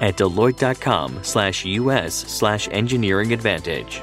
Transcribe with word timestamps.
at 0.00 0.16
deloitte.com 0.16 1.22
slash 1.22 1.64
us 1.64 2.14
slash 2.14 2.68
engineering 2.72 3.32
advantage. 3.32 4.02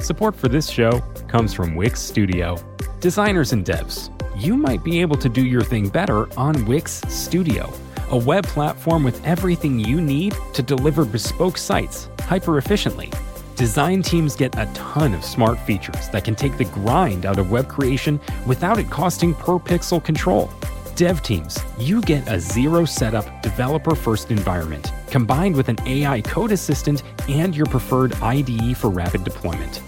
Support 0.00 0.36
for 0.36 0.48
this 0.48 0.70
show 0.70 1.00
comes 1.28 1.52
from 1.52 1.76
Wix 1.76 2.00
Studio. 2.00 2.56
Designers 3.00 3.52
and 3.52 3.64
devs, 3.64 4.10
you 4.40 4.56
might 4.56 4.82
be 4.82 5.00
able 5.02 5.16
to 5.16 5.28
do 5.28 5.44
your 5.44 5.60
thing 5.62 5.88
better 5.88 6.32
on 6.38 6.64
Wix 6.64 7.02
Studio, 7.08 7.70
a 8.10 8.16
web 8.16 8.46
platform 8.46 9.04
with 9.04 9.22
everything 9.26 9.78
you 9.78 10.00
need 10.00 10.34
to 10.54 10.62
deliver 10.62 11.04
bespoke 11.04 11.58
sites 11.58 12.08
hyper 12.20 12.56
efficiently. 12.56 13.12
Design 13.56 14.02
teams 14.02 14.34
get 14.34 14.56
a 14.56 14.64
ton 14.72 15.12
of 15.12 15.24
smart 15.24 15.58
features 15.58 16.08
that 16.08 16.24
can 16.24 16.34
take 16.34 16.56
the 16.56 16.64
grind 16.64 17.26
out 17.26 17.38
of 17.38 17.50
web 17.50 17.68
creation 17.68 18.18
without 18.46 18.78
it 18.78 18.88
costing 18.88 19.34
per 19.34 19.58
pixel 19.58 20.02
control. 20.02 20.48
Dev 20.98 21.22
teams, 21.22 21.56
you 21.78 22.00
get 22.00 22.26
a 22.28 22.40
zero 22.40 22.84
setup, 22.84 23.40
developer 23.40 23.94
first 23.94 24.32
environment 24.32 24.92
combined 25.06 25.54
with 25.54 25.68
an 25.68 25.76
AI 25.86 26.20
code 26.22 26.50
assistant 26.50 27.04
and 27.28 27.54
your 27.54 27.66
preferred 27.66 28.14
IDE 28.14 28.76
for 28.76 28.90
rapid 28.90 29.22
deployment. 29.22 29.80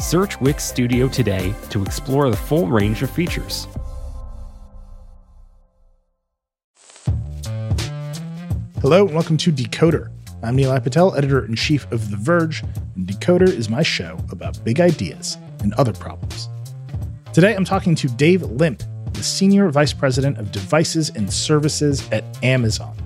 Search 0.00 0.40
Wix 0.40 0.64
Studio 0.64 1.06
today 1.06 1.54
to 1.68 1.84
explore 1.84 2.28
the 2.30 2.36
full 2.36 2.66
range 2.66 3.00
of 3.02 3.10
features. 3.12 3.68
Hello, 8.80 9.06
and 9.06 9.14
welcome 9.14 9.36
to 9.36 9.52
Decoder. 9.52 10.10
I'm 10.42 10.56
Nilay 10.56 10.82
Patel, 10.82 11.14
editor 11.14 11.44
in 11.44 11.54
chief 11.54 11.88
of 11.92 12.10
The 12.10 12.16
Verge, 12.16 12.64
and 12.96 13.06
Decoder 13.06 13.48
is 13.48 13.70
my 13.70 13.84
show 13.84 14.18
about 14.32 14.64
big 14.64 14.80
ideas 14.80 15.38
and 15.60 15.72
other 15.74 15.92
problems. 15.92 16.48
Today, 17.32 17.54
I'm 17.54 17.64
talking 17.64 17.94
to 17.94 18.08
Dave 18.08 18.42
Limp, 18.42 18.82
the 19.12 19.22
Senior 19.22 19.68
Vice 19.70 19.92
President 19.92 20.38
of 20.38 20.52
Devices 20.52 21.10
and 21.10 21.32
Services 21.32 22.08
at 22.10 22.24
Amazon, 22.42 22.96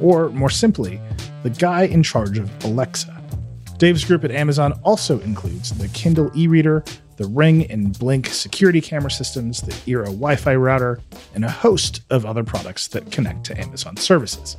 or 0.00 0.30
more 0.30 0.50
simply, 0.50 1.00
the 1.42 1.50
guy 1.50 1.82
in 1.82 2.02
charge 2.02 2.38
of 2.38 2.50
Alexa. 2.64 3.12
Dave's 3.78 4.04
group 4.04 4.24
at 4.24 4.30
Amazon 4.30 4.72
also 4.82 5.20
includes 5.20 5.70
the 5.76 5.88
Kindle 5.88 6.30
e 6.34 6.46
reader, 6.46 6.82
the 7.16 7.26
Ring 7.26 7.70
and 7.70 7.98
Blink 7.98 8.26
security 8.26 8.80
camera 8.80 9.10
systems, 9.10 9.62
the 9.62 9.72
Eero 9.90 10.06
Wi 10.06 10.36
Fi 10.36 10.54
router, 10.54 11.00
and 11.34 11.44
a 11.44 11.50
host 11.50 12.02
of 12.10 12.24
other 12.24 12.44
products 12.44 12.88
that 12.88 13.10
connect 13.10 13.44
to 13.44 13.60
Amazon 13.60 13.96
services. 13.96 14.56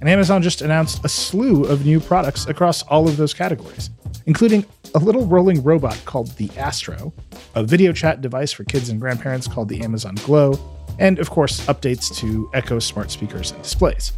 And 0.00 0.08
Amazon 0.08 0.42
just 0.42 0.62
announced 0.62 1.04
a 1.04 1.08
slew 1.08 1.64
of 1.64 1.84
new 1.84 2.00
products 2.00 2.46
across 2.46 2.82
all 2.84 3.06
of 3.06 3.16
those 3.16 3.34
categories, 3.34 3.90
including 4.26 4.64
a 4.94 4.98
little 4.98 5.26
rolling 5.26 5.62
robot 5.62 6.00
called 6.06 6.28
the 6.36 6.50
Astro, 6.56 7.12
a 7.54 7.62
video 7.62 7.92
chat 7.92 8.22
device 8.22 8.50
for 8.50 8.64
kids 8.64 8.88
and 8.88 9.00
grandparents 9.00 9.46
called 9.46 9.68
the 9.68 9.82
Amazon 9.82 10.14
Glow, 10.24 10.58
and 10.98 11.18
of 11.18 11.30
course, 11.30 11.66
updates 11.66 12.14
to 12.16 12.50
Echo 12.54 12.78
smart 12.78 13.10
speakers 13.10 13.52
and 13.52 13.62
displays. 13.62 14.12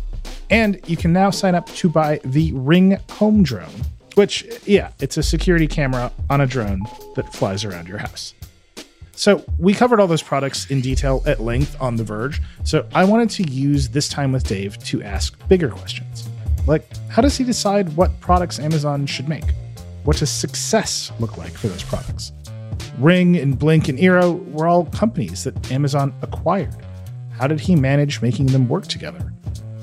And 0.51 0.81
you 0.87 0.97
can 0.97 1.13
now 1.13 1.31
sign 1.31 1.55
up 1.55 1.67
to 1.77 1.89
buy 1.89 2.21
the 2.25 2.53
Ring 2.53 2.99
Home 3.13 3.43
Drone, 3.43 3.73
which, 4.15 4.45
yeah, 4.67 4.91
it's 5.01 5.17
a 5.17 5.23
security 5.23 5.67
camera 5.67 6.13
on 6.31 6.41
a 6.41 6.47
drone 6.47 6.83
that 7.17 7.33
flies 7.33 7.65
around 7.65 7.89
your 7.89 7.99
house. 7.99 8.35
So, 9.15 9.45
we 9.59 9.75
covered 9.75 10.01
all 10.01 10.07
those 10.07 10.23
products 10.23 10.71
in 10.71 10.81
detail 10.81 11.23
at 11.27 11.41
length 11.41 11.77
on 11.81 11.97
The 11.97 12.05
Verge. 12.05 12.41
So, 12.65 12.87
I 12.95 13.05
wanted 13.05 13.31
to 13.31 13.43
use 13.45 13.89
this 13.89 14.09
time 14.09 14.33
with 14.33 14.45
Dave 14.45 14.79
to 14.85 15.03
ask 15.03 15.37
bigger 15.49 15.69
questions. 15.69 16.29
Like, 16.67 16.89
how 17.09 17.23
does 17.23 17.37
he 17.37 17.45
decide 17.45 17.95
what 17.97 18.19
products 18.21 18.59
Amazon 18.59 19.07
should 19.07 19.29
make? 19.29 19.45
What 20.05 20.17
does 20.17 20.31
success 20.31 21.13
look 21.21 21.37
like 21.37 21.53
for 21.53 21.69
those 21.69 21.83
products? 21.83 22.33
Ring 22.99 23.37
and 23.37 23.59
Blink 23.59 23.89
and 23.89 23.99
Eero 23.99 24.45
were 24.53 24.67
all 24.67 24.87
companies 24.87 25.45
that 25.45 25.71
Amazon 25.71 26.15
acquired. 26.23 26.75
How 27.33 27.47
did 27.47 27.61
he 27.61 27.75
manage 27.77 28.23
making 28.23 28.47
them 28.47 28.69
work 28.69 28.87
together? 28.87 29.33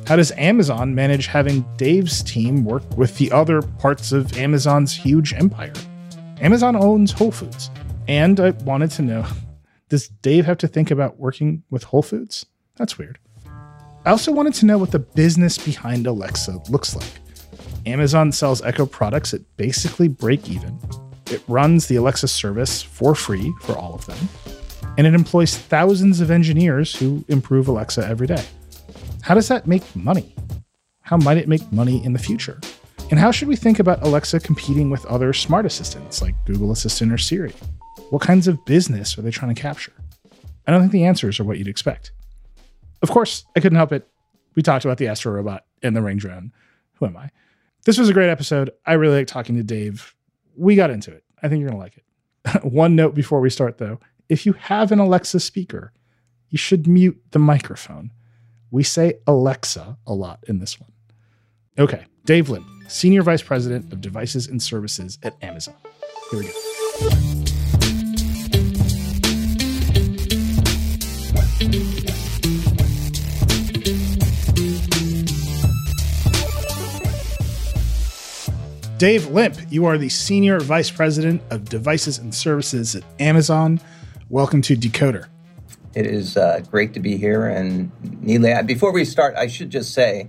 How 0.08 0.16
does 0.16 0.32
Amazon 0.34 0.96
manage 0.96 1.28
having 1.28 1.66
Dave's 1.78 2.24
team 2.24 2.66
work 2.66 2.84
with 2.98 3.18
the 3.18 3.32
other 3.32 3.62
parts 3.62 4.12
of 4.12 4.38
Amazon's 4.38 4.96
huge 4.96 5.34
empire? 5.34 5.74
Amazon 6.42 6.76
owns 6.76 7.12
Whole 7.12 7.32
Foods. 7.32 7.70
And 8.10 8.40
I 8.40 8.50
wanted 8.50 8.90
to 8.92 9.04
know 9.04 9.24
does 9.90 10.08
Dave 10.08 10.46
have 10.46 10.58
to 10.60 10.68
think 10.68 10.90
about 10.90 11.20
working 11.20 11.62
with 11.70 11.84
Whole 11.84 12.02
Foods? 12.02 12.44
That's 12.76 12.98
weird. 12.98 13.20
I 14.04 14.10
also 14.10 14.32
wanted 14.32 14.56
to 14.56 14.66
know 14.66 14.80
what 14.80 14.90
the 14.90 14.98
business 14.98 15.60
behind 15.60 16.08
Alexa 16.08 16.60
looks 16.70 16.96
like. 16.96 17.12
Amazon 17.86 18.32
sells 18.32 18.64
Echo 18.64 18.88
products 18.88 19.36
at 19.36 19.42
basically 19.58 20.08
break 20.08 20.50
even. 20.50 20.80
It 21.30 21.44
runs 21.48 21.86
the 21.86 21.98
Alexa 21.98 22.30
service 22.30 22.82
for 22.82 23.14
free 23.14 23.54
for 23.62 23.78
all 23.78 23.94
of 23.94 24.08
them. 24.08 24.18
And 24.98 25.06
it 25.06 25.14
employs 25.14 25.56
thousands 25.56 26.20
of 26.20 26.32
engineers 26.32 26.96
who 26.96 27.24
improve 27.28 27.68
Alexa 27.68 28.08
every 28.08 28.26
day. 28.26 28.44
How 29.22 29.36
does 29.36 29.50
that 29.50 29.68
make 29.68 29.84
money? 29.96 30.34
How 31.02 31.18
might 31.18 31.38
it 31.38 31.48
make 31.48 31.72
money 31.72 32.04
in 32.04 32.14
the 32.14 32.20
future? 32.20 32.60
And 33.12 33.20
how 33.20 33.30
should 33.30 33.48
we 33.48 33.56
think 33.56 33.78
about 33.78 34.02
Alexa 34.02 34.40
competing 34.40 34.90
with 34.90 35.06
other 35.06 35.32
smart 35.32 35.68
assistants 35.68 36.24
like 36.24 36.34
Google 36.46 36.72
Assistant 36.72 37.12
or 37.12 37.20
Siri? 37.20 37.54
What 38.10 38.22
kinds 38.22 38.48
of 38.48 38.64
business 38.66 39.18
are 39.18 39.22
they 39.22 39.32
trying 39.32 39.54
to 39.54 39.62
capture? 39.62 39.94
I 40.68 40.72
don't 40.72 40.82
think 40.82 40.92
the 40.92 41.06
answers 41.06 41.40
are 41.40 41.44
what 41.44 41.58
you'd 41.58 41.68
expect. 41.68 42.12
Of 43.02 43.10
course, 43.10 43.46
I 43.56 43.60
couldn't 43.60 43.78
help 43.78 43.92
it. 43.92 44.08
We 44.56 44.62
talked 44.62 44.86
about 44.86 44.98
the 44.98 45.08
Astro 45.08 45.32
Robot 45.32 45.66
and 45.82 45.96
the 45.96 46.02
Ring 46.02 46.18
Drone. 46.18 46.52
Who 46.96 47.06
am 47.06 47.18
I? 47.18 47.30
This 47.86 47.98
was 47.98 48.10
a 48.10 48.14
great 48.14 48.30
episode. 48.30 48.72
I 48.86 48.94
really 48.94 49.18
like 49.18 49.28
talking 49.28 49.56
to 49.56 49.64
Dave. 49.64 50.16
We 50.56 50.76
got 50.76 50.90
into 50.90 51.12
it. 51.12 51.24
I 51.42 51.48
think 51.48 51.62
you're 51.62 51.70
going 51.70 51.80
to 51.80 51.84
like 51.84 51.98
it. 51.98 52.64
One 52.74 52.96
note 52.96 53.16
before 53.16 53.40
we 53.40 53.50
start, 53.50 53.78
though 53.78 54.00
if 54.28 54.46
you 54.46 54.54
have 54.54 54.92
an 54.92 55.00
Alexa 55.00 55.40
speaker, 55.40 55.92
you 56.50 56.58
should 56.58 56.88
mute 56.88 57.20
the 57.32 57.40
microphone. 57.40 58.12
We 58.72 58.84
say 58.84 59.16
Alexa 59.26 59.98
a 60.06 60.14
lot 60.14 60.44
in 60.48 60.60
this 60.60 60.80
one. 60.80 60.92
Okay, 61.80 62.06
Dave 62.26 62.50
Limp, 62.50 62.68
Senior 62.88 63.24
Vice 63.24 63.42
President 63.42 63.92
of 63.92 64.02
Devices 64.02 64.48
and 64.48 64.62
Services 64.62 65.18
at 65.24 65.36
Amazon. 65.42 65.76
Here 66.30 66.40
we 66.40 66.46
go. 66.46 67.49
Dave 79.00 79.28
Limp, 79.28 79.56
you 79.70 79.86
are 79.86 79.98
the 79.98 80.10
Senior 80.10 80.60
Vice 80.60 80.92
President 80.92 81.42
of 81.52 81.70
Devices 81.70 82.18
and 82.18 82.36
Services 82.36 82.98
at 82.98 83.04
Amazon. 83.18 83.80
Welcome 84.28 84.62
to 84.64 84.76
Decoder. 84.76 85.28
It 85.96 86.06
is 86.06 86.36
uh, 86.36 86.60
great 86.70 86.94
to 86.96 87.00
be 87.00 87.16
here. 87.16 87.48
And 87.48 87.94
Nilay, 88.04 88.68
before 88.68 88.92
we 88.92 89.06
start, 89.06 89.36
I 89.38 89.48
should 89.48 89.70
just 89.70 89.94
say 89.94 90.28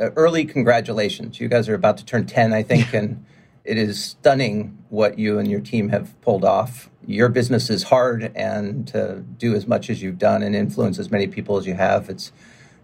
uh, 0.00 0.10
early 0.12 0.44
congratulations. 0.44 1.40
You 1.40 1.48
guys 1.48 1.68
are 1.68 1.74
about 1.74 1.96
to 1.96 2.04
turn 2.04 2.26
10, 2.26 2.52
I 2.52 2.62
think, 2.62 2.94
and 2.94 3.26
it 3.64 3.76
is 3.76 4.00
stunning 4.00 4.78
what 4.88 5.18
you 5.18 5.40
and 5.40 5.50
your 5.50 5.58
team 5.58 5.88
have 5.88 6.14
pulled 6.20 6.44
off. 6.44 6.88
Your 7.04 7.28
business 7.28 7.70
is 7.70 7.82
hard, 7.82 8.30
and 8.36 8.86
to 8.86 9.24
do 9.36 9.52
as 9.56 9.66
much 9.66 9.90
as 9.90 10.00
you've 10.00 10.18
done 10.18 10.44
and 10.44 10.54
influence 10.54 11.00
as 11.00 11.10
many 11.10 11.26
people 11.26 11.56
as 11.56 11.66
you 11.66 11.74
have, 11.74 12.08
it's 12.08 12.30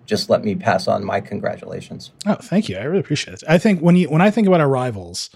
just 0.07 0.31
let 0.31 0.45
me 0.45 0.55
pass 0.55 0.89
on 0.89 1.05
my 1.05 1.21
congratulations. 1.21 2.11
Oh, 2.27 2.35
thank 2.35 2.69
you. 2.69 2.77
I 2.77 2.83
really 2.83 3.01
appreciate 3.01 3.35
it. 3.35 3.43
I 3.49 3.59
think 3.59 3.81
when 3.81 3.97
you 3.97 4.09
when 4.09 4.21
I 4.21 4.31
think 4.31 4.47
about 4.47 4.61
our 4.61 4.69
rivals, 4.69 5.31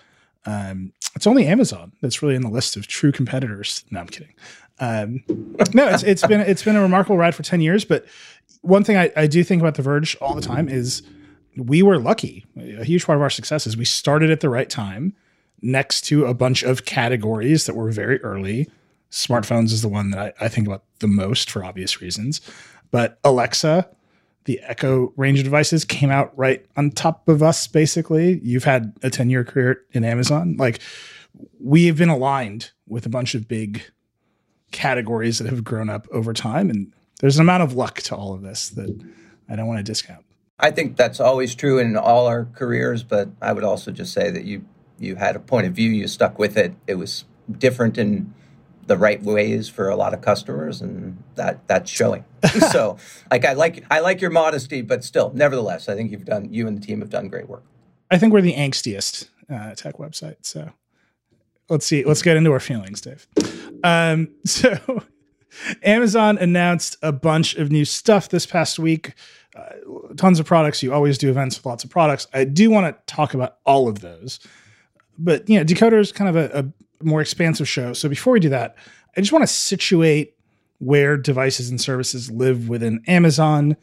um, 0.45 0.93
it's 1.15 1.27
only 1.27 1.47
Amazon 1.47 1.93
that's 2.03 2.23
really 2.23 2.35
in 2.35 2.43
the 2.43 2.51
list 2.51 2.77
of 2.77 2.87
true 2.87 3.13
competitors. 3.13 3.85
No, 3.91 4.01
I'm 4.01 4.07
kidding. 4.07 4.35
Um, 4.79 5.25
no, 5.73 5.89
it's 5.89 6.03
it's 6.03 6.27
been 6.27 6.41
it's 6.41 6.63
been 6.63 6.77
a 6.77 6.83
remarkable 6.83 7.17
ride 7.17 7.35
for 7.35 7.43
ten 7.43 7.61
years. 7.61 7.85
But 7.85 8.07
one 8.63 8.85
thing 8.85 8.97
I, 8.97 9.11
I 9.17 9.27
do 9.27 9.43
think 9.45 9.63
about 9.63 9.75
The 9.75 9.83
Verge 9.83 10.17
all 10.21 10.35
the 10.35 10.43
time 10.43 10.69
is 10.69 11.03
we 11.57 11.83
were 11.83 11.99
lucky. 11.99 12.45
A 12.57 12.85
huge 12.85 13.07
part 13.07 13.17
of 13.17 13.23
our 13.23 13.31
success 13.31 13.67
is 13.67 13.77
we 13.77 13.85
started 13.85 14.31
at 14.31 14.41
the 14.41 14.51
right 14.51 14.69
time, 14.69 15.15
next 15.63 16.03
to 16.03 16.27
a 16.27 16.35
bunch 16.35 16.63
of 16.63 16.85
categories 16.85 17.67
that 17.67 17.75
were 17.75 17.91
very 17.91 18.21
early. 18.23 18.69
Smartphones 19.11 19.73
is 19.73 19.83
the 19.83 19.89
one 19.89 20.11
that 20.11 20.35
I, 20.41 20.47
I 20.47 20.49
think 20.49 20.67
about 20.67 20.83
the 20.99 21.07
most 21.07 21.51
for 21.51 21.65
obvious 21.65 22.01
reasons. 22.03 22.41
But 22.91 23.19
Alexa, 23.25 23.89
the 24.47 24.61
Echo 24.63 25.13
range 25.17 25.39
of 25.39 25.45
devices 25.45 25.85
came 25.85 26.11
out 26.11 26.37
right 26.37 26.65
on 26.77 26.91
top 26.91 27.29
of 27.29 27.43
us, 27.43 27.67
basically. 27.67 28.41
You've 28.43 28.65
had 28.65 28.97
a 29.03 29.11
10 29.11 29.29
year 29.29 29.45
career 29.45 29.83
in 29.93 30.05
Amazon. 30.05 30.57
Like, 30.59 30.81
we 31.61 31.87
have 31.87 31.99
been 31.99 32.09
aligned 32.09 32.71
with 32.89 33.05
a 33.05 33.11
bunch 33.11 33.35
of 33.35 33.47
big 33.47 33.83
categories 34.73 35.39
that 35.39 35.49
have 35.49 35.65
grown 35.65 35.91
up 35.91 36.07
over 36.11 36.33
time. 36.33 36.71
And 36.71 36.93
there's 37.21 37.37
an 37.37 37.43
amount 37.43 37.63
of 37.63 37.75
luck 37.75 38.01
to 38.03 38.17
all 38.17 38.33
of 38.33 38.43
this 38.43 38.71
that 38.71 39.05
I 39.49 39.57
don't 39.57 39.67
want 39.67 39.79
to 39.79 39.85
discount. 39.85 40.25
I 40.59 40.71
think 40.71 40.97
that's 40.97 41.21
always 41.21 41.55
true 41.55 41.79
in 41.79 41.97
all 41.97 42.27
our 42.27 42.47
careers, 42.47 43.03
but 43.03 43.29
I 43.43 43.53
would 43.53 43.65
also 43.65 43.91
just 43.91 44.13
say 44.13 44.31
that 44.31 44.45
you 44.45 44.65
you 44.99 45.17
had 45.17 45.37
a 45.37 45.41
point 45.41 45.67
of 45.67 45.75
view, 45.75 45.91
you 45.91 46.09
stuck 46.09 46.39
with 46.39 46.57
it. 46.57 46.73
It 46.87 46.95
was 46.95 47.27
different 47.59 47.99
in 47.99 48.33
the 48.87 48.97
right 48.97 49.23
ways 49.23 49.69
for 49.69 49.89
a 49.89 49.97
lot 49.97 50.15
of 50.15 50.21
customers, 50.21 50.81
and 50.81 51.23
that 51.35 51.67
that's 51.69 51.91
showing. 51.91 52.25
so, 52.71 52.97
like 53.31 53.45
I 53.45 53.53
like 53.53 53.85
I 53.91 54.01
like 54.01 54.21
your 54.21 54.31
modesty, 54.31 54.83
but 54.83 55.05
still, 55.05 55.33
nevertheless, 55.35 55.89
I 55.89 55.95
think 55.95 56.11
you've 56.11 56.25
done 56.25 56.53
you 56.53 56.67
and 56.67 56.77
the 56.77 56.87
team 56.87 57.01
have 57.01 57.11
done 57.11 57.29
great 57.29 57.49
work. 57.49 57.65
I 58.11 58.19
think 58.19 58.33
we're 58.33 58.43
the 58.43 58.55
angstiest 58.55 59.29
uh, 59.51 59.75
tech 59.75 59.97
website. 59.97 60.37
So 60.43 60.71
let's 61.69 61.87
see. 61.87 62.05
Let's 62.05 62.23
get 62.23 62.37
into 62.37 62.53
our 62.53 62.61
feelings, 62.61 63.01
Dave. 63.01 63.27
Um, 63.83 64.29
so 64.45 65.03
Amazon 65.83 66.39
announced 66.39 66.97
a 67.03 67.13
bunch 67.13 67.55
of 67.57 67.71
new 67.71 67.85
stuff 67.85 68.29
this 68.29 68.47
past 68.47 68.79
week. 68.79 69.15
Uh, 69.57 69.73
tons 70.17 70.39
of 70.39 70.47
products. 70.47 70.83
You 70.83 70.93
always 70.93 71.19
do 71.19 71.31
events 71.31 71.57
with 71.57 71.67
lots 71.67 71.83
of 71.83 71.91
products. 71.91 72.27
I 72.35 72.45
do 72.45 72.71
want 72.71 72.95
to 72.95 73.13
talk 73.15 73.35
about 73.35 73.57
all 73.65 73.89
of 73.89 74.01
those, 74.01 74.39
but 75.19 75.49
you 75.49 75.59
know, 75.59 75.65
Decoder 75.65 75.99
is 75.99 76.13
kind 76.13 76.29
of 76.29 76.37
a, 76.37 76.59
a 76.59 76.65
more 77.03 77.21
expansive 77.21 77.69
show. 77.69 77.93
So 77.93 78.09
before 78.09 78.33
we 78.33 78.41
do 78.41 78.49
that, 78.51 78.77
I 79.17 79.21
just 79.21 79.33
want 79.33 79.43
to 79.43 79.53
situate 79.53 80.35
where 80.79 81.17
devices 81.17 81.71
and 81.71 81.81
services 81.81 82.31
live 82.31 82.69
within 82.69 83.03
Amazon, 83.07 83.77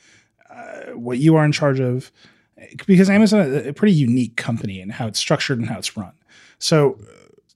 uh, 0.50 0.92
what 0.94 1.18
you 1.18 1.36
are 1.36 1.46
in 1.46 1.52
charge 1.52 1.80
of, 1.80 2.12
because 2.86 3.10
Amazon 3.10 3.42
is 3.42 3.68
a 3.68 3.74
pretty 3.74 3.94
unique 3.94 4.36
company 4.36 4.80
and 4.80 4.92
how 4.92 5.08
it's 5.08 5.20
structured 5.20 5.60
and 5.60 5.68
how 5.68 5.78
it's 5.78 5.98
run. 5.98 6.14
So, 6.60 7.00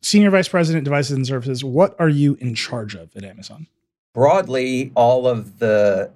Senior 0.02 0.30
Vice 0.30 0.48
President, 0.48 0.84
Devices 0.84 1.12
and 1.12 1.26
Services, 1.26 1.64
what 1.64 1.96
are 2.00 2.10
you 2.10 2.36
in 2.40 2.56
charge 2.56 2.96
of 2.96 3.16
at 3.16 3.24
Amazon? 3.24 3.68
Broadly, 4.14 4.92
all 4.96 5.28
of 5.28 5.60
the 5.60 6.12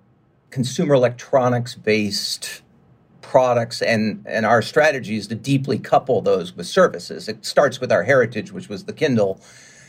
consumer 0.49 0.94
electronics 0.94 1.75
based 1.75 2.61
products 3.31 3.81
and, 3.81 4.22
and 4.28 4.45
our 4.45 4.62
strategy 4.62 5.16
is 5.16 5.25
to 5.25 5.36
deeply 5.36 5.80
couple 5.80 6.22
those 6.22 6.54
with 6.54 6.68
services. 6.68 7.30
It 7.30 7.45
starts 7.45 7.80
with 7.80 7.89
our 7.89 8.04
heritage, 8.04 8.51
which 8.51 8.68
was 8.68 8.83
the 8.83 8.92
Kindle. 8.92 9.39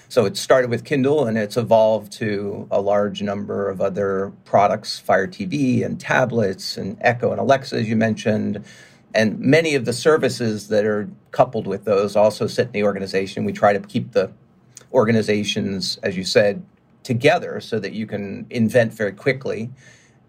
So 0.08 0.26
it 0.26 0.36
started 0.36 0.70
with 0.70 0.84
Kindle 0.84 1.26
and 1.26 1.36
it's 1.36 1.56
evolved 1.56 2.12
to 2.18 2.68
a 2.70 2.80
large 2.80 3.20
number 3.20 3.68
of 3.68 3.80
other 3.80 4.32
products, 4.44 5.00
Fire 5.00 5.26
TV 5.26 5.84
and 5.84 5.98
tablets 5.98 6.76
and 6.76 6.96
Echo 7.00 7.32
and 7.32 7.40
Alexa, 7.40 7.74
as 7.74 7.88
you 7.88 7.96
mentioned. 7.96 8.64
And 9.12 9.40
many 9.40 9.74
of 9.74 9.86
the 9.86 9.92
services 9.92 10.68
that 10.68 10.84
are 10.84 11.10
coupled 11.32 11.66
with 11.66 11.84
those 11.84 12.14
also 12.14 12.46
sit 12.46 12.66
in 12.66 12.72
the 12.72 12.84
organization. 12.84 13.44
We 13.44 13.52
try 13.52 13.72
to 13.72 13.80
keep 13.80 14.12
the 14.12 14.30
organizations, 14.92 15.98
as 16.04 16.16
you 16.16 16.22
said, 16.22 16.64
together 17.02 17.60
so 17.60 17.80
that 17.80 17.92
you 17.92 18.06
can 18.06 18.46
invent 18.50 18.94
very 18.94 19.10
quickly. 19.10 19.68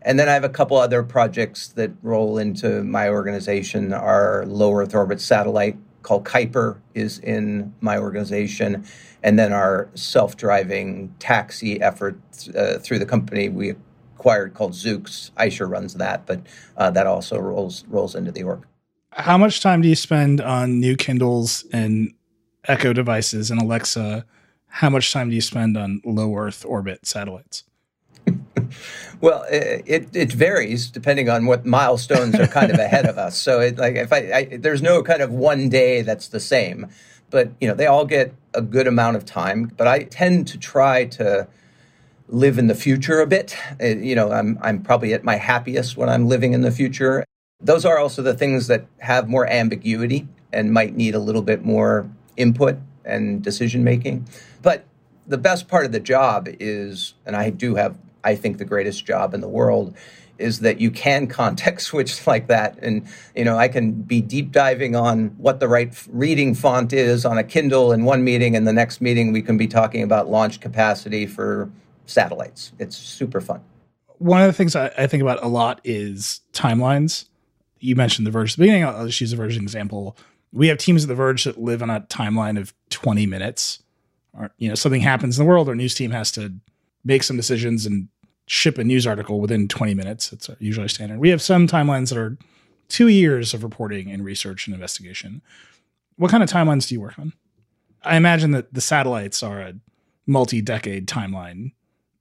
And 0.05 0.19
then 0.19 0.27
I 0.27 0.33
have 0.33 0.43
a 0.43 0.49
couple 0.49 0.77
other 0.77 1.01
projects 1.03 1.69
that 1.69 1.91
roll 2.01 2.37
into 2.37 2.83
my 2.83 3.09
organization. 3.09 3.93
Our 3.93 4.45
low 4.45 4.73
Earth 4.73 4.93
orbit 4.93 5.21
satellite 5.21 5.77
called 6.01 6.25
Kuiper 6.25 6.79
is 6.93 7.19
in 7.19 7.73
my 7.79 7.97
organization. 7.97 8.85
And 9.23 9.39
then 9.39 9.53
our 9.53 9.89
self 9.95 10.35
driving 10.35 11.15
taxi 11.19 11.81
effort 11.81 12.19
uh, 12.55 12.77
through 12.79 12.99
the 12.99 13.05
company 13.05 13.49
we 13.49 13.75
acquired 14.15 14.53
called 14.53 14.73
Zoox. 14.73 15.31
Aicha 15.31 15.69
runs 15.69 15.95
that, 15.95 16.25
but 16.25 16.41
uh, 16.77 16.91
that 16.91 17.07
also 17.07 17.39
rolls 17.39 17.85
rolls 17.87 18.15
into 18.15 18.31
the 18.31 18.43
org. 18.43 18.65
How 19.11 19.37
much 19.37 19.61
time 19.61 19.81
do 19.81 19.87
you 19.87 19.95
spend 19.95 20.41
on 20.41 20.79
new 20.79 20.95
Kindles 20.95 21.65
and 21.71 22.13
Echo 22.65 22.93
devices 22.93 23.51
and 23.51 23.61
Alexa? 23.61 24.25
How 24.67 24.89
much 24.89 25.11
time 25.11 25.29
do 25.29 25.35
you 25.35 25.41
spend 25.41 25.77
on 25.77 26.01
low 26.03 26.35
Earth 26.35 26.65
orbit 26.65 27.05
satellites? 27.05 27.63
Well, 29.21 29.45
it, 29.49 30.15
it 30.15 30.31
varies 30.31 30.89
depending 30.89 31.29
on 31.29 31.45
what 31.45 31.65
milestones 31.65 32.35
are 32.35 32.47
kind 32.47 32.71
of 32.71 32.79
ahead 32.79 33.05
of 33.05 33.17
us. 33.17 33.37
So, 33.37 33.59
it, 33.59 33.77
like, 33.77 33.95
if 33.95 34.11
I, 34.11 34.17
I, 34.31 34.57
there's 34.57 34.81
no 34.81 35.03
kind 35.03 35.21
of 35.21 35.31
one 35.31 35.69
day 35.69 36.01
that's 36.01 36.27
the 36.27 36.39
same, 36.39 36.87
but 37.29 37.51
you 37.59 37.67
know, 37.67 37.73
they 37.73 37.85
all 37.85 38.05
get 38.05 38.33
a 38.53 38.61
good 38.61 38.87
amount 38.87 39.17
of 39.17 39.25
time. 39.25 39.71
But 39.75 39.87
I 39.87 40.03
tend 40.03 40.47
to 40.49 40.57
try 40.57 41.05
to 41.05 41.47
live 42.27 42.57
in 42.57 42.67
the 42.67 42.75
future 42.75 43.19
a 43.21 43.27
bit. 43.27 43.55
You 43.79 44.15
know, 44.15 44.31
I'm 44.31 44.57
I'm 44.61 44.81
probably 44.81 45.13
at 45.13 45.23
my 45.23 45.35
happiest 45.35 45.97
when 45.97 46.09
I'm 46.09 46.27
living 46.27 46.53
in 46.53 46.61
the 46.61 46.71
future, 46.71 47.25
those 47.63 47.85
are 47.85 47.97
also 47.97 48.21
the 48.21 48.33
things 48.33 48.67
that 48.67 48.85
have 48.99 49.29
more 49.29 49.47
ambiguity 49.47 50.27
and 50.51 50.71
might 50.71 50.95
need 50.95 51.15
a 51.15 51.19
little 51.19 51.41
bit 51.41 51.63
more 51.63 52.09
input 52.35 52.77
and 53.05 53.41
decision 53.41 53.83
making. 53.83 54.27
But 54.61 54.85
the 55.25 55.37
best 55.37 55.67
part 55.67 55.85
of 55.85 55.93
the 55.93 55.99
job 55.99 56.47
is, 56.59 57.13
and 57.25 57.35
I 57.35 57.49
do 57.49 57.75
have, 57.75 57.97
I 58.23 58.35
think, 58.35 58.57
the 58.57 58.65
greatest 58.65 59.05
job 59.05 59.33
in 59.33 59.41
the 59.41 59.49
world, 59.49 59.95
is 60.37 60.59
that 60.59 60.79
you 60.79 60.91
can 60.91 61.27
context 61.27 61.87
switch 61.87 62.25
like 62.27 62.47
that. 62.47 62.77
And, 62.81 63.07
you 63.35 63.45
know, 63.45 63.57
I 63.57 63.67
can 63.67 63.91
be 63.91 64.21
deep 64.21 64.51
diving 64.51 64.95
on 64.95 65.27
what 65.37 65.59
the 65.59 65.67
right 65.67 65.95
reading 66.09 66.55
font 66.55 66.93
is 66.93 67.25
on 67.25 67.37
a 67.37 67.43
Kindle 67.43 67.91
in 67.91 68.05
one 68.05 68.23
meeting, 68.23 68.55
and 68.55 68.67
the 68.67 68.73
next 68.73 69.01
meeting 69.01 69.31
we 69.31 69.41
can 69.41 69.57
be 69.57 69.67
talking 69.67 70.03
about 70.03 70.29
launch 70.29 70.59
capacity 70.59 71.27
for 71.27 71.71
satellites. 72.05 72.73
It's 72.79 72.97
super 72.97 73.41
fun. 73.41 73.61
One 74.17 74.41
of 74.41 74.47
the 74.47 74.53
things 74.53 74.75
I, 74.75 74.91
I 74.97 75.07
think 75.07 75.21
about 75.21 75.43
a 75.43 75.47
lot 75.47 75.81
is 75.83 76.41
timelines 76.53 77.25
you 77.83 77.97
mentioned 77.97 78.25
the 78.25 78.31
Verge 78.31 78.53
at 78.53 78.57
the 78.57 78.61
beginning. 78.61 78.85
I'll 78.85 79.05
just 79.05 79.19
use 79.19 79.31
the 79.31 79.37
Verge 79.37 79.57
example. 79.57 80.15
We 80.53 80.69
have 80.69 80.77
teams 80.77 81.03
at 81.03 81.09
the 81.09 81.15
Verge 81.15 81.43
that 81.43 81.59
live 81.59 81.83
on 81.83 81.89
a 81.89 82.01
timeline 82.01 82.57
of 82.57 82.73
20 82.91 83.25
minutes. 83.25 83.83
Or, 84.33 84.51
you 84.57 84.69
know, 84.69 84.75
something 84.75 85.01
happens 85.01 85.37
in 85.37 85.43
the 85.43 85.49
world, 85.49 85.67
our 85.67 85.75
news 85.75 85.93
team 85.93 86.11
has 86.11 86.31
to 86.31 86.53
make 87.03 87.23
some 87.23 87.35
decisions 87.35 87.85
and 87.85 88.07
ship 88.47 88.77
a 88.77 88.83
news 88.83 89.07
article 89.07 89.39
within 89.39 89.67
20 89.67 89.93
minutes. 89.93 90.33
It's 90.33 90.49
usually 90.59 90.87
standard. 90.87 91.19
We 91.19 91.29
have 91.29 91.41
some 91.41 91.67
timelines 91.67 92.09
that 92.09 92.17
are 92.17 92.37
two 92.89 93.07
years 93.07 93.53
of 93.53 93.63
reporting 93.63 94.11
and 94.11 94.23
research 94.23 94.67
and 94.67 94.73
investigation. 94.73 95.41
What 96.17 96.31
kind 96.31 96.43
of 96.43 96.49
timelines 96.49 96.87
do 96.87 96.95
you 96.95 97.01
work 97.01 97.17
on? 97.17 97.33
I 98.03 98.17
imagine 98.17 98.51
that 98.51 98.73
the 98.73 98.81
satellites 98.81 99.41
are 99.41 99.61
a 99.61 99.75
multi-decade 100.27 101.07
timeline, 101.07 101.71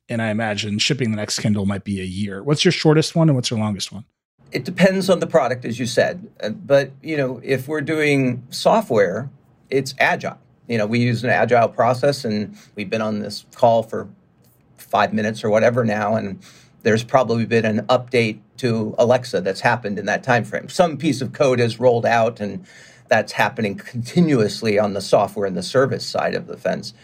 and 0.08 0.22
I 0.22 0.30
imagine 0.30 0.78
shipping 0.78 1.10
the 1.10 1.16
next 1.16 1.40
Kindle 1.40 1.66
might 1.66 1.84
be 1.84 2.00
a 2.00 2.04
year. 2.04 2.42
What's 2.42 2.64
your 2.64 2.72
shortest 2.72 3.16
one, 3.16 3.28
and 3.28 3.36
what's 3.36 3.50
your 3.50 3.58
longest 3.58 3.92
one? 3.92 4.04
it 4.52 4.64
depends 4.64 5.08
on 5.10 5.19
the 5.19 5.26
product, 5.26 5.64
as 5.64 5.78
you 5.78 5.86
said. 5.86 6.30
Uh, 6.42 6.50
but 6.50 6.92
you 7.02 7.16
know, 7.16 7.40
if 7.42 7.66
we're 7.66 7.80
doing 7.80 8.46
software, 8.50 9.30
it's 9.70 9.94
agile. 9.98 10.38
You 10.69 10.78
know, 10.78 10.86
we 10.86 11.00
use 11.00 11.24
an 11.24 11.30
agile 11.30 11.69
process, 11.69 12.24
and 12.24 12.56
we've 12.76 12.88
been 12.88 13.02
on 13.02 13.19
this 13.19 13.46
call 13.54 13.82
for 13.82 14.08
five 14.82 15.12
minutes 15.12 15.44
or 15.44 15.50
whatever 15.50 15.84
now, 15.84 16.17
and 16.17 16.40
there's 16.82 17.05
probably 17.05 17.46
been 17.46 17.64
an 17.64 17.87
update 17.87 18.40
to 18.58 18.94
Alexa 18.99 19.40
that's 19.40 19.61
happened 19.61 19.99
in 19.99 20.06
that 20.06 20.23
time 20.23 20.44
frame. 20.44 20.69
Some 20.69 20.96
piece 20.96 21.20
of 21.20 21.32
code 21.32 21.58
has 21.58 21.79
rolled 21.79 22.06
out, 22.06 22.40
and 22.40 22.67
that's 23.08 23.32
happening 23.32 23.76
continuously 23.76 24.79
on 24.79 24.94
the 24.94 25.01
software 25.01 25.46
and 25.46 25.56
the 25.56 25.62
service 25.62 26.06
side 26.06 26.34
of 26.34 26.46
the 26.46 26.56
fence. 26.56 26.94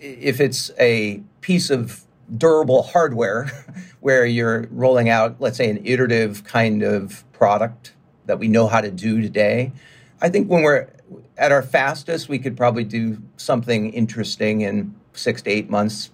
If 0.00 0.40
it's 0.40 0.70
a 0.78 1.22
piece 1.40 1.70
of 1.70 2.04
durable 2.36 2.82
hardware 2.82 3.50
where 4.00 4.26
you're 4.26 4.66
rolling 4.70 5.08
out, 5.08 5.36
let's 5.40 5.56
say, 5.56 5.70
an 5.70 5.80
iterative 5.84 6.44
kind 6.44 6.82
of 6.82 7.24
product 7.32 7.92
that 8.26 8.38
we 8.38 8.48
know 8.48 8.66
how 8.66 8.80
to 8.80 8.90
do 8.90 9.20
today. 9.20 9.72
I 10.20 10.28
think 10.28 10.48
when 10.48 10.62
we're 10.62 10.88
at 11.36 11.52
our 11.52 11.62
fastest, 11.62 12.28
we 12.28 12.38
could 12.38 12.56
probably 12.56 12.84
do 12.84 13.18
something 13.36 13.92
interesting 13.92 14.62
in 14.62 14.94
six 15.12 15.42
to 15.42 15.50
eight 15.50 15.68
months. 15.68 16.10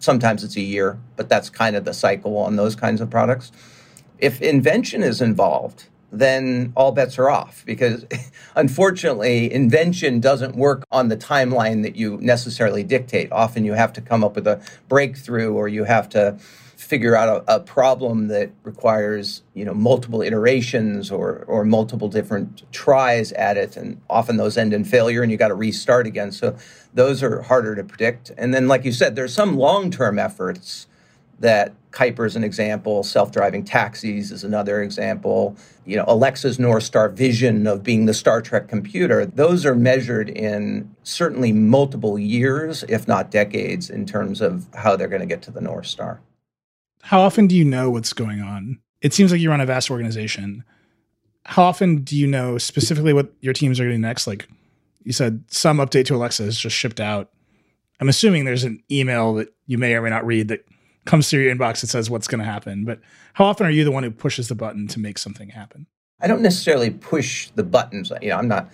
Sometimes 0.00 0.42
it's 0.42 0.56
a 0.56 0.60
year, 0.60 0.98
but 1.16 1.28
that's 1.28 1.48
kind 1.48 1.76
of 1.76 1.84
the 1.84 1.94
cycle 1.94 2.36
on 2.38 2.56
those 2.56 2.74
kinds 2.74 3.00
of 3.00 3.08
products. 3.08 3.52
If 4.18 4.42
invention 4.42 5.02
is 5.02 5.20
involved, 5.20 5.86
then 6.12 6.72
all 6.74 6.92
bets 6.92 7.18
are 7.18 7.30
off 7.30 7.62
because 7.64 8.04
unfortunately, 8.56 9.52
invention 9.52 10.20
doesn't 10.20 10.56
work 10.56 10.84
on 10.90 11.08
the 11.08 11.16
timeline 11.16 11.82
that 11.82 11.96
you 11.96 12.18
necessarily 12.20 12.82
dictate. 12.82 13.30
Often 13.30 13.64
you 13.64 13.74
have 13.74 13.92
to 13.94 14.00
come 14.00 14.24
up 14.24 14.34
with 14.34 14.46
a 14.46 14.60
breakthrough 14.88 15.52
or 15.52 15.68
you 15.68 15.84
have 15.84 16.08
to 16.10 16.36
figure 16.76 17.14
out 17.14 17.44
a, 17.46 17.56
a, 17.56 17.60
problem 17.60 18.28
that 18.28 18.50
requires 18.62 19.42
you 19.52 19.66
know 19.66 19.74
multiple 19.74 20.22
iterations 20.22 21.10
or 21.10 21.44
or 21.46 21.62
multiple 21.62 22.08
different 22.08 22.62
tries 22.72 23.32
at 23.32 23.58
it 23.58 23.76
and 23.76 24.00
often 24.08 24.38
those 24.38 24.56
end 24.56 24.72
in 24.72 24.82
failure 24.82 25.22
and 25.22 25.30
you 25.30 25.36
got 25.36 25.48
to 25.48 25.54
restart 25.54 26.06
again 26.06 26.32
so 26.32 26.56
those 26.94 27.22
are 27.22 27.42
harder 27.42 27.74
to 27.74 27.84
predict 27.84 28.32
and 28.36 28.52
then 28.52 28.68
like 28.68 28.84
you 28.84 28.92
said 28.92 29.16
there's 29.16 29.34
some 29.34 29.56
long-term 29.56 30.18
efforts 30.18 30.86
that 31.40 31.74
Kuiper 31.90 32.26
is 32.26 32.36
an 32.36 32.44
example, 32.44 33.02
self-driving 33.02 33.64
taxis 33.64 34.30
is 34.30 34.44
another 34.44 34.82
example. 34.82 35.56
You 35.84 35.96
know, 35.96 36.04
Alexa's 36.06 36.58
North 36.58 36.84
Star 36.84 37.08
vision 37.08 37.66
of 37.66 37.82
being 37.82 38.06
the 38.06 38.14
Star 38.14 38.40
Trek 38.40 38.68
computer, 38.68 39.26
those 39.26 39.66
are 39.66 39.74
measured 39.74 40.28
in 40.28 40.94
certainly 41.02 41.52
multiple 41.52 42.18
years, 42.18 42.84
if 42.88 43.08
not 43.08 43.30
decades, 43.30 43.90
in 43.90 44.06
terms 44.06 44.40
of 44.40 44.68
how 44.74 44.94
they're 44.94 45.08
going 45.08 45.20
to 45.20 45.26
get 45.26 45.42
to 45.42 45.50
the 45.50 45.60
North 45.60 45.86
Star. 45.86 46.20
How 47.02 47.20
often 47.22 47.46
do 47.46 47.56
you 47.56 47.64
know 47.64 47.90
what's 47.90 48.12
going 48.12 48.40
on? 48.40 48.78
It 49.00 49.14
seems 49.14 49.32
like 49.32 49.40
you 49.40 49.50
run 49.50 49.62
a 49.62 49.66
vast 49.66 49.90
organization. 49.90 50.62
How 51.46 51.62
often 51.64 52.02
do 52.02 52.16
you 52.16 52.26
know 52.26 52.58
specifically 52.58 53.14
what 53.14 53.32
your 53.40 53.54
teams 53.54 53.80
are 53.80 53.84
getting 53.84 54.02
next? 54.02 54.26
Like 54.26 54.46
you 55.02 55.12
said, 55.12 55.44
some 55.48 55.78
update 55.78 56.06
to 56.06 56.14
Alexa 56.14 56.44
is 56.44 56.58
just 56.58 56.76
shipped 56.76 57.00
out. 57.00 57.30
I'm 58.00 58.08
assuming 58.08 58.44
there's 58.44 58.64
an 58.64 58.82
email 58.90 59.34
that 59.34 59.52
you 59.66 59.78
may 59.78 59.94
or 59.94 60.02
may 60.02 60.10
not 60.10 60.24
read 60.24 60.48
that 60.48 60.64
comes 61.04 61.28
through 61.28 61.40
your 61.40 61.54
inbox 61.54 61.80
that 61.80 61.88
says 61.88 62.10
what's 62.10 62.28
going 62.28 62.38
to 62.38 62.44
happen. 62.44 62.84
But 62.84 63.00
how 63.34 63.44
often 63.44 63.66
are 63.66 63.70
you 63.70 63.84
the 63.84 63.90
one 63.90 64.02
who 64.02 64.10
pushes 64.10 64.48
the 64.48 64.54
button 64.54 64.86
to 64.88 65.00
make 65.00 65.18
something 65.18 65.50
happen? 65.50 65.86
I 66.20 66.26
don't 66.26 66.42
necessarily 66.42 66.90
push 66.90 67.50
the 67.54 67.62
buttons. 67.62 68.12
You 68.20 68.30
know, 68.30 68.36
I'm 68.36 68.48
not 68.48 68.70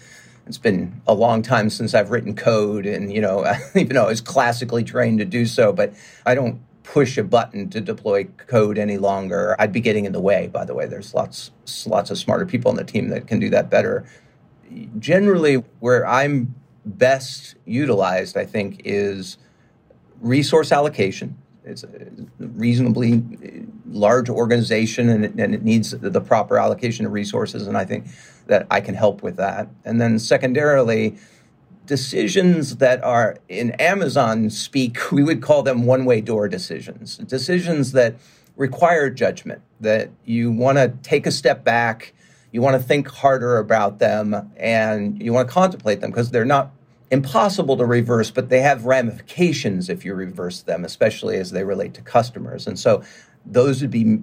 it's 0.47 0.59
been 0.59 1.01
a 1.09 1.15
long 1.15 1.43
time 1.43 1.71
since 1.71 1.93
I've 1.93 2.11
written 2.11 2.35
code 2.35 2.87
and 2.87 3.13
you 3.13 3.21
know 3.21 3.53
even 3.75 3.97
though 3.97 4.05
I 4.05 4.09
was 4.09 4.21
classically 4.21 4.85
trained 4.85 5.19
to 5.19 5.25
do 5.25 5.47
so, 5.47 5.73
but 5.73 5.93
I 6.25 6.35
don't 6.35 6.61
push 6.83 7.19
a 7.19 7.25
button 7.25 7.69
to 7.71 7.81
deploy 7.81 8.25
code 8.47 8.79
any 8.79 8.97
longer. 8.97 9.57
I'd 9.59 9.73
be 9.73 9.81
getting 9.81 10.05
in 10.05 10.13
the 10.13 10.21
way, 10.21 10.47
by 10.47 10.65
the 10.65 10.75
way. 10.75 10.87
There's 10.87 11.15
lots 11.15 11.51
lots 11.87 12.11
of 12.11 12.19
smarter 12.19 12.47
people 12.47 12.71
on 12.71 12.77
the 12.77 12.85
team 12.85 13.09
that 13.09 13.27
can 13.27 13.41
do 13.41 13.51
that 13.51 13.71
better. 13.71 14.07
Generally 14.99 15.57
where 15.81 16.07
I'm 16.07 16.55
best 16.85 17.57
utilized, 17.65 18.37
I 18.37 18.45
think, 18.45 18.83
is 18.85 19.39
resource 20.21 20.73
allocation. 20.73 21.37
It's 21.65 21.83
a 21.83 21.89
reasonably 22.39 23.15
uh, 23.15 23.67
large 23.89 24.29
organization 24.29 25.09
and 25.09 25.25
it, 25.25 25.35
and 25.37 25.55
it 25.55 25.65
needs 25.65 25.91
the 25.91 26.21
proper 26.21 26.59
allocation 26.59 27.05
of 27.07 27.13
resources. 27.13 27.67
And 27.67 27.77
I 27.77 27.85
think 27.85 28.07
that 28.47 28.67
I 28.71 28.81
can 28.81 28.95
help 28.95 29.23
with 29.23 29.37
that. 29.37 29.69
And 29.85 30.01
then 30.01 30.19
secondarily, 30.19 31.17
decisions 31.87 32.77
that 32.77 33.03
are 33.03 33.37
in 33.49 33.71
Amazon 33.73 34.51
speak, 34.51 35.11
we 35.13 35.23
would 35.23 35.43
call 35.43 35.63
them 35.63 35.85
one 35.85 36.05
way 36.05 36.21
door 36.21 36.49
decisions, 36.49 37.17
decisions 37.19 37.93
that 37.93 38.17
require 38.57 39.11
judgment, 39.11 39.61
that 39.81 40.11
you 40.25 40.51
want 40.51 40.79
to 40.79 40.89
take 41.03 41.27
a 41.27 41.31
step 41.31 41.65
back, 41.65 42.15
you 42.53 42.63
want 42.63 42.81
to 42.81 42.83
think 42.83 43.09
harder 43.09 43.59
about 43.59 43.99
them, 43.99 44.51
and 44.57 45.23
you 45.23 45.33
want 45.33 45.49
to 45.49 45.55
contemplate 45.55 46.01
them 46.01 46.11
because 46.11 46.31
they're 46.31 46.45
not 46.45 46.73
impossible 47.11 47.77
to 47.77 47.85
reverse, 47.85 48.31
but 48.31 48.49
they 48.49 48.61
have 48.61 48.85
ramifications 48.85 49.89
if 49.89 50.05
you 50.05 50.15
reverse 50.15 50.63
them, 50.63 50.85
especially 50.85 51.37
as 51.37 51.53
they 51.53 51.65
relate 51.65 51.95
to 51.95 52.03
customers. 52.03 52.67
And 52.67 52.79
so 52.79 53.03
those 53.45 53.81
would 53.81 53.91
be 53.91 54.21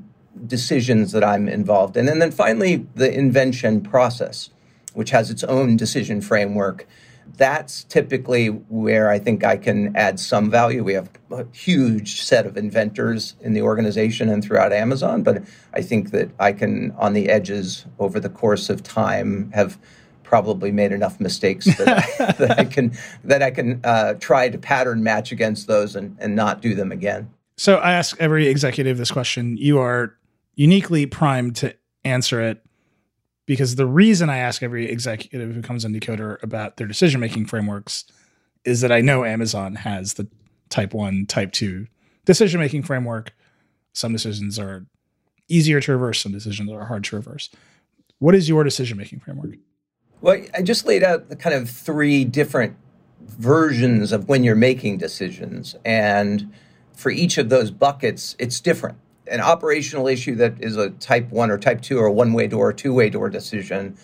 decisions 0.47 1.11
that 1.11 1.23
I'm 1.23 1.47
involved 1.47 1.95
in. 1.95 2.09
And 2.09 2.21
then 2.21 2.31
finally, 2.31 2.85
the 2.95 3.13
invention 3.13 3.81
process, 3.81 4.49
which 4.93 5.11
has 5.11 5.29
its 5.29 5.43
own 5.43 5.77
decision 5.77 6.21
framework. 6.21 6.87
That's 7.35 7.83
typically 7.85 8.47
where 8.47 9.09
I 9.09 9.17
think 9.17 9.43
I 9.43 9.57
can 9.57 9.95
add 9.95 10.19
some 10.19 10.51
value. 10.51 10.83
We 10.83 10.93
have 10.93 11.09
a 11.31 11.45
huge 11.51 12.21
set 12.21 12.45
of 12.45 12.57
inventors 12.57 13.35
in 13.41 13.53
the 13.53 13.61
organization 13.61 14.29
and 14.29 14.43
throughout 14.43 14.71
Amazon, 14.71 15.23
but 15.23 15.43
I 15.73 15.81
think 15.81 16.11
that 16.11 16.29
I 16.39 16.53
can, 16.53 16.91
on 16.91 17.13
the 17.13 17.29
edges 17.29 17.85
over 17.97 18.19
the 18.19 18.29
course 18.29 18.69
of 18.69 18.83
time, 18.83 19.51
have 19.53 19.79
probably 20.23 20.71
made 20.71 20.91
enough 20.91 21.19
mistakes 21.19 21.65
that, 21.77 21.87
I, 21.87 22.31
that 22.39 22.59
I 22.59 22.65
can 22.65 22.91
that 23.23 23.43
I 23.43 23.51
can 23.51 23.79
uh, 23.83 24.15
try 24.15 24.49
to 24.49 24.57
pattern 24.57 25.03
match 25.03 25.31
against 25.31 25.67
those 25.67 25.95
and, 25.95 26.17
and 26.19 26.35
not 26.35 26.61
do 26.61 26.73
them 26.73 26.91
again. 26.91 27.29
So 27.55 27.77
I 27.77 27.93
ask 27.93 28.19
every 28.19 28.47
executive 28.47 28.97
this 28.97 29.11
question. 29.11 29.57
You 29.57 29.79
are 29.79 30.17
uniquely 30.55 31.05
primed 31.05 31.55
to 31.57 31.75
answer 32.03 32.41
it 32.41 32.63
because 33.45 33.75
the 33.75 33.85
reason 33.85 34.29
I 34.29 34.37
ask 34.37 34.63
every 34.63 34.89
executive 34.89 35.53
who 35.53 35.61
comes 35.61 35.83
on 35.85 35.93
Decoder 35.93 36.41
about 36.41 36.77
their 36.77 36.87
decision 36.87 37.19
making 37.19 37.45
frameworks 37.45 38.05
is 38.63 38.81
that 38.81 38.91
I 38.91 39.01
know 39.01 39.25
Amazon 39.25 39.75
has 39.75 40.13
the 40.13 40.27
type 40.69 40.93
one, 40.93 41.25
type 41.25 41.51
two 41.51 41.87
decision 42.25 42.59
making 42.59 42.83
framework. 42.83 43.35
Some 43.91 44.13
decisions 44.13 44.57
are 44.57 44.85
easier 45.49 45.81
to 45.81 45.91
reverse, 45.91 46.21
some 46.21 46.31
decisions 46.31 46.71
are 46.71 46.85
hard 46.85 47.03
to 47.05 47.15
reverse. 47.15 47.49
What 48.19 48.33
is 48.33 48.47
your 48.47 48.63
decision 48.63 48.97
making 48.97 49.19
framework? 49.19 49.55
Well, 50.21 50.41
I 50.53 50.61
just 50.61 50.85
laid 50.85 51.03
out 51.03 51.27
the 51.27 51.35
kind 51.35 51.53
of 51.53 51.69
three 51.69 52.23
different 52.23 52.77
versions 53.21 54.13
of 54.13 54.29
when 54.29 54.43
you're 54.43 54.55
making 54.55 54.97
decisions. 54.97 55.75
And 55.83 56.53
for 56.93 57.11
each 57.11 57.37
of 57.37 57.49
those 57.49 57.71
buckets, 57.71 58.35
it's 58.39 58.61
different 58.61 58.97
an 59.33 59.41
operational 59.41 60.07
issue 60.07 60.35
that 60.35 60.53
is 60.61 60.77
a 60.77 60.91
type 60.91 61.29
one 61.31 61.49
or 61.49 61.57
type 61.57 61.81
two 61.81 61.97
or 61.97 62.09
one 62.09 62.33
way 62.33 62.47
door 62.47 62.69
or 62.69 62.73
two 62.73 62.93
way 62.93 63.09
door 63.09 63.29
decision, 63.29 63.97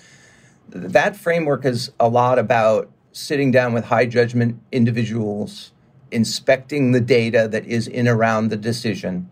that 0.70 1.16
framework 1.16 1.66
is 1.66 1.92
a 2.00 2.10
lot 2.10 2.40
about 2.40 2.90
sitting 3.12 3.52
down 3.52 3.74
with 3.74 3.86
high 3.86 4.08
judgment 4.08 4.60
individuals, 4.72 5.72
inspecting 6.12 6.94
the 6.94 7.00
data 7.00 7.48
that 7.48 7.64
is 7.68 7.88
in 7.88 8.08
around 8.08 8.50
the 8.50 8.58
decision, 8.58 9.30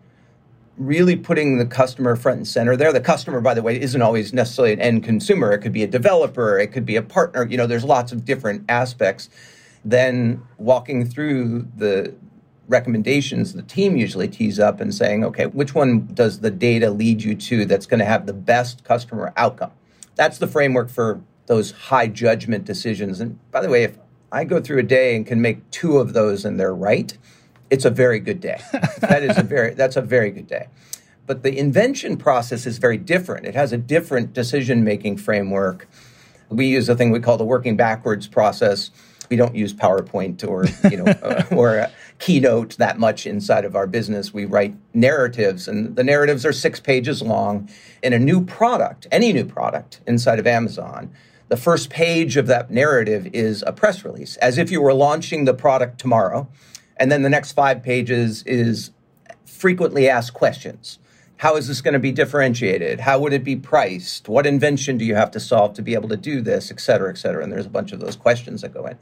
really 0.76 1.16
putting 1.16 1.58
the 1.58 1.66
customer 1.66 2.14
front 2.14 2.38
and 2.38 2.46
center 2.46 2.76
there. 2.76 2.92
The 2.92 3.00
customer, 3.00 3.40
by 3.40 3.54
the 3.54 3.62
way, 3.62 3.80
isn't 3.80 4.00
always 4.00 4.32
necessarily 4.32 4.74
an 4.74 4.80
end 4.80 5.02
consumer. 5.02 5.50
It 5.50 5.58
could 5.58 5.72
be 5.72 5.82
a 5.82 5.88
developer, 5.88 6.60
it 6.60 6.68
could 6.68 6.86
be 6.86 6.94
a 6.94 7.02
partner. 7.02 7.44
You 7.44 7.56
know, 7.56 7.66
there's 7.66 7.84
lots 7.84 8.12
of 8.12 8.24
different 8.24 8.64
aspects. 8.68 9.28
Then 9.84 10.42
walking 10.58 11.04
through 11.04 11.66
the 11.76 12.14
recommendations 12.68 13.54
the 13.54 13.62
team 13.62 13.96
usually 13.96 14.28
tees 14.28 14.60
up 14.60 14.80
and 14.80 14.94
saying, 14.94 15.24
okay, 15.24 15.46
which 15.46 15.74
one 15.74 16.06
does 16.12 16.40
the 16.40 16.50
data 16.50 16.90
lead 16.90 17.22
you 17.22 17.34
to 17.34 17.64
that's 17.64 17.86
going 17.86 18.00
to 18.00 18.06
have 18.06 18.26
the 18.26 18.32
best 18.34 18.84
customer 18.84 19.32
outcome? 19.36 19.72
That's 20.14 20.38
the 20.38 20.46
framework 20.46 20.90
for 20.90 21.20
those 21.46 21.70
high 21.72 22.06
judgment 22.06 22.64
decisions. 22.64 23.20
And 23.20 23.38
by 23.50 23.62
the 23.62 23.68
way, 23.68 23.84
if 23.84 23.98
I 24.30 24.44
go 24.44 24.60
through 24.60 24.78
a 24.78 24.84
day 24.84 25.16
and 25.16 25.26
can 25.26 25.40
make 25.40 25.70
two 25.70 25.98
of 25.98 26.12
those 26.12 26.44
and 26.44 26.60
they're 26.60 26.74
right, 26.74 27.16
it's 27.70 27.84
a 27.84 27.90
very 27.90 28.20
good 28.20 28.40
day. 28.40 28.60
that 29.00 29.22
is 29.22 29.36
a 29.38 29.42
very 29.42 29.74
that's 29.74 29.96
a 29.96 30.02
very 30.02 30.30
good 30.30 30.46
day. 30.46 30.68
But 31.26 31.42
the 31.42 31.58
invention 31.58 32.16
process 32.16 32.66
is 32.66 32.78
very 32.78 32.96
different. 32.96 33.46
It 33.46 33.54
has 33.54 33.72
a 33.72 33.76
different 33.78 34.32
decision 34.32 34.84
making 34.84 35.18
framework. 35.18 35.88
We 36.48 36.66
use 36.66 36.88
a 36.88 36.96
thing 36.96 37.10
we 37.10 37.20
call 37.20 37.36
the 37.36 37.44
working 37.44 37.76
backwards 37.76 38.26
process. 38.26 38.90
We 39.28 39.36
don't 39.36 39.54
use 39.54 39.74
PowerPoint 39.74 40.46
or 40.46 40.66
you 40.90 40.98
know 40.98 41.12
uh, 41.22 41.44
or 41.54 41.80
uh, 41.80 41.90
keynote 42.18 42.76
that 42.78 42.98
much 42.98 43.26
inside 43.26 43.64
of 43.64 43.76
our 43.76 43.86
business. 43.86 44.34
We 44.34 44.44
write 44.44 44.74
narratives, 44.92 45.68
and 45.68 45.94
the 45.94 46.04
narratives 46.04 46.44
are 46.44 46.52
six 46.52 46.80
pages 46.80 47.22
long. 47.22 47.68
In 48.02 48.12
a 48.12 48.18
new 48.18 48.44
product, 48.44 49.06
any 49.12 49.32
new 49.32 49.44
product 49.44 50.00
inside 50.06 50.38
of 50.38 50.46
Amazon, 50.46 51.10
the 51.48 51.56
first 51.56 51.90
page 51.90 52.36
of 52.36 52.46
that 52.48 52.70
narrative 52.70 53.28
is 53.32 53.64
a 53.66 53.72
press 53.72 54.04
release, 54.04 54.36
as 54.38 54.58
if 54.58 54.70
you 54.70 54.82
were 54.82 54.92
launching 54.92 55.44
the 55.44 55.54
product 55.54 55.98
tomorrow. 55.98 56.46
And 56.96 57.10
then 57.10 57.22
the 57.22 57.30
next 57.30 57.52
five 57.52 57.82
pages 57.82 58.42
is 58.42 58.90
frequently 59.46 60.08
asked 60.08 60.34
questions. 60.34 60.98
How 61.38 61.54
is 61.54 61.68
this 61.68 61.80
going 61.80 61.94
to 61.94 62.00
be 62.00 62.10
differentiated? 62.10 63.00
How 63.00 63.20
would 63.20 63.32
it 63.32 63.44
be 63.44 63.54
priced? 63.54 64.28
What 64.28 64.44
invention 64.44 64.98
do 64.98 65.04
you 65.04 65.14
have 65.14 65.30
to 65.30 65.40
solve 65.40 65.74
to 65.74 65.82
be 65.82 65.94
able 65.94 66.08
to 66.08 66.16
do 66.16 66.42
this, 66.42 66.70
et 66.70 66.80
cetera, 66.80 67.10
et 67.10 67.16
cetera? 67.16 67.44
And 67.44 67.52
there's 67.52 67.64
a 67.64 67.70
bunch 67.70 67.92
of 67.92 68.00
those 68.00 68.16
questions 68.16 68.62
that 68.62 68.74
go 68.74 68.86
in. 68.86 68.98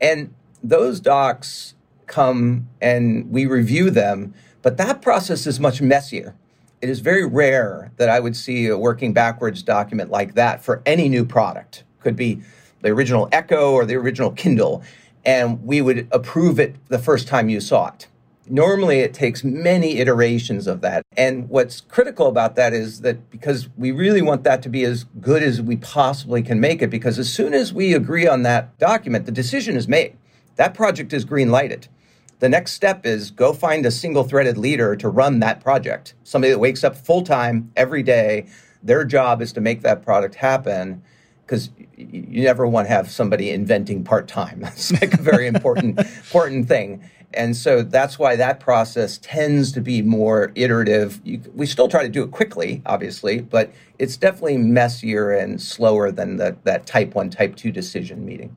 And 0.00 0.34
those 0.64 0.98
docs 0.98 1.74
come 2.06 2.68
and 2.80 3.30
we 3.30 3.46
review 3.46 3.90
them, 3.90 4.34
but 4.62 4.76
that 4.76 5.02
process 5.02 5.46
is 5.46 5.60
much 5.60 5.80
messier. 5.80 6.34
It 6.80 6.88
is 6.88 7.00
very 7.00 7.24
rare 7.24 7.92
that 7.96 8.08
I 8.08 8.20
would 8.20 8.36
see 8.36 8.66
a 8.66 8.78
working 8.78 9.12
backwards 9.12 9.62
document 9.62 10.10
like 10.10 10.34
that 10.34 10.62
for 10.62 10.82
any 10.84 11.08
new 11.08 11.24
product. 11.24 11.84
Could 12.00 12.16
be 12.16 12.42
the 12.82 12.90
original 12.90 13.28
Echo 13.32 13.72
or 13.72 13.84
the 13.84 13.94
original 13.94 14.30
Kindle, 14.30 14.82
and 15.24 15.64
we 15.64 15.80
would 15.80 16.06
approve 16.12 16.60
it 16.60 16.76
the 16.88 16.98
first 16.98 17.26
time 17.26 17.48
you 17.48 17.60
saw 17.60 17.88
it. 17.88 18.06
Normally, 18.48 19.00
it 19.00 19.12
takes 19.12 19.42
many 19.42 19.98
iterations 19.98 20.68
of 20.68 20.80
that. 20.82 21.02
And 21.16 21.48
what's 21.48 21.80
critical 21.80 22.28
about 22.28 22.54
that 22.54 22.72
is 22.72 23.00
that 23.00 23.28
because 23.30 23.68
we 23.76 23.90
really 23.90 24.22
want 24.22 24.44
that 24.44 24.62
to 24.62 24.68
be 24.68 24.84
as 24.84 25.04
good 25.20 25.42
as 25.42 25.60
we 25.60 25.76
possibly 25.78 26.42
can 26.42 26.60
make 26.60 26.80
it, 26.80 26.88
because 26.88 27.18
as 27.18 27.32
soon 27.32 27.54
as 27.54 27.72
we 27.72 27.92
agree 27.92 28.28
on 28.28 28.42
that 28.42 28.78
document, 28.78 29.26
the 29.26 29.32
decision 29.32 29.74
is 29.76 29.88
made. 29.88 30.16
That 30.54 30.74
project 30.74 31.12
is 31.12 31.24
green 31.24 31.50
lighted. 31.50 31.88
The 32.38 32.48
next 32.48 32.72
step 32.72 33.06
is 33.06 33.30
go 33.30 33.52
find 33.52 33.86
a 33.86 33.90
single 33.90 34.24
threaded 34.24 34.58
leader 34.58 34.94
to 34.96 35.08
run 35.08 35.40
that 35.40 35.60
project. 35.60 36.14
Somebody 36.24 36.52
that 36.52 36.58
wakes 36.58 36.84
up 36.84 36.96
full 36.96 37.22
time 37.22 37.72
every 37.76 38.02
day. 38.02 38.46
Their 38.82 39.04
job 39.04 39.40
is 39.40 39.52
to 39.54 39.60
make 39.60 39.82
that 39.82 40.02
product 40.02 40.34
happen 40.34 41.02
because 41.44 41.70
you 41.96 42.42
never 42.42 42.66
want 42.66 42.88
to 42.88 42.92
have 42.92 43.10
somebody 43.10 43.50
inventing 43.50 44.04
part 44.04 44.28
time. 44.28 44.60
That's 44.62 44.92
like 44.92 45.14
a 45.14 45.22
very 45.22 45.46
important 45.46 45.98
important 46.16 46.68
thing. 46.68 47.02
And 47.34 47.56
so 47.56 47.82
that's 47.82 48.18
why 48.18 48.36
that 48.36 48.60
process 48.60 49.18
tends 49.18 49.72
to 49.72 49.80
be 49.80 50.00
more 50.00 50.52
iterative. 50.54 51.20
You, 51.24 51.40
we 51.54 51.66
still 51.66 51.88
try 51.88 52.02
to 52.02 52.08
do 52.08 52.22
it 52.22 52.30
quickly, 52.30 52.82
obviously, 52.86 53.40
but 53.40 53.72
it's 53.98 54.16
definitely 54.16 54.58
messier 54.58 55.32
and 55.32 55.60
slower 55.60 56.10
than 56.10 56.36
the, 56.36 56.56
that 56.64 56.86
type 56.86 57.14
one, 57.14 57.28
type 57.28 57.56
two 57.56 57.72
decision 57.72 58.24
meeting. 58.24 58.56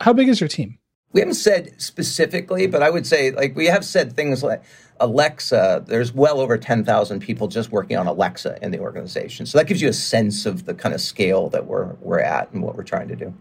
How 0.00 0.12
big 0.12 0.28
is 0.28 0.40
your 0.40 0.48
team? 0.48 0.78
We 1.12 1.20
haven't 1.20 1.34
said 1.34 1.80
specifically, 1.80 2.66
but 2.66 2.82
I 2.82 2.90
would 2.90 3.06
say 3.06 3.30
like 3.30 3.56
we 3.56 3.66
have 3.66 3.84
said 3.84 4.14
things 4.14 4.42
like 4.42 4.62
Alexa. 5.00 5.84
There's 5.86 6.12
well 6.12 6.40
over 6.40 6.58
ten 6.58 6.84
thousand 6.84 7.20
people 7.20 7.48
just 7.48 7.70
working 7.70 7.96
on 7.96 8.06
Alexa 8.06 8.58
in 8.62 8.70
the 8.70 8.78
organization, 8.78 9.46
so 9.46 9.58
that 9.58 9.66
gives 9.66 9.80
you 9.80 9.88
a 9.88 9.94
sense 9.94 10.46
of 10.46 10.66
the 10.66 10.74
kind 10.74 10.94
of 10.94 11.00
scale 11.00 11.48
that 11.50 11.66
we're 11.66 11.94
we're 12.00 12.20
at 12.20 12.52
and 12.52 12.62
what 12.62 12.76
we're 12.76 12.84
trying 12.84 13.08
to 13.08 13.16
do. 13.16 13.34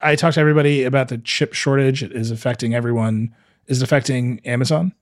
I 0.00 0.14
talked 0.14 0.34
to 0.34 0.40
everybody 0.40 0.84
about 0.84 1.08
the 1.08 1.18
chip 1.18 1.54
shortage. 1.54 2.02
It 2.02 2.12
is 2.12 2.30
affecting 2.30 2.74
everyone. 2.74 3.34
Is 3.66 3.82
it 3.82 3.84
affecting 3.84 4.40
Amazon? 4.44 4.94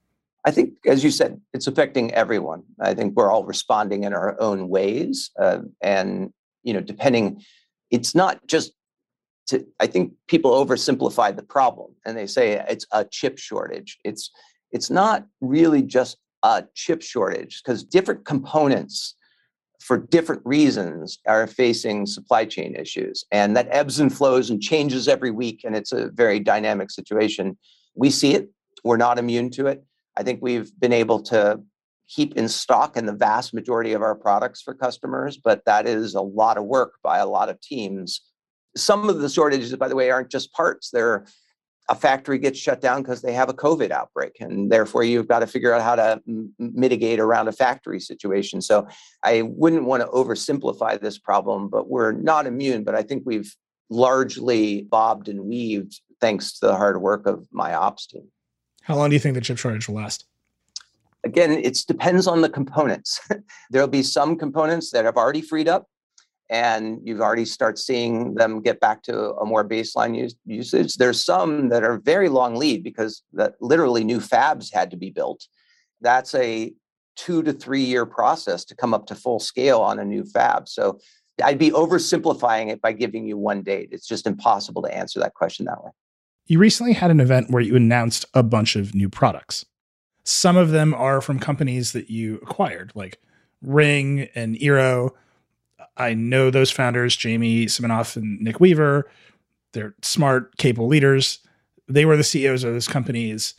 I 0.45 0.53
think, 0.53 0.75
as 0.87 1.03
you 1.03 1.11
said, 1.11 1.41
it's 1.53 1.67
affecting 1.67 2.15
everyone. 2.15 2.63
I 2.81 2.95
think 2.95 3.17
we're 3.17 3.31
all 3.31 3.45
responding 3.45 4.05
in 4.05 4.15
our 4.15 4.41
own 4.41 4.69
ways, 4.69 5.31
uh, 5.39 5.59
and 5.83 6.33
you 6.63 6.73
know, 6.73 6.81
depending, 6.81 7.43
it's 7.91 8.15
not 8.15 8.47
just 8.47 8.73
to, 9.49 9.65
I 9.81 9.87
think 9.87 10.13
people 10.29 10.53
oversimplify 10.53 11.35
the 11.35 11.43
problem 11.43 11.93
and 12.05 12.17
they 12.17 12.27
say 12.27 12.65
it's 12.69 12.87
a 12.93 13.05
chip 13.05 13.39
shortage. 13.39 13.99
It's 14.05 14.31
it's 14.73 14.91
not 14.91 15.25
really 15.41 15.83
just 15.83 16.19
a 16.43 16.65
chip 16.75 17.03
shortage 17.03 17.63
because 17.63 17.85
different 17.85 18.25
components 18.25 19.17
for 19.87 19.99
different 19.99 20.43
reasons, 20.45 21.19
are 21.29 21.47
facing 21.47 22.07
supply 22.07 22.45
chain 22.45 22.75
issues. 22.75 23.25
And 23.31 23.57
that 23.57 23.69
ebbs 23.71 24.01
and 24.01 24.13
flows 24.13 24.51
and 24.51 24.61
changes 24.61 25.07
every 25.07 25.31
week. 25.31 25.61
And 25.65 25.77
it's 25.77 25.93
a 25.93 26.09
very 26.09 26.41
dynamic 26.41 26.91
situation. 26.91 27.57
We 27.95 28.11
see 28.11 28.35
it, 28.35 28.51
we're 28.83 28.97
not 28.97 29.17
immune 29.19 29.51
to 29.51 29.69
it. 29.69 29.85
I 30.17 30.25
think 30.25 30.41
we've 30.43 30.73
been 30.81 30.93
able 30.93 31.23
to 31.25 31.61
keep 32.09 32.37
in 32.37 32.49
stock 32.49 32.97
in 32.97 33.07
the 33.07 33.13
vast 33.13 33.55
majority 33.55 33.93
of 33.93 34.03
our 34.03 34.17
products 34.17 34.61
for 34.61 34.75
customers, 34.75 35.37
but 35.37 35.65
that 35.67 35.87
is 35.87 36.15
a 36.15 36.21
lot 36.21 36.57
of 36.57 36.65
work 36.65 36.95
by 37.05 37.19
a 37.19 37.27
lot 37.27 37.49
of 37.49 37.61
teams. 37.61 38.23
Some 38.77 39.09
of 39.09 39.19
the 39.21 39.29
shortages, 39.29 39.75
by 39.77 39.89
the 39.89 39.97
way, 39.97 40.11
aren't 40.11 40.31
just 40.31 40.53
parts. 40.53 40.91
They're 40.91 41.27
a 41.89 41.95
factory 41.95 42.39
gets 42.39 42.59
shut 42.59 42.81
down 42.81 43.03
because 43.03 43.23
they 43.23 43.33
have 43.33 43.49
a 43.49 43.55
COVID 43.55 43.91
outbreak, 43.91 44.37
and 44.41 44.71
therefore 44.71 45.05
you've 45.05 45.29
got 45.29 45.41
to 45.41 45.47
figure 45.47 45.73
out 45.73 45.83
how 45.83 45.95
to 45.95 46.21
m- 46.27 46.53
mitigate 46.59 47.21
around 47.21 47.49
a 47.49 47.53
factory 47.53 48.01
situation. 48.01 48.61
So 48.61 48.89
I 49.23 49.43
wouldn't 49.43 49.85
want 49.85 50.03
to 50.03 50.09
oversimplify 50.09 51.01
this 51.01 51.19
problem, 51.19 51.69
but 51.69 51.89
we're 51.89 52.13
not 52.13 52.47
immune. 52.47 52.83
But 52.83 52.97
I 52.97 53.03
think 53.03 53.23
we've 53.25 53.55
largely 53.89 54.83
bobbed 54.83 55.29
and 55.29 55.45
weaved 55.45 56.01
thanks 56.21 56.59
to 56.59 56.67
the 56.67 56.77
hard 56.77 57.01
work 57.01 57.27
of 57.27 57.47
my 57.53 57.75
ops 57.75 58.07
team. 58.07 58.29
How 58.83 58.97
long 58.97 59.11
do 59.11 59.15
you 59.15 59.21
think 59.21 59.35
the 59.35 59.41
chip 59.41 59.59
shortage 59.59 59.89
will 59.89 59.97
last? 59.97 60.27
Again, 61.25 61.53
it 61.53 61.85
depends 61.87 62.27
on 62.27 62.41
the 62.41 62.49
components. 62.49 63.21
There'll 63.71 63.89
be 63.89 64.03
some 64.03 64.37
components 64.37 64.91
that 64.91 65.05
have 65.05 65.17
already 65.17 65.43
freed 65.43 65.69
up 65.69 65.87
and 66.49 67.01
you've 67.03 67.21
already 67.21 67.45
start 67.45 67.79
seeing 67.79 68.35
them 68.35 68.61
get 68.61 68.81
back 68.81 69.03
to 69.03 69.33
a 69.35 69.45
more 69.45 69.67
baseline 69.67 70.17
use, 70.17 70.35
usage. 70.45 70.95
There's 70.95 71.25
some 71.25 71.69
that 71.71 71.83
are 71.83 71.99
very 71.99 72.29
long 72.29 72.55
lead 72.55 72.85
because 72.85 73.23
that 73.33 73.55
literally 73.61 74.05
new 74.05 74.21
fabs 74.21 74.73
had 74.73 74.91
to 74.93 74.97
be 74.97 75.11
built. 75.11 75.47
That's 76.01 76.35
a 76.35 76.73
two 77.17 77.43
to 77.43 77.53
three 77.53 77.83
year 77.83 78.07
process 78.07 78.65
to 78.67 78.77
come 78.77 78.95
up 78.95 79.07
to 79.07 79.15
full 79.15 79.41
scale 79.41 79.81
on 79.81 79.99
a 79.99 80.05
new 80.05 80.25
fab. 80.25 80.69
So 80.69 81.01
I'd 81.43 81.59
be 81.59 81.71
oversimplifying 81.71 82.71
it 82.71 82.81
by 82.81 82.93
giving 82.93 83.27
you 83.27 83.37
one 83.37 83.63
date. 83.63 83.89
It's 83.93 84.07
just 84.07 84.27
impossible 84.27 84.83
to 84.83 84.95
answer 84.95 85.19
that 85.21 85.35
question 85.35 85.67
that 85.67 85.83
way. 85.83 85.91
You 86.47 86.59
recently 86.59 86.93
had 86.93 87.11
an 87.11 87.21
event 87.21 87.51
where 87.51 87.63
you 87.63 87.75
announced 87.75 88.25
a 88.33 88.43
bunch 88.43 88.77
of 88.77 88.95
new 88.95 89.09
products. 89.09 89.67
Some 90.23 90.57
of 90.57 90.71
them 90.71 90.95
are 90.95 91.21
from 91.21 91.39
companies 91.39 91.93
that 91.93 92.09
you 92.09 92.37
acquired, 92.37 92.93
like 92.95 93.19
Ring 93.63 94.29
and 94.35 94.57
Eero 94.57 95.11
I 95.97 96.15
know 96.15 96.51
those 96.51 96.71
founders, 96.71 97.17
Jamie 97.17 97.67
Siminoff 97.67 98.17
and 98.17 98.41
Nick 98.41 98.61
Weaver. 98.61 99.11
They're 99.73 99.95
smart, 100.03 100.57
capable 100.57 100.89
leaders. 100.89 101.39
They 101.89 102.05
were 102.05 102.17
the 102.17 102.25
CEOs 102.25 102.65
of 102.65 102.73
those 102.73 102.89
companies. 102.89 103.55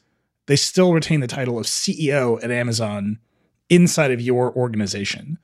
They 0.47 0.55
still 0.55 0.93
retain 0.93 1.19
the 1.19 1.27
title 1.27 1.57
of 1.57 1.65
CEO 1.65 2.41
at 2.43 2.51
Amazon 2.51 3.19
inside 3.69 4.11
of 4.11 4.21
your 4.21 4.55
organization. 4.55 5.37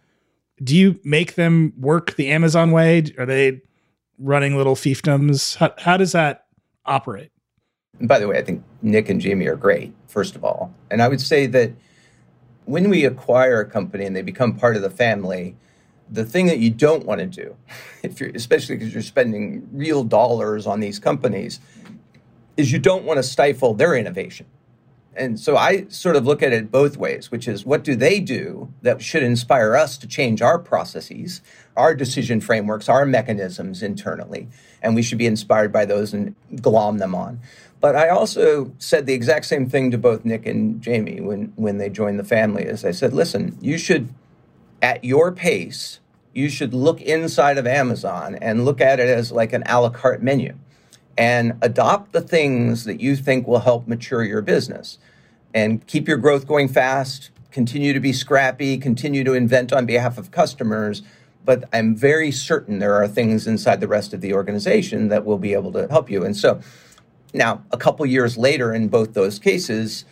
Do 0.64 0.76
you 0.76 1.00
make 1.04 1.36
them 1.36 1.74
work 1.78 2.16
the 2.16 2.30
Amazon 2.30 2.72
way? 2.72 3.04
Are 3.18 3.26
they 3.26 3.62
running 4.18 4.56
little 4.56 4.76
fiefdoms? 4.76 5.58
How, 5.58 5.74
how 5.78 5.98
does 5.98 6.12
that 6.14 6.46
operate? 6.86 7.34
by 8.02 8.20
the 8.20 8.28
way, 8.28 8.38
I 8.38 8.44
think 8.44 8.64
Nick 8.82 9.10
and 9.10 9.22
Jamie 9.22 9.48
are 9.48 9.56
great, 9.56 9.94
first 10.08 10.36
of 10.36 10.44
all. 10.44 10.74
And 10.90 11.02
I 11.02 11.08
would 11.08 11.22
say 11.22 11.46
that 11.48 11.72
when 12.66 12.90
we 12.90 13.06
acquire 13.06 13.60
a 13.60 13.70
company 13.70 14.06
and 14.06 14.16
they 14.16 14.22
become 14.22 14.56
part 14.56 14.76
of 14.76 14.82
the 14.82 14.90
family, 14.90 15.56
the 16.10 16.26
thing 16.26 16.48
that 16.48 16.60
you 16.60 16.70
don't 16.70 17.06
want 17.06 17.20
to 17.20 17.26
do, 17.26 17.56
if 18.04 18.20
you're 18.20 18.30
especially 18.36 18.76
because 18.76 18.94
you're 18.94 19.04
spending 19.04 19.68
real 19.72 20.04
dollars 20.04 20.68
on 20.68 20.80
these 20.80 21.00
companies, 21.00 21.60
is 22.58 22.72
you 22.72 22.80
don't 22.80 23.04
want 23.04 23.18
to 23.18 23.24
stifle 23.24 23.74
their 23.74 23.96
innovation. 23.96 24.46
And 25.16 25.40
so 25.40 25.58
I 25.58 25.86
sort 25.90 26.16
of 26.16 26.26
look 26.26 26.42
at 26.42 26.54
it 26.54 26.72
both 26.72 26.98
ways, 26.98 27.30
which 27.30 27.48
is 27.48 27.66
what 27.66 27.84
do 27.84 27.96
they 27.96 28.20
do 28.20 28.74
that 28.82 29.02
should 29.02 29.22
inspire 29.22 29.76
us 29.76 29.98
to 30.00 30.08
change 30.08 30.42
our 30.42 30.58
processes, 30.58 31.42
our 31.78 31.94
decision 31.94 32.42
frameworks, 32.42 32.90
our 32.90 33.06
mechanisms 33.06 33.84
internally, 33.84 34.48
and 34.82 34.96
we 34.96 35.04
should 35.04 35.20
be 35.20 35.28
inspired 35.28 35.72
by 35.72 35.86
those 35.86 36.14
and 36.14 36.36
glom 36.62 36.98
them 36.98 37.14
on. 37.14 37.40
But 37.80 37.96
I 37.96 38.10
also 38.10 38.72
said 38.80 39.06
the 39.06 39.14
exact 39.14 39.46
same 39.46 39.70
thing 39.70 39.92
to 39.92 39.98
both 39.98 40.26
Nick 40.26 40.46
and 40.46 40.82
Jamie 40.82 41.22
when 41.22 41.52
when 41.58 41.78
they 41.78 41.90
joined 41.90 42.18
the 42.18 42.24
family. 42.24 42.66
As 42.66 42.86
I 42.86 42.92
said, 42.92 43.14
listen, 43.14 43.58
you 43.62 43.78
should 43.78 44.10
at 44.82 45.04
your 45.04 45.32
pace, 45.32 46.00
you 46.34 46.50
should 46.50 46.74
look 46.74 47.02
inside 47.02 47.58
of 47.58 47.68
Amazon 47.68 48.36
and 48.42 48.66
look 48.66 48.82
at 48.82 49.00
it 49.00 49.08
as 49.08 49.32
like 49.32 49.54
an 49.54 49.64
a 49.68 49.82
la 49.82 49.90
carte 49.90 50.22
menu 50.22 50.56
and 51.18 51.54
adopt 51.62 52.12
the 52.12 52.22
things 52.22 52.86
that 52.86 53.00
you 53.00 53.16
think 53.16 53.48
will 53.48 53.60
help 53.60 53.88
mature 53.88 54.24
your 54.24 54.42
business 54.42 54.98
and 55.54 55.86
keep 55.86 56.08
your 56.08 56.18
growth 56.18 56.48
going 56.48 56.68
fast, 56.68 57.30
continue 57.52 57.94
to 57.94 58.00
be 58.00 58.12
scrappy, 58.12 58.78
continue 58.78 59.24
to 59.24 59.34
invent 59.34 59.72
on 59.72 59.86
behalf 59.86 60.18
of 60.18 60.32
customers. 60.32 61.04
But 61.46 61.66
I'm 61.72 61.96
very 61.96 62.32
certain 62.32 62.80
there 62.80 62.96
are 62.96 63.08
things 63.08 63.46
inside 63.46 63.80
the 63.80 63.88
rest 63.88 64.14
of 64.14 64.22
the 64.22 64.34
organization 64.34 65.10
that 65.10 65.26
will 65.26 65.38
be 65.38 65.54
able 65.54 65.72
to 65.74 65.88
help 65.88 66.10
you. 66.10 66.26
And 66.26 66.36
so 66.36 66.62
now, 67.34 67.64
a 67.72 67.78
couple 67.78 68.06
years 68.06 68.38
later, 68.38 68.74
in 68.74 68.88
both 68.88 69.14
those 69.14 69.40
cases, 69.40 70.06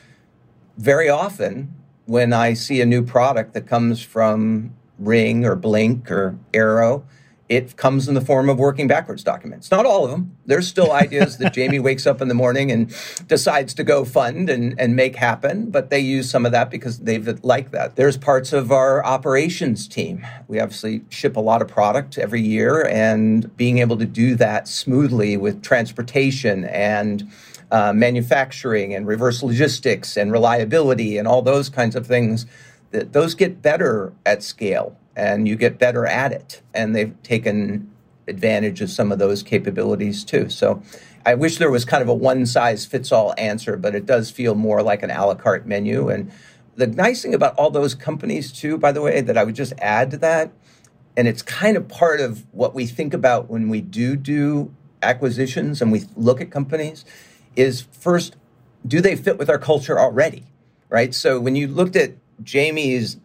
very 0.78 1.10
often 1.10 1.74
when 2.06 2.34
I 2.34 2.54
see 2.54 2.82
a 2.82 2.86
new 2.86 3.04
product 3.04 3.54
that 3.54 3.68
comes 3.68 4.02
from 4.02 4.76
Ring 5.02 5.46
or 5.46 5.56
Blink 5.56 6.12
or 6.12 6.38
Eero, 6.54 7.04
it 7.52 7.76
comes 7.76 8.08
in 8.08 8.14
the 8.14 8.22
form 8.22 8.48
of 8.48 8.58
working 8.58 8.88
backwards 8.88 9.26
documents. 9.26 9.70
Not 9.72 9.86
all 9.86 10.06
of 10.06 10.12
them. 10.12 10.38
There's 10.46 10.68
still 10.68 10.92
ideas 10.94 11.38
that 11.40 11.54
Jamie 11.54 11.80
wakes 11.80 12.08
up 12.08 12.22
in 12.22 12.30
the 12.30 12.34
morning 12.34 12.72
and 12.72 12.96
decides 13.28 13.74
to 13.74 13.84
go 13.84 14.06
fund 14.06 14.50
and, 14.50 14.74
and 14.80 14.96
make 14.96 15.18
happen, 15.18 15.70
but 15.70 15.90
they 15.90 16.00
use 16.00 16.30
some 16.30 16.46
of 16.46 16.54
that 16.54 16.72
because 16.72 17.00
they 17.00 17.20
like 17.20 17.72
that. 17.72 17.98
There's 17.98 18.16
parts 18.16 18.54
of 18.54 18.72
our 18.72 19.04
operations 19.04 19.86
team. 19.90 20.26
We 20.48 20.62
obviously 20.62 21.04
ship 21.10 21.36
a 21.36 21.42
lot 21.42 21.62
of 21.62 21.68
product 21.68 22.18
every 22.18 22.42
year, 22.42 22.88
and 22.88 23.56
being 23.58 23.80
able 23.80 23.98
to 23.98 24.06
do 24.06 24.36
that 24.36 24.70
smoothly 24.70 25.36
with 25.36 25.62
transportation 25.62 26.64
and 26.64 27.30
uh, 27.70 27.92
manufacturing 27.92 28.94
and 28.94 29.06
reverse 29.06 29.44
logistics 29.44 30.16
and 30.16 30.32
reliability 30.32 31.18
and 31.18 31.28
all 31.28 31.42
those 31.42 31.68
kinds 31.68 31.98
of 31.98 32.08
things, 32.08 32.46
those 32.92 33.36
get 33.36 33.62
better 33.62 34.14
at 34.26 34.44
scale 34.44 34.98
and 35.16 35.48
you 35.48 35.56
get 35.56 35.78
better 35.78 36.06
at 36.06 36.32
it. 36.32 36.62
And 36.74 36.96
they've 36.96 37.14
taken 37.24 37.90
advantage 38.28 38.82
of 38.82 38.90
some 38.90 39.12
of 39.12 39.20
those 39.20 39.44
capabilities 39.44 40.24
too. 40.24 40.50
So 40.50 40.82
I 41.26 41.36
wish 41.36 41.58
there 41.58 41.72
was 41.72 41.86
kind 41.86 42.02
of 42.02 42.10
a 42.10 42.14
one 42.14 42.46
size 42.46 42.86
fits 42.86 43.12
all 43.12 43.34
answer, 43.38 43.78
but 43.78 43.96
it 43.96 44.06
does 44.06 44.32
feel 44.32 44.56
more 44.56 44.82
like 44.82 45.04
an 45.04 45.12
a 45.12 45.26
la 45.26 45.36
carte 45.36 45.66
menu. 45.66 46.10
And 46.10 46.32
the 46.76 46.88
nice 46.88 47.22
thing 47.22 47.34
about 47.34 47.56
all 47.56 47.70
those 47.70 47.94
companies 47.94 48.52
too, 48.52 48.78
by 48.78 48.92
the 48.92 49.02
way, 49.02 49.22
that 49.22 49.38
I 49.38 49.44
would 49.44 49.56
just 49.56 49.74
add 49.80 50.12
to 50.12 50.18
that, 50.18 50.52
and 51.16 51.28
it's 51.28 51.42
kind 51.42 51.78
of 51.78 51.88
part 51.88 52.22
of 52.22 52.46
what 52.52 52.74
we 52.74 52.86
think 52.88 53.14
about 53.14 53.50
when 53.50 53.70
we 53.70 53.82
do 53.82 54.16
do 54.16 54.74
acquisitions 55.04 55.82
and 55.82 55.92
we 55.92 56.04
look 56.16 56.42
at 56.42 56.52
companies 56.52 57.06
is 57.56 57.82
first, 57.92 58.36
do 58.88 59.02
they 59.02 59.16
fit 59.16 59.38
with 59.38 59.50
our 59.50 59.58
culture 59.58 60.00
already? 60.00 60.46
Right. 60.90 61.14
So 61.14 61.40
when 61.40 61.56
you 61.56 61.68
looked 61.68 61.96
at 61.96 62.14
Jamie's, 62.44 63.18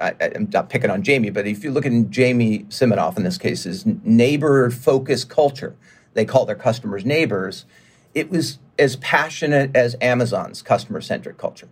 I, 0.00 0.14
am 0.20 0.48
not 0.52 0.68
picking 0.68 0.90
on 0.90 1.02
Jamie, 1.02 1.30
but 1.30 1.46
if 1.46 1.62
you 1.62 1.70
look 1.70 1.86
at 1.86 2.10
Jamie 2.10 2.60
Siminoff 2.64 3.16
in 3.16 3.22
this 3.22 3.38
case, 3.38 3.66
is 3.66 3.86
neighbor 3.86 4.70
focused 4.70 5.28
culture. 5.28 5.76
They 6.14 6.24
call 6.24 6.44
their 6.44 6.56
customers 6.56 7.04
neighbors. 7.04 7.66
It 8.14 8.30
was 8.30 8.58
as 8.78 8.96
passionate 8.96 9.74
as 9.76 9.96
Amazon's 10.00 10.62
customer 10.62 11.00
centric 11.00 11.38
culture. 11.38 11.68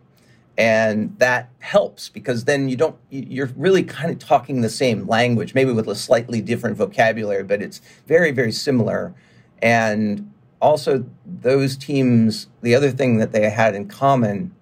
And 0.59 1.18
that 1.18 1.48
helps 1.61 2.09
because 2.09 2.44
then 2.44 2.68
you 2.68 2.76
don't, 2.76 2.96
you're 3.11 3.50
really 3.57 3.83
kind 3.83 4.11
of 4.11 4.18
talking 4.18 4.61
the 4.61 4.68
same 4.68 5.07
language, 5.07 5.55
maybe 5.55 5.72
with 5.72 5.88
a 5.88 5.94
slightly 5.94 6.40
different 6.40 6.76
vocabulary, 6.76 7.42
but 7.42 7.62
it's 7.62 7.81
very, 8.07 8.33
very 8.33 8.52
similar. 8.52 9.14
And 9.62 10.31
also 10.61 11.05
those 11.26 11.76
teams 11.76 12.46
the 12.62 12.74
other 12.74 12.90
thing 12.90 13.16
that 13.16 13.33
they 13.33 13.50
had 13.50 13.74
in 13.74 13.88
common 13.88 14.55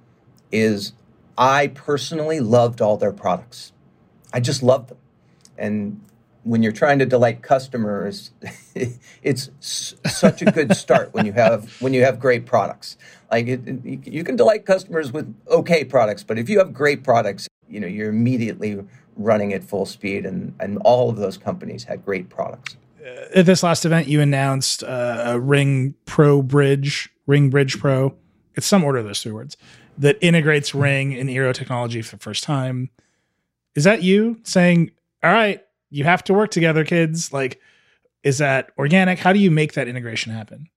is 0.51 0.93
i 1.41 1.69
personally 1.69 2.39
loved 2.39 2.81
all 2.81 2.97
their 2.99 3.13
products. 3.13 3.73
I 4.33 4.41
just 4.41 4.63
loved 4.63 4.91
them. 4.91 4.99
And 5.59 6.05
when 6.45 6.63
you're 6.63 6.73
trying 6.73 6.99
to 6.99 7.07
delight 7.07 7.43
customers 7.43 8.31
it's 9.23 9.51
such 9.61 10.41
a 10.41 10.47
good 10.47 10.75
start 10.75 11.13
when 11.13 11.27
you 11.27 11.33
have 11.33 11.71
when 11.81 11.93
you 11.93 12.05
have 12.05 12.21
great 12.21 12.47
products. 12.47 12.97
Like 13.31 13.47
it, 13.47 13.61
it, 13.67 14.07
you 14.07 14.23
can 14.23 14.37
delight 14.37 14.65
customers 14.67 15.13
with 15.13 15.35
okay 15.49 15.83
products 15.85 16.23
but 16.23 16.39
if 16.39 16.49
you 16.49 16.59
have 16.59 16.73
great 16.73 17.03
products 17.03 17.49
you 17.69 17.81
know 17.81 17.87
you're 17.87 18.11
immediately 18.11 18.83
running 19.17 19.53
at 19.53 19.65
full 19.65 19.87
speed 19.87 20.25
and 20.27 20.55
and 20.61 20.79
all 20.79 21.09
of 21.09 21.17
those 21.17 21.37
companies 21.39 21.85
had 21.85 22.05
great 22.05 22.29
products. 22.29 22.77
At 23.35 23.47
this 23.47 23.63
last 23.63 23.85
event, 23.85 24.09
you 24.09 24.21
announced 24.21 24.83
uh, 24.83 25.23
a 25.25 25.41
Ring 25.41 25.95
Pro 26.05 26.43
Bridge, 26.43 27.11
Ring 27.27 27.49
Bridge 27.49 27.79
Pro. 27.79 28.15
It's 28.55 28.67
some 28.67 28.85
order 28.85 28.99
of 28.99 29.07
those 29.07 29.23
three 29.23 29.33
words 29.33 29.57
that 30.01 30.19
integrates 30.21 30.75
Ring 30.75 31.15
and 31.15 31.31
Eero 31.31 31.55
technology 31.55 32.03
for 32.03 32.17
the 32.17 32.23
first 32.23 32.43
time. 32.43 32.91
Is 33.75 33.85
that 33.85 34.03
you 34.03 34.41
saying, 34.43 34.91
"All 35.23 35.33
right, 35.33 35.63
you 35.91 36.05
have 36.05 36.25
to 36.25 36.35
work 36.35 36.51
together, 36.51 36.85
kids"? 36.85 37.33
Like, 37.33 37.61
is 38.23 38.39
that 38.39 38.71
organic? 38.77 39.19
How 39.19 39.33
do 39.33 39.39
you 39.39 39.51
make 39.51 39.75
that 39.75 39.87
integration 39.87 40.33
happen? 40.33 40.69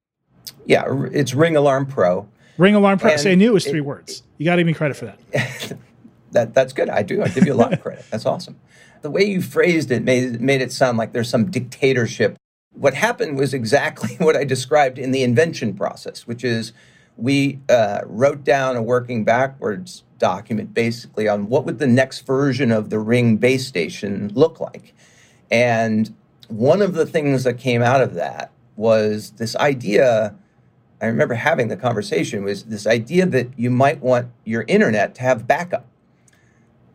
Yeah, 0.65 0.83
it's 1.11 1.33
Ring 1.33 1.55
Alarm 1.55 1.85
Pro. 1.85 2.27
Ring 2.57 2.75
Alarm 2.75 2.99
Pro. 2.99 3.15
Say, 3.17 3.31
I 3.31 3.35
knew 3.35 3.49
it 3.49 3.53
was 3.53 3.65
three 3.65 3.79
it, 3.79 3.85
words. 3.85 4.23
You 4.37 4.45
got 4.45 4.55
to 4.55 4.61
give 4.61 4.67
me 4.67 4.73
credit 4.73 4.95
for 4.95 5.05
that. 5.05 5.73
that 6.31 6.53
that's 6.53 6.73
good. 6.73 6.89
I 6.89 7.01
do. 7.01 7.23
I 7.23 7.29
give 7.29 7.45
you 7.45 7.53
a 7.53 7.55
lot 7.55 7.73
of 7.73 7.81
credit. 7.83 8.05
That's 8.11 8.25
awesome. 8.25 8.59
the 9.01 9.09
way 9.09 9.23
you 9.23 9.41
phrased 9.41 9.91
it 9.91 10.03
made, 10.03 10.41
made 10.41 10.61
it 10.61 10.71
sound 10.71 10.97
like 10.97 11.13
there's 11.13 11.29
some 11.29 11.49
dictatorship. 11.49 12.37
What 12.73 12.93
happened 12.93 13.37
was 13.37 13.53
exactly 13.53 14.15
what 14.19 14.35
I 14.35 14.43
described 14.43 14.99
in 14.99 15.11
the 15.11 15.23
invention 15.23 15.73
process, 15.73 16.27
which 16.27 16.43
is 16.43 16.73
we 17.17 17.59
uh, 17.69 18.01
wrote 18.05 18.43
down 18.43 18.75
a 18.75 18.81
working 18.81 19.23
backwards 19.23 20.03
document 20.17 20.73
basically 20.73 21.27
on 21.27 21.47
what 21.47 21.65
would 21.65 21.79
the 21.79 21.87
next 21.87 22.25
version 22.25 22.71
of 22.71 22.89
the 22.89 22.99
Ring 22.99 23.37
base 23.37 23.67
station 23.67 24.31
look 24.33 24.59
like. 24.59 24.93
And 25.51 26.15
one 26.47 26.81
of 26.81 26.93
the 26.93 27.05
things 27.05 27.43
that 27.43 27.57
came 27.57 27.81
out 27.81 28.01
of 28.01 28.13
that 28.15 28.51
was 28.75 29.31
this 29.31 29.55
idea. 29.57 30.35
I 31.01 31.07
remember 31.07 31.35
having 31.35 31.67
the 31.67 31.77
conversation 31.77 32.43
was 32.43 32.63
this 32.63 32.87
idea 32.87 33.25
that 33.25 33.57
you 33.59 33.69
might 33.69 34.01
want 34.01 34.29
your 34.45 34.63
internet 34.67 35.13
to 35.15 35.21
have 35.21 35.45
backup. 35.45 35.85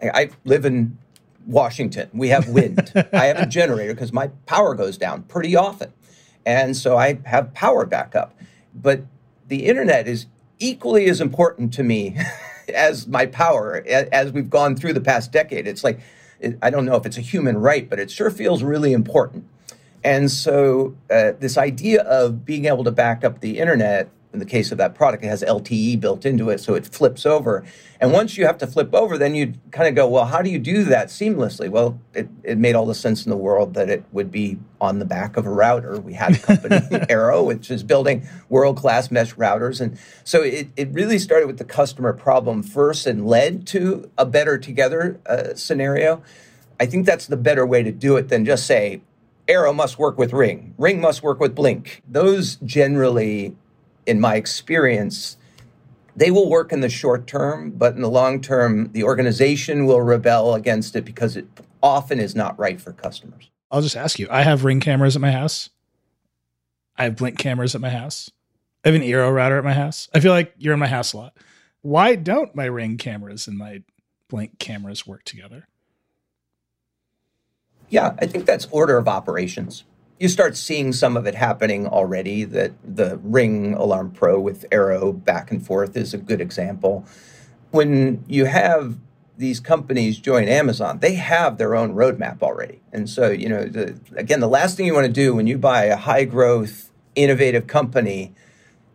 I, 0.02 0.22
I 0.22 0.30
live 0.44 0.64
in 0.64 0.98
Washington. 1.46 2.08
We 2.12 2.28
have 2.28 2.48
wind. 2.48 2.92
I 3.12 3.26
have 3.26 3.38
a 3.38 3.46
generator 3.58 3.94
because 3.94 4.12
my 4.12 4.28
power 4.46 4.74
goes 4.74 4.96
down 4.96 5.22
pretty 5.24 5.54
often. 5.54 5.92
And 6.46 6.76
so 6.76 6.96
I 6.96 7.18
have 7.26 7.52
power 7.52 7.84
backup. 7.84 8.34
But 8.74 9.02
the 9.48 9.66
internet 9.66 10.06
is 10.06 10.26
equally 10.58 11.08
as 11.08 11.20
important 11.20 11.72
to 11.74 11.82
me 11.82 12.16
as 12.74 13.06
my 13.06 13.26
power 13.26 13.84
as 13.86 14.32
we've 14.32 14.50
gone 14.50 14.76
through 14.76 14.92
the 14.92 15.00
past 15.00 15.32
decade. 15.32 15.66
It's 15.66 15.82
like, 15.82 16.00
I 16.62 16.70
don't 16.70 16.84
know 16.84 16.96
if 16.96 17.06
it's 17.06 17.18
a 17.18 17.22
human 17.22 17.58
right, 17.58 17.88
but 17.88 17.98
it 17.98 18.10
sure 18.10 18.30
feels 18.30 18.62
really 18.62 18.92
important. 18.92 19.44
And 20.04 20.30
so, 20.30 20.96
uh, 21.10 21.32
this 21.40 21.58
idea 21.58 22.02
of 22.02 22.44
being 22.44 22.66
able 22.66 22.84
to 22.84 22.92
back 22.92 23.24
up 23.24 23.40
the 23.40 23.58
internet 23.58 24.08
in 24.32 24.40
the 24.40 24.44
case 24.44 24.70
of 24.70 24.78
that 24.78 24.94
product, 24.94 25.24
it 25.24 25.28
has 25.28 25.42
LTE 25.42 26.00
built 26.00 26.26
into 26.26 26.50
it, 26.50 26.60
so 26.60 26.74
it 26.74 26.86
flips 26.86 27.24
over. 27.24 27.64
And 27.98 28.12
once 28.12 28.36
you 28.36 28.44
have 28.44 28.58
to 28.58 28.66
flip 28.66 28.94
over, 28.94 29.16
then 29.16 29.34
you 29.34 29.54
kind 29.70 29.88
of 29.88 29.94
go, 29.94 30.06
well, 30.06 30.26
how 30.26 30.42
do 30.42 30.50
you 30.50 30.58
do 30.58 30.84
that 30.84 31.08
seamlessly? 31.08 31.70
Well, 31.70 31.98
it, 32.12 32.28
it 32.42 32.58
made 32.58 32.74
all 32.74 32.84
the 32.84 32.94
sense 32.94 33.24
in 33.24 33.30
the 33.30 33.36
world 33.36 33.74
that 33.74 33.88
it 33.88 34.04
would 34.12 34.30
be 34.30 34.58
on 34.80 34.98
the 34.98 35.06
back 35.06 35.36
of 35.38 35.46
a 35.46 35.50
router. 35.50 35.98
We 35.98 36.12
had 36.12 36.36
a 36.36 36.38
company, 36.38 36.76
Eero, 37.06 37.44
which 37.44 37.70
is 37.70 37.82
building 37.82 38.28
world 38.50 38.76
class 38.76 39.10
mesh 39.10 39.34
routers. 39.34 39.80
And 39.80 39.98
so 40.24 40.42
it, 40.42 40.68
it 40.76 40.90
really 40.90 41.18
started 41.18 41.46
with 41.46 41.58
the 41.58 41.64
customer 41.64 42.12
problem 42.12 42.62
first 42.62 43.06
and 43.06 43.26
led 43.26 43.66
to 43.68 44.10
a 44.18 44.26
better 44.26 44.58
together 44.58 45.18
uh, 45.26 45.54
scenario. 45.54 46.22
I 46.78 46.86
think 46.86 47.06
that's 47.06 47.26
the 47.26 47.36
better 47.36 47.66
way 47.66 47.82
to 47.82 47.90
do 47.90 48.16
it 48.16 48.28
than 48.28 48.44
just 48.44 48.66
say, 48.66 49.00
Eero 49.48 49.74
must 49.74 49.98
work 49.98 50.18
with 50.18 50.34
Ring, 50.34 50.74
Ring 50.76 51.00
must 51.00 51.22
work 51.22 51.40
with 51.40 51.54
Blink. 51.54 52.02
Those 52.06 52.56
generally 52.56 53.56
in 54.08 54.20
my 54.20 54.36
experience, 54.36 55.36
they 56.16 56.30
will 56.30 56.48
work 56.48 56.72
in 56.72 56.80
the 56.80 56.88
short 56.88 57.26
term, 57.26 57.70
but 57.70 57.94
in 57.94 58.02
the 58.02 58.10
long 58.10 58.40
term, 58.40 58.90
the 58.92 59.04
organization 59.04 59.86
will 59.86 60.00
rebel 60.00 60.54
against 60.54 60.96
it 60.96 61.04
because 61.04 61.36
it 61.36 61.46
often 61.82 62.18
is 62.18 62.34
not 62.34 62.58
right 62.58 62.80
for 62.80 62.92
customers. 62.92 63.50
I'll 63.70 63.82
just 63.82 63.96
ask 63.96 64.18
you 64.18 64.26
I 64.30 64.42
have 64.42 64.64
ring 64.64 64.80
cameras 64.80 65.14
at 65.14 65.22
my 65.22 65.30
house, 65.30 65.70
I 66.96 67.04
have 67.04 67.16
blink 67.16 67.38
cameras 67.38 67.74
at 67.74 67.80
my 67.80 67.90
house, 67.90 68.30
I 68.84 68.88
have 68.88 68.94
an 68.94 69.06
Eero 69.06 69.32
router 69.32 69.58
at 69.58 69.64
my 69.64 69.74
house. 69.74 70.08
I 70.14 70.20
feel 70.20 70.32
like 70.32 70.54
you're 70.56 70.74
in 70.74 70.80
my 70.80 70.88
house 70.88 71.12
a 71.12 71.18
lot. 71.18 71.36
Why 71.82 72.14
don't 72.16 72.56
my 72.56 72.64
ring 72.64 72.96
cameras 72.96 73.46
and 73.46 73.58
my 73.58 73.82
blink 74.28 74.58
cameras 74.58 75.06
work 75.06 75.22
together? 75.24 75.68
Yeah, 77.90 78.14
I 78.18 78.26
think 78.26 78.46
that's 78.46 78.66
order 78.70 78.96
of 78.96 79.06
operations 79.06 79.84
you 80.18 80.28
start 80.28 80.56
seeing 80.56 80.92
some 80.92 81.16
of 81.16 81.26
it 81.26 81.34
happening 81.34 81.86
already. 81.86 82.44
That 82.44 82.72
the 82.84 83.18
Ring 83.22 83.74
Alarm 83.74 84.10
Pro 84.12 84.40
with 84.40 84.68
Eero 84.70 85.12
back 85.24 85.50
and 85.50 85.64
forth 85.64 85.96
is 85.96 86.12
a 86.12 86.18
good 86.18 86.40
example. 86.40 87.06
When 87.70 88.24
you 88.26 88.46
have 88.46 88.98
these 89.36 89.60
companies 89.60 90.18
join 90.18 90.48
Amazon, 90.48 90.98
they 90.98 91.14
have 91.14 91.58
their 91.58 91.76
own 91.76 91.94
roadmap 91.94 92.42
already. 92.42 92.80
And 92.92 93.08
so, 93.08 93.30
you 93.30 93.48
know, 93.48 93.64
the, 93.64 93.98
again, 94.16 94.40
the 94.40 94.48
last 94.48 94.76
thing 94.76 94.86
you 94.86 94.94
want 94.94 95.06
to 95.06 95.12
do 95.12 95.34
when 95.34 95.46
you 95.46 95.56
buy 95.58 95.84
a 95.84 95.96
high 95.96 96.24
growth, 96.24 96.90
innovative 97.14 97.68
company, 97.68 98.34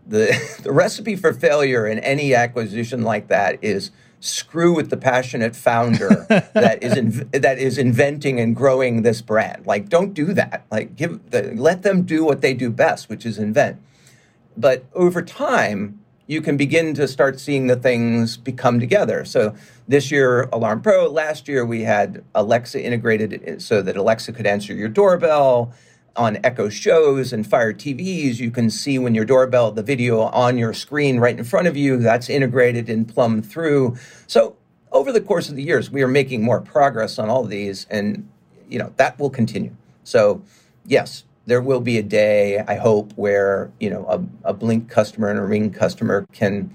the, 0.06 0.38
the 0.64 0.72
recipe 0.72 1.16
for 1.16 1.34
failure 1.34 1.88
in 1.88 2.00
any 2.00 2.36
acquisition 2.36 3.04
like 3.04 3.30
that 3.30 3.64
is 3.64 3.92
screw 4.24 4.74
with 4.74 4.90
the 4.90 4.96
passionate 4.96 5.54
founder 5.56 6.26
that 6.54 6.82
is 6.82 6.96
in, 6.96 7.30
that 7.34 7.60
is 7.60 7.78
inventing 7.78 8.40
and 8.40 8.56
growing 8.56 9.02
this 9.02 9.22
brand. 9.22 9.66
Like, 9.66 9.90
don't 9.90 10.14
do 10.14 10.34
that. 10.34 10.66
Like, 10.72 10.96
give 10.96 11.30
the, 11.32 11.54
let 11.56 11.84
them 11.84 12.04
do 12.04 12.24
what 12.24 12.42
they 12.42 12.54
do 12.54 12.70
best, 12.70 13.10
which 13.10 13.26
is 13.26 13.38
invent. 13.38 13.82
But 14.56 14.86
over 14.94 15.22
time, 15.22 16.00
you 16.26 16.42
can 16.42 16.56
begin 16.56 16.94
to 16.94 17.08
start 17.08 17.40
seeing 17.40 17.68
the 17.68 17.76
things 17.76 18.38
become 18.38 18.80
together. 18.80 19.26
So 19.26 19.56
this 19.88 20.10
year, 20.10 20.44
Alarm 20.54 20.82
Pro. 20.82 21.10
Last 21.10 21.50
year, 21.50 21.66
we 21.66 21.82
had 21.82 22.24
Alexa 22.34 22.82
integrated 22.82 23.62
so 23.62 23.82
that 23.82 23.98
Alexa 23.98 24.32
could 24.32 24.48
answer 24.48 24.74
your 24.74 24.88
doorbell 24.88 25.74
on 26.16 26.38
Echo 26.44 26.70
shows 26.70 27.34
and 27.34 27.46
Fire 27.46 27.74
TVs, 27.74 28.38
you 28.38 28.52
can 28.52 28.70
see 28.70 29.00
when 29.00 29.16
your 29.16 29.26
doorbell, 29.26 29.72
the 29.72 29.84
video 29.84 30.22
on 30.22 30.58
your 30.58 30.74
screen 30.74 31.20
right 31.20 31.38
in 31.38 31.44
front 31.44 31.68
of 31.68 31.76
you, 31.76 31.98
that's 31.98 32.30
integrated 32.30 32.90
and 32.90 33.08
plumbed 33.08 33.46
through. 33.46 33.98
So 34.28 34.56
over 34.92 35.12
the 35.12 35.22
course 35.22 35.50
of 35.50 35.56
the 35.56 35.64
years, 35.64 35.90
we 35.90 36.04
are 36.04 36.08
making 36.08 36.44
more 36.44 36.62
progress 36.62 37.18
on 37.18 37.30
all 37.30 37.44
these, 37.44 37.88
and 37.90 38.30
you 38.70 38.78
know 38.78 38.94
that 38.98 39.18
will 39.20 39.30
continue. 39.30 39.76
So 40.04 40.44
yes, 40.86 41.24
there 41.46 41.62
will 41.62 41.82
be 41.82 41.98
a 41.98 42.04
day, 42.04 42.60
I 42.60 42.76
hope, 42.76 43.12
where 43.16 43.72
you 43.80 43.90
know 43.90 44.06
a, 44.08 44.50
a 44.50 44.54
Blink 44.54 44.90
customer 44.90 45.30
and 45.30 45.40
a 45.40 45.44
Ring 45.44 45.72
customer 45.72 46.28
can 46.32 46.74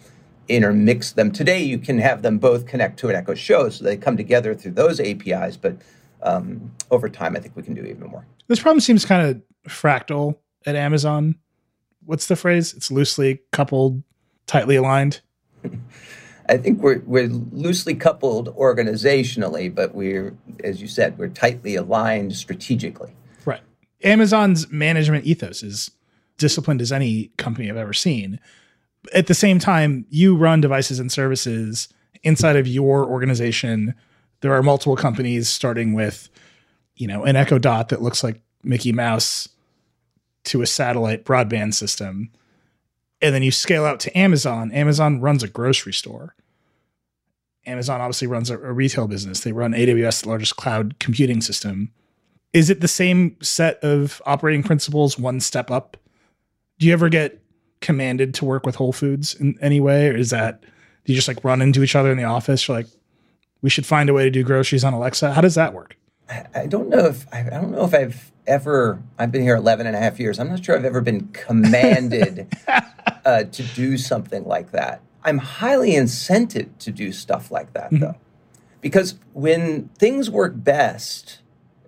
intermix 0.48 1.12
them. 1.12 1.30
Today, 1.30 1.62
you 1.62 1.78
can 1.78 1.98
have 1.98 2.22
them 2.22 2.38
both 2.38 2.66
connect 2.66 2.98
to 3.00 3.08
an 3.08 3.14
Echo 3.14 3.34
show, 3.34 3.68
so 3.68 3.84
they 3.84 3.96
come 3.96 4.16
together 4.16 4.54
through 4.54 4.72
those 4.72 4.98
APIs. 4.98 5.56
But 5.56 5.76
um, 6.22 6.72
over 6.90 7.08
time, 7.08 7.36
I 7.36 7.40
think 7.40 7.54
we 7.54 7.62
can 7.62 7.74
do 7.74 7.82
even 7.82 8.08
more. 8.08 8.26
This 8.48 8.60
problem 8.60 8.80
seems 8.80 9.04
kind 9.04 9.28
of 9.28 9.70
fractal 9.70 10.38
at 10.66 10.74
Amazon. 10.74 11.36
What's 12.04 12.26
the 12.26 12.36
phrase? 12.36 12.72
It's 12.74 12.90
loosely 12.90 13.42
coupled, 13.52 14.02
tightly 14.46 14.76
aligned. 14.76 15.20
I 16.48 16.56
think 16.56 16.80
we're 16.80 17.00
we're 17.00 17.28
loosely 17.28 17.94
coupled 17.94 18.56
organizationally, 18.56 19.72
but 19.74 19.94
we're, 19.94 20.34
as 20.64 20.80
you 20.80 20.88
said, 20.88 21.18
we're 21.18 21.28
tightly 21.28 21.76
aligned 21.76 22.34
strategically. 22.34 23.12
Right. 23.44 23.60
Amazon's 24.02 24.70
management 24.70 25.26
ethos 25.26 25.62
is 25.62 25.90
disciplined 26.38 26.80
as 26.80 26.90
any 26.90 27.32
company 27.36 27.68
I've 27.68 27.76
ever 27.76 27.92
seen. 27.92 28.40
At 29.12 29.26
the 29.26 29.34
same 29.34 29.58
time, 29.58 30.06
you 30.08 30.36
run 30.36 30.62
devices 30.62 30.98
and 30.98 31.12
services 31.12 31.88
inside 32.22 32.56
of 32.56 32.66
your 32.66 33.04
organization. 33.04 33.94
There 34.40 34.54
are 34.54 34.62
multiple 34.62 34.96
companies 34.96 35.48
starting 35.48 35.92
with 35.92 36.30
you 36.98 37.06
know, 37.06 37.24
an 37.24 37.36
Echo 37.36 37.58
Dot 37.58 37.88
that 37.88 38.02
looks 38.02 38.22
like 38.22 38.42
Mickey 38.62 38.92
Mouse 38.92 39.48
to 40.44 40.62
a 40.62 40.66
satellite 40.66 41.24
broadband 41.24 41.74
system. 41.74 42.30
And 43.22 43.34
then 43.34 43.42
you 43.42 43.50
scale 43.50 43.84
out 43.84 44.00
to 44.00 44.18
Amazon. 44.18 44.70
Amazon 44.72 45.20
runs 45.20 45.42
a 45.42 45.48
grocery 45.48 45.92
store. 45.92 46.34
Amazon 47.66 48.00
obviously 48.00 48.26
runs 48.26 48.50
a, 48.50 48.54
a 48.54 48.72
retail 48.72 49.06
business. 49.06 49.40
They 49.40 49.52
run 49.52 49.72
AWS, 49.72 50.22
the 50.22 50.28
largest 50.28 50.56
cloud 50.56 50.98
computing 50.98 51.40
system. 51.40 51.92
Is 52.52 52.70
it 52.70 52.80
the 52.80 52.88
same 52.88 53.36
set 53.42 53.82
of 53.84 54.22
operating 54.26 54.62
principles, 54.62 55.18
one 55.18 55.40
step 55.40 55.70
up? 55.70 55.96
Do 56.78 56.86
you 56.86 56.92
ever 56.92 57.08
get 57.08 57.42
commanded 57.80 58.34
to 58.34 58.44
work 58.44 58.64
with 58.64 58.76
Whole 58.76 58.92
Foods 58.92 59.34
in 59.34 59.58
any 59.60 59.80
way? 59.80 60.08
Or 60.08 60.16
is 60.16 60.30
that, 60.30 60.62
do 60.62 61.12
you 61.12 61.14
just 61.14 61.28
like 61.28 61.44
run 61.44 61.60
into 61.60 61.82
each 61.82 61.94
other 61.94 62.10
in 62.10 62.16
the 62.16 62.24
office? 62.24 62.66
You're 62.66 62.78
like, 62.78 62.86
we 63.60 63.70
should 63.70 63.86
find 63.86 64.08
a 64.08 64.14
way 64.14 64.24
to 64.24 64.30
do 64.30 64.42
groceries 64.42 64.84
on 64.84 64.94
Alexa. 64.94 65.34
How 65.34 65.40
does 65.40 65.56
that 65.56 65.74
work? 65.74 65.96
I, 66.54 66.66
don't 66.66 66.88
know 66.88 67.06
if 67.06 67.26
I, 67.32 67.42
don't 67.42 67.70
know 67.70 67.84
if 67.84 67.94
I've 67.94 68.32
ever 68.46 69.02
I've 69.18 69.32
been 69.32 69.42
here 69.42 69.56
11 69.56 69.86
and 69.86 69.96
a 69.96 69.98
half 69.98 70.18
years. 70.20 70.38
I'm 70.38 70.48
not 70.48 70.64
sure 70.64 70.76
I've 70.76 70.84
ever 70.84 71.00
been 71.00 71.28
commanded 71.28 72.54
uh, 73.24 73.44
to 73.44 73.62
do 73.62 73.96
something 73.96 74.44
like 74.44 74.72
that. 74.72 75.00
I'm 75.24 75.38
highly 75.38 75.92
incented 75.92 76.78
to 76.78 76.90
do 76.90 77.12
stuff 77.12 77.50
like 77.50 77.72
that 77.72 77.90
mm-hmm. 77.90 78.04
though. 78.04 78.16
Because 78.80 79.16
when 79.32 79.88
things 79.98 80.30
work 80.30 80.52
best 80.56 81.40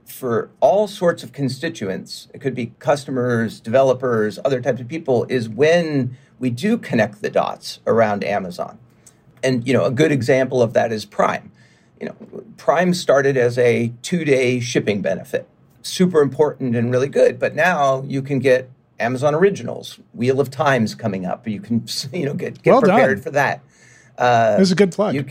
for 0.05 0.51
all 0.61 0.89
sorts 0.89 1.23
of 1.23 1.33
constituents, 1.33 2.29
it 2.35 2.41
could 2.41 2.55
be 2.55 2.73
customers, 2.79 3.61
developers, 3.61 4.39
other 4.45 4.61
types 4.61 4.81
of 4.81 4.89
people, 4.89 5.25
is 5.29 5.49
when 5.49 6.17
we 6.39 6.51
do 6.51 6.77
connect 6.77 7.23
the 7.23 7.31
dots 7.31 7.81
around 7.87 8.25
Amazon. 8.25 8.79
And 9.43 9.67
you 9.67 9.73
know, 9.73 9.85
a 9.85 9.91
good 9.91 10.13
example 10.13 10.61
of 10.63 10.73
that 10.73 10.93
is 10.93 11.05
Prime 11.05 11.53
you 12.01 12.07
know, 12.07 12.17
Prime 12.57 12.95
started 12.95 13.37
as 13.37 13.59
a 13.59 13.93
two 14.03 14.25
day 14.25 14.59
shipping 14.59 15.03
benefit, 15.03 15.47
super 15.83 16.23
important 16.23 16.75
and 16.75 16.91
really 16.91 17.09
good. 17.09 17.39
But 17.39 17.55
now 17.55 18.03
you 18.07 18.23
can 18.23 18.39
get 18.39 18.71
Amazon 18.99 19.35
Originals, 19.35 20.01
Wheel 20.15 20.41
of 20.41 20.51
Times 20.51 20.95
coming 20.95 21.27
up. 21.27 21.47
You 21.47 21.61
can, 21.61 21.85
you 22.13 22.27
know, 22.27 22.35
get, 22.35 22.63
get 22.63 22.73
well 22.73 22.81
prepared 22.81 23.19
done. 23.19 23.23
for 23.23 23.31
that. 23.33 23.61
Uh, 24.19 24.57
There's 24.57 24.73
a 24.73 24.75
good 24.75 24.93
plug. 24.93 25.15
You, 25.15 25.27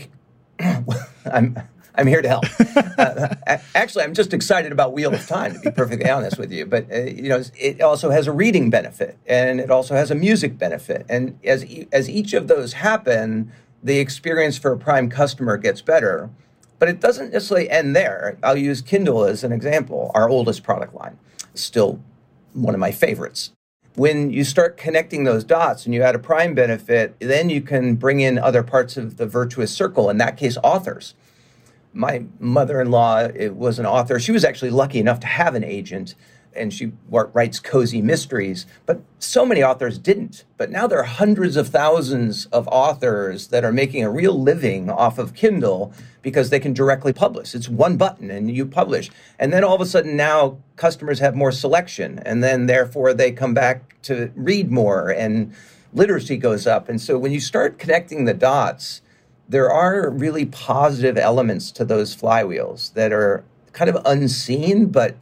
I'm, 1.32 1.58
I'm 1.94 2.06
here 2.06 2.22
to 2.22 2.28
help. 2.28 2.44
uh, 2.98 3.58
actually, 3.74 4.04
I'm 4.04 4.14
just 4.14 4.32
excited 4.32 4.70
about 4.70 4.92
Wheel 4.92 5.12
of 5.12 5.26
Time, 5.26 5.54
to 5.54 5.60
be 5.60 5.70
perfectly 5.70 6.08
honest 6.08 6.38
with 6.38 6.52
you. 6.52 6.66
But 6.66 6.90
uh, 6.92 7.02
you 7.02 7.28
know, 7.28 7.42
it 7.58 7.80
also 7.80 8.10
has 8.10 8.26
a 8.26 8.32
reading 8.32 8.70
benefit, 8.70 9.18
and 9.26 9.60
it 9.60 9.70
also 9.70 9.94
has 9.94 10.10
a 10.10 10.14
music 10.14 10.56
benefit. 10.56 11.04
And 11.08 11.38
as 11.44 11.66
as 11.92 12.08
each 12.08 12.32
of 12.32 12.48
those 12.48 12.74
happen, 12.74 13.52
the 13.82 13.98
experience 13.98 14.56
for 14.56 14.72
a 14.72 14.78
Prime 14.78 15.10
customer 15.10 15.56
gets 15.56 15.82
better 15.82 16.30
But 16.80 16.88
it 16.88 16.98
doesn't 16.98 17.32
necessarily 17.32 17.70
end 17.70 17.94
there. 17.94 18.38
I'll 18.42 18.56
use 18.56 18.80
Kindle 18.80 19.24
as 19.24 19.44
an 19.44 19.52
example, 19.52 20.10
our 20.14 20.28
oldest 20.28 20.64
product 20.64 20.94
line. 20.94 21.18
Still 21.54 22.00
one 22.54 22.74
of 22.74 22.80
my 22.80 22.90
favorites. 22.90 23.52
When 23.96 24.30
you 24.30 24.44
start 24.44 24.78
connecting 24.78 25.24
those 25.24 25.44
dots 25.44 25.84
and 25.84 25.94
you 25.94 26.02
add 26.02 26.14
a 26.14 26.18
prime 26.18 26.54
benefit, 26.54 27.16
then 27.18 27.50
you 27.50 27.60
can 27.60 27.96
bring 27.96 28.20
in 28.20 28.38
other 28.38 28.62
parts 28.62 28.96
of 28.96 29.18
the 29.18 29.26
virtuous 29.26 29.70
circle, 29.70 30.08
in 30.08 30.16
that 30.18 30.38
case, 30.38 30.56
authors. 30.64 31.14
My 31.92 32.24
mother 32.38 32.80
in 32.80 32.90
law 32.90 33.28
was 33.52 33.78
an 33.78 33.84
author. 33.84 34.18
She 34.18 34.32
was 34.32 34.44
actually 34.44 34.70
lucky 34.70 35.00
enough 35.00 35.20
to 35.20 35.26
have 35.26 35.54
an 35.54 35.64
agent 35.64 36.14
and 36.54 36.72
she 36.72 36.92
writes 37.08 37.60
cozy 37.60 38.02
mysteries, 38.02 38.66
but 38.86 39.00
so 39.18 39.46
many 39.46 39.62
authors 39.62 39.98
didn't. 39.98 40.44
But 40.56 40.70
now 40.70 40.86
there 40.86 40.98
are 40.98 41.04
hundreds 41.04 41.56
of 41.56 41.68
thousands 41.68 42.46
of 42.46 42.68
authors 42.68 43.48
that 43.48 43.64
are 43.64 43.72
making 43.72 44.04
a 44.04 44.10
real 44.10 44.40
living 44.40 44.90
off 44.90 45.18
of 45.18 45.34
Kindle 45.34 45.92
because 46.22 46.50
they 46.50 46.60
can 46.60 46.72
directly 46.72 47.12
publish. 47.12 47.54
It's 47.54 47.68
one 47.68 47.96
button 47.96 48.30
and 48.30 48.54
you 48.54 48.66
publish. 48.66 49.10
And 49.38 49.52
then 49.52 49.64
all 49.64 49.74
of 49.74 49.80
a 49.80 49.86
sudden 49.86 50.16
now 50.16 50.58
customers 50.76 51.18
have 51.20 51.34
more 51.34 51.52
selection 51.52 52.20
and 52.24 52.42
then 52.42 52.66
therefore 52.66 53.14
they 53.14 53.32
come 53.32 53.54
back 53.54 54.00
to 54.02 54.30
read 54.34 54.70
more 54.70 55.10
and 55.10 55.54
literacy 55.92 56.36
goes 56.36 56.66
up. 56.66 56.88
And 56.88 57.00
so 57.00 57.18
when 57.18 57.32
you 57.32 57.40
start 57.40 57.78
connecting 57.78 58.24
the 58.24 58.34
dots, 58.34 59.02
there 59.48 59.70
are 59.70 60.10
really 60.10 60.46
positive 60.46 61.16
elements 61.16 61.72
to 61.72 61.84
those 61.84 62.14
flywheels 62.14 62.92
that 62.94 63.12
are 63.12 63.44
kind 63.72 63.90
of 63.90 64.00
unseen, 64.04 64.86
but 64.86 65.16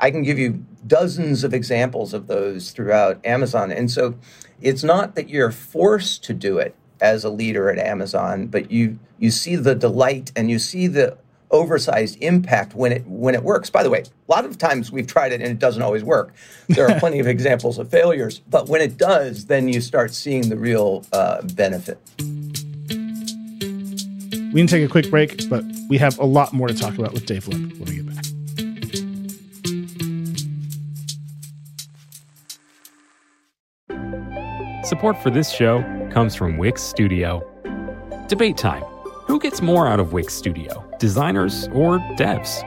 I 0.00 0.10
can 0.10 0.22
give 0.22 0.38
you 0.38 0.64
dozens 0.86 1.44
of 1.44 1.54
examples 1.54 2.12
of 2.14 2.26
those 2.26 2.70
throughout 2.70 3.24
Amazon. 3.24 3.72
And 3.72 3.90
so 3.90 4.14
it's 4.60 4.84
not 4.84 5.14
that 5.14 5.28
you're 5.28 5.50
forced 5.50 6.24
to 6.24 6.34
do 6.34 6.58
it 6.58 6.74
as 7.00 7.24
a 7.24 7.30
leader 7.30 7.70
at 7.70 7.78
Amazon, 7.78 8.46
but 8.46 8.70
you 8.70 8.98
you 9.18 9.30
see 9.30 9.56
the 9.56 9.74
delight 9.74 10.32
and 10.36 10.50
you 10.50 10.58
see 10.58 10.86
the 10.86 11.16
oversized 11.50 12.20
impact 12.20 12.74
when 12.74 12.92
it 12.92 13.06
when 13.06 13.34
it 13.34 13.42
works. 13.42 13.70
By 13.70 13.82
the 13.82 13.90
way, 13.90 14.00
a 14.00 14.32
lot 14.32 14.44
of 14.44 14.58
times 14.58 14.90
we've 14.90 15.06
tried 15.06 15.32
it 15.32 15.40
and 15.40 15.50
it 15.50 15.58
doesn't 15.58 15.82
always 15.82 16.02
work. 16.02 16.34
There 16.68 16.88
are 16.88 16.98
plenty 16.98 17.20
of 17.20 17.26
examples 17.26 17.78
of 17.78 17.90
failures, 17.90 18.40
but 18.50 18.68
when 18.68 18.80
it 18.80 18.96
does, 18.96 19.46
then 19.46 19.68
you 19.68 19.80
start 19.80 20.12
seeing 20.12 20.48
the 20.48 20.56
real 20.56 21.04
uh, 21.12 21.42
benefit. 21.42 21.98
We 24.52 24.60
can 24.60 24.66
take 24.68 24.84
a 24.84 24.88
quick 24.88 25.10
break, 25.10 25.48
but 25.50 25.64
we 25.88 25.98
have 25.98 26.18
a 26.18 26.24
lot 26.24 26.52
more 26.52 26.68
to 26.68 26.74
talk 26.74 26.96
about 26.96 27.12
with 27.12 27.26
Dave 27.26 27.48
Limp 27.48 27.72
when 27.72 27.88
we 27.88 27.96
get 27.96 28.06
back. 28.06 28.13
Support 34.84 35.22
for 35.22 35.30
this 35.30 35.50
show 35.50 35.82
comes 36.12 36.34
from 36.34 36.58
Wix 36.58 36.82
Studio. 36.82 37.42
Debate 38.28 38.58
time. 38.58 38.82
Who 39.26 39.40
gets 39.40 39.62
more 39.62 39.88
out 39.88 39.98
of 39.98 40.12
Wix 40.12 40.34
Studio, 40.34 40.84
designers 40.98 41.68
or 41.68 42.00
devs? 42.18 42.60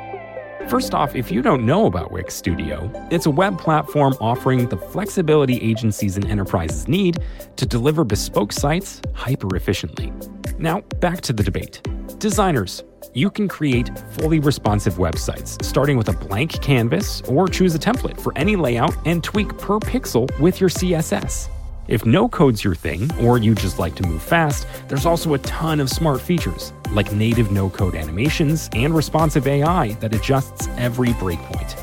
First 0.68 0.96
off, 0.96 1.16
if 1.16 1.32
you 1.32 1.44
don't 1.44 1.64
know 1.64 1.86
about 1.86 2.12
Wix 2.12 2.34
Studio, 2.34 2.92
it's 3.12 3.28
a 3.28 3.30
web 3.30 3.60
platform 3.60 4.16
offering 4.20 4.68
the 4.68 4.78
flexibility 4.78 5.58
agencies 5.58 6.18
and 6.18 6.26
enterprises 6.26 6.88
need 6.88 7.20
to 7.56 7.68
deliver 7.68 8.04
bespoke 8.04 8.52
sites 8.52 9.00
hyper 9.14 9.56
efficiently. 9.56 10.12
Now, 10.58 10.82
back 11.00 11.22
to 11.22 11.34
the 11.34 11.44
debate. 11.44 11.88
Designers, 12.18 12.84
you 13.14 13.30
can 13.30 13.48
create 13.48 13.92
fully 14.14 14.40
responsive 14.40 14.96
websites, 14.96 15.64
starting 15.64 15.98
with 15.98 16.10
a 16.10 16.14
blank 16.14 16.64
canvas 16.64 17.22
or 17.28 17.48
choose 17.48 17.76
a 17.76 17.80
template 17.80 18.20
for 18.20 18.36
any 18.36 18.56
layout 18.56 18.96
and 19.06 19.24
tweak 19.24 19.56
per 19.60 19.78
pixel 19.78 20.28
with 20.40 20.60
your 20.60 20.72
CSS. 20.72 21.50
If 21.88 22.06
no 22.06 22.28
code's 22.28 22.66
your 22.66 22.76
thing, 22.76 23.10
or 23.22 23.38
you 23.38 23.56
just 23.56 23.80
like 23.80 23.96
to 23.96 24.04
move 24.06 24.22
fast, 24.22 24.68
there's 24.90 25.06
also 25.06 25.36
a 25.36 25.40
ton 25.40 25.80
of 25.80 25.90
smart 25.90 26.20
features, 26.20 26.74
like 26.92 27.14
native 27.14 27.50
no 27.50 27.70
code 27.70 27.96
animations 27.96 28.70
and 28.74 28.94
responsive 28.94 29.48
AI 29.48 29.94
that 30.02 30.14
adjusts 30.14 30.68
every 30.78 31.10
breakpoint. 31.10 31.76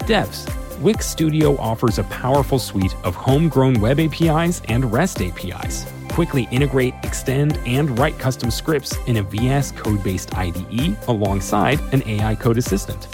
Devs, 0.00 0.46
Wix 0.80 1.06
Studio 1.06 1.56
offers 1.56 1.98
a 1.98 2.04
powerful 2.04 2.58
suite 2.58 2.94
of 3.02 3.14
homegrown 3.14 3.80
web 3.80 3.98
APIs 3.98 4.60
and 4.68 4.92
REST 4.92 5.22
APIs. 5.22 5.90
Quickly 6.10 6.46
integrate, 6.50 6.94
extend, 7.02 7.58
and 7.64 7.98
write 7.98 8.18
custom 8.18 8.50
scripts 8.50 8.94
in 9.06 9.16
a 9.18 9.22
VS 9.22 9.72
code 9.72 10.04
based 10.04 10.36
IDE 10.36 10.98
alongside 11.08 11.80
an 11.94 12.02
AI 12.06 12.34
code 12.34 12.58
assistant. 12.58 13.08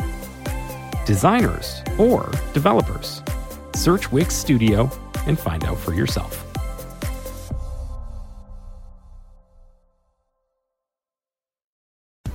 Designers 1.04 1.82
or 1.98 2.32
developers, 2.52 3.22
search 3.74 4.10
Wix 4.10 4.34
Studio 4.34 4.90
and 5.26 5.38
find 5.38 5.64
out 5.64 5.78
for 5.78 5.92
yourself. 5.92 6.44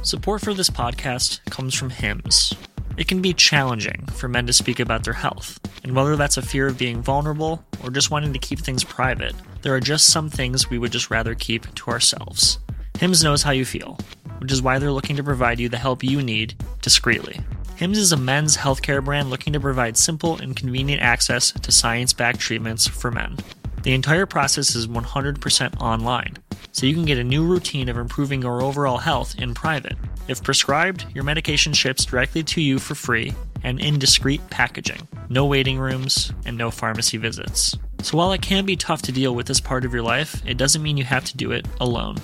Support 0.03 0.41
for 0.41 0.53
this 0.53 0.69
podcast 0.69 1.45
comes 1.51 1.75
from 1.75 1.91
Hims. 1.91 2.53
It 2.97 3.07
can 3.07 3.21
be 3.21 3.33
challenging 3.33 4.05
for 4.13 4.27
men 4.27 4.47
to 4.47 4.53
speak 4.53 4.79
about 4.79 5.03
their 5.03 5.13
health, 5.13 5.59
and 5.83 5.95
whether 5.95 6.15
that's 6.15 6.37
a 6.37 6.41
fear 6.41 6.67
of 6.67 6.77
being 6.77 7.01
vulnerable 7.01 7.63
or 7.83 7.91
just 7.91 8.11
wanting 8.11 8.33
to 8.33 8.39
keep 8.39 8.59
things 8.59 8.83
private, 8.83 9.35
there 9.61 9.75
are 9.75 9.79
just 9.79 10.07
some 10.07 10.29
things 10.29 10.69
we 10.69 10.79
would 10.79 10.91
just 10.91 11.11
rather 11.11 11.35
keep 11.35 11.73
to 11.75 11.91
ourselves. 11.91 12.59
Hims 12.99 13.23
knows 13.23 13.43
how 13.43 13.51
you 13.51 13.63
feel, 13.63 13.97
which 14.39 14.51
is 14.51 14.61
why 14.61 14.79
they're 14.79 14.91
looking 14.91 15.15
to 15.15 15.23
provide 15.23 15.59
you 15.59 15.69
the 15.69 15.77
help 15.77 16.03
you 16.03 16.21
need 16.21 16.55
discreetly. 16.81 17.39
Hims 17.81 17.97
is 17.97 18.11
a 18.11 18.15
men's 18.15 18.57
healthcare 18.57 19.03
brand 19.03 19.31
looking 19.31 19.53
to 19.53 19.59
provide 19.59 19.97
simple 19.97 20.37
and 20.37 20.55
convenient 20.55 21.01
access 21.01 21.51
to 21.51 21.71
science 21.71 22.13
backed 22.13 22.39
treatments 22.39 22.87
for 22.87 23.09
men. 23.09 23.35
The 23.81 23.93
entire 23.93 24.27
process 24.27 24.75
is 24.75 24.85
100% 24.85 25.81
online, 25.81 26.37
so 26.73 26.85
you 26.85 26.93
can 26.93 27.05
get 27.05 27.17
a 27.17 27.23
new 27.23 27.43
routine 27.43 27.89
of 27.89 27.97
improving 27.97 28.43
your 28.43 28.61
overall 28.61 28.99
health 28.99 29.33
in 29.39 29.55
private. 29.55 29.97
If 30.27 30.43
prescribed, 30.43 31.07
your 31.15 31.23
medication 31.23 31.73
ships 31.73 32.05
directly 32.05 32.43
to 32.43 32.61
you 32.61 32.77
for 32.77 32.93
free 32.93 33.33
and 33.63 33.79
in 33.79 33.97
discreet 33.97 34.47
packaging. 34.51 35.07
No 35.29 35.47
waiting 35.47 35.79
rooms 35.79 36.31
and 36.45 36.55
no 36.55 36.69
pharmacy 36.69 37.17
visits. 37.17 37.75
So 38.03 38.15
while 38.15 38.31
it 38.31 38.43
can 38.43 38.63
be 38.63 38.75
tough 38.75 39.01
to 39.01 39.11
deal 39.11 39.33
with 39.33 39.47
this 39.47 39.59
part 39.59 39.85
of 39.85 39.91
your 39.91 40.03
life, 40.03 40.39
it 40.45 40.57
doesn't 40.57 40.83
mean 40.83 40.97
you 40.97 41.05
have 41.05 41.25
to 41.25 41.35
do 41.35 41.51
it 41.51 41.65
alone. 41.79 42.17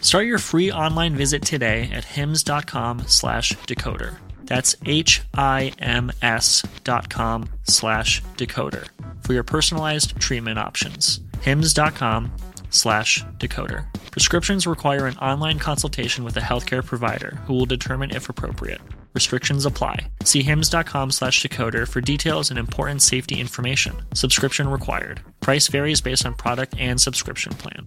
Start 0.00 0.26
your 0.26 0.38
free 0.38 0.72
online 0.72 1.14
visit 1.14 1.42
today 1.42 1.88
at 1.92 2.02
hims.com 2.02 3.04
slash 3.06 3.52
decoder. 3.58 4.16
That's 4.48 4.74
H-I-M-S 4.84 6.62
dot 6.84 7.10
com 7.10 7.48
slash 7.64 8.22
decoder 8.36 8.88
for 9.22 9.34
your 9.34 9.44
personalized 9.44 10.18
treatment 10.18 10.58
options. 10.58 11.20
HIMS.com 11.42 12.32
slash 12.70 13.24
decoder. 13.38 13.86
Prescriptions 14.10 14.66
require 14.66 15.06
an 15.06 15.16
online 15.18 15.58
consultation 15.58 16.24
with 16.24 16.36
a 16.36 16.40
healthcare 16.40 16.84
provider 16.84 17.38
who 17.46 17.54
will 17.54 17.66
determine 17.66 18.10
if 18.10 18.28
appropriate. 18.28 18.80
Restrictions 19.14 19.66
apply. 19.66 20.10
See 20.24 20.42
hims.com 20.42 21.10
slash 21.10 21.42
decoder 21.42 21.86
for 21.86 22.00
details 22.00 22.50
and 22.50 22.58
important 22.58 23.02
safety 23.02 23.40
information. 23.40 23.96
Subscription 24.14 24.68
required. 24.68 25.20
Price 25.40 25.68
varies 25.68 26.00
based 26.00 26.26
on 26.26 26.34
product 26.34 26.74
and 26.78 27.00
subscription 27.00 27.52
plan. 27.52 27.86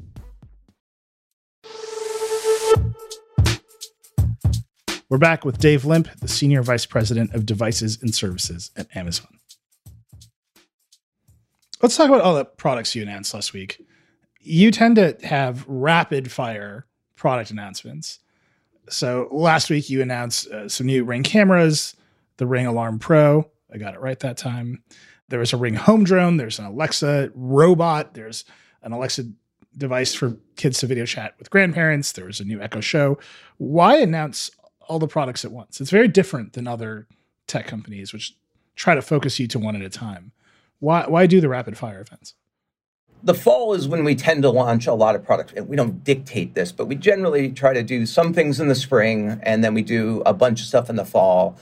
We're 5.11 5.17
back 5.17 5.43
with 5.43 5.57
Dave 5.57 5.83
Limp, 5.83 6.07
the 6.21 6.29
Senior 6.29 6.63
Vice 6.63 6.85
President 6.85 7.33
of 7.33 7.45
Devices 7.45 8.01
and 8.01 8.15
Services 8.15 8.71
at 8.77 8.87
Amazon. 8.95 9.27
Let's 11.81 11.97
talk 11.97 12.07
about 12.07 12.21
all 12.21 12.33
the 12.33 12.45
products 12.45 12.95
you 12.95 13.01
announced 13.01 13.33
last 13.33 13.51
week. 13.51 13.85
You 14.39 14.71
tend 14.71 14.95
to 14.95 15.17
have 15.23 15.65
rapid 15.67 16.31
fire 16.31 16.85
product 17.17 17.51
announcements. 17.51 18.19
So 18.87 19.27
last 19.33 19.69
week 19.69 19.89
you 19.89 20.01
announced 20.01 20.47
uh, 20.47 20.69
some 20.69 20.87
new 20.87 21.03
Ring 21.03 21.23
cameras, 21.23 21.93
the 22.37 22.47
Ring 22.47 22.65
Alarm 22.65 22.97
Pro. 22.97 23.51
I 23.69 23.79
got 23.79 23.95
it 23.95 23.99
right 23.99 24.19
that 24.21 24.37
time. 24.37 24.81
There 25.27 25.39
was 25.39 25.51
a 25.51 25.57
Ring 25.57 25.73
Home 25.73 26.05
Drone. 26.05 26.37
There's 26.37 26.57
an 26.57 26.63
Alexa 26.63 27.33
robot. 27.35 28.13
There's 28.13 28.45
an 28.81 28.93
Alexa 28.93 29.25
device 29.77 30.13
for 30.13 30.37
kids 30.55 30.79
to 30.79 30.87
video 30.87 31.05
chat 31.05 31.33
with 31.37 31.49
grandparents. 31.49 32.13
There 32.13 32.25
was 32.25 32.39
a 32.39 32.45
new 32.45 32.61
Echo 32.61 32.79
Show. 32.79 33.17
Why 33.57 33.97
announce 33.97 34.51
all 34.91 34.99
the 34.99 35.07
products 35.07 35.45
at 35.45 35.53
once. 35.53 35.79
It's 35.79 35.89
very 35.89 36.09
different 36.09 36.51
than 36.51 36.67
other 36.67 37.07
tech 37.47 37.65
companies, 37.65 38.11
which 38.11 38.35
try 38.75 38.93
to 38.93 39.01
focus 39.01 39.39
you 39.39 39.47
to 39.47 39.57
one 39.57 39.77
at 39.77 39.81
a 39.81 39.89
time. 39.89 40.33
Why 40.79 41.05
why 41.07 41.27
do 41.27 41.39
the 41.39 41.47
rapid 41.47 41.77
fire 41.77 42.01
events? 42.01 42.35
The 43.23 43.33
fall 43.33 43.73
is 43.73 43.87
when 43.87 44.03
we 44.03 44.15
tend 44.15 44.41
to 44.43 44.49
launch 44.49 44.87
a 44.87 44.93
lot 44.93 45.15
of 45.15 45.23
products. 45.23 45.53
We 45.53 45.77
don't 45.77 46.03
dictate 46.03 46.55
this, 46.55 46.73
but 46.73 46.87
we 46.87 46.95
generally 46.95 47.51
try 47.51 47.73
to 47.73 47.83
do 47.83 48.05
some 48.05 48.33
things 48.33 48.59
in 48.59 48.67
the 48.67 48.75
spring 48.75 49.39
and 49.43 49.63
then 49.63 49.73
we 49.73 49.83
do 49.83 50.23
a 50.25 50.33
bunch 50.33 50.59
of 50.59 50.67
stuff 50.67 50.89
in 50.89 50.97
the 50.97 51.05
fall. 51.05 51.55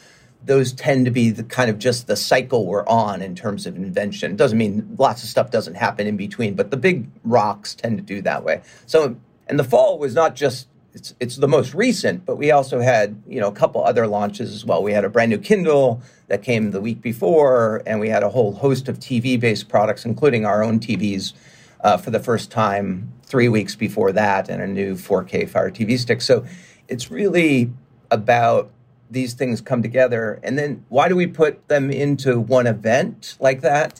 Those 0.43 0.71
tend 0.71 1.05
to 1.05 1.11
be 1.11 1.29
the 1.29 1.43
kind 1.43 1.69
of 1.69 1.77
just 1.77 2.07
the 2.07 2.15
cycle 2.15 2.65
we're 2.65 2.87
on 2.87 3.21
in 3.21 3.35
terms 3.35 3.67
of 3.67 3.75
invention. 3.75 4.37
Doesn't 4.37 4.57
mean 4.57 4.95
lots 4.97 5.21
of 5.21 5.29
stuff 5.29 5.51
doesn't 5.51 5.75
happen 5.75 6.07
in 6.07 6.17
between, 6.17 6.55
but 6.55 6.71
the 6.71 6.77
big 6.77 7.07
rocks 7.23 7.75
tend 7.75 7.97
to 7.97 8.03
do 8.03 8.21
that 8.21 8.43
way. 8.43 8.61
So, 8.87 9.17
and 9.47 9.59
the 9.59 9.65
fall 9.65 9.99
was 9.99 10.15
not 10.15 10.35
just 10.35 10.68
it's 10.93 11.13
it's 11.19 11.35
the 11.35 11.47
most 11.47 11.73
recent, 11.73 12.25
but 12.25 12.37
we 12.37 12.51
also 12.51 12.79
had 12.79 13.21
you 13.27 13.39
know 13.39 13.47
a 13.47 13.53
couple 13.53 13.83
other 13.83 14.07
launches 14.07 14.53
as 14.53 14.65
well. 14.65 14.81
We 14.81 14.93
had 14.93 15.05
a 15.05 15.09
brand 15.09 15.29
new 15.29 15.37
Kindle 15.37 16.01
that 16.27 16.43
came 16.43 16.71
the 16.71 16.81
week 16.81 17.01
before, 17.01 17.83
and 17.85 17.99
we 17.99 18.09
had 18.09 18.23
a 18.23 18.29
whole 18.29 18.53
host 18.53 18.87
of 18.87 18.99
TV 18.99 19.39
based 19.39 19.69
products, 19.69 20.05
including 20.05 20.45
our 20.45 20.63
own 20.63 20.79
TVs, 20.79 21.33
uh, 21.81 21.97
for 21.97 22.11
the 22.11 22.19
first 22.19 22.51
time 22.51 23.11
three 23.23 23.49
weeks 23.49 23.75
before 23.75 24.11
that, 24.11 24.49
and 24.49 24.61
a 24.61 24.67
new 24.67 24.95
4K 24.95 25.47
Fire 25.47 25.69
TV 25.69 25.97
stick. 25.97 26.21
So 26.21 26.45
it's 26.87 27.11
really 27.11 27.71
about 28.09 28.71
these 29.09 29.33
things 29.33 29.61
come 29.61 29.81
together. 29.81 30.39
And 30.43 30.57
then 30.57 30.85
why 30.89 31.07
do 31.07 31.15
we 31.15 31.27
put 31.27 31.67
them 31.67 31.89
into 31.91 32.39
one 32.39 32.67
event 32.67 33.37
like 33.39 33.61
that? 33.61 33.99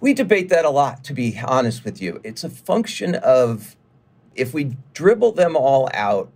We 0.00 0.12
debate 0.12 0.50
that 0.50 0.64
a 0.64 0.70
lot, 0.70 1.04
to 1.04 1.14
be 1.14 1.38
honest 1.42 1.84
with 1.84 2.00
you. 2.02 2.20
It's 2.24 2.44
a 2.44 2.50
function 2.50 3.14
of 3.14 3.76
if 4.36 4.54
we 4.54 4.76
dribble 4.92 5.32
them 5.32 5.56
all 5.56 5.88
out, 5.94 6.30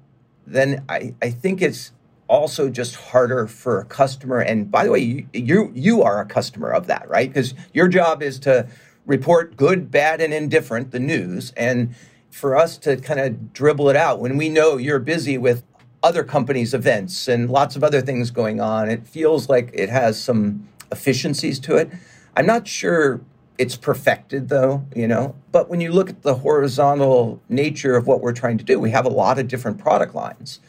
then 0.46 0.84
I, 0.88 1.14
I 1.20 1.30
think 1.30 1.62
it's 1.62 1.92
also 2.28 2.68
just 2.68 2.96
harder 2.96 3.46
for 3.46 3.80
a 3.80 3.84
customer. 3.84 4.40
And 4.40 4.70
by 4.70 4.84
the 4.84 4.90
way, 4.90 5.00
you 5.00 5.26
you, 5.32 5.72
you 5.74 6.02
are 6.02 6.20
a 6.20 6.26
customer 6.26 6.70
of 6.70 6.87
that, 6.87 7.08
right? 7.08 7.28
Because 7.28 7.54
your 7.72 7.88
job 7.88 8.22
is 8.22 8.38
to 8.40 8.68
report 9.06 9.56
good, 9.56 9.90
bad, 9.90 10.20
and 10.20 10.34
indifferent, 10.34 10.90
the 10.90 11.00
news. 11.00 11.52
And 11.56 11.94
for 12.30 12.56
us 12.56 12.76
to 12.78 12.96
kind 12.96 13.20
of 13.20 13.52
dribble 13.52 13.88
it 13.88 13.96
out 13.96 14.20
when 14.20 14.37
we 14.37 14.48
know 14.48 14.76
you're 14.76 14.98
busy 14.98 15.38
with 15.38 15.64
other 16.02 16.22
companies' 16.22 16.74
events 16.74 17.28
and 17.28 17.50
lots 17.50 17.76
of 17.76 17.82
other 17.82 18.00
things 18.00 18.30
going 18.30 18.61
on. 18.61 18.88
It 18.88 19.06
feels 19.06 19.48
like 19.48 19.70
it 19.72 19.88
has 19.88 20.22
some 20.22 20.68
efficiencies 20.92 21.58
to 21.61 21.76
it. 21.76 21.90
I'm 22.37 22.46
not 22.46 22.68
sure 22.68 23.20
it's 23.59 23.77
perfected 23.77 24.49
though, 24.49 24.85
you 24.94 25.07
know. 25.09 25.35
But 25.53 25.68
when 25.68 25.81
you 25.81 25.92
look 25.92 26.09
at 26.09 26.23
the 26.23 26.37
horizontal 26.37 27.42
nature 27.49 27.97
of 27.97 28.07
what 28.07 28.21
we're 28.21 28.33
trying 28.33 28.59
to 28.59 28.64
do, 28.64 28.79
we 28.79 28.90
have 28.92 29.05
a 29.05 29.11
lot 29.11 29.38
of 29.38 29.49
different 29.49 29.79
product 29.79 30.14
lines. 30.14 30.61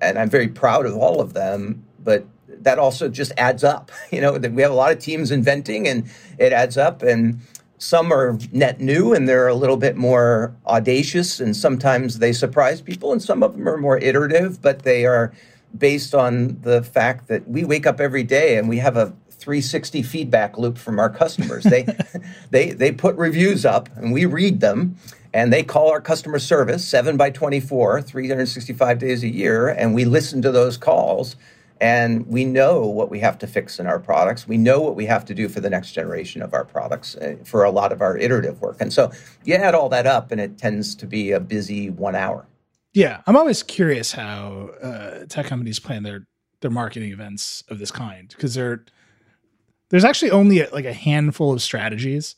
And 0.00 0.18
I'm 0.18 0.30
very 0.30 0.48
proud 0.48 0.86
of 0.86 0.96
all 0.96 1.20
of 1.20 1.34
them, 1.34 1.84
but 2.02 2.24
that 2.48 2.78
also 2.78 3.08
just 3.08 3.32
adds 3.36 3.64
up. 3.64 3.90
You 4.12 4.20
know, 4.22 4.38
that 4.38 4.52
we 4.52 4.62
have 4.62 4.70
a 4.70 4.74
lot 4.74 4.92
of 4.92 5.00
teams 5.00 5.30
inventing 5.30 5.86
and 5.86 6.08
it 6.38 6.52
adds 6.52 6.78
up 6.78 7.02
and 7.02 7.40
some 7.76 8.12
are 8.12 8.38
net 8.52 8.80
new 8.80 9.12
and 9.12 9.28
they're 9.28 9.48
a 9.48 9.54
little 9.54 9.76
bit 9.76 9.96
more 9.96 10.54
audacious 10.66 11.40
and 11.40 11.54
sometimes 11.54 12.18
they 12.18 12.32
surprise 12.32 12.80
people 12.80 13.12
and 13.12 13.22
some 13.22 13.42
of 13.42 13.52
them 13.56 13.68
are 13.68 13.76
more 13.76 13.98
iterative 13.98 14.60
but 14.60 14.82
they 14.82 15.06
are 15.06 15.32
based 15.76 16.14
on 16.14 16.60
the 16.62 16.82
fact 16.82 17.28
that 17.28 17.46
we 17.48 17.64
wake 17.64 17.86
up 17.86 18.00
every 18.00 18.24
day 18.24 18.56
and 18.56 18.68
we 18.68 18.78
have 18.78 18.96
a 18.96 19.12
360 19.48 20.02
feedback 20.02 20.58
loop 20.58 20.76
from 20.76 20.98
our 20.98 21.08
customers 21.08 21.64
they 21.64 21.86
they 22.50 22.72
they 22.72 22.92
put 22.92 23.16
reviews 23.16 23.64
up 23.64 23.88
and 23.96 24.12
we 24.12 24.26
read 24.26 24.60
them 24.60 24.94
and 25.32 25.50
they 25.50 25.62
call 25.62 25.90
our 25.90 26.02
customer 26.02 26.38
service 26.38 26.86
7 26.86 27.16
by 27.16 27.30
24 27.30 28.02
365 28.02 28.98
days 28.98 29.22
a 29.22 29.28
year 29.28 29.68
and 29.68 29.94
we 29.94 30.04
listen 30.04 30.42
to 30.42 30.52
those 30.52 30.76
calls 30.76 31.36
and 31.80 32.26
we 32.26 32.44
know 32.44 32.86
what 32.86 33.08
we 33.08 33.20
have 33.20 33.38
to 33.38 33.46
fix 33.46 33.78
in 33.78 33.86
our 33.86 33.98
products. 33.98 34.46
We 34.46 34.58
know 34.58 34.80
what 34.80 34.96
we 34.96 35.06
have 35.06 35.24
to 35.26 35.34
do 35.34 35.48
for 35.48 35.60
the 35.60 35.70
next 35.70 35.92
generation 35.92 36.42
of 36.42 36.52
our 36.52 36.64
products 36.64 37.16
uh, 37.16 37.36
for 37.44 37.64
a 37.64 37.70
lot 37.70 37.90
of 37.92 38.02
our 38.02 38.18
iterative 38.18 38.60
work. 38.60 38.78
And 38.80 38.92
so 38.92 39.12
you 39.44 39.54
add 39.54 39.76
all 39.76 39.88
that 39.90 40.04
up, 40.04 40.32
and 40.32 40.40
it 40.40 40.58
tends 40.58 40.96
to 40.96 41.06
be 41.06 41.30
a 41.30 41.38
busy 41.38 41.88
one 41.88 42.16
hour. 42.16 42.46
Yeah, 42.94 43.22
I'm 43.28 43.36
always 43.36 43.62
curious 43.62 44.10
how 44.10 44.70
uh, 44.82 45.26
tech 45.28 45.46
companies 45.46 45.78
plan 45.78 46.02
their 46.02 46.26
their 46.60 46.70
marketing 46.72 47.12
events 47.12 47.62
of 47.68 47.78
this 47.78 47.90
kind 47.90 48.28
because 48.28 48.54
there 48.54 48.84
there's 49.88 50.04
actually 50.04 50.30
only 50.30 50.60
a, 50.60 50.70
like 50.70 50.84
a 50.84 50.92
handful 50.92 51.52
of 51.52 51.62
strategies, 51.62 52.36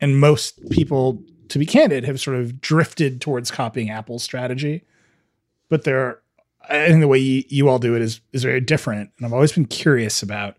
and 0.00 0.18
most 0.18 0.70
people, 0.70 1.22
to 1.48 1.58
be 1.58 1.66
candid, 1.66 2.04
have 2.04 2.20
sort 2.20 2.36
of 2.36 2.60
drifted 2.60 3.20
towards 3.20 3.50
copying 3.50 3.90
Apple's 3.90 4.22
strategy. 4.22 4.82
But 5.68 5.84
there 5.84 6.20
I 6.68 6.88
think 6.88 7.00
the 7.00 7.08
way 7.08 7.18
you, 7.18 7.44
you 7.48 7.68
all 7.68 7.78
do 7.78 7.94
it 7.94 8.02
is 8.02 8.20
is 8.32 8.42
very 8.42 8.60
different, 8.60 9.10
and 9.16 9.26
I've 9.26 9.32
always 9.32 9.52
been 9.52 9.66
curious 9.66 10.22
about 10.22 10.56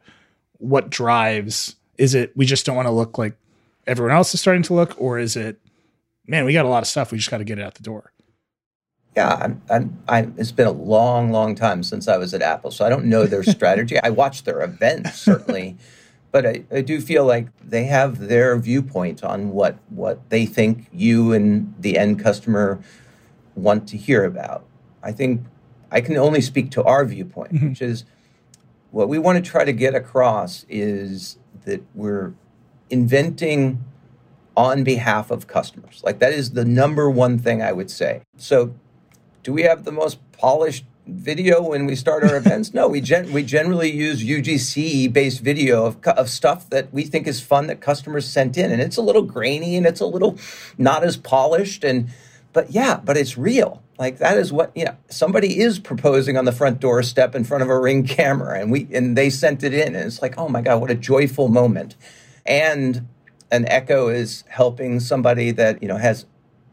what 0.58 0.90
drives. 0.90 1.76
Is 1.98 2.14
it 2.14 2.36
we 2.36 2.46
just 2.46 2.66
don't 2.66 2.76
want 2.76 2.88
to 2.88 2.92
look 2.92 3.18
like 3.18 3.38
everyone 3.88 4.16
else 4.16 4.34
is 4.34 4.42
starting 4.42 4.64
to 4.64 4.74
look, 4.74 5.00
or 5.00 5.18
is 5.20 5.36
it, 5.36 5.60
man, 6.28 6.46
we 6.46 6.54
got 6.54 6.66
a 6.66 6.70
lot 6.70 6.84
of 6.84 6.88
stuff, 6.88 7.12
we 7.12 7.18
just 7.18 7.32
got 7.32 7.38
to 7.38 7.44
get 7.44 7.60
it 7.60 7.64
out 7.64 7.76
the 7.76 7.84
door? 7.84 8.12
Yeah, 9.16 9.36
I'm, 9.42 9.62
I'm, 9.70 10.04
I'm, 10.10 10.36
it's 10.38 10.52
been 10.52 10.68
a 10.68 10.72
long, 10.72 11.32
long 11.32 11.56
time 11.56 11.84
since 11.84 12.08
I 12.08 12.18
was 12.18 12.34
at 12.34 12.42
Apple, 12.42 12.70
so 12.70 12.86
I 12.86 12.90
don't 12.90 13.06
know 13.06 13.26
their 13.26 13.44
strategy. 13.58 13.98
I 14.02 14.10
watch 14.10 14.44
their 14.44 14.62
events 14.62 15.16
certainly, 15.16 15.78
but 16.32 16.46
I, 16.46 16.64
I 16.72 16.82
do 16.82 17.00
feel 17.00 17.26
like 17.26 17.48
they 17.64 17.86
have 17.86 18.20
their 18.28 18.58
viewpoint 18.58 19.24
on 19.24 19.52
what 19.52 19.78
what 19.90 20.30
they 20.30 20.46
think 20.46 20.88
you 20.92 21.32
and 21.32 21.74
the 21.80 21.98
end 21.98 22.20
customer 22.20 22.82
want 23.56 23.88
to 23.90 23.98
hear 23.98 24.26
about. 24.26 24.66
I 25.02 25.14
think 25.14 25.42
I 25.92 26.02
can 26.02 26.18
only 26.18 26.42
speak 26.42 26.72
to 26.72 26.84
our 26.84 27.06
viewpoint, 27.06 27.54
mm-hmm. 27.54 27.70
which 27.70 27.82
is 27.82 28.04
what 28.92 29.08
we 29.08 29.18
want 29.18 29.44
to 29.44 29.50
try 29.50 29.64
to 29.64 29.74
get 29.74 29.96
across 29.96 30.66
is 30.68 31.38
that 31.66 31.82
we're 31.94 32.34
inventing 32.90 33.84
on 34.58 34.84
behalf 34.84 35.32
of 35.32 35.48
customers. 35.48 36.02
Like 36.04 36.20
that 36.20 36.34
is 36.34 36.52
the 36.52 36.66
number 36.66 37.10
one 37.10 37.38
thing 37.38 37.62
I 37.62 37.72
would 37.72 37.92
say. 37.92 38.22
So, 38.38 38.74
do 39.46 39.54
we 39.54 39.62
have 39.62 39.84
the 39.84 39.92
most 39.92 40.20
polished 40.32 40.86
video 41.06 41.62
when 41.62 41.86
we 41.86 41.96
start 41.96 42.24
our 42.24 42.36
events? 42.36 42.74
No, 42.74 42.88
we 42.88 43.00
gen- 43.00 43.32
we 43.32 43.44
generally 43.44 43.92
use 43.92 44.24
UGC 44.24 45.14
based 45.14 45.40
video 45.40 45.86
of, 45.86 46.04
of 46.04 46.30
stuff 46.30 46.68
that 46.72 46.92
we 46.92 47.04
think 47.04 47.28
is 47.28 47.42
fun 47.42 47.68
that 47.68 47.80
customers 47.80 48.28
sent 48.28 48.58
in, 48.58 48.72
and 48.72 48.82
it's 48.82 48.98
a 48.98 49.04
little 49.04 49.22
grainy 49.22 49.78
and 49.78 49.86
it's 49.86 50.02
a 50.02 50.06
little 50.08 50.40
not 50.80 51.04
as 51.04 51.16
polished 51.16 51.84
and 51.84 52.10
but 52.54 52.72
yeah, 52.72 53.00
but 53.04 53.18
it's 53.18 53.38
real. 53.38 53.84
Like 54.00 54.18
that 54.18 54.38
is 54.40 54.52
what 54.52 54.72
you 54.76 54.86
know. 54.86 54.98
Somebody 55.10 55.60
is 55.60 55.78
proposing 55.78 56.38
on 56.38 56.46
the 56.46 56.52
front 56.52 56.80
doorstep 56.80 57.36
in 57.36 57.44
front 57.44 57.62
of 57.62 57.70
a 57.70 57.80
ring 57.80 58.04
camera, 58.08 58.60
and 58.60 58.72
we 58.72 58.88
and 58.92 59.16
they 59.16 59.30
sent 59.30 59.64
it 59.64 59.76
in, 59.76 59.96
and 59.96 60.06
it's 60.08 60.24
like, 60.24 60.40
oh 60.40 60.50
my 60.50 60.62
god, 60.62 60.82
what 60.82 60.90
a 60.90 60.96
joyful 60.96 61.50
moment! 61.50 61.96
And 62.48 63.08
an 63.52 63.68
echo 63.68 64.08
is 64.08 64.44
helping 64.48 65.00
somebody 65.00 65.52
that 65.52 65.84
you 65.84 65.88
know 65.88 65.98
has 65.98 66.26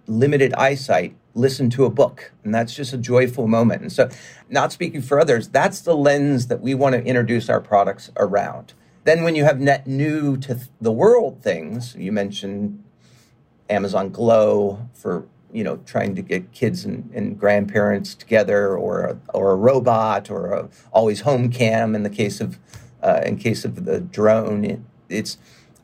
limited 0.07 0.55
eyesight 0.55 1.15
listen 1.35 1.71
to 1.71 1.85
a 1.85 1.91
book, 1.91 2.33
and 2.45 2.55
that's 2.55 2.75
just 2.75 2.93
a 2.93 2.99
joyful 2.99 3.47
moment. 3.47 3.83
And 3.83 3.93
so, 3.93 4.09
not 4.49 4.73
speaking 4.73 5.03
for 5.03 5.21
others, 5.21 5.49
that's 5.49 5.81
the 5.81 5.97
lens 5.97 6.47
that 6.49 6.61
we 6.61 6.75
want 6.75 6.95
to 6.95 7.03
introduce 7.05 7.49
our 7.49 7.61
products 7.61 8.11
around. 8.17 8.75
Then, 9.05 9.23
when 9.23 9.35
you 9.35 9.45
have 9.45 9.61
net 9.61 9.87
new 9.87 10.37
to 10.39 10.59
the 10.81 10.93
world 10.93 11.43
things, 11.43 11.95
you 11.97 12.13
mentioned 12.13 12.83
Amazon 13.69 14.11
Glow 14.11 14.89
for 14.95 15.27
you 15.53 15.63
know, 15.63 15.77
trying 15.85 16.15
to 16.15 16.23
get 16.23 16.51
kids 16.53 16.85
and, 16.85 17.11
and 17.13 17.39
grandparents 17.39 18.15
together, 18.15 18.77
or 18.77 19.03
a, 19.03 19.19
or 19.35 19.53
a 19.53 19.55
robot, 19.55 20.31
or 20.31 20.53
a 20.53 20.69
always 20.93 21.21
home 21.21 21.51
cam 21.51 21.95
in 21.95 22.03
the 22.03 22.11
case 22.11 22.41
of 22.41 22.59
uh, 23.03 23.21
in 23.25 23.37
case 23.37 23.65
of 23.65 23.85
the 23.85 24.01
drone. 24.01 24.65
It, 24.65 24.81
it's 25.09 25.37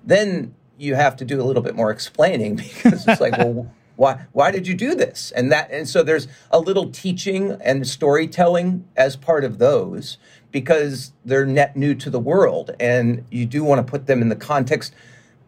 then 0.04 0.54
you 0.78 0.94
have 0.94 1.16
to 1.16 1.24
do 1.24 1.40
a 1.40 1.44
little 1.44 1.62
bit 1.62 1.74
more 1.74 1.90
explaining 1.90 2.56
because 2.56 3.06
it's 3.06 3.20
like, 3.20 3.36
well, 3.36 3.70
why 3.98 4.26
why 4.32 4.50
did 4.52 4.66
you 4.66 4.74
do 4.74 4.94
this? 4.94 5.32
And 5.32 5.50
that 5.50 5.70
and 5.72 5.88
so 5.88 6.02
there's 6.02 6.28
a 6.50 6.60
little 6.60 6.90
teaching 6.90 7.58
and 7.62 7.86
storytelling 7.86 8.88
as 8.96 9.16
part 9.16 9.44
of 9.44 9.58
those 9.58 10.18
because 10.52 11.12
they're 11.24 11.44
net 11.44 11.76
new 11.76 11.94
to 11.96 12.08
the 12.08 12.20
world, 12.20 12.70
and 12.78 13.24
you 13.30 13.44
do 13.44 13.64
want 13.64 13.84
to 13.84 13.90
put 13.90 14.06
them 14.06 14.22
in 14.22 14.28
the 14.28 14.36
context 14.36 14.94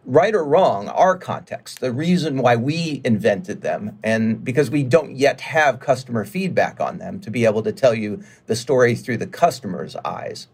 right 0.05 0.35
or 0.35 0.43
wrong, 0.43 0.89
our 0.89 1.17
context, 1.17 1.79
the 1.79 1.91
reason 1.91 2.37
why 2.37 2.55
we 2.55 3.01
invented 3.05 3.61
them, 3.61 3.97
and 4.03 4.43
because 4.43 4.69
we 4.69 4.83
don't 4.83 5.15
yet 5.15 5.41
have 5.41 5.79
customer 5.79 6.25
feedback 6.25 6.81
on 6.81 6.97
them 6.97 7.19
to 7.21 7.31
be 7.31 7.45
able 7.45 7.61
to 7.63 7.71
tell 7.71 7.93
you 7.93 8.21
the 8.47 8.55
story 8.55 8.95
through 8.95 9.17
the 9.17 9.27
customer's 9.27 9.95
eyes. 9.97 10.47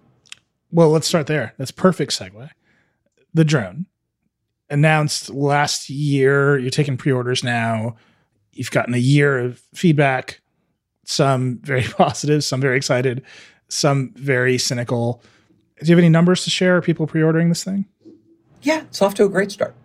Well, 0.71 0.89
let's 0.89 1.07
start 1.07 1.27
there. 1.27 1.53
That's 1.57 1.71
perfect 1.71 2.11
segue. 2.11 2.49
The 3.33 3.45
drone 3.45 3.85
announced 4.69 5.29
last 5.29 5.89
year. 5.89 6.57
You're 6.57 6.69
taking 6.69 6.97
pre-orders 6.97 7.43
now. 7.43 7.95
You've 8.53 8.71
gotten 8.71 8.93
a 8.93 8.99
year 8.99 9.39
of 9.39 9.61
feedback. 9.73 10.41
Some 11.05 11.59
very 11.59 11.83
positive, 11.97 12.43
some 12.43 12.59
very 12.59 12.77
excited, 12.77 13.23
some 13.69 14.13
very 14.15 14.57
cynical. 14.57 15.21
Do 15.79 15.85
you 15.85 15.95
have 15.95 15.99
any 15.99 16.09
numbers 16.09 16.43
to 16.43 16.49
share? 16.49 16.77
Are 16.77 16.81
people 16.81 17.07
pre-ordering 17.07 17.49
this 17.49 17.63
thing? 17.63 17.85
Yeah, 18.61 18.81
it's 18.81 19.01
off 19.01 19.13
to 19.15 19.25
a 19.25 19.29
great 19.29 19.51
start. 19.51 19.75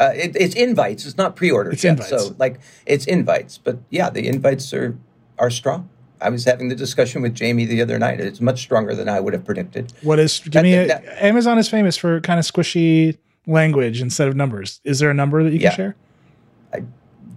Uh, 0.00 0.12
it, 0.14 0.36
it's 0.36 0.54
invites. 0.54 1.06
It's 1.06 1.16
not 1.16 1.36
pre-orders 1.36 1.74
it's 1.74 1.84
yet. 1.84 1.92
Invites. 1.92 2.10
So 2.10 2.34
like 2.38 2.60
it's 2.86 3.06
invites, 3.06 3.58
but 3.58 3.78
yeah, 3.90 4.10
the 4.10 4.28
invites 4.28 4.72
are 4.72 4.96
are 5.38 5.50
strong. 5.50 5.88
I 6.20 6.30
was 6.30 6.44
having 6.44 6.68
the 6.68 6.74
discussion 6.74 7.22
with 7.22 7.34
Jamie 7.34 7.64
the 7.64 7.80
other 7.80 7.98
night. 7.98 8.20
It's 8.20 8.40
much 8.40 8.60
stronger 8.60 8.94
than 8.94 9.08
I 9.08 9.20
would 9.20 9.32
have 9.32 9.44
predicted. 9.44 9.92
What 10.02 10.18
is? 10.18 10.40
Give 10.40 10.52
that, 10.52 10.62
me. 10.62 10.74
A, 10.74 10.86
that, 10.88 11.22
Amazon 11.22 11.58
is 11.58 11.68
famous 11.68 11.96
for 11.96 12.20
kind 12.20 12.38
of 12.38 12.46
squishy 12.46 13.16
language 13.48 14.00
instead 14.00 14.28
of 14.28 14.36
numbers. 14.36 14.80
Is 14.84 14.98
there 14.98 15.10
a 15.10 15.14
number 15.14 15.42
that 15.42 15.52
you 15.52 15.58
yeah. 15.58 15.70
can 15.70 15.76
share? 15.76 15.96
I 16.72 16.84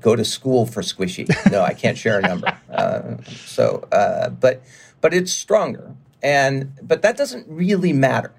go 0.01 0.15
to 0.15 0.25
school 0.25 0.65
for 0.65 0.81
squishy. 0.81 1.27
No, 1.51 1.61
I 1.61 1.73
can't 1.73 1.97
share 1.97 2.19
a 2.19 2.21
number. 2.21 2.57
Uh, 2.71 3.17
so, 3.23 3.85
uh, 3.91 4.29
but 4.29 4.63
but 5.01 5.13
it's 5.13 5.33
stronger, 5.33 5.93
and 6.23 6.71
but 6.81 7.01
that 7.01 7.17
doesn't 7.17 7.45
really 7.49 7.91
matter. 7.91 8.31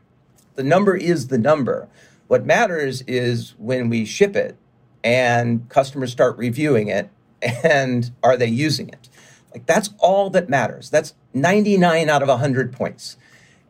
The 0.54 0.62
number 0.62 0.96
is 0.96 1.28
the 1.28 1.36
number. 1.36 1.86
What 2.28 2.46
matters 2.46 3.02
is 3.02 3.54
when 3.58 3.90
we 3.90 4.06
ship 4.06 4.34
it 4.34 4.56
and 5.04 5.68
customers 5.68 6.12
start 6.12 6.38
reviewing 6.38 6.88
it 6.88 7.10
and 7.42 8.10
are 8.22 8.38
they 8.38 8.46
using 8.46 8.88
it? 8.88 9.10
Like 9.52 9.66
that's 9.66 9.90
all 9.98 10.30
that 10.30 10.48
matters. 10.48 10.88
That's 10.88 11.14
99 11.34 12.08
out 12.08 12.22
of 12.22 12.28
100 12.28 12.72
points. 12.72 13.16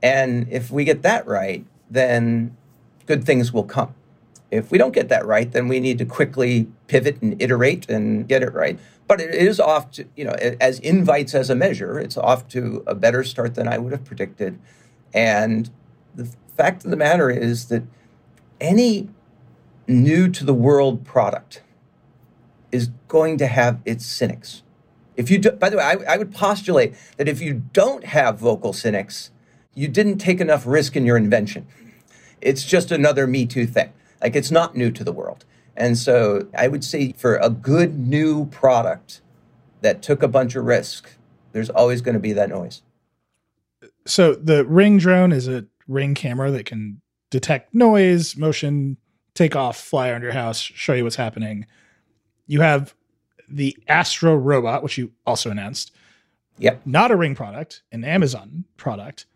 And 0.03 0.49
if 0.51 0.71
we 0.71 0.85
get 0.85 1.03
that 1.03 1.27
right, 1.27 1.65
then 1.91 2.57
good 3.07 3.25
things 3.25 3.53
will 3.53 3.65
come. 3.65 3.95
If 4.51 4.71
we 4.71 4.77
don't 4.77 4.93
get 4.93 5.09
that 5.09 5.25
right, 5.25 5.51
then 5.51 5.67
we 5.67 5.81
need 5.81 5.99
to 5.99 6.05
quickly 6.05 6.69
pivot 6.87 7.23
and 7.23 7.41
iterate 7.41 7.89
and 7.89 8.29
get 8.29 8.43
it 8.43 8.53
right. 8.53 8.79
But 9.09 9.21
it 9.21 9.35
is 9.35 9.59
off 9.59 9.91
to, 9.93 10.07
you 10.15 10.25
know, 10.25 10.33
as 10.61 10.79
invites 10.81 11.35
as 11.35 11.49
a 11.49 11.55
measure, 11.55 11.99
it's 11.99 12.17
off 12.17 12.49
to 12.49 12.83
a 12.87 12.95
better 12.95 13.25
start 13.25 13.55
than 13.55 13.67
I 13.67 13.79
would 13.79 13.93
have 13.93 14.05
predicted. 14.05 14.59
And 15.15 15.71
the 16.15 16.31
fact 16.57 16.85
of 16.85 16.91
the 16.91 16.97
matter 16.97 17.31
is 17.31 17.69
that 17.69 17.83
any 18.61 19.09
new 19.89 20.29
to 20.29 20.45
the 20.45 20.55
world 20.55 21.05
product 21.05 21.63
is 22.71 22.91
going 23.09 23.39
to 23.39 23.47
have 23.47 23.81
its 23.85 24.05
cynics. 24.07 24.63
If 25.17 25.31
you 25.31 25.39
do, 25.39 25.53
by 25.53 25.69
the 25.69 25.77
way, 25.77 25.83
I, 25.83 26.15
I 26.15 26.17
would 26.17 26.33
postulate 26.33 26.95
that 27.17 27.29
if 27.29 27.41
you 27.41 27.63
don't 27.73 28.05
have 28.05 28.39
vocal 28.39 28.73
cynics, 28.73 29.31
you 29.75 29.89
didn't 29.89 30.19
take 30.19 30.41
enough 30.41 30.67
risk 30.67 30.97
in 30.97 31.05
your 31.05 31.17
invention. 31.17 31.67
It's 32.43 32.65
just 32.65 32.91
another 32.91 33.27
Me 33.27 33.47
Too 33.47 33.67
thing. 33.67 33.93
Like 34.21 34.37
it's 34.37 34.51
not 34.51 34.77
new 34.77 34.91
to 34.91 35.05
the 35.05 35.13
world. 35.13 35.45
And 35.77 35.97
so 35.97 36.49
I 36.57 36.69
would 36.69 36.85
say 36.85 37.13
for 37.13 37.37
a 37.37 37.49
good 37.49 37.99
new 37.99 38.47
product 38.47 39.23
that 39.81 40.03
took 40.03 40.23
a 40.23 40.29
bunch 40.29 40.55
of 40.55 40.65
risk, 40.65 41.11
there's 41.53 41.71
always 41.71 42.01
going 42.03 42.15
to 42.15 42.21
be 42.21 42.33
that 42.35 42.51
noise. 42.51 42.83
So 44.07 44.35
the 44.35 44.65
Ring 44.65 44.99
drone 44.99 45.33
is 45.33 45.49
a 45.49 45.67
Ring 45.89 46.15
camera 46.15 46.51
that 46.51 46.67
can 46.67 47.01
detect 47.31 47.75
noise, 47.75 48.37
motion, 48.37 48.97
take 49.35 49.57
off, 49.57 49.77
fly 49.81 50.11
around 50.11 50.23
your 50.23 50.33
house, 50.33 50.59
show 50.59 50.93
you 50.93 51.05
what's 51.05 51.17
happening. 51.17 51.67
You 52.47 52.61
have 52.61 52.95
the 53.49 53.77
Astro 53.89 54.37
robot, 54.37 54.83
which 54.83 54.99
you 54.99 55.13
also 55.27 55.51
announced. 55.51 55.93
Yep. 56.59 56.83
Not 56.85 57.11
a 57.11 57.17
Ring 57.17 57.35
product, 57.35 57.83
an 57.93 58.05
Amazon 58.05 58.65
product. 58.77 59.27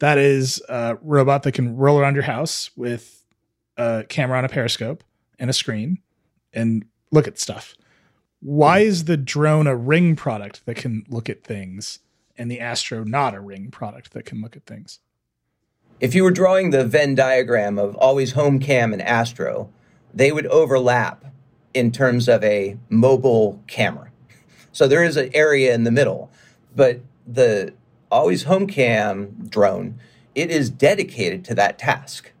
That 0.00 0.18
is 0.18 0.62
a 0.68 0.96
robot 1.02 1.44
that 1.44 1.52
can 1.52 1.76
roll 1.76 1.98
around 1.98 2.14
your 2.14 2.24
house 2.24 2.70
with 2.76 3.24
a 3.76 4.04
camera 4.08 4.38
on 4.38 4.44
a 4.44 4.48
periscope 4.48 5.04
and 5.38 5.48
a 5.48 5.52
screen 5.52 5.98
and 6.52 6.84
look 7.10 7.26
at 7.26 7.38
stuff. 7.38 7.74
Why 8.40 8.80
is 8.80 9.04
the 9.04 9.16
drone 9.16 9.66
a 9.66 9.76
Ring 9.76 10.16
product 10.16 10.66
that 10.66 10.76
can 10.76 11.04
look 11.08 11.30
at 11.30 11.44
things 11.44 12.00
and 12.36 12.50
the 12.50 12.60
Astro 12.60 13.04
not 13.04 13.34
a 13.34 13.40
Ring 13.40 13.70
product 13.70 14.12
that 14.12 14.26
can 14.26 14.42
look 14.42 14.56
at 14.56 14.66
things? 14.66 15.00
If 16.00 16.14
you 16.14 16.24
were 16.24 16.30
drawing 16.30 16.70
the 16.70 16.84
Venn 16.84 17.14
diagram 17.14 17.78
of 17.78 17.94
always 17.96 18.32
home 18.32 18.58
cam 18.58 18.92
and 18.92 19.00
Astro, 19.00 19.70
they 20.12 20.32
would 20.32 20.46
overlap 20.46 21.24
in 21.72 21.90
terms 21.90 22.28
of 22.28 22.42
a 22.44 22.76
mobile 22.88 23.62
camera. 23.66 24.10
So 24.72 24.86
there 24.86 25.04
is 25.04 25.16
an 25.16 25.30
area 25.32 25.72
in 25.72 25.84
the 25.84 25.90
middle, 25.90 26.30
but 26.74 27.00
the 27.26 27.72
always 28.14 28.44
home 28.44 28.66
cam 28.66 29.46
drone, 29.48 29.98
it 30.34 30.50
is 30.50 30.70
dedicated 30.70 31.44
to 31.46 31.54
that 31.56 31.78
task. 31.78 32.32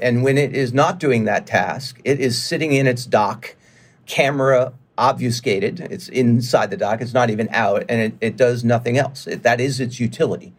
And 0.00 0.22
when 0.24 0.38
it 0.38 0.54
is 0.56 0.72
not 0.72 0.98
doing 0.98 1.24
that 1.24 1.46
task, 1.46 2.00
it 2.04 2.20
is 2.20 2.42
sitting 2.42 2.72
in 2.72 2.86
its 2.86 3.06
dock, 3.06 3.54
camera 4.06 4.72
obfuscated. 4.96 5.80
It's 5.90 6.08
inside 6.08 6.70
the 6.70 6.76
dock, 6.76 7.00
it's 7.00 7.14
not 7.14 7.30
even 7.30 7.48
out, 7.50 7.84
and 7.88 8.00
it, 8.00 8.14
it 8.20 8.36
does 8.36 8.64
nothing 8.64 8.98
else. 8.98 9.26
It, 9.26 9.42
that 9.42 9.60
is 9.60 9.78
its 9.80 10.00
utility. 10.00 10.52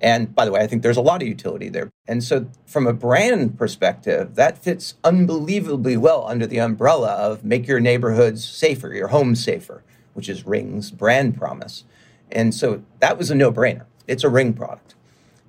And 0.00 0.34
by 0.34 0.44
the 0.44 0.52
way, 0.52 0.60
I 0.60 0.66
think 0.66 0.82
there's 0.82 0.96
a 0.96 1.02
lot 1.02 1.22
of 1.22 1.28
utility 1.28 1.68
there. 1.68 1.90
And 2.06 2.22
so, 2.22 2.46
from 2.66 2.86
a 2.86 2.92
brand 2.92 3.58
perspective, 3.58 4.36
that 4.36 4.62
fits 4.62 4.94
unbelievably 5.02 5.96
well 5.96 6.24
under 6.26 6.46
the 6.46 6.60
umbrella 6.60 7.14
of 7.14 7.44
make 7.44 7.66
your 7.66 7.80
neighborhoods 7.80 8.46
safer, 8.46 8.92
your 8.94 9.08
homes 9.08 9.42
safer, 9.42 9.82
which 10.14 10.28
is 10.28 10.46
Ring's 10.46 10.92
brand 10.92 11.36
promise. 11.36 11.84
And 12.30 12.54
so, 12.54 12.84
that 13.00 13.18
was 13.18 13.30
a 13.30 13.34
no 13.34 13.50
brainer. 13.50 13.86
It's 14.08 14.24
a 14.24 14.28
Ring 14.28 14.54
product. 14.54 14.94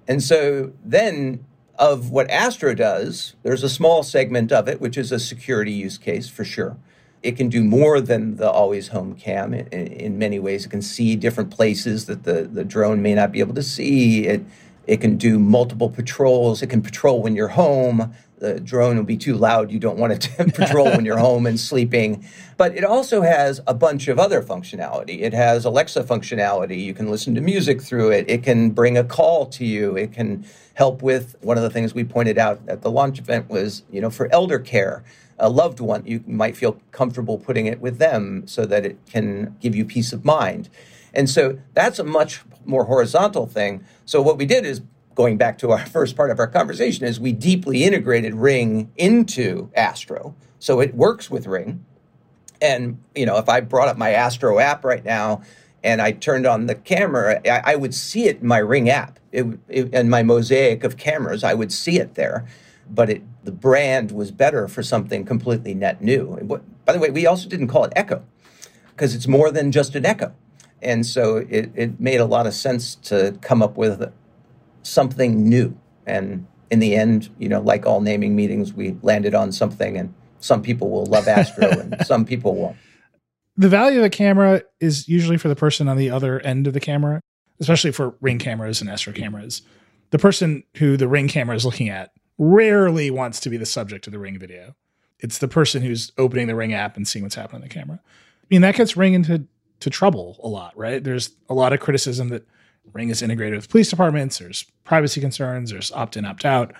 And 0.07 0.21
so, 0.21 0.73
then 0.83 1.45
of 1.79 2.11
what 2.11 2.29
Astro 2.29 2.75
does, 2.75 3.35
there's 3.41 3.63
a 3.63 3.69
small 3.69 4.03
segment 4.03 4.51
of 4.51 4.67
it, 4.67 4.81
which 4.81 4.97
is 4.97 5.11
a 5.11 5.19
security 5.19 5.71
use 5.71 5.97
case 5.97 6.27
for 6.27 6.43
sure. 6.43 6.77
It 7.23 7.37
can 7.37 7.47
do 7.47 7.63
more 7.63 8.01
than 8.01 8.35
the 8.35 8.49
always 8.49 8.89
home 8.89 9.15
cam 9.15 9.53
in, 9.53 9.67
in, 9.67 10.17
many 10.19 10.39
ways. 10.39 10.65
It 10.65 10.69
can 10.69 10.81
see 10.81 11.15
different 11.15 11.51
places 11.51 12.05
that 12.05 12.23
the, 12.23 12.43
the 12.43 12.65
drone 12.65 13.01
may 13.01 13.13
not 13.13 13.31
be 13.31 13.39
able 13.39 13.55
to 13.55 13.63
see. 13.63 14.25
It, 14.25 14.45
it 14.87 15.01
can 15.01 15.17
do 15.17 15.39
multiple 15.39 15.89
patrols. 15.89 16.61
It 16.61 16.67
can 16.67 16.81
patrol 16.81 17.21
when 17.21 17.35
you're 17.35 17.49
home. 17.49 18.13
The 18.39 18.59
drone 18.59 18.97
will 18.97 19.03
be 19.03 19.17
too 19.17 19.35
loud. 19.35 19.71
You 19.71 19.79
don't 19.79 19.97
want 19.97 20.13
it 20.13 20.21
to 20.21 20.45
patrol 20.51 20.85
when 20.85 21.05
you're 21.05 21.17
home 21.17 21.45
and 21.45 21.59
sleeping. 21.59 22.25
But 22.57 22.75
it 22.75 22.83
also 22.83 23.21
has 23.21 23.61
a 23.67 23.73
bunch 23.73 24.07
of 24.07 24.17
other 24.17 24.41
functionality. 24.41 25.21
It 25.21 25.33
has 25.33 25.65
Alexa 25.65 26.03
functionality. 26.03 26.83
You 26.83 26.93
can 26.93 27.09
listen 27.09 27.35
to 27.35 27.41
music 27.41 27.81
through 27.81 28.11
it. 28.11 28.29
It 28.29 28.43
can 28.43 28.71
bring 28.71 28.97
a 28.97 29.03
call 29.03 29.45
to 29.47 29.65
you. 29.65 29.95
It 29.97 30.13
can 30.13 30.45
help 30.73 31.01
with 31.01 31.35
one 31.41 31.57
of 31.57 31.63
the 31.63 31.69
things 31.69 31.93
we 31.93 32.03
pointed 32.03 32.37
out 32.37 32.61
at 32.67 32.81
the 32.81 32.89
launch 32.89 33.19
event 33.19 33.49
was, 33.49 33.83
you 33.91 34.01
know, 34.01 34.09
for 34.09 34.29
elder 34.31 34.59
care 34.59 35.03
a 35.39 35.49
loved 35.49 35.79
one, 35.79 36.05
you 36.05 36.23
might 36.27 36.55
feel 36.55 36.79
comfortable 36.91 37.37
putting 37.37 37.65
it 37.65 37.79
with 37.79 37.97
them 37.97 38.45
so 38.45 38.65
that 38.65 38.85
it 38.85 38.97
can 39.05 39.55
give 39.61 39.75
you 39.75 39.85
peace 39.85 40.13
of 40.13 40.25
mind. 40.25 40.69
And 41.13 41.29
so 41.29 41.59
that's 41.73 41.97
a 41.97 42.03
much 42.03 42.41
more 42.65 42.85
horizontal 42.85 43.47
thing. 43.47 43.83
So 44.05 44.21
what 44.21 44.37
we 44.37 44.45
did 44.45 44.65
is 44.65 44.81
going 45.15 45.37
back 45.37 45.57
to 45.59 45.71
our 45.71 45.85
first 45.85 46.15
part 46.15 46.31
of 46.31 46.39
our 46.39 46.47
conversation 46.47 47.05
is 47.05 47.19
we 47.19 47.31
deeply 47.31 47.83
integrated 47.83 48.35
Ring 48.35 48.91
into 48.97 49.69
Astro. 49.75 50.35
So 50.59 50.79
it 50.79 50.93
works 50.95 51.29
with 51.29 51.47
Ring. 51.47 51.85
And 52.61 53.01
you 53.15 53.25
know, 53.25 53.37
if 53.37 53.47
I 53.47 53.61
brought 53.61 53.87
up 53.87 53.97
my 53.97 54.11
Astro 54.11 54.59
app 54.59 54.83
right 54.83 55.03
now 55.03 55.41
and 55.83 56.01
I 56.01 56.11
turned 56.11 56.45
on 56.45 56.65
the 56.65 56.75
camera, 56.75 57.41
I, 57.45 57.73
I 57.73 57.75
would 57.75 57.93
see 57.93 58.25
it 58.25 58.41
in 58.41 58.47
my 58.47 58.57
Ring 58.57 58.89
app. 58.89 59.19
It, 59.31 59.45
and 59.69 60.09
my 60.09 60.23
mosaic 60.23 60.83
of 60.83 60.97
cameras, 60.97 61.43
I 61.43 61.53
would 61.53 61.71
see 61.71 61.99
it 61.99 62.15
there 62.15 62.47
but 62.89 63.09
it, 63.09 63.21
the 63.43 63.51
brand 63.51 64.11
was 64.11 64.31
better 64.31 64.67
for 64.67 64.83
something 64.83 65.25
completely 65.25 65.73
net 65.73 66.01
new. 66.01 66.37
By 66.85 66.93
the 66.93 66.99
way, 66.99 67.09
we 67.09 67.25
also 67.25 67.47
didn't 67.47 67.67
call 67.67 67.83
it 67.83 67.93
Echo 67.95 68.23
because 68.91 69.15
it's 69.15 69.27
more 69.27 69.51
than 69.51 69.71
just 69.71 69.95
an 69.95 70.05
Echo. 70.05 70.33
And 70.81 71.05
so 71.05 71.37
it, 71.37 71.71
it 71.75 71.99
made 71.99 72.19
a 72.19 72.25
lot 72.25 72.47
of 72.47 72.53
sense 72.53 72.95
to 72.95 73.37
come 73.41 73.61
up 73.61 73.77
with 73.77 74.11
something 74.83 75.47
new. 75.47 75.77
And 76.05 76.45
in 76.71 76.79
the 76.79 76.95
end, 76.95 77.29
you 77.37 77.49
know, 77.49 77.61
like 77.61 77.85
all 77.85 78.01
naming 78.01 78.35
meetings, 78.35 78.73
we 78.73 78.97
landed 79.01 79.35
on 79.35 79.51
something, 79.51 79.97
and 79.97 80.13
some 80.39 80.61
people 80.61 80.89
will 80.89 81.05
love 81.05 81.27
Astro 81.27 81.69
and 81.79 81.95
some 82.05 82.25
people 82.25 82.55
won't. 82.55 82.77
The 83.57 83.69
value 83.69 83.99
of 83.99 84.05
a 84.05 84.09
camera 84.09 84.63
is 84.79 85.07
usually 85.07 85.37
for 85.37 85.49
the 85.49 85.55
person 85.55 85.89
on 85.89 85.97
the 85.97 86.09
other 86.09 86.39
end 86.41 86.65
of 86.67 86.73
the 86.73 86.79
camera, 86.79 87.19
especially 87.59 87.91
for 87.91 88.15
ring 88.21 88.39
cameras 88.39 88.79
and 88.79 88.89
Astro 88.89 89.11
cameras. 89.11 89.61
The 90.11 90.19
person 90.19 90.63
who 90.77 90.95
the 90.95 91.07
ring 91.07 91.27
camera 91.27 91.55
is 91.55 91.65
looking 91.65 91.89
at 91.89 92.11
rarely 92.39 93.11
wants 93.11 93.39
to 93.41 93.49
be 93.49 93.57
the 93.57 93.65
subject 93.65 94.07
of 94.07 94.13
the 94.13 94.17
Ring 94.17 94.39
video. 94.39 94.75
It's 95.19 95.37
the 95.37 95.47
person 95.47 95.83
who's 95.83 96.11
opening 96.17 96.47
the 96.47 96.55
Ring 96.55 96.73
app 96.73 96.95
and 96.95 97.07
seeing 97.07 97.21
what's 97.21 97.35
happening 97.35 97.61
on 97.61 97.67
the 97.67 97.73
camera. 97.73 97.99
I 98.01 98.45
mean, 98.49 98.61
that 98.61 98.75
gets 98.75 98.97
Ring 98.97 99.13
into 99.13 99.45
to 99.81 99.89
trouble 99.89 100.39
a 100.41 100.47
lot, 100.47 100.75
right? 100.77 101.03
There's 101.03 101.31
a 101.49 101.53
lot 101.53 101.73
of 101.73 101.79
criticism 101.79 102.29
that 102.29 102.47
Ring 102.93 103.09
is 103.09 103.21
integrated 103.21 103.55
with 103.55 103.69
police 103.69 103.89
departments. 103.89 104.39
There's 104.39 104.65
privacy 104.83 105.21
concerns. 105.21 105.71
There's 105.71 105.91
opt 105.91 106.17
in, 106.17 106.25
opt 106.25 106.45
out. 106.45 106.73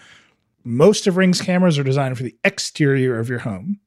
Most 0.63 1.07
of 1.07 1.17
Ring's 1.17 1.41
cameras 1.41 1.77
are 1.77 1.83
designed 1.83 2.17
for 2.17 2.23
the 2.23 2.35
exterior 2.43 3.19
of 3.19 3.29
your 3.29 3.39
home. 3.39 3.79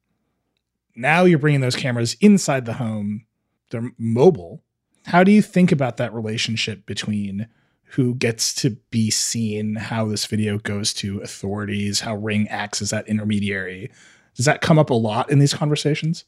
Now 0.95 1.25
you're 1.25 1.39
bringing 1.39 1.61
those 1.61 1.75
cameras 1.75 2.15
inside 2.21 2.65
the 2.65 2.73
home. 2.73 3.25
They're 3.71 3.91
mobile. 3.97 4.63
How 5.05 5.23
do 5.23 5.31
you 5.31 5.41
think 5.41 5.71
about 5.71 5.97
that 5.97 6.13
relationship 6.13 6.85
between 6.85 7.47
who 7.93 8.15
gets 8.15 8.55
to 8.55 8.71
be 8.89 9.11
seen, 9.11 9.75
how 9.75 10.05
this 10.07 10.25
video 10.25 10.57
goes 10.57 10.93
to 10.95 11.19
authorities, 11.19 11.99
how 11.99 12.15
Ring 12.15 12.47
acts 12.47 12.81
as 12.81 12.89
that 12.89 13.07
intermediary. 13.07 13.91
Does 14.35 14.45
that 14.45 14.61
come 14.61 14.79
up 14.79 14.89
a 14.89 14.95
lot 14.95 15.29
in 15.29 15.37
these 15.37 15.53
conversations? 15.53 16.25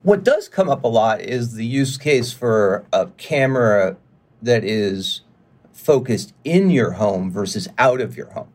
What 0.00 0.24
does 0.24 0.48
come 0.48 0.70
up 0.70 0.84
a 0.84 0.88
lot 0.88 1.20
is 1.20 1.54
the 1.54 1.66
use 1.66 1.98
case 1.98 2.32
for 2.32 2.86
a 2.90 3.08
camera 3.18 3.98
that 4.42 4.64
is 4.64 5.22
focused 5.72 6.34
in 6.44 6.70
your 6.70 6.92
home 6.92 7.30
versus 7.30 7.68
out 7.78 8.00
of 8.00 8.16
your 8.16 8.30
home. 8.30 8.48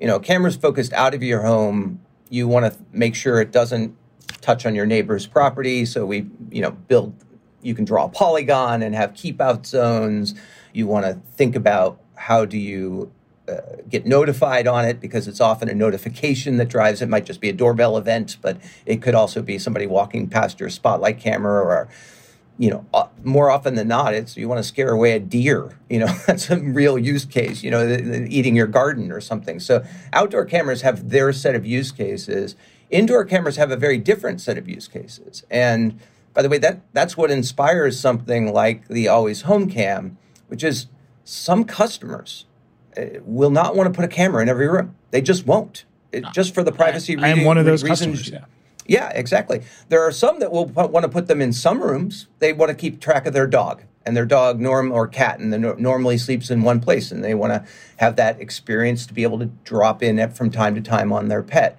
You 0.00 0.06
know, 0.06 0.18
cameras 0.18 0.56
focused 0.56 0.92
out 0.92 1.14
of 1.14 1.22
your 1.22 1.42
home, 1.42 2.00
you 2.28 2.48
want 2.48 2.72
to 2.72 2.78
make 2.92 3.14
sure 3.14 3.40
it 3.40 3.52
doesn't 3.52 3.96
touch 4.40 4.66
on 4.66 4.74
your 4.74 4.86
neighbor's 4.86 5.26
property. 5.26 5.84
So 5.84 6.04
we, 6.04 6.26
you 6.50 6.62
know, 6.62 6.72
build, 6.72 7.14
you 7.62 7.74
can 7.74 7.84
draw 7.84 8.06
a 8.06 8.08
polygon 8.08 8.82
and 8.82 8.94
have 8.94 9.14
keep 9.14 9.40
out 9.40 9.66
zones 9.66 10.34
you 10.72 10.86
want 10.86 11.04
to 11.04 11.20
think 11.34 11.54
about 11.54 12.00
how 12.14 12.44
do 12.44 12.58
you 12.58 13.12
uh, 13.48 13.60
get 13.88 14.06
notified 14.06 14.66
on 14.66 14.84
it 14.84 15.00
because 15.00 15.26
it's 15.28 15.40
often 15.40 15.68
a 15.68 15.74
notification 15.74 16.56
that 16.56 16.68
drives 16.68 17.02
it. 17.02 17.04
it. 17.04 17.08
Might 17.08 17.26
just 17.26 17.40
be 17.40 17.48
a 17.48 17.52
doorbell 17.52 17.96
event, 17.96 18.36
but 18.40 18.58
it 18.86 19.02
could 19.02 19.14
also 19.14 19.42
be 19.42 19.58
somebody 19.58 19.86
walking 19.86 20.28
past 20.28 20.60
your 20.60 20.70
spotlight 20.70 21.18
camera 21.18 21.62
or 21.62 21.88
you 22.58 22.70
know, 22.70 22.86
uh, 22.94 23.06
more 23.24 23.50
often 23.50 23.74
than 23.74 23.88
not, 23.88 24.14
it's 24.14 24.36
you 24.36 24.48
want 24.48 24.58
to 24.58 24.62
scare 24.62 24.90
away 24.90 25.12
a 25.12 25.20
deer. 25.20 25.78
You 25.88 26.00
know, 26.00 26.06
that's 26.26 26.50
a 26.50 26.58
real 26.58 26.98
use 26.98 27.24
case. 27.24 27.62
You 27.62 27.70
know, 27.70 28.26
eating 28.28 28.54
your 28.56 28.66
garden 28.66 29.10
or 29.10 29.20
something. 29.20 29.60
So 29.60 29.84
outdoor 30.12 30.44
cameras 30.44 30.82
have 30.82 31.10
their 31.10 31.32
set 31.32 31.54
of 31.54 31.66
use 31.66 31.92
cases. 31.92 32.56
Indoor 32.90 33.24
cameras 33.24 33.56
have 33.56 33.70
a 33.70 33.76
very 33.76 33.98
different 33.98 34.40
set 34.40 34.58
of 34.58 34.68
use 34.68 34.86
cases. 34.86 35.44
And 35.50 35.98
by 36.34 36.42
the 36.42 36.48
way, 36.48 36.58
that 36.58 36.80
that's 36.92 37.16
what 37.16 37.30
inspires 37.30 37.98
something 37.98 38.52
like 38.52 38.88
the 38.88 39.08
Always 39.08 39.42
Home 39.42 39.68
Cam 39.68 40.18
which 40.52 40.62
is 40.62 40.88
some 41.24 41.64
customers 41.64 42.44
uh, 42.98 43.04
will 43.24 43.48
not 43.48 43.74
want 43.74 43.90
to 43.90 43.96
put 43.96 44.04
a 44.04 44.08
camera 44.08 44.42
in 44.42 44.50
every 44.50 44.68
room. 44.68 44.94
They 45.10 45.22
just 45.22 45.46
won't. 45.46 45.86
it, 46.12 46.26
just 46.34 46.52
for 46.52 46.62
the 46.62 46.70
privacy. 46.70 47.16
I, 47.16 47.28
I 47.28 47.28
am 47.28 47.44
one 47.44 47.56
of 47.56 47.64
those 47.64 47.82
reasons, 47.82 48.18
customers. 48.18 48.28
Yeah. 48.28 48.44
Yeah, 48.86 49.10
exactly. 49.10 49.62
There 49.88 50.02
are 50.02 50.12
some 50.12 50.40
that 50.40 50.50
will 50.50 50.66
want 50.66 51.04
to 51.04 51.08
put 51.08 51.28
them 51.28 51.40
in 51.40 51.52
some 51.52 51.82
rooms. 51.82 52.26
They 52.40 52.52
want 52.52 52.70
to 52.70 52.74
keep 52.74 53.00
track 53.00 53.26
of 53.26 53.32
their 53.32 53.46
dog 53.46 53.82
and 54.04 54.16
their 54.16 54.26
dog 54.26 54.60
norm 54.60 54.90
or 54.90 55.06
cat 55.06 55.38
and 55.38 55.52
the 55.52 55.58
normally 55.58 56.18
sleeps 56.18 56.50
in 56.50 56.62
one 56.62 56.80
place 56.80 57.12
and 57.12 57.22
they 57.22 57.34
want 57.34 57.52
to 57.52 57.64
have 57.98 58.16
that 58.16 58.40
experience 58.40 59.06
to 59.06 59.14
be 59.14 59.22
able 59.22 59.38
to 59.38 59.46
drop 59.64 60.02
in 60.02 60.18
at, 60.18 60.36
from 60.36 60.50
time 60.50 60.74
to 60.74 60.80
time 60.80 61.12
on 61.12 61.28
their 61.28 61.42
pet. 61.42 61.78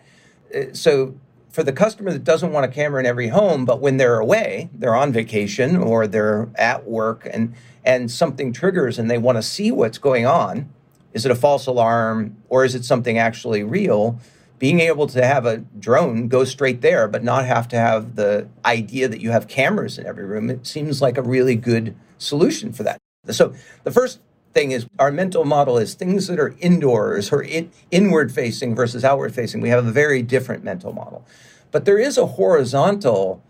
Uh, 0.56 0.62
so 0.72 1.16
for 1.50 1.64
the 1.64 1.74
customer 1.74 2.12
that 2.12 2.24
doesn't 2.24 2.52
want 2.52 2.66
a 2.66 2.70
camera 2.70 3.00
in 3.00 3.06
every 3.06 3.28
home, 3.28 3.66
but 3.66 3.80
when 3.80 3.98
they're 3.98 4.20
away, 4.20 4.70
they're 4.74 4.96
on 4.96 5.12
vacation 5.12 5.76
or 5.76 6.08
they're 6.08 6.50
at 6.56 6.88
work 6.88 7.28
and 7.32 7.54
and 7.86 8.10
something 8.10 8.54
triggers 8.54 8.98
and 8.98 9.12
they 9.12 9.18
want 9.18 9.38
to 9.38 9.44
see 9.44 9.70
what's 9.70 9.98
going 9.98 10.26
on, 10.26 10.70
is 11.12 11.26
it 11.26 11.32
a 11.32 11.36
false 11.36 11.68
alarm 11.68 12.38
or 12.48 12.64
is 12.64 12.76
it 12.76 12.86
something 12.86 13.18
actually 13.18 13.64
real? 13.64 14.20
Being 14.64 14.80
able 14.80 15.08
to 15.08 15.26
have 15.26 15.46
a 15.46 15.58
drone 15.58 16.30
go 16.30 16.46
straight 16.46 16.80
there, 16.80 17.10
but 17.10 17.22
not 17.22 17.46
have 17.46 17.68
to 17.68 17.76
have 17.76 18.16
the 18.16 18.48
idea 18.64 19.10
that 19.10 19.20
you 19.20 19.32
have 19.32 19.50
cameras 19.50 19.98
in 19.98 20.06
every 20.06 20.24
room, 20.24 20.50
it 20.50 20.66
seems 20.66 21.02
like 21.02 21.18
a 21.18 21.22
really 21.22 21.58
good 21.58 21.98
solution 22.18 22.72
for 22.72 22.84
that. 22.84 22.98
So 23.30 23.54
the 23.84 23.92
first 23.92 24.22
thing 24.54 24.72
is 24.72 24.88
our 24.98 25.12
mental 25.12 25.44
model 25.44 25.78
is 25.78 25.96
things 25.96 26.28
that 26.28 26.40
are 26.40 26.56
indoors 26.62 27.34
or 27.34 27.44
in, 27.44 27.72
inward 27.92 28.32
facing 28.32 28.74
versus 28.74 29.04
outward 29.04 29.36
facing. 29.36 29.60
We 29.60 29.68
have 29.68 29.86
a 29.86 29.92
very 29.92 30.22
different 30.22 30.64
mental 30.64 30.94
model. 30.94 31.26
But 31.72 31.84
there 31.84 32.00
is 32.00 32.18
a 32.18 32.26
horizontal 32.26 33.44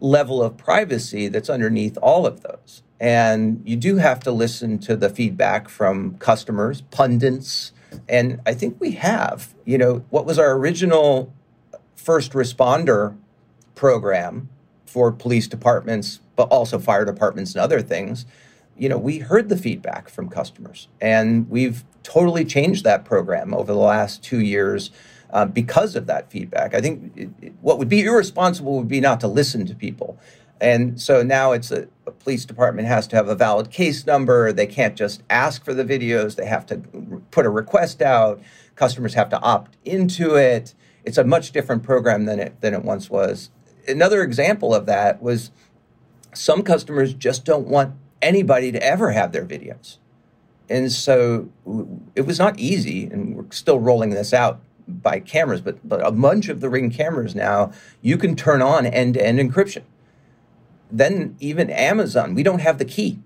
level 0.00 0.42
of 0.42 0.56
privacy 0.56 1.28
that's 1.28 1.48
underneath 1.48 1.96
all 2.02 2.26
of 2.26 2.40
those. 2.40 2.82
And 2.98 3.62
you 3.64 3.76
do 3.76 3.98
have 3.98 4.18
to 4.24 4.32
listen 4.32 4.80
to 4.80 4.96
the 4.96 5.10
feedback 5.10 5.68
from 5.68 6.18
customers, 6.18 6.80
pundits, 6.90 7.70
and 8.08 8.40
I 8.46 8.54
think 8.54 8.80
we 8.80 8.92
have. 8.92 9.54
You 9.64 9.78
know, 9.78 10.04
what 10.10 10.26
was 10.26 10.38
our 10.38 10.52
original 10.52 11.32
first 11.96 12.32
responder 12.32 13.16
program 13.74 14.48
for 14.84 15.12
police 15.12 15.48
departments, 15.48 16.20
but 16.36 16.44
also 16.44 16.78
fire 16.78 17.04
departments 17.04 17.54
and 17.54 17.60
other 17.60 17.80
things? 17.80 18.26
you 18.78 18.88
know, 18.88 18.98
we 18.98 19.18
heard 19.18 19.48
the 19.48 19.56
feedback 19.56 20.08
from 20.08 20.28
customers 20.28 20.88
and 21.00 21.48
we've 21.48 21.84
totally 22.02 22.44
changed 22.44 22.84
that 22.84 23.04
program 23.04 23.54
over 23.54 23.72
the 23.72 23.78
last 23.78 24.22
two 24.22 24.40
years 24.40 24.90
uh, 25.30 25.44
because 25.44 25.96
of 25.96 26.06
that 26.06 26.30
feedback. 26.30 26.74
I 26.74 26.80
think 26.80 27.16
it, 27.16 27.30
it, 27.40 27.52
what 27.60 27.78
would 27.78 27.88
be 27.88 28.04
irresponsible 28.04 28.76
would 28.76 28.88
be 28.88 29.00
not 29.00 29.20
to 29.20 29.28
listen 29.28 29.66
to 29.66 29.74
people. 29.74 30.18
And 30.60 31.00
so 31.00 31.22
now 31.22 31.52
it's 31.52 31.70
a, 31.70 31.86
a, 32.06 32.10
police 32.10 32.44
department 32.44 32.88
has 32.88 33.06
to 33.08 33.16
have 33.16 33.28
a 33.28 33.34
valid 33.34 33.70
case 33.70 34.06
number. 34.06 34.52
They 34.52 34.66
can't 34.66 34.96
just 34.96 35.22
ask 35.28 35.64
for 35.64 35.74
the 35.74 35.84
videos. 35.84 36.36
They 36.36 36.46
have 36.46 36.64
to 36.66 36.78
put 37.30 37.44
a 37.44 37.50
request 37.50 38.00
out. 38.00 38.40
Customers 38.74 39.14
have 39.14 39.28
to 39.30 39.40
opt 39.40 39.76
into 39.84 40.34
it. 40.34 40.74
It's 41.04 41.18
a 41.18 41.24
much 41.24 41.52
different 41.52 41.82
program 41.82 42.24
than 42.24 42.40
it 42.40 42.60
than 42.62 42.74
it 42.74 42.82
once 42.82 43.10
was. 43.10 43.50
Another 43.86 44.22
example 44.22 44.74
of 44.74 44.86
that 44.86 45.22
was 45.22 45.50
some 46.32 46.62
customers 46.62 47.14
just 47.14 47.44
don't 47.44 47.68
want 47.68 47.94
anybody 48.22 48.72
to 48.72 48.82
ever 48.82 49.12
have 49.12 49.32
their 49.32 49.44
videos. 49.44 49.98
And 50.68 50.90
so 50.90 51.48
it 52.14 52.22
was 52.22 52.38
not 52.38 52.58
easy, 52.58 53.04
and 53.04 53.36
we're 53.36 53.44
still 53.50 53.78
rolling 53.78 54.10
this 54.10 54.34
out 54.34 54.60
by 54.88 55.20
cameras, 55.20 55.60
but, 55.60 55.86
but 55.88 56.04
a 56.04 56.10
bunch 56.10 56.48
of 56.48 56.60
the 56.60 56.68
Ring 56.68 56.90
cameras 56.90 57.34
now, 57.34 57.72
you 58.02 58.16
can 58.16 58.34
turn 58.34 58.62
on 58.62 58.86
end 58.86 59.14
to 59.14 59.24
end 59.24 59.38
encryption. 59.38 59.82
Then 60.90 61.36
even 61.40 61.70
Amazon, 61.70 62.34
we 62.34 62.42
don't 62.42 62.60
have 62.60 62.78
the 62.78 62.84
key. 62.84 63.18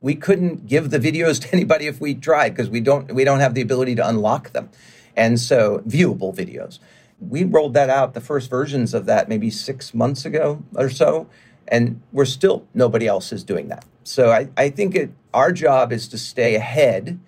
We 0.00 0.14
couldn't 0.14 0.66
give 0.66 0.90
the 0.90 0.98
videos 0.98 1.40
to 1.42 1.52
anybody 1.54 1.86
if 1.86 2.00
we 2.00 2.14
tried 2.14 2.50
because 2.50 2.70
we 2.70 2.80
don't 2.80 3.12
we 3.12 3.24
don't 3.24 3.40
have 3.40 3.54
the 3.54 3.60
ability 3.60 3.94
to 3.96 4.08
unlock 4.08 4.52
them. 4.52 4.70
And 5.16 5.38
so 5.38 5.82
viewable 5.86 6.34
videos. 6.34 6.78
We 7.20 7.44
rolled 7.44 7.74
that 7.74 7.90
out, 7.90 8.14
the 8.14 8.20
first 8.20 8.48
versions 8.48 8.94
of 8.94 9.04
that 9.06 9.28
maybe 9.28 9.50
six 9.50 9.92
months 9.92 10.24
ago 10.24 10.62
or 10.74 10.88
so, 10.88 11.28
and 11.68 12.00
we're 12.12 12.24
still 12.24 12.66
nobody 12.72 13.06
else 13.06 13.32
is 13.32 13.44
doing 13.44 13.68
that. 13.68 13.84
So 14.04 14.30
I, 14.30 14.48
I 14.56 14.70
think 14.70 14.94
it, 14.94 15.10
our 15.34 15.52
job 15.52 15.92
is 15.92 16.08
to 16.08 16.18
stay 16.18 16.54
ahead. 16.54 17.20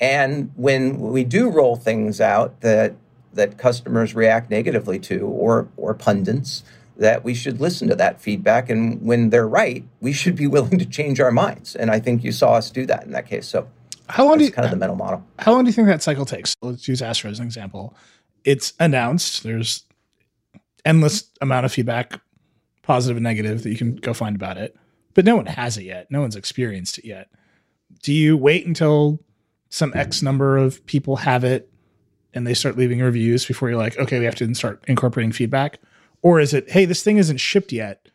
And 0.00 0.52
when 0.56 1.00
we 1.00 1.24
do 1.24 1.50
roll 1.50 1.76
things 1.76 2.20
out 2.20 2.60
that 2.60 2.94
that 3.34 3.56
customers 3.58 4.14
react 4.14 4.50
negatively 4.50 4.98
to 5.00 5.20
or 5.20 5.68
or 5.76 5.94
pundits, 5.94 6.62
that 6.96 7.24
we 7.24 7.34
should 7.34 7.60
listen 7.60 7.88
to 7.88 7.96
that 7.96 8.20
feedback. 8.20 8.70
And 8.70 9.00
when 9.02 9.30
they're 9.30 9.48
right, 9.48 9.84
we 10.00 10.12
should 10.12 10.36
be 10.36 10.46
willing 10.56 10.78
to 10.78 10.86
change 10.86 11.20
our 11.20 11.30
minds. 11.30 11.74
And 11.74 11.90
I 11.90 12.00
think 12.00 12.24
you 12.24 12.32
saw 12.32 12.54
us 12.54 12.70
do 12.70 12.86
that 12.86 13.04
in 13.04 13.12
that 13.12 13.26
case. 13.26 13.46
So 13.46 13.68
how 14.08 14.26
long 14.26 14.38
do 14.38 14.44
you, 14.44 14.52
kind 14.52 14.64
of 14.64 14.70
the 14.70 14.76
mental 14.76 14.96
model? 14.96 15.24
How 15.38 15.52
long 15.52 15.64
do 15.64 15.68
you 15.68 15.72
think 15.72 15.88
that 15.88 16.02
cycle 16.02 16.26
takes? 16.26 16.54
Let's 16.60 16.86
use 16.86 17.02
Astro 17.02 17.30
as 17.30 17.38
an 17.38 17.46
example. 17.46 17.96
It's 18.44 18.74
announced. 18.78 19.42
There's 19.42 19.84
endless 20.84 21.30
amount 21.40 21.64
of 21.64 21.72
feedback, 21.72 22.20
positive 22.82 23.16
and 23.16 23.24
negative, 23.24 23.62
that 23.62 23.70
you 23.70 23.76
can 23.76 23.96
go 23.96 24.12
find 24.12 24.34
about 24.34 24.58
it 24.58 24.76
but 25.14 25.24
no 25.24 25.36
one 25.36 25.46
has 25.46 25.76
it 25.76 25.84
yet. 25.84 26.10
No 26.10 26.20
one's 26.20 26.36
experienced 26.36 26.98
it 26.98 27.04
yet. 27.04 27.28
Do 28.02 28.12
you 28.12 28.36
wait 28.36 28.66
until 28.66 29.20
some 29.68 29.92
X 29.94 30.22
number 30.22 30.56
of 30.56 30.84
people 30.86 31.16
have 31.16 31.44
it 31.44 31.70
and 32.34 32.46
they 32.46 32.54
start 32.54 32.76
leaving 32.76 33.00
reviews 33.00 33.44
before 33.44 33.68
you're 33.68 33.78
like, 33.78 33.98
okay, 33.98 34.18
we 34.18 34.24
have 34.24 34.34
to 34.36 34.54
start 34.54 34.82
incorporating 34.88 35.32
feedback? 35.32 35.78
Or 36.22 36.40
is 36.40 36.54
it, 36.54 36.70
hey, 36.70 36.84
this 36.84 37.02
thing 37.02 37.18
isn't 37.18 37.38
shipped 37.38 37.72
yet. 37.72 38.08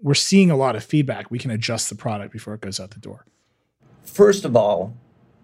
We're 0.00 0.14
seeing 0.14 0.50
a 0.50 0.56
lot 0.56 0.76
of 0.76 0.84
feedback. 0.84 1.30
We 1.30 1.38
can 1.38 1.50
adjust 1.50 1.88
the 1.88 1.96
product 1.96 2.32
before 2.32 2.54
it 2.54 2.60
goes 2.60 2.78
out 2.78 2.92
the 2.92 3.00
door. 3.00 3.26
First 4.02 4.44
of 4.44 4.56
all, 4.56 4.94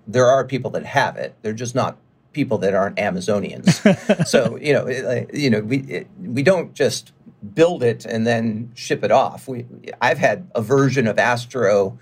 there 0.06 0.26
are 0.26 0.44
people 0.44 0.70
that 0.72 0.84
have 0.84 1.16
it. 1.16 1.34
They're 1.42 1.52
just 1.52 1.74
not 1.74 1.98
people 2.32 2.58
that 2.58 2.74
aren't 2.74 2.96
Amazonians. 2.96 4.26
so 4.26 4.56
you 4.56 4.72
know, 4.72 5.26
you 5.32 5.50
know, 5.50 5.60
we 5.60 5.78
it, 5.78 6.08
we 6.18 6.42
don't 6.42 6.74
just 6.74 7.12
build 7.54 7.82
it 7.82 8.04
and 8.04 8.26
then 8.26 8.70
ship 8.74 9.02
it 9.02 9.10
off. 9.10 9.48
We, 9.48 9.66
I've 10.00 10.18
had 10.18 10.50
a 10.54 10.62
version 10.62 11.06
of 11.06 11.18
Astro 11.18 11.98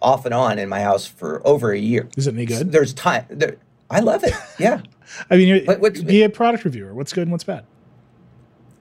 off 0.00 0.24
and 0.24 0.34
on 0.34 0.58
in 0.58 0.68
my 0.68 0.80
house 0.80 1.06
for 1.06 1.46
over 1.46 1.72
a 1.72 1.78
year. 1.78 2.08
Is 2.16 2.26
it 2.26 2.34
any 2.34 2.46
good? 2.46 2.72
There's 2.72 2.94
time. 2.94 3.26
There, 3.28 3.56
I 3.90 4.00
love 4.00 4.24
it. 4.24 4.34
Yeah. 4.58 4.82
I 5.30 5.36
mean, 5.36 5.64
but 5.66 5.80
what's, 5.80 6.00
be 6.00 6.22
a 6.22 6.28
product 6.28 6.64
reviewer. 6.64 6.94
What's 6.94 7.12
good 7.12 7.22
and 7.22 7.32
what's 7.32 7.44
bad? 7.44 7.66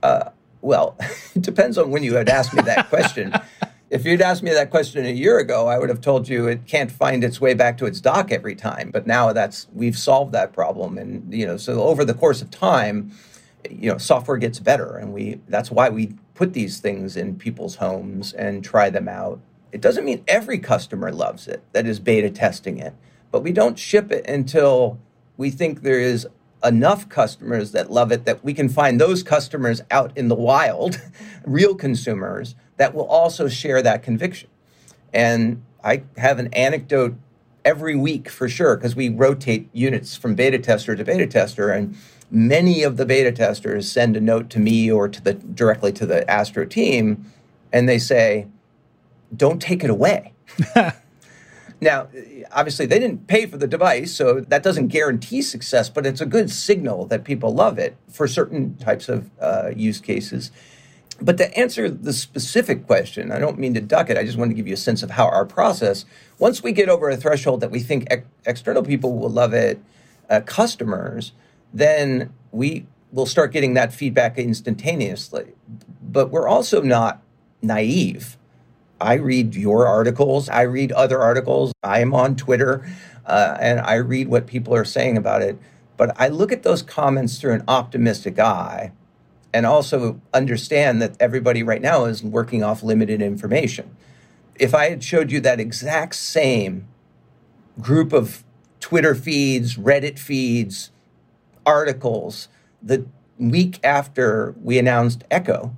Uh, 0.03 0.29
well, 0.61 0.95
it 1.35 1.41
depends 1.41 1.77
on 1.77 1.91
when 1.91 2.03
you 2.03 2.15
had 2.15 2.29
asked 2.29 2.53
me 2.53 2.61
that 2.63 2.89
question. 2.89 3.33
if 3.89 4.05
you'd 4.05 4.21
asked 4.21 4.43
me 4.43 4.51
that 4.51 4.69
question 4.69 5.05
a 5.05 5.09
year 5.09 5.39
ago, 5.39 5.67
I 5.67 5.77
would 5.77 5.89
have 5.89 6.01
told 6.01 6.27
you 6.27 6.47
it 6.47 6.65
can't 6.67 6.91
find 6.91 7.23
its 7.23 7.41
way 7.41 7.53
back 7.53 7.77
to 7.79 7.85
its 7.85 7.99
dock 8.01 8.31
every 8.31 8.55
time. 8.55 8.91
But 8.91 9.07
now 9.07 9.33
that's 9.33 9.67
we've 9.73 9.97
solved 9.97 10.31
that 10.33 10.53
problem, 10.53 10.97
and 10.97 11.33
you 11.33 11.45
know, 11.45 11.57
so 11.57 11.83
over 11.83 12.05
the 12.05 12.13
course 12.13 12.41
of 12.41 12.51
time, 12.51 13.11
you 13.69 13.91
know 13.91 13.97
software 13.97 14.37
gets 14.37 14.59
better 14.59 14.97
and 14.97 15.13
we 15.13 15.39
that's 15.47 15.71
why 15.71 15.89
we 15.89 16.13
put 16.33 16.53
these 16.53 16.79
things 16.79 17.15
in 17.15 17.35
people's 17.35 17.75
homes 17.75 18.33
and 18.33 18.63
try 18.63 18.89
them 18.89 19.07
out 19.07 19.39
it 19.71 19.81
doesn't 19.81 20.05
mean 20.05 20.23
every 20.27 20.57
customer 20.57 21.11
loves 21.11 21.47
it 21.47 21.63
that 21.73 21.85
is 21.85 21.99
beta 21.99 22.29
testing 22.29 22.77
it 22.77 22.93
but 23.31 23.41
we 23.41 23.51
don't 23.51 23.77
ship 23.77 24.11
it 24.11 24.25
until 24.27 24.99
we 25.37 25.49
think 25.49 25.81
there 25.81 25.99
is 25.99 26.27
enough 26.63 27.09
customers 27.09 27.71
that 27.71 27.91
love 27.91 28.11
it 28.11 28.25
that 28.25 28.43
we 28.43 28.53
can 28.53 28.69
find 28.69 28.99
those 28.99 29.23
customers 29.23 29.81
out 29.89 30.15
in 30.17 30.27
the 30.27 30.35
wild 30.35 31.01
real 31.45 31.75
consumers 31.75 32.55
that 32.77 32.93
will 32.93 33.07
also 33.07 33.47
share 33.47 33.81
that 33.81 34.03
conviction 34.03 34.49
and 35.13 35.61
i 35.83 36.03
have 36.17 36.39
an 36.39 36.53
anecdote 36.53 37.15
every 37.65 37.95
week 37.95 38.29
for 38.29 38.47
sure 38.47 38.75
because 38.75 38.95
we 38.95 39.09
rotate 39.09 39.67
units 39.73 40.15
from 40.15 40.35
beta 40.35 40.59
tester 40.59 40.95
to 40.95 41.03
beta 41.03 41.25
tester 41.25 41.71
and 41.71 41.95
many 42.31 42.81
of 42.81 42.95
the 42.95 43.05
beta 43.05 43.31
testers 43.31 43.91
send 43.91 44.15
a 44.15 44.21
note 44.21 44.49
to 44.49 44.59
me 44.59 44.89
or 44.89 45.09
to 45.09 45.21
the 45.21 45.33
directly 45.33 45.91
to 45.91 46.05
the 46.05 46.29
Astro 46.31 46.65
team, 46.65 47.25
and 47.71 47.87
they 47.87 47.99
say, 47.99 48.47
"Don't 49.35 49.61
take 49.61 49.83
it 49.83 49.89
away." 49.89 50.33
now, 51.81 52.07
obviously, 52.51 52.85
they 52.85 52.99
didn't 52.99 53.27
pay 53.27 53.47
for 53.47 53.57
the 53.57 53.67
device, 53.67 54.13
so 54.15 54.39
that 54.39 54.61
doesn't 54.61 54.89
guarantee 54.89 55.41
success, 55.41 55.89
but 55.89 56.05
it's 56.05 56.21
a 56.21 56.25
good 56.25 56.51
signal 56.51 57.05
that 57.07 57.23
people 57.23 57.53
love 57.53 57.79
it 57.79 57.97
for 58.07 58.27
certain 58.27 58.77
types 58.77 59.09
of 59.09 59.31
uh, 59.41 59.71
use 59.75 59.99
cases. 59.99 60.51
But 61.19 61.37
to 61.37 61.57
answer 61.57 61.89
the 61.89 62.13
specific 62.13 62.85
question, 62.87 63.31
I 63.31 63.39
don't 63.39 63.59
mean 63.59 63.73
to 63.73 63.81
duck 63.81 64.09
it. 64.09 64.17
I 64.17 64.23
just 64.23 64.37
want 64.37 64.51
to 64.51 64.55
give 64.55 64.67
you 64.67 64.73
a 64.73 64.77
sense 64.77 65.03
of 65.03 65.11
how 65.11 65.25
our 65.25 65.45
process. 65.45 66.05
Once 66.39 66.63
we 66.63 66.71
get 66.71 66.87
over 66.89 67.09
a 67.09 67.17
threshold 67.17 67.61
that 67.61 67.71
we 67.71 67.79
think 67.79 68.07
ex- 68.09 68.27
external 68.45 68.83
people 68.83 69.17
will 69.17 69.29
love 69.29 69.53
it, 69.53 69.81
uh, 70.29 70.41
customers 70.41 71.33
then 71.73 72.33
we 72.51 72.85
will 73.11 73.25
start 73.25 73.51
getting 73.51 73.73
that 73.75 73.93
feedback 73.93 74.37
instantaneously. 74.37 75.53
But 76.01 76.31
we're 76.31 76.47
also 76.47 76.81
not 76.81 77.21
naive. 77.61 78.37
I 79.01 79.15
read 79.15 79.55
your 79.55 79.87
articles, 79.87 80.47
I 80.47 80.61
read 80.61 80.91
other 80.91 81.19
articles, 81.19 81.73
I 81.83 81.99
am 82.01 82.13
on 82.13 82.35
Twitter, 82.35 82.87
uh, 83.25 83.57
and 83.59 83.79
I 83.79 83.95
read 83.95 84.27
what 84.27 84.47
people 84.47 84.75
are 84.75 84.85
saying 84.85 85.17
about 85.17 85.41
it. 85.41 85.57
But 85.97 86.15
I 86.19 86.27
look 86.27 86.51
at 86.51 86.63
those 86.63 86.81
comments 86.81 87.39
through 87.39 87.53
an 87.53 87.63
optimistic 87.67 88.39
eye 88.39 88.91
and 89.53 89.65
also 89.65 90.21
understand 90.33 91.01
that 91.01 91.15
everybody 91.19 91.63
right 91.63 91.81
now 91.81 92.05
is 92.05 92.23
working 92.23 92.63
off 92.63 92.83
limited 92.83 93.21
information. 93.21 93.95
If 94.55 94.73
I 94.73 94.89
had 94.89 95.03
showed 95.03 95.31
you 95.31 95.39
that 95.41 95.59
exact 95.59 96.15
same 96.15 96.87
group 97.79 98.13
of 98.13 98.43
Twitter 98.79 99.15
feeds, 99.15 99.75
Reddit 99.77 100.19
feeds, 100.19 100.91
articles 101.65 102.47
the 102.81 103.05
week 103.37 103.79
after 103.83 104.55
we 104.61 104.77
announced 104.77 105.23
Echo, 105.29 105.75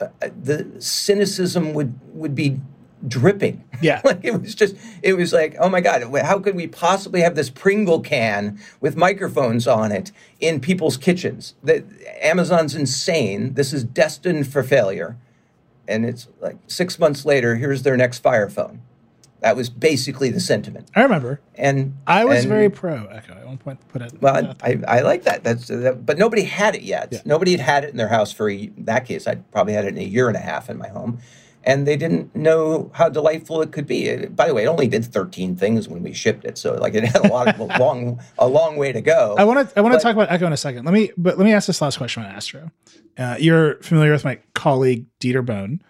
Uh, 0.00 0.08
the 0.42 0.80
cynicism 0.80 1.74
would 1.74 1.98
would 2.14 2.34
be 2.34 2.60
dripping. 3.06 3.64
Yeah. 3.82 4.02
like 4.04 4.20
it 4.22 4.38
was 4.38 4.54
just, 4.54 4.76
it 5.02 5.14
was 5.14 5.32
like, 5.32 5.56
oh 5.58 5.70
my 5.70 5.80
God, 5.80 6.02
how 6.22 6.38
could 6.38 6.54
we 6.54 6.66
possibly 6.66 7.22
have 7.22 7.34
this 7.34 7.48
Pringle 7.48 8.00
can 8.00 8.60
with 8.82 8.94
microphones 8.94 9.66
on 9.66 9.90
it 9.90 10.12
in 10.38 10.60
people's 10.60 10.98
kitchens? 10.98 11.54
That 11.62 11.84
Amazon's 12.20 12.74
insane. 12.74 13.54
This 13.54 13.72
is 13.72 13.84
destined 13.84 14.52
for 14.52 14.62
failure. 14.62 15.16
And 15.88 16.04
it's 16.04 16.28
like 16.42 16.58
six 16.66 16.98
months 16.98 17.24
later, 17.24 17.56
here's 17.56 17.84
their 17.84 17.96
next 17.96 18.18
Fire 18.18 18.50
phone. 18.50 18.82
That 19.40 19.56
was 19.56 19.70
basically 19.70 20.30
the 20.30 20.40
sentiment. 20.40 20.90
I 20.94 21.02
remember. 21.02 21.40
And 21.54 21.96
I 22.06 22.24
was 22.24 22.40
and- 22.40 22.48
very 22.48 22.68
pro 22.70 23.06
Echo. 23.06 23.34
At 23.34 23.46
one 23.46 23.58
point, 23.58 23.80
put 23.88 24.02
it. 24.02 24.12
well. 24.20 24.54
I, 24.62 24.78
I 24.86 25.00
like 25.00 25.24
that. 25.24 25.42
That's 25.44 25.68
that, 25.68 26.04
but 26.04 26.18
nobody 26.18 26.42
had 26.42 26.74
it 26.74 26.82
yet. 26.82 27.08
Yeah. 27.10 27.20
Nobody 27.24 27.52
had 27.52 27.60
had 27.60 27.84
it 27.84 27.90
in 27.90 27.96
their 27.96 28.08
house 28.08 28.32
for 28.32 28.50
a, 28.50 28.70
that 28.78 29.06
case. 29.06 29.26
I 29.26 29.36
probably 29.36 29.72
had 29.72 29.84
it 29.84 29.88
in 29.88 29.98
a 29.98 30.04
year 30.04 30.28
and 30.28 30.36
a 30.36 30.40
half 30.40 30.68
in 30.70 30.76
my 30.78 30.88
home, 30.88 31.18
and 31.64 31.86
they 31.86 31.96
didn't 31.96 32.36
know 32.36 32.90
how 32.94 33.08
delightful 33.08 33.60
it 33.62 33.72
could 33.72 33.86
be. 33.86 34.06
It- 34.06 34.36
by 34.36 34.46
the 34.46 34.54
way, 34.54 34.64
it 34.64 34.66
only 34.66 34.86
did 34.88 35.04
13 35.04 35.56
things 35.56 35.88
when 35.88 36.02
we 36.02 36.12
shipped 36.12 36.44
it, 36.44 36.58
so 36.58 36.74
like 36.74 36.94
it 36.94 37.04
had 37.04 37.24
a 37.24 37.28
lot 37.28 37.48
of 37.48 37.58
a 37.58 37.64
long 37.78 38.20
a 38.38 38.46
long 38.46 38.76
way 38.76 38.92
to 38.92 39.00
go. 39.00 39.34
I 39.38 39.44
want 39.44 39.68
to. 39.68 39.78
I 39.78 39.80
want 39.80 39.94
to 39.94 40.00
talk 40.00 40.14
about 40.14 40.30
Echo 40.30 40.46
in 40.46 40.52
a 40.52 40.56
second. 40.56 40.84
Let 40.84 40.92
me. 40.94 41.10
But 41.16 41.38
let 41.38 41.44
me 41.44 41.52
ask 41.52 41.66
this 41.66 41.80
last 41.80 41.96
question 41.98 42.22
on 42.22 42.30
Astro. 42.30 42.70
Uh, 43.18 43.36
you're 43.38 43.74
familiar 43.82 44.12
with 44.12 44.24
my 44.24 44.38
colleague 44.54 45.06
Dieter 45.18 45.44
Bohn. 45.44 45.82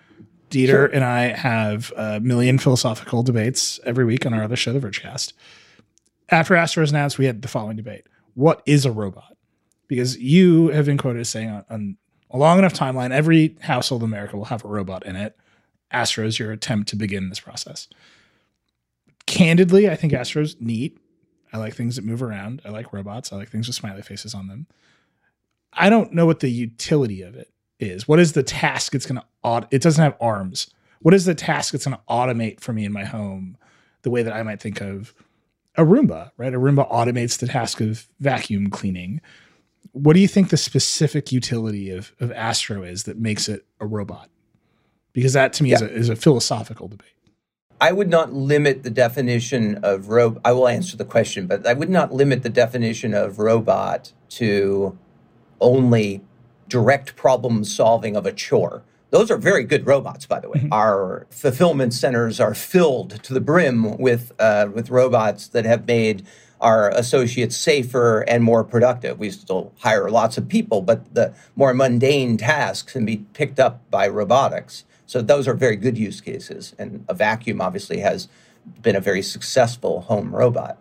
Dieter 0.50 0.66
Sure. 0.68 0.86
and 0.86 1.04
I 1.04 1.28
have 1.28 1.92
a 1.96 2.20
million 2.20 2.58
philosophical 2.58 3.22
debates 3.22 3.78
every 3.84 4.04
week 4.04 4.26
on 4.26 4.34
our 4.34 4.42
other 4.42 4.56
show, 4.56 4.72
The 4.72 4.80
Vergecast. 4.80 5.32
After 6.28 6.54
Astro 6.54 6.82
was 6.82 6.90
announced, 6.90 7.18
we 7.18 7.26
had 7.26 7.42
the 7.42 7.48
following 7.48 7.76
debate: 7.76 8.06
What 8.34 8.62
is 8.66 8.84
a 8.84 8.92
robot? 8.92 9.36
Because 9.88 10.18
you 10.18 10.68
have 10.68 10.86
been 10.86 10.98
quoted 10.98 11.20
as 11.20 11.28
saying 11.28 11.48
on, 11.50 11.64
on 11.70 11.96
a 12.30 12.38
long 12.38 12.58
enough 12.58 12.74
timeline, 12.74 13.10
every 13.10 13.56
household 13.60 14.02
in 14.02 14.08
America 14.08 14.36
will 14.36 14.44
have 14.44 14.64
a 14.64 14.68
robot 14.68 15.04
in 15.06 15.16
it. 15.16 15.36
Astro 15.90 16.26
is 16.26 16.38
your 16.38 16.52
attempt 16.52 16.88
to 16.90 16.96
begin 16.96 17.28
this 17.28 17.40
process. 17.40 17.88
Candidly, 19.26 19.88
I 19.88 19.96
think 19.96 20.12
Astro's 20.12 20.56
neat. 20.60 20.98
I 21.52 21.58
like 21.58 21.74
things 21.74 21.96
that 21.96 22.04
move 22.04 22.22
around. 22.22 22.62
I 22.64 22.70
like 22.70 22.92
robots. 22.92 23.32
I 23.32 23.36
like 23.36 23.48
things 23.50 23.66
with 23.66 23.76
smiley 23.76 24.02
faces 24.02 24.34
on 24.34 24.46
them. 24.46 24.66
I 25.72 25.88
don't 25.90 26.12
know 26.12 26.26
what 26.26 26.40
the 26.40 26.48
utility 26.50 27.22
of 27.22 27.34
it 27.34 27.50
is. 27.82 28.06
What 28.06 28.20
is 28.20 28.32
the 28.32 28.42
task 28.42 28.94
it's 28.94 29.06
going 29.06 29.20
to 29.20 29.26
aut- 29.42 29.68
it 29.70 29.82
doesn't 29.82 30.02
have 30.02 30.16
arms. 30.20 30.70
What 31.00 31.14
is 31.14 31.24
the 31.24 31.34
task 31.34 31.74
it's 31.74 31.86
going 31.86 31.96
to 31.96 32.02
automate 32.08 32.60
for 32.60 32.72
me 32.72 32.84
in 32.84 32.92
my 32.92 33.04
home 33.04 33.56
the 34.02 34.10
way 34.10 34.22
that 34.22 34.32
I 34.32 34.42
might 34.42 34.60
think 34.60 34.80
of 34.80 35.14
a 35.76 35.84
Roomba, 35.84 36.30
right? 36.36 36.52
A 36.52 36.58
Roomba 36.58 36.90
automates 36.90 37.38
the 37.38 37.46
task 37.46 37.80
of 37.80 38.08
vacuum 38.18 38.70
cleaning. 38.70 39.20
What 39.92 40.14
do 40.14 40.20
you 40.20 40.28
think 40.28 40.50
the 40.50 40.56
specific 40.56 41.32
utility 41.32 41.90
of, 41.90 42.12
of 42.20 42.30
Astro 42.32 42.82
is 42.82 43.04
that 43.04 43.18
makes 43.18 43.48
it 43.48 43.64
a 43.80 43.86
robot? 43.86 44.28
Because 45.12 45.32
that 45.32 45.52
to 45.54 45.62
me 45.62 45.72
is, 45.72 45.82
a, 45.82 45.90
is 45.90 46.08
a 46.08 46.16
philosophical 46.16 46.88
debate. 46.88 47.08
I 47.80 47.92
would 47.92 48.10
not 48.10 48.32
limit 48.32 48.82
the 48.82 48.90
definition 48.90 49.76
of 49.82 50.08
robot. 50.08 50.42
I 50.44 50.52
will 50.52 50.68
answer 50.68 50.96
the 50.96 51.04
question, 51.04 51.46
but 51.46 51.66
I 51.66 51.72
would 51.72 51.88
not 51.88 52.12
limit 52.12 52.42
the 52.42 52.50
definition 52.50 53.14
of 53.14 53.38
robot 53.38 54.12
to 54.30 54.98
only 55.60 56.22
direct 56.70 57.16
problem 57.16 57.64
solving 57.64 58.16
of 58.16 58.24
a 58.24 58.32
chore. 58.32 58.82
Those 59.10 59.30
are 59.30 59.36
very 59.36 59.64
good 59.64 59.86
robots, 59.86 60.24
by 60.24 60.40
the 60.40 60.48
way. 60.48 60.68
Our 60.70 61.26
fulfillment 61.30 61.92
centers 61.92 62.40
are 62.40 62.54
filled 62.54 63.22
to 63.24 63.34
the 63.34 63.40
brim 63.40 63.98
with 63.98 64.32
uh, 64.38 64.68
with 64.72 64.88
robots 64.88 65.48
that 65.48 65.64
have 65.64 65.86
made 65.86 66.24
our 66.60 66.90
associates 66.90 67.56
safer 67.56 68.20
and 68.20 68.44
more 68.44 68.62
productive. 68.62 69.18
We 69.18 69.30
still 69.30 69.72
hire 69.80 70.10
lots 70.10 70.38
of 70.38 70.48
people, 70.48 70.82
but 70.82 71.14
the 71.14 71.34
more 71.56 71.74
mundane 71.74 72.36
tasks 72.36 72.92
can 72.92 73.04
be 73.04 73.16
picked 73.32 73.58
up 73.58 73.90
by 73.90 74.06
robotics. 74.06 74.84
So 75.06 75.22
those 75.22 75.48
are 75.48 75.54
very 75.54 75.76
good 75.76 75.98
use 75.98 76.20
cases. 76.20 76.74
And 76.78 77.04
a 77.08 77.14
vacuum 77.14 77.60
obviously 77.60 78.00
has 78.00 78.28
been 78.82 78.94
a 78.94 79.00
very 79.00 79.22
successful 79.22 80.02
home 80.02 80.34
robot. 80.36 80.78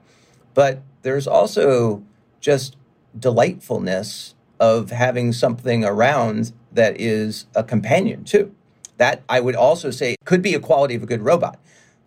But 0.53 0.83
there's 1.01 1.27
also 1.27 2.03
just 2.41 2.75
delightfulness 3.17 4.35
of 4.59 4.91
having 4.91 5.31
something 5.31 5.83
around 5.83 6.51
that 6.71 6.99
is 6.99 7.45
a 7.55 7.63
companion 7.63 8.23
too. 8.23 8.53
That 8.97 9.23
I 9.29 9.39
would 9.39 9.55
also 9.55 9.91
say 9.91 10.15
could 10.25 10.41
be 10.41 10.53
a 10.53 10.59
quality 10.59 10.95
of 10.95 11.03
a 11.03 11.05
good 11.05 11.21
robot. 11.21 11.59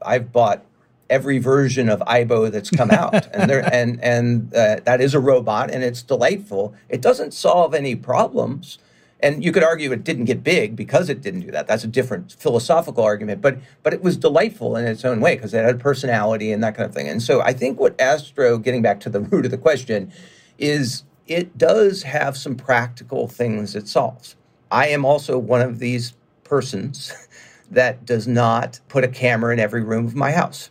I've 0.05 0.32
bought 0.32 0.64
every 1.09 1.38
version 1.38 1.88
of 1.88 2.00
Aibo 2.00 2.50
that's 2.50 2.70
come 2.70 2.90
out, 3.03 3.28
and 3.34 3.48
there 3.48 3.62
and 3.72 4.03
and 4.03 4.55
uh, 4.55 4.80
that 4.84 5.00
is 5.00 5.14
a 5.14 5.20
robot, 5.20 5.70
and 5.70 5.82
it's 5.82 6.03
delightful. 6.03 6.74
It 6.88 7.00
doesn't 7.00 7.32
solve 7.32 7.74
any 7.74 7.96
problems, 7.96 8.78
and 9.20 9.44
you 9.44 9.53
could 9.53 9.64
argue 9.64 9.92
it 9.92 10.05
didn't 10.05 10.26
get 10.26 10.44
big 10.44 10.76
because 10.76 11.09
it 11.09 11.22
didn't 11.22 11.40
do 11.40 11.50
that. 11.53 11.66
That's 11.66 11.84
a 11.84 11.88
different 11.88 12.32
philosophical 12.32 13.05
argument, 13.05 13.40
but 13.40 13.59
but 13.82 13.94
it 13.94 14.03
was 14.03 14.16
delightful 14.16 14.76
in 14.76 14.86
its 14.86 15.05
own 15.05 15.20
way 15.20 15.36
because 15.36 15.55
it 15.55 15.64
had 15.64 15.80
personality 15.80 16.53
and 16.53 16.62
that 16.62 16.74
kind 16.74 16.86
of 16.86 16.94
thing. 16.94 17.09
And 17.09 17.22
so 17.22 17.40
I 17.40 17.53
think 17.53 17.80
what 17.80 17.98
Astro, 18.00 18.59
getting 18.59 18.82
back 18.82 19.00
to 19.00 19.11
the 19.11 19.20
root 19.20 19.44
of 19.44 19.50
the 19.50 19.59
question, 19.59 20.12
is 20.59 21.05
it 21.34 21.58
does 21.58 22.02
have 22.02 22.36
some 22.36 22.56
practical 22.56 23.28
things 23.28 23.74
it 23.74 23.88
solves. 23.88 24.36
I 24.70 24.88
am 24.88 25.04
also 25.04 25.38
one 25.38 25.60
of 25.60 25.78
these 25.78 26.14
persons 26.44 27.12
that 27.70 28.04
does 28.04 28.26
not 28.26 28.80
put 28.88 29.04
a 29.04 29.08
camera 29.08 29.52
in 29.52 29.60
every 29.60 29.82
room 29.82 30.06
of 30.06 30.14
my 30.14 30.32
house. 30.32 30.70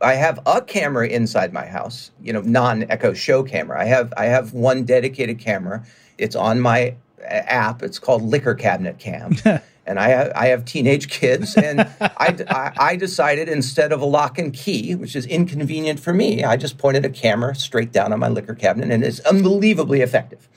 I 0.00 0.14
have 0.14 0.38
a 0.46 0.60
camera 0.60 1.08
inside 1.08 1.52
my 1.52 1.66
house, 1.66 2.10
you 2.22 2.32
know, 2.32 2.42
non-Echo 2.42 3.14
Show 3.14 3.42
camera. 3.42 3.80
I 3.80 3.84
have 3.86 4.12
I 4.16 4.26
have 4.26 4.52
one 4.52 4.84
dedicated 4.84 5.38
camera. 5.38 5.84
It's 6.18 6.36
on 6.36 6.60
my 6.60 6.96
app. 7.24 7.82
It's 7.82 7.98
called 7.98 8.22
Liquor 8.22 8.54
Cabinet 8.54 8.98
Cam. 8.98 9.36
and 9.86 9.98
I 9.98 10.08
have, 10.08 10.32
I 10.34 10.46
have 10.46 10.64
teenage 10.64 11.08
kids, 11.08 11.56
and 11.56 11.80
I, 12.00 12.36
I, 12.48 12.72
I 12.78 12.96
decided 12.96 13.48
instead 13.48 13.92
of 13.92 14.00
a 14.00 14.04
lock 14.04 14.38
and 14.38 14.52
key, 14.52 14.94
which 14.94 15.14
is 15.16 15.26
inconvenient 15.26 16.00
for 16.00 16.12
me, 16.12 16.44
I 16.44 16.56
just 16.56 16.78
pointed 16.78 17.04
a 17.04 17.10
camera 17.10 17.54
straight 17.54 17.92
down 17.92 18.12
on 18.12 18.20
my 18.20 18.28
liquor 18.28 18.54
cabinet, 18.54 18.90
and 18.90 19.04
it's 19.04 19.20
unbelievably 19.20 20.00
effective. 20.00 20.48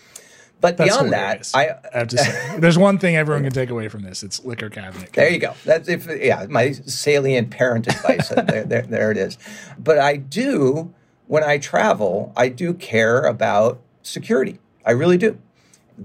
But 0.61 0.75
That's 0.75 0.89
beyond 0.89 1.07
hilarious. 1.13 1.51
that, 1.53 1.57
I 1.57 1.95
I 1.95 1.99
have 1.99 2.07
to 2.09 2.17
say, 2.17 2.57
there's 2.59 2.77
one 2.77 2.97
thing 2.97 3.15
everyone 3.15 3.43
can 3.43 3.53
take 3.53 3.69
away 3.69 3.87
from 3.87 4.01
this. 4.01 4.23
It's 4.23 4.43
liquor 4.43 4.69
cabinet. 4.69 5.13
there 5.13 5.29
you 5.29 5.39
go. 5.39 5.53
That's 5.63 5.87
if 5.87 6.05
yeah, 6.21 6.47
my 6.49 6.71
salient 6.71 7.49
parent 7.49 7.87
advice. 7.87 8.27
there, 8.29 8.65
there, 8.65 8.81
there 8.81 9.11
it 9.11 9.17
is. 9.17 9.37
But 9.77 9.99
I 9.99 10.17
do 10.17 10.93
when 11.27 11.43
I 11.43 11.59
travel, 11.59 12.33
I 12.35 12.49
do 12.49 12.73
care 12.73 13.21
about 13.21 13.79
security. 14.01 14.59
I 14.85 14.91
really 14.91 15.17
do. 15.17 15.37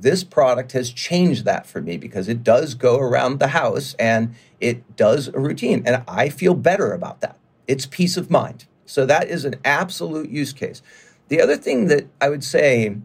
This 0.01 0.25
product 0.25 0.73
has 0.73 0.91
changed 0.91 1.45
that 1.45 1.67
for 1.67 1.81
me 1.81 1.97
because 1.97 2.29
it 2.29 2.43
does 2.43 2.75
go 2.75 2.99
around 2.99 3.39
the 3.39 3.49
house 3.49 3.95
and 3.99 4.35
it 4.61 4.97
does 4.97 5.29
a 5.29 5.39
routine, 5.39 5.83
and 5.87 6.03
I 6.09 6.29
feel 6.29 6.55
better 6.55 6.93
about 6.93 7.21
that. 7.21 7.39
It's 7.69 7.87
peace 7.87 8.17
of 8.17 8.31
mind. 8.31 8.67
So 8.87 9.07
that 9.07 9.29
is 9.29 9.45
an 9.45 9.57
absolute 9.65 10.31
use 10.31 10.53
case. 10.53 10.83
The 11.29 11.41
other 11.41 11.57
thing 11.57 11.87
that 11.87 12.07
I 12.21 12.29
would 12.29 12.45
say 12.45 12.97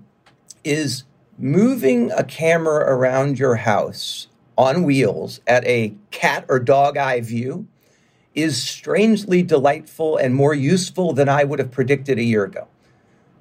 is 0.64 1.04
moving 1.38 2.12
a 2.12 2.24
camera 2.24 2.94
around 2.94 3.40
your 3.40 3.56
house 3.56 4.28
on 4.58 4.84
wheels 4.84 5.40
at 5.48 5.66
a 5.66 5.94
cat 6.12 6.46
or 6.50 6.60
dog 6.60 6.98
eye 6.98 7.22
view 7.22 7.68
is 8.36 8.62
strangely 8.62 9.42
delightful 9.42 10.18
and 10.18 10.36
more 10.36 10.54
useful 10.54 11.14
than 11.14 11.30
I 11.30 11.44
would 11.44 11.60
have 11.60 11.72
predicted 11.72 12.20
a 12.20 12.24
year 12.24 12.44
ago. 12.44 12.68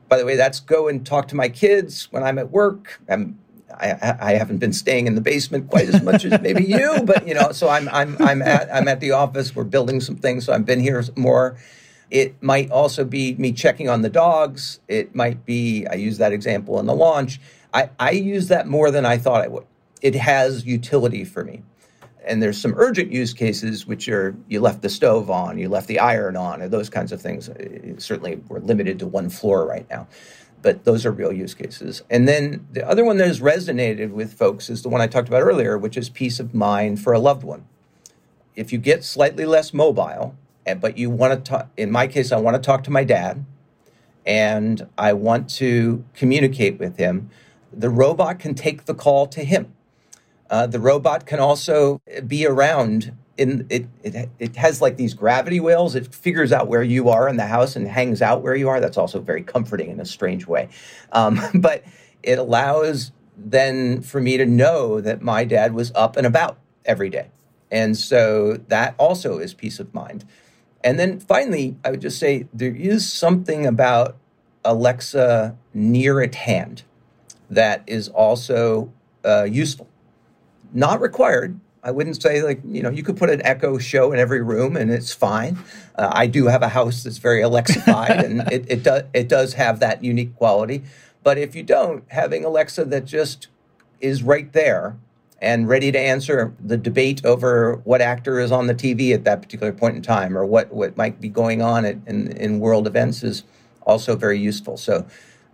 By 0.09 0.18
the 0.18 0.24
way, 0.24 0.36
that's 0.36 0.61
go 0.61 0.88
and 0.88 1.04
talk 1.06 1.28
to 1.28 1.36
my 1.36 1.48
kids 1.48 2.09
when 2.11 2.22
I'm 2.22 2.38
at 2.38 2.50
work. 2.50 3.00
I'm, 3.09 3.38
I, 3.70 4.16
I 4.20 4.32
haven't 4.34 4.59
been 4.59 4.72
staying 4.72 5.06
in 5.06 5.14
the 5.14 5.20
basement 5.20 5.68
quite 5.68 5.88
as 5.88 6.02
much 6.02 6.24
as 6.24 6.40
maybe 6.40 6.64
you, 6.68 7.00
but 7.04 7.26
you 7.28 7.34
know, 7.34 7.52
so 7.52 7.68
I'm 7.68 7.88
I'm 7.90 8.16
I'm 8.20 8.42
at 8.42 8.74
I'm 8.74 8.88
at 8.88 9.00
the 9.00 9.12
office. 9.12 9.54
We're 9.54 9.64
building 9.64 10.00
some 10.00 10.16
things, 10.16 10.46
so 10.46 10.52
I've 10.52 10.66
been 10.66 10.80
here 10.80 11.02
more. 11.16 11.56
It 12.11 12.42
might 12.42 12.70
also 12.70 13.04
be 13.04 13.34
me 13.34 13.52
checking 13.52 13.88
on 13.88 14.02
the 14.02 14.09
dogs. 14.09 14.80
It 14.88 15.14
might 15.14 15.44
be 15.44 15.86
I 15.86 15.94
use 15.94 16.18
that 16.18 16.32
example 16.32 16.80
in 16.80 16.86
the 16.86 16.94
launch. 16.94 17.40
I, 17.74 17.90
I 17.98 18.12
use 18.12 18.48
that 18.48 18.66
more 18.66 18.90
than 18.90 19.04
I 19.04 19.18
thought 19.18 19.42
I 19.42 19.48
would. 19.48 19.66
It 20.00 20.14
has 20.14 20.64
utility 20.64 21.24
for 21.24 21.44
me. 21.44 21.62
And 22.26 22.42
there's 22.42 22.60
some 22.60 22.74
urgent 22.76 23.10
use 23.12 23.32
cases, 23.32 23.86
which 23.86 24.08
are 24.08 24.36
you 24.48 24.60
left 24.60 24.82
the 24.82 24.88
stove 24.88 25.30
on, 25.30 25.58
you 25.58 25.68
left 25.68 25.86
the 25.88 25.98
iron 26.00 26.36
on, 26.36 26.60
or 26.60 26.68
those 26.68 26.90
kinds 26.90 27.12
of 27.12 27.20
things. 27.20 27.48
Uh, 27.48 27.94
Certainly, 27.98 28.42
we're 28.48 28.60
limited 28.60 28.98
to 29.00 29.06
one 29.06 29.30
floor 29.30 29.66
right 29.66 29.86
now, 29.88 30.06
but 30.62 30.84
those 30.84 31.06
are 31.06 31.12
real 31.12 31.32
use 31.32 31.54
cases. 31.54 32.02
And 32.10 32.28
then 32.28 32.66
the 32.72 32.86
other 32.86 33.04
one 33.04 33.16
that 33.18 33.26
has 33.26 33.40
resonated 33.40 34.10
with 34.10 34.34
folks 34.34 34.68
is 34.68 34.82
the 34.82 34.88
one 34.88 35.00
I 35.00 35.06
talked 35.06 35.28
about 35.28 35.42
earlier, 35.42 35.78
which 35.78 35.96
is 35.96 36.08
peace 36.08 36.38
of 36.40 36.54
mind 36.54 37.00
for 37.00 37.12
a 37.12 37.18
loved 37.18 37.44
one. 37.44 37.66
If 38.56 38.72
you 38.72 38.78
get 38.78 39.04
slightly 39.04 39.46
less 39.46 39.72
mobile, 39.72 40.34
and- 40.66 40.80
but 40.80 40.98
you 40.98 41.10
want 41.10 41.32
to 41.32 41.50
talk, 41.50 41.68
in 41.76 41.90
my 41.90 42.06
case, 42.06 42.32
I 42.32 42.38
want 42.38 42.56
to 42.56 42.62
talk 42.62 42.84
to 42.84 42.90
my 42.90 43.04
dad, 43.04 43.44
and 44.26 44.86
I 44.98 45.14
want 45.14 45.48
to 45.50 46.04
communicate 46.14 46.78
with 46.78 46.98
him, 46.98 47.30
the 47.72 47.88
robot 47.88 48.38
can 48.38 48.54
take 48.54 48.84
the 48.84 48.94
call 48.94 49.26
to 49.28 49.44
him. 49.44 49.72
Uh, 50.51 50.66
the 50.66 50.80
robot 50.80 51.26
can 51.26 51.40
also 51.40 52.01
be 52.26 52.46
around 52.46 53.12
in 53.36 53.66
it, 53.70 53.86
it 54.03 54.28
it 54.38 54.57
has 54.57 54.82
like 54.82 54.96
these 54.96 55.14
gravity 55.14 55.61
wheels. 55.61 55.94
it 55.94 56.12
figures 56.12 56.53
out 56.53 56.66
where 56.66 56.82
you 56.82 57.09
are 57.09 57.28
in 57.28 57.36
the 57.36 57.46
house 57.46 57.76
and 57.76 57.86
hangs 57.86 58.20
out 58.20 58.42
where 58.42 58.57
you 58.57 58.68
are 58.68 58.80
that's 58.80 58.99
also 58.99 59.20
very 59.20 59.42
comforting 59.42 59.90
in 59.90 60.01
a 60.01 60.05
strange 60.05 60.46
way 60.46 60.68
um, 61.12 61.40
but 61.55 61.84
it 62.22 62.38
allows 62.38 63.12
then 63.38 64.03
for 64.03 64.20
me 64.20 64.36
to 64.36 64.44
know 64.44 65.01
that 65.01 65.22
my 65.22 65.44
dad 65.44 65.72
was 65.72 65.92
up 65.94 66.16
and 66.16 66.26
about 66.26 66.59
every 66.84 67.09
day. 67.09 67.30
And 67.70 67.96
so 67.96 68.59
that 68.68 68.94
also 68.99 69.38
is 69.38 69.55
peace 69.55 69.78
of 69.78 69.92
mind. 69.94 70.24
And 70.82 70.99
then 70.99 71.20
finally, 71.20 71.76
I 71.84 71.90
would 71.90 72.01
just 72.01 72.18
say 72.18 72.49
there 72.53 72.74
is 72.74 73.11
something 73.11 73.66
about 73.66 74.16
Alexa 74.64 75.57
near 75.74 76.20
at 76.20 76.34
hand 76.34 76.82
that 77.51 77.82
is 77.86 78.09
also 78.09 78.92
uh, 79.24 79.44
useful. 79.44 79.88
Not 80.72 81.00
required. 81.00 81.58
I 81.82 81.90
wouldn't 81.90 82.20
say 82.20 82.42
like 82.42 82.60
you 82.64 82.82
know 82.82 82.90
you 82.90 83.02
could 83.02 83.16
put 83.16 83.30
an 83.30 83.40
Echo 83.44 83.78
show 83.78 84.12
in 84.12 84.18
every 84.18 84.42
room 84.42 84.76
and 84.76 84.90
it's 84.90 85.12
fine. 85.12 85.58
Uh, 85.94 86.10
I 86.12 86.26
do 86.26 86.46
have 86.46 86.62
a 86.62 86.68
house 86.68 87.02
that's 87.04 87.18
very 87.18 87.40
Alexified 87.42 88.24
and 88.24 88.40
it, 88.52 88.66
it 88.68 88.82
does 88.82 89.04
it 89.14 89.28
does 89.28 89.54
have 89.54 89.80
that 89.80 90.02
unique 90.02 90.34
quality. 90.36 90.82
But 91.22 91.38
if 91.38 91.54
you 91.54 91.62
don't, 91.62 92.04
having 92.08 92.44
Alexa 92.44 92.84
that 92.86 93.04
just 93.04 93.48
is 94.00 94.22
right 94.22 94.52
there 94.52 94.96
and 95.40 95.68
ready 95.68 95.92
to 95.92 95.98
answer 95.98 96.52
the 96.58 96.76
debate 96.76 97.24
over 97.24 97.76
what 97.84 98.00
actor 98.00 98.40
is 98.40 98.50
on 98.50 98.66
the 98.66 98.74
TV 98.74 99.14
at 99.14 99.24
that 99.24 99.40
particular 99.40 99.72
point 99.72 99.96
in 99.96 100.02
time 100.02 100.36
or 100.36 100.44
what, 100.44 100.72
what 100.72 100.96
might 100.96 101.20
be 101.20 101.28
going 101.28 101.62
on 101.62 101.84
at, 101.84 101.96
in, 102.06 102.32
in 102.32 102.58
world 102.58 102.86
events 102.86 103.22
is 103.22 103.44
also 103.82 104.16
very 104.16 104.38
useful. 104.38 104.76
So, 104.76 105.06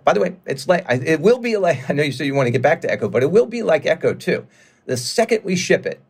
by 0.05 0.13
the 0.15 0.21
way, 0.21 0.37
it's 0.47 0.69
like 0.69 0.85
it 0.89 1.21
will 1.21 1.39
be 1.39 1.57
like 1.57 1.79
I 1.91 1.93
know 1.93 2.03
you 2.03 2.13
said 2.13 2.27
you 2.27 2.35
want 2.35 2.47
to 2.47 2.51
get 2.51 2.63
back 2.63 2.81
to 2.83 2.91
Echo, 2.91 3.09
but 3.09 3.23
it 3.23 3.31
will 3.31 3.47
be 3.47 3.63
like 3.63 3.87
Echo 3.87 4.15
too. 4.15 4.47
The 4.87 4.97
second 4.97 5.45
we 5.45 5.57
ship 5.57 5.87
it, 5.87 6.01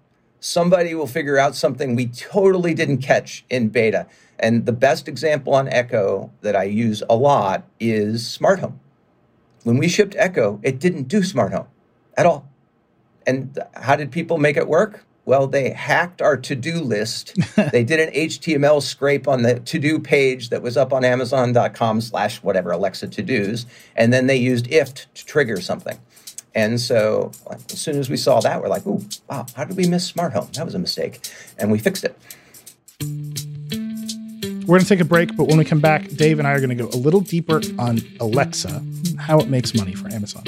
somebody 0.40 0.94
will 0.94 1.06
figure 1.06 1.38
out 1.38 1.54
something 1.54 1.94
we 1.94 2.06
totally 2.06 2.74
didn't 2.74 2.98
catch 2.98 3.44
in 3.48 3.68
beta. 3.68 4.06
And 4.38 4.66
the 4.66 4.72
best 4.72 5.08
example 5.08 5.54
on 5.54 5.68
Echo 5.68 6.30
that 6.42 6.56
I 6.56 6.64
use 6.64 7.02
a 7.08 7.16
lot 7.16 7.64
is 7.78 8.28
Smart 8.28 8.58
Home. 8.60 8.80
When 9.62 9.78
we 9.78 9.88
shipped 9.88 10.14
Echo, 10.18 10.60
it 10.62 10.78
didn't 10.78 11.04
do 11.04 11.22
Smart 11.22 11.52
Home 11.52 11.68
at 12.16 12.26
all. 12.26 12.48
And 13.26 13.58
how 13.74 13.96
did 13.96 14.12
people 14.12 14.38
make 14.38 14.56
it 14.56 14.68
work? 14.68 15.06
Well, 15.24 15.46
they 15.46 15.70
hacked 15.70 16.20
our 16.20 16.36
to 16.36 16.54
do 16.54 16.80
list. 16.80 17.34
they 17.72 17.82
did 17.82 18.00
an 18.00 18.12
HTML 18.12 18.82
scrape 18.82 19.26
on 19.26 19.42
the 19.42 19.60
to 19.60 19.78
do 19.78 19.98
page 19.98 20.50
that 20.50 20.60
was 20.60 20.76
up 20.76 20.92
on 20.92 21.04
Amazon.com 21.04 22.02
slash 22.02 22.42
whatever 22.42 22.72
Alexa 22.72 23.08
to 23.08 23.22
dos. 23.22 23.64
And 23.96 24.12
then 24.12 24.26
they 24.26 24.36
used 24.36 24.66
IFTTT 24.66 25.06
to 25.14 25.24
trigger 25.24 25.60
something. 25.60 25.98
And 26.54 26.80
so 26.80 27.32
as 27.50 27.80
soon 27.80 27.98
as 27.98 28.08
we 28.08 28.16
saw 28.16 28.40
that, 28.40 28.62
we're 28.62 28.68
like, 28.68 28.86
ooh, 28.86 29.04
wow, 29.28 29.46
how 29.56 29.64
did 29.64 29.76
we 29.76 29.86
miss 29.86 30.06
smart 30.06 30.32
home? 30.32 30.48
That 30.52 30.64
was 30.64 30.74
a 30.74 30.78
mistake. 30.78 31.20
And 31.58 31.72
we 31.72 31.78
fixed 31.78 32.04
it. 32.04 32.16
We're 34.66 34.78
going 34.78 34.82
to 34.82 34.88
take 34.88 35.00
a 35.00 35.04
break, 35.04 35.36
but 35.36 35.48
when 35.48 35.58
we 35.58 35.64
come 35.64 35.80
back, 35.80 36.08
Dave 36.10 36.38
and 36.38 36.48
I 36.48 36.52
are 36.52 36.58
going 36.58 36.70
to 36.70 36.74
go 36.74 36.88
a 36.88 36.96
little 36.96 37.20
deeper 37.20 37.60
on 37.78 38.00
Alexa, 38.20 38.82
how 39.18 39.38
it 39.40 39.48
makes 39.48 39.74
money 39.74 39.94
for 39.94 40.08
Amazon. 40.10 40.44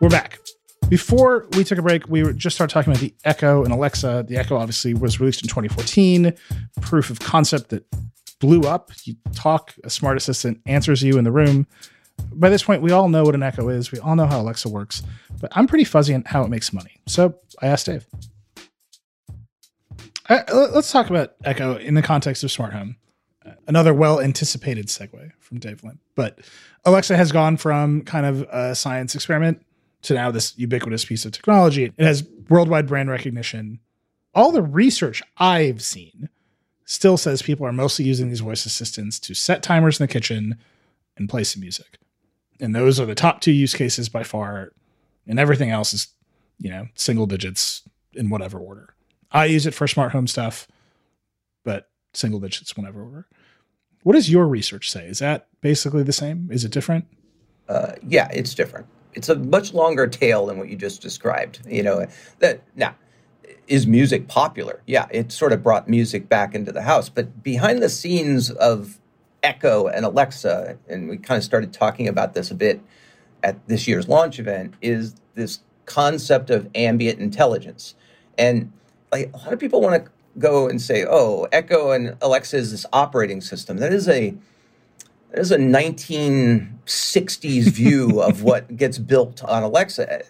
We're 0.00 0.08
back. 0.08 0.38
Before 0.88 1.46
we 1.56 1.64
took 1.64 1.78
a 1.78 1.82
break, 1.82 2.08
we 2.08 2.32
just 2.34 2.54
started 2.54 2.74
talking 2.74 2.92
about 2.92 3.00
the 3.00 3.14
Echo 3.24 3.64
and 3.64 3.72
Alexa. 3.72 4.26
The 4.28 4.36
Echo 4.36 4.56
obviously 4.56 4.94
was 4.94 5.18
released 5.20 5.42
in 5.42 5.48
2014, 5.48 6.34
proof 6.80 7.08
of 7.08 7.18
concept 7.18 7.70
that 7.70 7.84
blew 8.42 8.62
up. 8.62 8.90
You 9.04 9.14
talk, 9.34 9.72
a 9.84 9.88
smart 9.88 10.16
assistant 10.16 10.60
answers 10.66 11.00
you 11.00 11.16
in 11.16 11.22
the 11.22 11.30
room. 11.30 11.68
By 12.32 12.50
this 12.50 12.64
point, 12.64 12.82
we 12.82 12.90
all 12.90 13.08
know 13.08 13.22
what 13.22 13.36
an 13.36 13.42
Echo 13.42 13.68
is. 13.68 13.92
We 13.92 14.00
all 14.00 14.16
know 14.16 14.26
how 14.26 14.40
Alexa 14.40 14.68
works, 14.68 15.02
but 15.40 15.50
I'm 15.54 15.68
pretty 15.68 15.84
fuzzy 15.84 16.12
on 16.12 16.24
how 16.26 16.42
it 16.42 16.48
makes 16.48 16.72
money. 16.72 17.00
So 17.06 17.36
I 17.62 17.68
asked 17.68 17.86
Dave. 17.86 18.04
Let's 20.28 20.90
talk 20.90 21.08
about 21.08 21.34
Echo 21.44 21.76
in 21.76 21.94
the 21.94 22.02
context 22.02 22.42
of 22.42 22.50
smart 22.50 22.72
home. 22.72 22.96
Another 23.68 23.94
well 23.94 24.20
anticipated 24.20 24.88
segue 24.88 25.30
from 25.38 25.58
Dave 25.58 25.84
Limp. 25.84 26.00
But 26.16 26.40
Alexa 26.84 27.16
has 27.16 27.30
gone 27.30 27.56
from 27.56 28.02
kind 28.02 28.26
of 28.26 28.42
a 28.50 28.74
science 28.74 29.14
experiment 29.14 29.64
to 30.02 30.14
now 30.14 30.32
this 30.32 30.58
ubiquitous 30.58 31.04
piece 31.04 31.24
of 31.24 31.30
technology. 31.30 31.84
It 31.84 32.04
has 32.04 32.24
worldwide 32.48 32.88
brand 32.88 33.08
recognition. 33.08 33.78
All 34.34 34.50
the 34.50 34.62
research 34.62 35.22
I've 35.38 35.80
seen 35.82 36.28
still 36.92 37.16
says 37.16 37.42
people 37.42 37.66
are 37.66 37.72
mostly 37.72 38.04
using 38.04 38.28
these 38.28 38.40
voice 38.40 38.66
assistants 38.66 39.18
to 39.18 39.34
set 39.34 39.62
timers 39.62 39.98
in 39.98 40.04
the 40.04 40.12
kitchen 40.12 40.58
and 41.16 41.28
play 41.28 41.44
some 41.44 41.60
music. 41.60 41.98
And 42.60 42.74
those 42.74 43.00
are 43.00 43.06
the 43.06 43.14
top 43.14 43.40
two 43.40 43.52
use 43.52 43.74
cases 43.74 44.08
by 44.08 44.22
far. 44.22 44.72
And 45.26 45.38
everything 45.38 45.70
else 45.70 45.92
is, 45.94 46.08
you 46.58 46.70
know, 46.70 46.88
single 46.94 47.26
digits 47.26 47.82
in 48.12 48.28
whatever 48.28 48.58
order. 48.58 48.94
I 49.30 49.46
use 49.46 49.66
it 49.66 49.74
for 49.74 49.88
smart 49.88 50.12
home 50.12 50.26
stuff, 50.26 50.68
but 51.64 51.88
single 52.12 52.40
digits 52.40 52.76
whatever 52.76 53.02
order. 53.02 53.26
What 54.02 54.12
does 54.12 54.30
your 54.30 54.46
research 54.46 54.90
say? 54.90 55.06
Is 55.06 55.20
that 55.20 55.48
basically 55.60 56.02
the 56.02 56.12
same? 56.12 56.48
Is 56.52 56.64
it 56.64 56.72
different? 56.72 57.06
Uh, 57.68 57.92
yeah, 58.06 58.28
it's 58.32 58.54
different 58.54 58.86
it's 59.14 59.28
a 59.28 59.36
much 59.36 59.74
longer 59.74 60.06
tail 60.06 60.46
than 60.46 60.58
what 60.58 60.68
you 60.68 60.76
just 60.76 61.02
described. 61.02 61.60
You 61.66 61.82
know, 61.82 62.06
that 62.38 62.62
now 62.76 62.94
is 63.66 63.86
music 63.86 64.28
popular? 64.28 64.82
Yeah, 64.86 65.06
it 65.10 65.32
sort 65.32 65.52
of 65.52 65.62
brought 65.62 65.88
music 65.88 66.28
back 66.28 66.54
into 66.54 66.72
the 66.72 66.82
house. 66.82 67.08
But 67.08 67.42
behind 67.42 67.82
the 67.82 67.88
scenes 67.88 68.50
of 68.50 68.98
Echo 69.42 69.86
and 69.86 70.04
Alexa, 70.04 70.78
and 70.88 71.08
we 71.08 71.16
kind 71.16 71.38
of 71.38 71.44
started 71.44 71.72
talking 71.72 72.08
about 72.08 72.34
this 72.34 72.50
a 72.50 72.54
bit 72.54 72.80
at 73.42 73.66
this 73.68 73.88
year's 73.88 74.08
launch 74.08 74.38
event, 74.38 74.74
is 74.80 75.14
this 75.34 75.60
concept 75.86 76.50
of 76.50 76.68
ambient 76.74 77.18
intelligence. 77.18 77.94
And 78.38 78.72
like 79.10 79.30
a 79.34 79.36
lot 79.38 79.52
of 79.52 79.58
people 79.58 79.80
want 79.80 80.04
to 80.04 80.10
go 80.38 80.68
and 80.68 80.80
say, 80.80 81.04
oh, 81.08 81.46
Echo 81.52 81.90
and 81.90 82.16
Alexa 82.22 82.56
is 82.56 82.70
this 82.70 82.86
operating 82.92 83.40
system. 83.40 83.78
That 83.78 83.92
is 83.92 84.08
a 84.08 84.34
there's 85.32 85.50
a 85.50 85.56
1960s 85.56 87.64
view 87.64 88.22
of 88.26 88.42
what 88.42 88.76
gets 88.76 88.98
built 88.98 89.42
on 89.44 89.62
Alexa. 89.62 90.22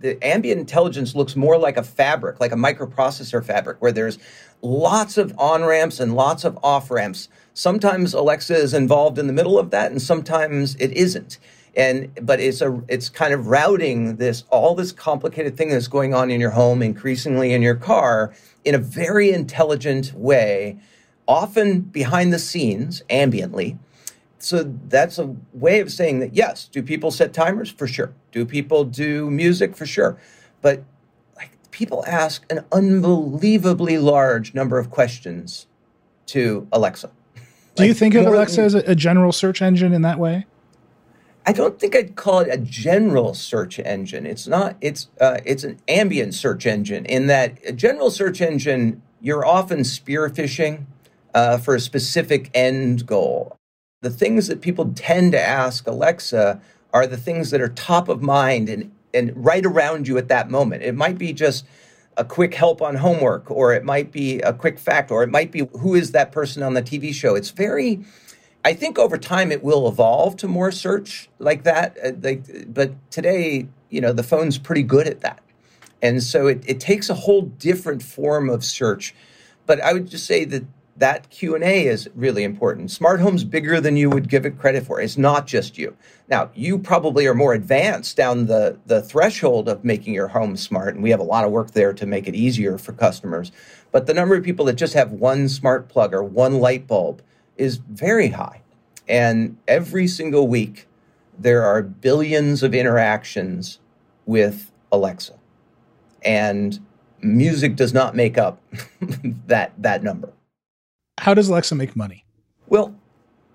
The 0.00 0.18
ambient 0.24 0.60
intelligence 0.60 1.14
looks 1.14 1.36
more 1.36 1.58
like 1.58 1.76
a 1.76 1.82
fabric, 1.82 2.40
like 2.40 2.52
a 2.52 2.56
microprocessor 2.56 3.44
fabric, 3.44 3.76
where 3.80 3.92
there's 3.92 4.18
lots 4.62 5.18
of 5.18 5.38
on 5.38 5.64
ramps 5.64 6.00
and 6.00 6.14
lots 6.14 6.44
of 6.44 6.58
off 6.62 6.90
ramps. 6.90 7.28
Sometimes 7.54 8.14
Alexa 8.14 8.56
is 8.56 8.74
involved 8.74 9.18
in 9.18 9.26
the 9.26 9.32
middle 9.32 9.58
of 9.58 9.70
that, 9.70 9.90
and 9.90 10.00
sometimes 10.00 10.76
it 10.76 10.92
isn't. 10.92 11.38
And 11.76 12.08
but 12.22 12.40
it's 12.40 12.62
a 12.62 12.82
it's 12.88 13.08
kind 13.08 13.32
of 13.34 13.48
routing 13.48 14.16
this 14.16 14.44
all 14.50 14.74
this 14.74 14.90
complicated 14.90 15.56
thing 15.56 15.68
that's 15.68 15.86
going 15.86 16.12
on 16.14 16.28
in 16.30 16.40
your 16.40 16.50
home, 16.50 16.82
increasingly 16.82 17.52
in 17.52 17.62
your 17.62 17.76
car, 17.76 18.34
in 18.64 18.74
a 18.74 18.78
very 18.78 19.30
intelligent 19.30 20.12
way, 20.14 20.78
often 21.28 21.82
behind 21.82 22.32
the 22.32 22.38
scenes, 22.38 23.02
ambiently 23.10 23.78
so 24.38 24.74
that's 24.88 25.18
a 25.18 25.34
way 25.52 25.80
of 25.80 25.90
saying 25.90 26.20
that 26.20 26.34
yes 26.34 26.68
do 26.68 26.82
people 26.82 27.10
set 27.10 27.32
timers? 27.32 27.70
For 27.70 27.86
sure. 27.86 28.12
Do 28.32 28.44
people 28.44 28.84
do 28.84 29.30
music? 29.30 29.76
For 29.76 29.86
sure. 29.86 30.18
But 30.62 30.82
like 31.36 31.50
people 31.70 32.04
ask 32.06 32.44
an 32.50 32.64
unbelievably 32.72 33.98
large 33.98 34.54
number 34.54 34.78
of 34.78 34.90
questions 34.90 35.66
to 36.26 36.68
alexa. 36.72 37.10
Do 37.36 37.42
like, 37.82 37.88
you 37.88 37.94
think 37.94 38.14
of 38.14 38.26
alexa 38.26 38.56
than, 38.56 38.64
as 38.64 38.74
a, 38.74 38.78
a 38.90 38.94
general 38.94 39.32
search 39.32 39.62
engine 39.62 39.92
in 39.92 40.02
that 40.02 40.18
way? 40.18 40.46
I 41.46 41.52
don't 41.52 41.80
think 41.80 41.96
I'd 41.96 42.14
call 42.14 42.40
it 42.40 42.48
a 42.50 42.58
general 42.58 43.32
search 43.34 43.78
engine. 43.78 44.26
It's 44.26 44.46
not. 44.46 44.76
It's 44.80 45.08
uh, 45.20 45.38
it's 45.44 45.64
an 45.64 45.78
ambient 45.88 46.34
search 46.34 46.66
engine 46.66 47.06
in 47.06 47.26
that 47.28 47.58
a 47.66 47.72
general 47.72 48.10
search 48.10 48.40
engine 48.40 49.02
you're 49.20 49.46
often 49.46 49.80
spearfishing 49.80 50.84
uh, 51.34 51.58
for 51.58 51.74
a 51.74 51.80
specific 51.80 52.50
end 52.54 53.06
goal 53.06 53.57
the 54.00 54.10
things 54.10 54.46
that 54.46 54.60
people 54.60 54.92
tend 54.94 55.32
to 55.32 55.40
ask 55.40 55.86
Alexa 55.86 56.60
are 56.92 57.06
the 57.06 57.16
things 57.16 57.50
that 57.50 57.60
are 57.60 57.68
top 57.68 58.08
of 58.08 58.22
mind 58.22 58.68
and, 58.68 58.92
and 59.12 59.32
right 59.34 59.66
around 59.66 60.06
you 60.06 60.16
at 60.18 60.28
that 60.28 60.50
moment. 60.50 60.82
It 60.82 60.94
might 60.94 61.18
be 61.18 61.32
just 61.32 61.66
a 62.16 62.24
quick 62.24 62.54
help 62.54 62.80
on 62.80 62.96
homework, 62.96 63.50
or 63.50 63.72
it 63.72 63.84
might 63.84 64.10
be 64.10 64.40
a 64.40 64.52
quick 64.52 64.78
fact, 64.78 65.10
or 65.10 65.22
it 65.22 65.30
might 65.30 65.50
be 65.52 65.68
who 65.78 65.94
is 65.94 66.12
that 66.12 66.32
person 66.32 66.62
on 66.62 66.74
the 66.74 66.82
TV 66.82 67.12
show. 67.12 67.34
It's 67.34 67.50
very, 67.50 68.04
I 68.64 68.72
think 68.74 68.98
over 68.98 69.18
time 69.18 69.52
it 69.52 69.62
will 69.62 69.88
evolve 69.88 70.36
to 70.38 70.48
more 70.48 70.72
search 70.72 71.28
like 71.38 71.64
that. 71.64 71.96
Uh, 72.02 72.12
like, 72.20 72.72
but 72.72 72.92
today, 73.10 73.68
you 73.90 74.00
know, 74.00 74.12
the 74.12 74.22
phone's 74.22 74.58
pretty 74.58 74.82
good 74.82 75.06
at 75.06 75.20
that. 75.20 75.40
And 76.02 76.22
so 76.22 76.46
it, 76.46 76.62
it 76.66 76.80
takes 76.80 77.10
a 77.10 77.14
whole 77.14 77.42
different 77.42 78.02
form 78.02 78.48
of 78.48 78.64
search. 78.64 79.14
But 79.66 79.80
I 79.80 79.92
would 79.92 80.08
just 80.08 80.26
say 80.26 80.44
that 80.46 80.64
that 80.98 81.30
q&a 81.30 81.86
is 81.86 82.08
really 82.14 82.42
important. 82.42 82.90
Smart 82.90 83.20
home's 83.20 83.44
bigger 83.44 83.80
than 83.80 83.96
you 83.96 84.10
would 84.10 84.28
give 84.28 84.44
it 84.44 84.58
credit 84.58 84.84
for. 84.84 85.00
It's 85.00 85.16
not 85.16 85.46
just 85.46 85.78
you. 85.78 85.96
Now 86.28 86.50
you 86.54 86.78
probably 86.78 87.26
are 87.26 87.34
more 87.34 87.54
advanced 87.54 88.16
down 88.16 88.46
the, 88.46 88.78
the 88.86 89.00
threshold 89.00 89.68
of 89.68 89.84
making 89.84 90.14
your 90.14 90.28
home 90.28 90.56
smart 90.56 90.94
and 90.94 91.02
we 91.02 91.10
have 91.10 91.20
a 91.20 91.24
lot 91.24 91.44
of 91.44 91.52
work 91.52 91.70
there 91.70 91.92
to 91.92 92.06
make 92.06 92.26
it 92.26 92.34
easier 92.34 92.78
for 92.78 92.92
customers. 92.92 93.52
But 93.92 94.06
the 94.06 94.14
number 94.14 94.34
of 94.34 94.44
people 94.44 94.64
that 94.66 94.74
just 94.74 94.94
have 94.94 95.12
one 95.12 95.48
smart 95.48 95.88
plug 95.88 96.12
or 96.12 96.22
one 96.22 96.58
light 96.58 96.86
bulb 96.86 97.22
is 97.56 97.76
very 97.76 98.28
high. 98.28 98.62
And 99.08 99.56
every 99.66 100.06
single 100.08 100.48
week 100.48 100.86
there 101.38 101.62
are 101.62 101.82
billions 101.82 102.62
of 102.62 102.74
interactions 102.74 103.78
with 104.26 104.72
alexa. 104.90 105.34
And 106.22 106.80
music 107.20 107.76
does 107.76 107.94
not 107.94 108.16
make 108.16 108.36
up 108.36 108.60
that 109.46 109.72
that 109.78 110.02
number 110.02 110.32
how 111.18 111.34
does 111.34 111.48
Alexa 111.48 111.74
make 111.74 111.96
money? 111.96 112.24
Well, 112.66 112.94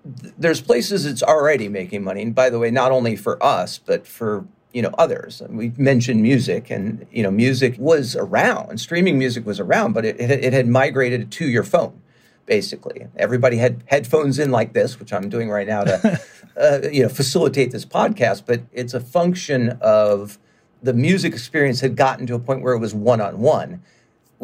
there's 0.04 0.60
places 0.60 1.06
it's 1.06 1.22
already 1.22 1.68
making 1.68 2.04
money. 2.04 2.22
And 2.22 2.34
by 2.34 2.50
the 2.50 2.58
way, 2.58 2.70
not 2.70 2.92
only 2.92 3.16
for 3.16 3.42
us, 3.42 3.78
but 3.78 4.06
for 4.06 4.46
you 4.74 4.82
know 4.82 4.90
others. 4.98 5.40
We 5.48 5.72
mentioned 5.78 6.20
music, 6.20 6.68
and 6.68 7.06
you 7.10 7.22
know 7.22 7.30
music 7.30 7.76
was 7.78 8.16
around. 8.16 8.78
Streaming 8.78 9.18
music 9.18 9.46
was 9.46 9.60
around, 9.60 9.92
but 9.92 10.04
it, 10.04 10.20
it, 10.20 10.30
it 10.30 10.52
had 10.52 10.66
migrated 10.66 11.30
to 11.32 11.48
your 11.48 11.62
phone. 11.62 12.02
Basically, 12.44 13.06
everybody 13.16 13.56
had 13.56 13.84
headphones 13.86 14.38
in 14.38 14.50
like 14.50 14.74
this, 14.74 14.98
which 14.98 15.12
I'm 15.12 15.28
doing 15.28 15.48
right 15.48 15.66
now 15.66 15.84
to 15.84 16.20
uh, 16.60 16.88
you 16.90 17.04
know 17.04 17.08
facilitate 17.08 17.70
this 17.70 17.86
podcast. 17.86 18.42
But 18.46 18.62
it's 18.72 18.94
a 18.94 19.00
function 19.00 19.78
of 19.80 20.38
the 20.82 20.92
music 20.92 21.32
experience 21.32 21.80
had 21.80 21.96
gotten 21.96 22.26
to 22.26 22.34
a 22.34 22.40
point 22.40 22.60
where 22.60 22.74
it 22.74 22.80
was 22.80 22.92
one 22.92 23.20
on 23.20 23.38
one 23.38 23.80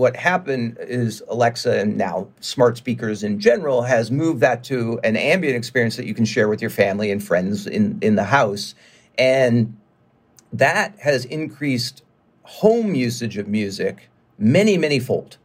what 0.00 0.16
happened 0.16 0.78
is 0.80 1.22
Alexa 1.28 1.78
and 1.78 1.98
now 1.98 2.26
smart 2.40 2.78
speakers 2.78 3.22
in 3.22 3.38
general 3.38 3.82
has 3.82 4.10
moved 4.10 4.40
that 4.40 4.64
to 4.64 4.98
an 5.04 5.14
ambient 5.14 5.54
experience 5.54 5.96
that 5.96 6.06
you 6.06 6.14
can 6.14 6.24
share 6.24 6.48
with 6.48 6.62
your 6.62 6.70
family 6.70 7.10
and 7.10 7.22
friends 7.22 7.66
in, 7.66 7.98
in 8.00 8.14
the 8.14 8.24
house. 8.24 8.74
And 9.18 9.76
that 10.54 10.98
has 11.00 11.26
increased 11.26 12.02
home 12.44 12.94
usage 12.94 13.36
of 13.36 13.46
music 13.46 14.08
many, 14.38 14.78
many 14.78 14.98
fold. 14.98 15.36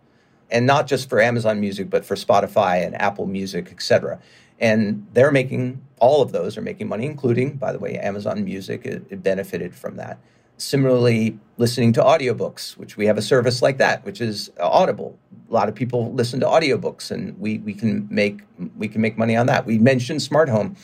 And 0.49 0.66
not 0.66 0.88
just 0.88 1.10
for 1.10 1.20
Amazon 1.20 1.60
Music, 1.60 1.89
but 1.89 2.06
for 2.06 2.16
Spotify 2.16 2.86
and 2.86 2.95
Apple 2.95 3.26
Music, 3.26 3.68
et 3.72 3.82
cetera. 3.82 4.22
And 4.58 5.06
they're 5.12 5.34
making 5.34 5.82
all 5.99 6.22
of 6.22 6.32
those 6.32 6.56
are 6.58 6.62
making 6.62 6.88
money, 6.88 7.06
including, 7.06 7.58
by 7.58 7.74
the 7.74 7.80
way, 7.80 7.97
Amazon 7.97 8.45
Music. 8.45 8.86
It, 8.86 9.03
it 9.10 9.22
benefited 9.22 9.76
from 9.76 9.97
that. 9.97 10.18
Similarly, 10.58 11.38
listening 11.58 11.93
to 11.93 12.01
audiobooks, 12.01 12.78
which 12.78 12.97
we 12.97 13.06
have 13.06 13.18
a 13.18 13.22
service 13.22 13.62
like 13.62 13.78
that, 13.78 14.03
which 14.06 14.22
is 14.22 14.51
uh, 14.60 14.68
Audible. 14.68 15.18
A 15.49 15.53
lot 15.53 15.70
of 15.70 15.76
people 15.76 16.14
listen 16.14 16.39
to 16.39 16.45
audiobooks 16.45 17.12
and 17.12 17.38
we, 17.39 17.60
we 17.60 17.74
can 17.74 18.08
make 18.10 18.41
we 18.78 18.88
can 18.88 19.01
make 19.01 19.18
money 19.18 19.36
on 19.36 19.47
that. 19.47 19.66
We 19.66 19.78
mentioned 19.78 20.22
smart 20.22 20.49
home. 20.49 20.76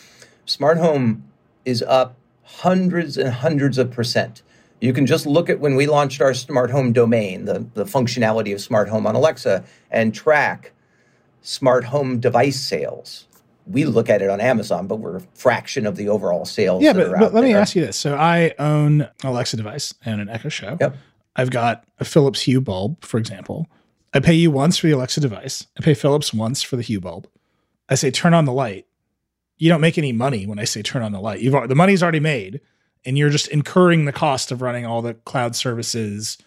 Smart 0.45 0.77
home 0.77 1.23
is 1.65 1.81
up 1.83 2.15
hundreds 2.43 3.17
and 3.17 3.29
hundreds 3.29 3.77
of 3.77 3.91
percent. 3.91 4.43
You 4.81 4.93
can 4.93 5.05
just 5.05 5.25
look 5.25 5.49
at 5.49 5.59
when 5.59 5.75
we 5.75 5.87
launched 5.87 6.21
our 6.21 6.33
smart 6.33 6.71
home 6.71 6.91
domain, 6.91 7.45
the, 7.45 7.65
the 7.75 7.85
functionality 7.85 8.53
of 8.53 8.61
smart 8.61 8.89
home 8.89 9.05
on 9.05 9.15
Alexa, 9.15 9.63
and 9.91 10.13
track 10.13 10.73
smart 11.41 11.85
home 11.85 12.19
device 12.19 12.59
sales 12.59 13.27
we 13.65 13.85
look 13.85 14.09
at 14.09 14.21
it 14.21 14.29
on 14.29 14.41
Amazon, 14.41 14.87
but 14.87 14.97
we're 14.97 15.17
a 15.17 15.21
fraction 15.33 15.85
of 15.85 15.95
the 15.95 16.09
overall 16.09 16.45
sales. 16.45 16.83
Yeah, 16.83 16.93
but, 16.93 17.11
but 17.19 17.33
let 17.33 17.43
me 17.43 17.53
ask 17.53 17.75
you 17.75 17.85
this. 17.85 17.97
So 17.97 18.15
I 18.15 18.53
own 18.59 19.01
an 19.01 19.09
Alexa 19.23 19.57
device 19.57 19.93
and 20.05 20.21
an 20.21 20.29
Echo 20.29 20.49
Show. 20.49 20.77
Yep. 20.79 20.95
I've 21.35 21.51
got 21.51 21.85
a 21.99 22.05
Philips 22.05 22.41
Hue 22.41 22.61
bulb, 22.61 23.03
for 23.05 23.17
example. 23.17 23.67
I 24.13 24.19
pay 24.19 24.33
you 24.33 24.51
once 24.51 24.77
for 24.77 24.87
the 24.87 24.93
Alexa 24.93 25.21
device. 25.21 25.67
I 25.77 25.81
pay 25.81 25.93
Philips 25.93 26.33
once 26.33 26.61
for 26.61 26.75
the 26.75 26.81
Hue 26.81 26.99
bulb. 26.99 27.27
I 27.87 27.95
say 27.95 28.11
turn 28.11 28.33
on 28.33 28.45
the 28.45 28.53
light. 28.53 28.85
You 29.57 29.69
don't 29.69 29.81
make 29.81 29.97
any 29.97 30.11
money 30.11 30.45
when 30.45 30.59
I 30.59 30.63
say 30.63 30.81
turn 30.81 31.03
on 31.03 31.11
the 31.11 31.19
light. 31.19 31.39
You've 31.39 31.69
the 31.69 31.75
money's 31.75 32.01
already 32.01 32.19
made, 32.19 32.61
and 33.05 33.17
you're 33.17 33.29
just 33.29 33.47
incurring 33.47 34.05
the 34.05 34.11
cost 34.11 34.51
of 34.51 34.61
running 34.61 34.85
all 34.85 35.01
the 35.01 35.13
cloud 35.13 35.55
services 35.55 36.37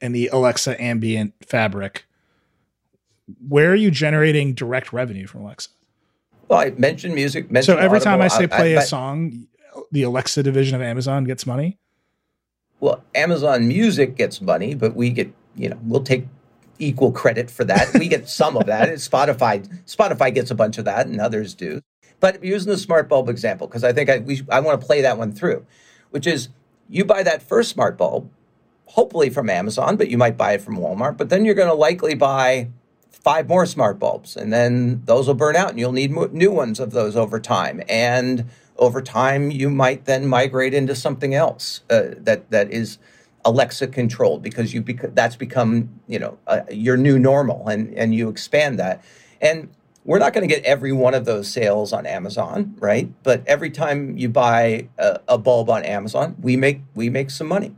and 0.00 0.14
the 0.14 0.28
Alexa 0.28 0.80
ambient 0.82 1.34
fabric. 1.46 2.06
Where 3.46 3.70
are 3.70 3.76
you 3.76 3.90
generating 3.90 4.54
direct 4.54 4.92
revenue 4.92 5.26
from 5.26 5.42
Alexa? 5.42 5.68
Well, 6.52 6.60
I 6.60 6.70
mentioned 6.76 7.14
music. 7.14 7.50
Mentioned 7.50 7.78
so 7.78 7.82
every 7.82 7.96
Audible, 7.96 8.04
time 8.04 8.20
I 8.20 8.28
say 8.28 8.46
play 8.46 8.76
I, 8.76 8.80
I, 8.80 8.82
a 8.82 8.86
song, 8.86 9.46
the 9.90 10.02
Alexa 10.02 10.42
division 10.42 10.76
of 10.76 10.82
Amazon 10.82 11.24
gets 11.24 11.46
money. 11.46 11.78
Well, 12.78 13.02
Amazon 13.14 13.68
Music 13.68 14.16
gets 14.16 14.42
money, 14.42 14.74
but 14.74 14.94
we 14.94 15.08
get 15.08 15.32
you 15.56 15.70
know 15.70 15.78
we'll 15.82 16.02
take 16.02 16.26
equal 16.78 17.10
credit 17.10 17.50
for 17.50 17.64
that. 17.64 17.94
we 17.98 18.06
get 18.06 18.28
some 18.28 18.58
of 18.58 18.66
that. 18.66 18.90
Spotify 18.90 19.66
Spotify 19.86 20.34
gets 20.34 20.50
a 20.50 20.54
bunch 20.54 20.76
of 20.76 20.84
that, 20.84 21.06
and 21.06 21.22
others 21.22 21.54
do. 21.54 21.80
But 22.20 22.44
using 22.44 22.70
the 22.70 22.76
smart 22.76 23.08
bulb 23.08 23.30
example, 23.30 23.66
because 23.66 23.82
I 23.82 23.94
think 23.94 24.10
I 24.10 24.18
we, 24.18 24.42
I 24.50 24.60
want 24.60 24.78
to 24.78 24.86
play 24.86 25.00
that 25.00 25.16
one 25.16 25.32
through, 25.32 25.64
which 26.10 26.26
is 26.26 26.50
you 26.86 27.06
buy 27.06 27.22
that 27.22 27.42
first 27.42 27.70
smart 27.70 27.96
bulb, 27.96 28.28
hopefully 28.84 29.30
from 29.30 29.48
Amazon, 29.48 29.96
but 29.96 30.10
you 30.10 30.18
might 30.18 30.36
buy 30.36 30.52
it 30.52 30.60
from 30.60 30.76
Walmart. 30.76 31.16
But 31.16 31.30
then 31.30 31.46
you're 31.46 31.54
going 31.54 31.68
to 31.68 31.74
likely 31.74 32.14
buy 32.14 32.68
five 33.12 33.48
more 33.48 33.66
smart 33.66 33.98
bulbs, 33.98 34.36
and 34.36 34.52
then 34.52 35.02
those 35.04 35.26
will 35.26 35.34
burn 35.34 35.56
out, 35.56 35.70
and 35.70 35.78
you'll 35.78 35.92
need 35.92 36.10
new 36.32 36.50
ones 36.50 36.80
of 36.80 36.92
those 36.92 37.16
over 37.16 37.38
time. 37.38 37.82
And 37.88 38.50
over 38.76 39.00
time, 39.00 39.50
you 39.50 39.70
might 39.70 40.06
then 40.06 40.26
migrate 40.26 40.74
into 40.74 40.94
something 40.94 41.34
else 41.34 41.82
uh, 41.90 42.14
that 42.18 42.50
that 42.50 42.72
is 42.72 42.98
Alexa 43.44 43.88
controlled 43.88 44.42
because 44.42 44.74
you 44.74 44.82
bec- 44.82 45.14
that's 45.14 45.36
become 45.36 46.00
you 46.08 46.18
know 46.18 46.38
uh, 46.46 46.62
your 46.70 46.96
new 46.96 47.18
normal, 47.18 47.68
and 47.68 47.94
and 47.94 48.14
you 48.14 48.28
expand 48.28 48.78
that. 48.78 49.04
And 49.40 49.68
we're 50.04 50.18
not 50.18 50.32
going 50.32 50.46
to 50.46 50.52
get 50.52 50.64
every 50.64 50.92
one 50.92 51.14
of 51.14 51.24
those 51.24 51.48
sales 51.48 51.92
on 51.92 52.06
Amazon, 52.06 52.74
right? 52.80 53.10
But 53.22 53.46
every 53.46 53.70
time 53.70 54.16
you 54.16 54.28
buy 54.28 54.88
a, 54.98 55.20
a 55.28 55.38
bulb 55.38 55.70
on 55.70 55.84
Amazon, 55.84 56.36
we 56.40 56.56
make 56.56 56.80
we 56.94 57.08
make 57.08 57.30
some 57.30 57.46
money. 57.46 57.74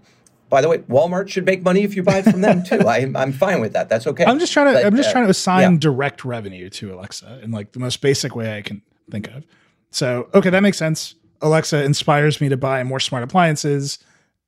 By 0.54 0.60
the 0.60 0.68
way, 0.68 0.78
Walmart 0.78 1.28
should 1.30 1.44
make 1.44 1.64
money 1.64 1.82
if 1.82 1.96
you 1.96 2.04
buy 2.04 2.18
it 2.18 2.26
from 2.26 2.40
them 2.40 2.62
too. 2.62 2.78
I, 2.86 3.10
I'm 3.16 3.32
fine 3.32 3.60
with 3.60 3.72
that. 3.72 3.88
That's 3.88 4.06
okay. 4.06 4.24
I'm 4.24 4.38
just 4.38 4.52
trying 4.52 4.68
to 4.68 4.74
but, 4.74 4.86
I'm 4.86 4.94
just 4.94 5.08
uh, 5.08 5.12
trying 5.14 5.24
to 5.24 5.30
assign 5.30 5.72
yeah. 5.72 5.78
direct 5.80 6.24
revenue 6.24 6.70
to 6.70 6.94
Alexa 6.94 7.40
in 7.42 7.50
like 7.50 7.72
the 7.72 7.80
most 7.80 8.00
basic 8.00 8.36
way 8.36 8.56
I 8.56 8.62
can 8.62 8.80
think 9.10 9.26
of. 9.32 9.44
So 9.90 10.28
okay, 10.32 10.50
that 10.50 10.62
makes 10.62 10.78
sense. 10.78 11.16
Alexa 11.42 11.82
inspires 11.82 12.40
me 12.40 12.48
to 12.50 12.56
buy 12.56 12.84
more 12.84 13.00
smart 13.00 13.24
appliances, 13.24 13.98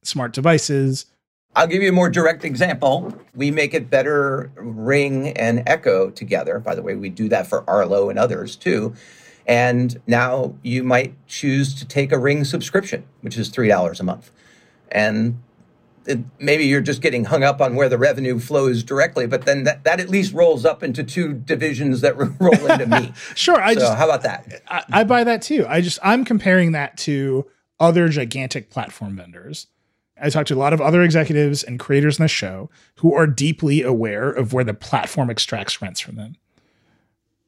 smart 0.05 0.33
devices. 0.33 1.07
I'll 1.57 1.67
give 1.67 1.83
you 1.83 1.89
a 1.89 1.93
more 1.93 2.09
direct 2.09 2.45
example. 2.45 3.13
We 3.35 3.51
make 3.51 3.75
it 3.75 3.91
better 3.91 4.53
Ring 4.55 5.31
and 5.31 5.65
Echo 5.67 6.11
together. 6.11 6.61
By 6.61 6.77
the 6.77 6.83
way, 6.83 6.95
we 6.95 7.09
do 7.09 7.29
that 7.31 7.49
for 7.49 7.69
Arlo 7.69 8.11
and 8.11 8.17
others 8.17 8.55
too. 8.55 8.95
And 9.45 10.01
now 10.07 10.55
you 10.63 10.85
might 10.85 11.17
choose 11.27 11.75
to 11.75 11.85
take 11.85 12.13
a 12.13 12.19
Ring 12.19 12.45
subscription, 12.45 13.03
which 13.23 13.37
is 13.37 13.51
$3 13.51 13.99
a 13.99 14.05
month. 14.05 14.31
And 14.93 15.43
maybe 16.39 16.65
you're 16.65 16.81
just 16.81 17.03
getting 17.03 17.25
hung 17.25 17.43
up 17.43 17.61
on 17.61 17.75
where 17.75 17.89
the 17.89 17.99
revenue 17.99 18.39
flows 18.39 18.83
directly, 18.83 19.27
but 19.27 19.45
then 19.45 19.65
that, 19.65 19.85
that 19.85 20.01
at 20.01 20.09
least 20.09 20.33
rolls 20.33 20.65
up 20.65 20.83
into 20.83 21.03
two 21.03 21.35
divisions 21.35 22.01
that 22.01 22.17
roll 22.41 22.67
into 22.67 22.87
me. 22.87 23.13
sure. 23.35 23.61
I 23.61 23.75
so 23.75 23.81
just, 23.81 23.95
how 23.97 24.05
about 24.05 24.23
that? 24.23 24.63
I, 24.69 24.85
I 24.91 25.05
buy 25.05 25.25
that 25.25 25.43
too. 25.43 25.67
I 25.69 25.81
just, 25.81 25.99
I'm 26.03 26.25
comparing 26.25 26.73
that 26.73 26.97
to 26.99 27.47
other 27.81 28.09
gigantic 28.09 28.71
platform 28.71 29.17
vendors. 29.17 29.67
I 30.21 30.31
talked 30.31 30.49
to 30.49 30.55
a 30.55 30.57
lot 30.57 30.73
of 30.73 30.81
other 30.81 31.03
executives 31.03 31.63
and 31.63 31.79
creators 31.79 32.19
in 32.19 32.23
the 32.23 32.29
show 32.29 32.71
who 32.97 33.15
are 33.15 33.27
deeply 33.27 33.83
aware 33.83 34.31
of 34.31 34.53
where 34.53 34.65
the 34.65 34.75
platform 34.75 35.29
extracts 35.29 35.83
rents 35.83 36.01
from 36.01 36.17
them. 36.17 36.37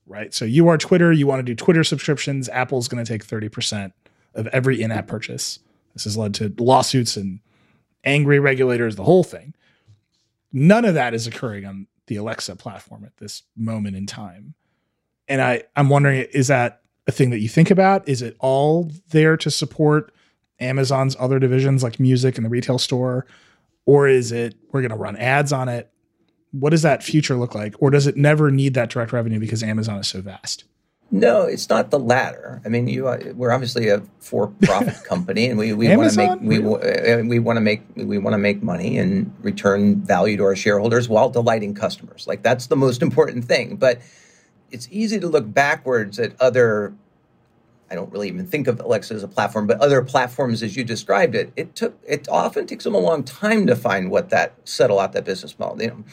Right. 0.07 0.35
So 0.35 0.45
you 0.45 0.69
are 0.69 0.79
Twitter, 0.79 1.13
you 1.13 1.27
want 1.27 1.41
to 1.41 1.43
do 1.43 1.55
Twitter 1.55 1.85
subscriptions. 1.85 2.49
Apple's 2.49 2.89
going 2.89 3.05
to 3.05 3.11
take 3.11 3.27
30% 3.27 3.93
of 4.35 4.47
every 4.49 4.81
in 4.83 4.91
app 4.91 5.07
purchase. 5.07 5.61
This 5.95 6.05
has 6.05 6.17
led 6.17 6.35
to 6.35 6.55
lawsuits 6.59 7.17
and 7.17 7.41
angry 8.05 8.39
regulators, 8.39 8.97
the 8.97 9.05
whole 9.05 9.25
thing. 9.25 9.55
None 10.53 10.85
of 10.85 10.95
that 10.95 11.15
is 11.15 11.27
occurring 11.27 11.65
on 11.65 11.87
the 12.07 12.17
Alexa 12.17 12.57
platform 12.57 13.05
at 13.05 13.17
this 13.19 13.43
moment 13.57 13.97
in 13.97 14.07
time. 14.07 14.55
And 15.29 15.43
I, 15.43 15.65
I'm 15.77 15.89
wondering, 15.91 16.27
is 16.33 16.49
that 16.49 16.83
a 17.07 17.13
thing 17.13 17.31
that 17.31 17.41
you 17.41 17.49
think 17.49 17.71
about? 17.71 18.09
Is 18.09 18.23
it 18.23 18.37
all 18.39 18.91
there 19.11 19.37
to 19.37 19.51
support 19.51 20.13
Amazon's 20.61 21.17
other 21.19 21.39
divisions 21.39 21.83
like 21.83 22.01
music 22.01 22.37
and 22.37 22.45
the 22.45 22.51
retail 22.51 22.79
store? 22.79 23.27
Or 23.85 24.09
is 24.09 24.33
it 24.33 24.55
we're 24.73 24.81
going 24.81 24.91
to 24.91 24.97
run 24.97 25.17
ads 25.17 25.53
on 25.53 25.69
it? 25.69 25.91
What 26.53 26.71
does 26.71 26.83
that 26.83 27.03
future 27.03 27.37
look 27.37 27.55
like? 27.55 27.75
Or 27.79 27.91
does 27.91 28.07
it 28.07 28.17
never 28.17 28.51
need 28.51 28.75
that 28.75 28.91
direct 28.91 29.13
revenue 29.13 29.39
because 29.39 29.63
Amazon 29.63 29.99
is 29.99 30.09
so 30.09 30.21
vast? 30.23 30.65
No, 31.11 31.43
it's 31.45 31.71
not 31.71 31.91
the 31.91 31.99
latter. 31.99 32.61
I 32.67 32.69
mean, 32.69 32.87
you 32.87 33.09
uh, 33.09 33.33
we're 33.35 33.51
obviously 33.51 33.89
a 33.89 34.03
for-profit 34.21 35.05
company, 35.05 35.47
and 35.47 35.59
we, 35.59 35.73
we 35.73 35.95
want 35.97 36.11
to 36.11 36.17
make 36.17 36.41
we 36.43 36.59
uh, 36.59 37.23
we 37.25 37.39
want 37.39 37.57
to 37.57 37.63
make 37.63 37.83
we 37.97 38.19
want 38.19 38.35
to 38.35 38.39
make 38.39 38.63
money 38.63 38.99
and 38.99 39.35
return 39.41 40.03
value 40.03 40.37
to 40.37 40.45
our 40.45 40.57
shareholders 40.57 41.09
while 41.09 41.31
delighting 41.31 41.75
customers. 41.75 42.27
Like 42.27 42.43
that's 42.43 42.67
the 42.67 42.77
most 42.77 43.01
important 43.01 43.47
thing. 43.47 43.77
But 43.77 44.03
it's 44.71 44.87
easy 44.91 45.19
to 45.19 45.29
look 45.29 45.53
backwards 45.53 46.19
at 46.19 46.39
other. 46.41 46.93
I 47.91 47.95
don't 47.95 48.13
really 48.13 48.29
even 48.29 48.47
think 48.47 48.67
of 48.67 48.79
Alexa 48.79 49.15
as 49.15 49.23
a 49.23 49.29
platform, 49.29 49.67
but 49.67 49.81
other 49.81 50.03
platforms 50.03 50.63
as 50.63 50.77
you 50.77 50.85
described 50.85 51.35
it. 51.35 51.55
It 51.57 51.75
took 51.75 51.99
it 52.07 52.29
often 52.29 52.67
takes 52.67 52.85
them 52.85 52.95
a 52.95 52.99
long 52.99 53.25
time 53.25 53.67
to 53.67 53.75
find 53.75 54.11
what 54.11 54.29
that 54.29 54.53
settle 54.65 54.99
out 54.99 55.15
that 55.15 55.25
business 55.25 55.59
model. 55.59 55.81
You 55.81 55.89
know, 55.89 56.05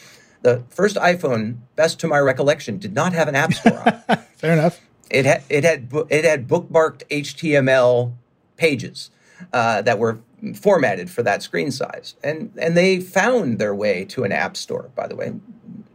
the 0.46 0.64
first 0.70 0.96
iPhone, 0.98 1.58
best 1.76 2.00
to 2.02 2.08
my 2.08 2.20
recollection, 2.20 2.78
did 2.78 2.94
not 2.94 3.14
have 3.14 3.28
an 3.28 3.36
app 3.36 3.52
store 3.52 3.82
on. 4.08 4.18
Fair 4.36 4.54
enough. 4.54 4.80
It 5.10 5.26
had 5.26 5.44
it 5.50 5.64
had 5.64 5.90
it 6.10 6.24
had 6.24 6.48
bookmarked 6.48 7.04
HTML 7.10 8.14
pages 8.56 9.10
uh, 9.52 9.82
that 9.82 9.98
were 9.98 10.20
formatted 10.54 11.10
for 11.10 11.24
that 11.24 11.42
screen 11.42 11.72
size, 11.72 12.16
and 12.24 12.52
and 12.58 12.78
they 12.78 13.00
found 13.00 13.58
their 13.58 13.74
way 13.74 14.06
to 14.06 14.24
an 14.24 14.32
app 14.32 14.56
store. 14.56 14.92
By 14.96 15.08
the 15.08 15.16
way, 15.16 15.34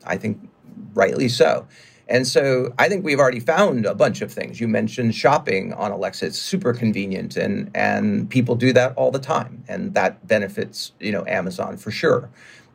I 0.05 0.17
think 0.17 0.51
rightly 0.95 1.29
so. 1.29 1.67
And 2.09 2.27
so 2.27 2.75
I 2.77 2.89
think 2.89 3.05
we've 3.05 3.21
already 3.21 3.39
found 3.39 3.87
a 3.87 3.95
bunch 3.95 4.21
of 4.21 4.33
things. 4.33 4.61
You 4.61 4.67
mentioned 4.67 5.15
shopping 5.15 5.73
on 5.75 5.93
Alexa; 5.93 6.27
it's 6.27 6.39
super 6.39 6.73
convenient, 6.73 7.37
and 7.37 7.71
and 7.73 8.29
people 8.29 8.57
do 8.57 8.73
that 8.73 8.97
all 8.97 9.13
the 9.13 9.21
time, 9.21 9.63
and 9.69 9.95
that 9.95 10.27
benefits 10.27 10.91
you 10.99 11.13
know 11.13 11.25
Amazon 11.27 11.77
for 11.77 11.93
sure. 11.93 12.29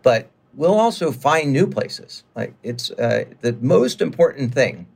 But 0.04 0.30
we'll 0.56 0.80
also 0.80 1.12
find 1.12 1.52
new 1.52 1.68
places. 1.68 2.24
Like 2.36 2.54
it's 2.64 2.92
uh, 2.92 3.26
the 3.42 3.54
most 3.62 4.02
important 4.02 4.54
thing 4.54 4.88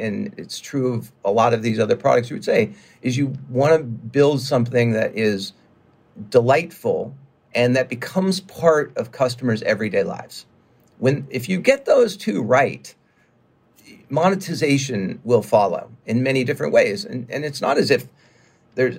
and 0.00 0.34
it's 0.36 0.58
true 0.58 0.94
of 0.94 1.12
a 1.24 1.30
lot 1.30 1.52
of 1.52 1.62
these 1.62 1.78
other 1.78 1.96
products, 1.96 2.30
you 2.30 2.36
would 2.36 2.44
say, 2.44 2.72
is 3.02 3.16
you 3.16 3.34
want 3.48 3.76
to 3.76 3.84
build 3.84 4.40
something 4.40 4.92
that 4.92 5.16
is 5.16 5.52
delightful 6.30 7.14
and 7.54 7.76
that 7.76 7.88
becomes 7.88 8.40
part 8.40 8.96
of 8.96 9.12
customers' 9.12 9.62
everyday 9.62 10.02
lives. 10.02 10.46
When 10.98 11.26
if 11.30 11.48
you 11.48 11.60
get 11.60 11.84
those 11.84 12.16
two 12.16 12.42
right, 12.42 12.94
monetization 14.08 15.20
will 15.24 15.42
follow 15.42 15.90
in 16.06 16.22
many 16.22 16.44
different 16.44 16.72
ways. 16.72 17.04
And, 17.04 17.28
and 17.30 17.44
it's 17.44 17.60
not 17.60 17.78
as 17.78 17.90
if 17.90 18.06
there's 18.74 18.98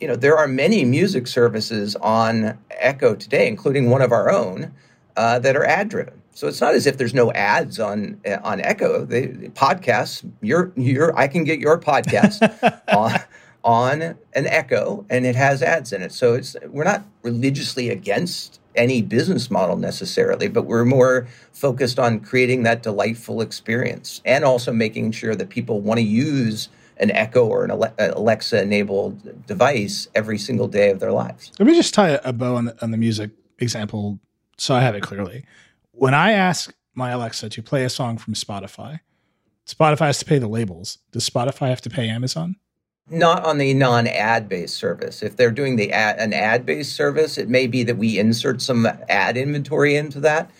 you 0.00 0.08
know 0.08 0.16
there 0.16 0.36
are 0.36 0.48
many 0.48 0.84
music 0.84 1.26
services 1.26 1.96
on 1.96 2.58
Echo 2.70 3.14
today, 3.14 3.46
including 3.46 3.90
one 3.90 4.02
of 4.02 4.10
our 4.12 4.30
own, 4.30 4.72
uh, 5.16 5.38
that 5.40 5.56
are 5.56 5.64
ad 5.64 5.88
driven. 5.88 6.22
So 6.34 6.48
it's 6.48 6.60
not 6.60 6.74
as 6.74 6.86
if 6.86 6.96
there's 6.96 7.14
no 7.14 7.30
ads 7.32 7.78
on 7.78 8.18
on 8.42 8.60
Echo. 8.62 9.04
The 9.04 9.50
podcasts, 9.50 10.28
your 10.40 10.72
your 10.76 11.16
I 11.18 11.28
can 11.28 11.44
get 11.44 11.58
your 11.58 11.78
podcast 11.78 12.40
on 12.94 13.20
on 13.64 14.02
an 14.32 14.46
Echo, 14.46 15.04
and 15.10 15.26
it 15.26 15.36
has 15.36 15.62
ads 15.62 15.92
in 15.92 16.02
it. 16.02 16.12
So 16.12 16.34
it's 16.34 16.56
we're 16.68 16.84
not 16.84 17.04
religiously 17.22 17.90
against 17.90 18.60
any 18.74 19.02
business 19.02 19.50
model 19.50 19.76
necessarily, 19.76 20.48
but 20.48 20.62
we're 20.62 20.84
more 20.84 21.28
focused 21.52 21.98
on 21.98 22.20
creating 22.20 22.62
that 22.62 22.82
delightful 22.82 23.42
experience 23.42 24.22
and 24.24 24.44
also 24.44 24.72
making 24.72 25.12
sure 25.12 25.34
that 25.34 25.50
people 25.50 25.80
want 25.80 25.98
to 25.98 26.04
use 26.04 26.70
an 26.96 27.10
Echo 27.10 27.46
or 27.46 27.64
an 27.64 27.70
Alexa 27.98 28.62
enabled 28.62 29.46
device 29.46 30.08
every 30.14 30.38
single 30.38 30.68
day 30.68 30.90
of 30.90 31.00
their 31.00 31.12
lives. 31.12 31.52
Let 31.58 31.66
me 31.66 31.74
just 31.74 31.94
tie 31.94 32.20
a 32.24 32.32
bow 32.32 32.56
on 32.56 32.66
the, 32.66 32.82
on 32.82 32.90
the 32.90 32.96
music 32.96 33.30
example 33.58 34.20
so 34.58 34.74
I 34.74 34.80
have 34.80 34.94
it 34.94 35.02
clearly. 35.02 35.44
When 35.92 36.14
I 36.14 36.32
ask 36.32 36.74
my 36.94 37.10
Alexa 37.10 37.48
to 37.50 37.62
play 37.62 37.84
a 37.84 37.90
song 37.90 38.18
from 38.18 38.34
Spotify, 38.34 39.00
Spotify 39.66 40.06
has 40.06 40.18
to 40.18 40.24
pay 40.24 40.38
the 40.38 40.48
labels. 40.48 40.98
Does 41.12 41.28
Spotify 41.28 41.68
have 41.68 41.80
to 41.82 41.90
pay 41.90 42.08
Amazon? 42.08 42.56
Not 43.10 43.44
on 43.44 43.58
the 43.58 43.74
non-ad 43.74 44.48
based 44.48 44.76
service. 44.76 45.22
If 45.22 45.36
they're 45.36 45.50
doing 45.50 45.76
the 45.76 45.92
ad, 45.92 46.18
an 46.18 46.32
ad 46.32 46.64
based 46.64 46.94
service, 46.94 47.36
it 47.36 47.48
may 47.48 47.66
be 47.66 47.82
that 47.84 47.96
we 47.96 48.18
insert 48.18 48.62
some 48.62 48.86
ad 49.08 49.36
inventory 49.36 49.96
into 49.96 50.20
that. 50.20 50.50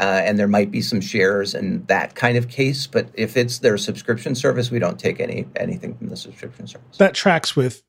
Uh, 0.00 0.22
and 0.24 0.38
there 0.38 0.46
might 0.46 0.70
be 0.70 0.80
some 0.80 1.00
shares 1.00 1.54
in 1.54 1.84
that 1.86 2.14
kind 2.14 2.38
of 2.38 2.48
case. 2.48 2.86
But 2.86 3.08
if 3.14 3.36
it's 3.36 3.58
their 3.58 3.76
subscription 3.76 4.36
service, 4.36 4.70
we 4.70 4.78
don't 4.78 4.98
take 4.98 5.18
any 5.18 5.46
anything 5.56 5.94
from 5.96 6.08
the 6.08 6.16
subscription 6.16 6.68
service. 6.68 6.98
That 6.98 7.14
tracks 7.14 7.56
with 7.56 7.82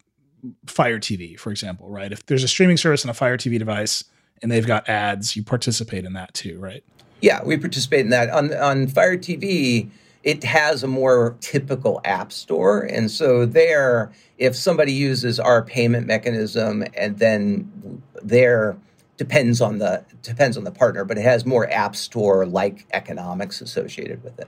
Fire 0.66 1.00
TV, 1.00 1.38
for 1.38 1.52
example, 1.52 1.88
right? 1.90 2.12
If 2.12 2.26
there's 2.26 2.44
a 2.44 2.48
streaming 2.48 2.78
service 2.78 3.06
on 3.06 3.12
a 3.12 3.14
Fire 3.14 3.38
TV 3.38 3.60
device 3.60 4.04
and 4.42 4.52
they've 4.52 4.68
got 4.68 4.88
ads, 4.90 5.36
you 5.36 5.44
participate 5.44 6.06
in 6.06 6.14
that 6.14 6.34
too, 6.34 6.60
right? 6.60 6.84
Yeah, 7.22 7.44
we 7.44 7.58
participate 7.58 8.02
in 8.02 8.10
that 8.10 8.30
on 8.30 8.54
on 8.54 8.88
Fire 8.88 9.18
TV 9.18 9.90
it 10.24 10.44
has 10.44 10.84
a 10.84 10.88
more 10.88 11.38
typical 11.40 12.02
app 12.04 12.32
store. 12.32 12.82
And 12.82 13.10
so 13.10 13.46
there, 13.46 14.12
if 14.38 14.56
somebody 14.56 14.92
uses 14.92 15.40
our 15.40 15.64
payment 15.64 16.08
mechanism 16.08 16.84
and 16.94 17.18
then 17.20 18.02
there 18.22 18.78
depends 19.18 19.62
on 19.62 19.80
the 19.80 20.04
depends 20.22 20.58
on 20.58 20.64
the 20.64 20.72
partner, 20.72 21.06
but 21.06 21.18
it 21.18 21.24
has 21.24 21.46
more 21.46 21.70
app 21.72 21.96
store 21.96 22.46
like 22.46 22.86
economics 22.92 23.62
associated 23.62 24.24
with 24.24 24.40
it. 24.40 24.48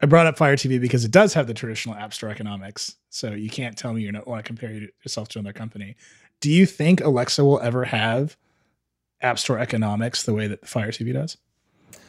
I 0.00 0.06
brought 0.06 0.26
up 0.26 0.36
Fire 0.36 0.56
TV 0.56 0.80
because 0.80 1.04
it 1.04 1.12
does 1.12 1.34
have 1.34 1.46
the 1.46 1.54
traditional 1.54 1.94
app 1.94 2.12
store 2.12 2.28
economics. 2.30 2.96
So 3.10 3.32
you 3.32 3.50
can't 3.50 3.76
tell 3.76 3.92
me 3.92 4.02
you 4.02 4.10
don't 4.10 4.26
want 4.26 4.44
to 4.44 4.46
compare 4.46 4.88
yourself 5.04 5.28
to 5.28 5.38
another 5.38 5.52
company. 5.52 5.96
Do 6.40 6.50
you 6.50 6.66
think 6.66 7.00
Alexa 7.00 7.44
will 7.44 7.60
ever 7.60 7.84
have 7.84 8.36
app 9.22 9.38
store 9.38 9.58
economics 9.58 10.22
the 10.24 10.34
way 10.34 10.46
that 10.46 10.66
Fire 10.66 10.90
TV 10.90 11.12
does? 11.12 11.36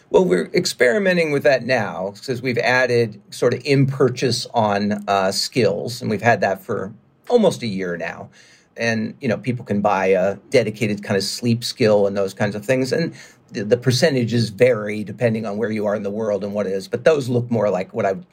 Well, 0.10 0.26
we're 0.26 0.52
experimenting 0.54 1.32
with 1.32 1.44
that 1.44 1.66
now 1.66 2.12
because 2.12 2.42
we've 2.42 2.58
added 2.60 3.20
sort 3.32 3.54
of 3.54 3.62
in 3.66 3.88
purchase 3.88 4.46
on 4.54 5.04
uh, 5.08 5.32
skills, 5.32 6.02
and 6.02 6.10
we've 6.12 6.22
had 6.22 6.42
that 6.42 6.62
for 6.62 6.94
almost 7.30 7.64
a 7.64 7.68
year 7.68 7.98
now. 7.98 8.30
And 8.78 9.16
you 9.22 9.28
know, 9.28 9.38
people 9.38 9.66
can 9.66 9.82
buy 9.82 10.08
a 10.08 10.36
dedicated 10.52 11.04
kind 11.04 11.18
of 11.18 11.24
sleep 11.24 11.64
skill 11.64 12.06
and 12.06 12.16
those 12.16 12.34
kinds 12.34 12.56
of 12.56 12.64
things, 12.66 12.92
and 12.92 13.16
the, 13.54 13.64
the 13.64 13.78
percentages 13.78 14.50
vary 14.50 15.04
depending 15.04 15.46
on 15.46 15.58
where 15.58 15.72
you 15.72 15.86
are 15.86 15.96
in 15.96 16.04
the 16.04 16.12
world 16.12 16.44
and 16.44 16.54
what 16.54 16.68
it 16.68 16.74
is. 16.74 16.88
But 16.88 17.06
those 17.06 17.30
look 17.30 17.50
more 17.50 17.70
like 17.70 17.94
what 17.94 18.06
I 18.06 18.14
would 18.14 18.26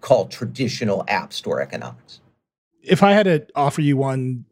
call 0.00 0.26
traditional 0.26 1.04
app 1.08 1.32
store 1.32 1.60
economics. 1.60 2.20
If 2.82 3.02
I 3.02 3.12
had 3.12 3.24
to 3.24 3.46
offer 3.56 3.80
you 3.80 3.96
one 3.96 4.44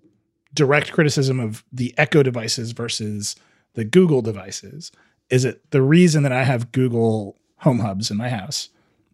direct 0.52 0.92
criticism 0.92 1.38
of 1.38 1.64
the 1.72 1.94
Echo 1.96 2.22
devices 2.22 2.72
versus 2.72 3.36
the 3.74 3.84
Google 3.84 4.22
devices, 4.22 4.90
is 5.30 5.44
it 5.44 5.70
the 5.70 5.82
reason 5.82 6.22
that 6.22 6.32
I 6.32 6.44
have 6.44 6.72
Google 6.72 7.36
Home 7.58 7.80
Hubs 7.80 8.10
in 8.10 8.16
my 8.16 8.28
house 8.28 8.68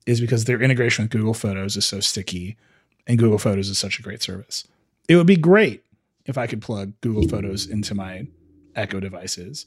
is 0.07 0.21
because 0.21 0.45
their 0.45 0.61
integration 0.61 1.05
with 1.05 1.13
Google 1.13 1.35
Photos 1.35 1.77
is 1.77 1.85
so 1.85 2.01
sticky 2.01 2.57
and 3.07 3.19
Google 3.19 3.39
Photos 3.39 3.69
is 3.69 3.79
such 3.79 3.99
a 3.99 4.03
great 4.03 4.23
service. 4.23 4.67
It 5.09 5.17
would 5.17 5.27
be 5.27 5.37
great 5.37 5.85
if 6.27 6.39
I 6.39 6.47
could 6.47 6.63
plug 6.63 6.93
Google 7.01 7.29
Photos 7.29 7.67
into 7.67 7.95
my 7.95 8.27
Echo 8.77 9.01
devices. 9.01 9.67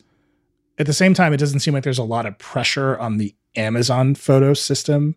At 0.78 0.86
the 0.86 0.94
same 0.94 1.14
time, 1.14 1.34
it 1.34 1.38
doesn't 1.38 1.60
seem 1.60 1.74
like 1.74 1.84
there's 1.84 1.98
a 1.98 2.04
lot 2.04 2.26
of 2.26 2.38
pressure 2.38 2.98
on 2.98 3.18
the 3.18 3.36
Amazon 3.56 4.16
photo 4.16 4.54
system 4.54 5.16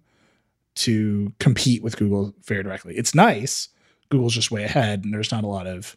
to 0.76 1.32
compete 1.38 1.82
with 1.82 1.96
Google 1.96 2.34
very 2.44 2.62
directly. 2.62 2.96
It's 2.96 3.14
nice. 3.14 3.68
Google's 4.10 4.34
just 4.34 4.50
way 4.50 4.64
ahead, 4.64 5.04
and 5.04 5.14
there's 5.14 5.32
not 5.32 5.44
a 5.44 5.48
lot 5.48 5.66
of 5.66 5.96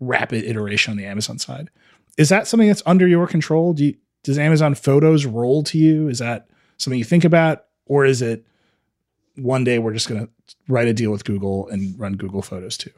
rapid 0.00 0.44
iteration 0.44 0.92
on 0.92 0.96
the 0.96 1.06
Amazon 1.06 1.38
side. 1.38 1.70
Is 2.16 2.28
that 2.28 2.46
something 2.46 2.68
that's 2.68 2.82
under 2.86 3.06
your 3.06 3.26
control? 3.26 3.72
Do 3.72 3.86
you, 3.86 3.96
does 4.22 4.38
Amazon 4.38 4.74
Photos 4.74 5.26
roll 5.26 5.62
to 5.64 5.78
you? 5.78 6.08
Is 6.08 6.18
that 6.18 6.48
something 6.78 6.98
you 6.98 7.04
think 7.04 7.24
about, 7.24 7.64
or 7.86 8.04
is 8.04 8.22
it 8.22 8.46
one 9.36 9.64
day 9.64 9.78
we're 9.78 9.92
just 9.92 10.08
going 10.08 10.26
to 10.26 10.54
write 10.68 10.88
a 10.88 10.92
deal 10.92 11.10
with 11.10 11.24
Google 11.24 11.68
and 11.68 11.98
run 11.98 12.14
Google 12.14 12.42
Photos 12.42 12.76
too? 12.76 12.90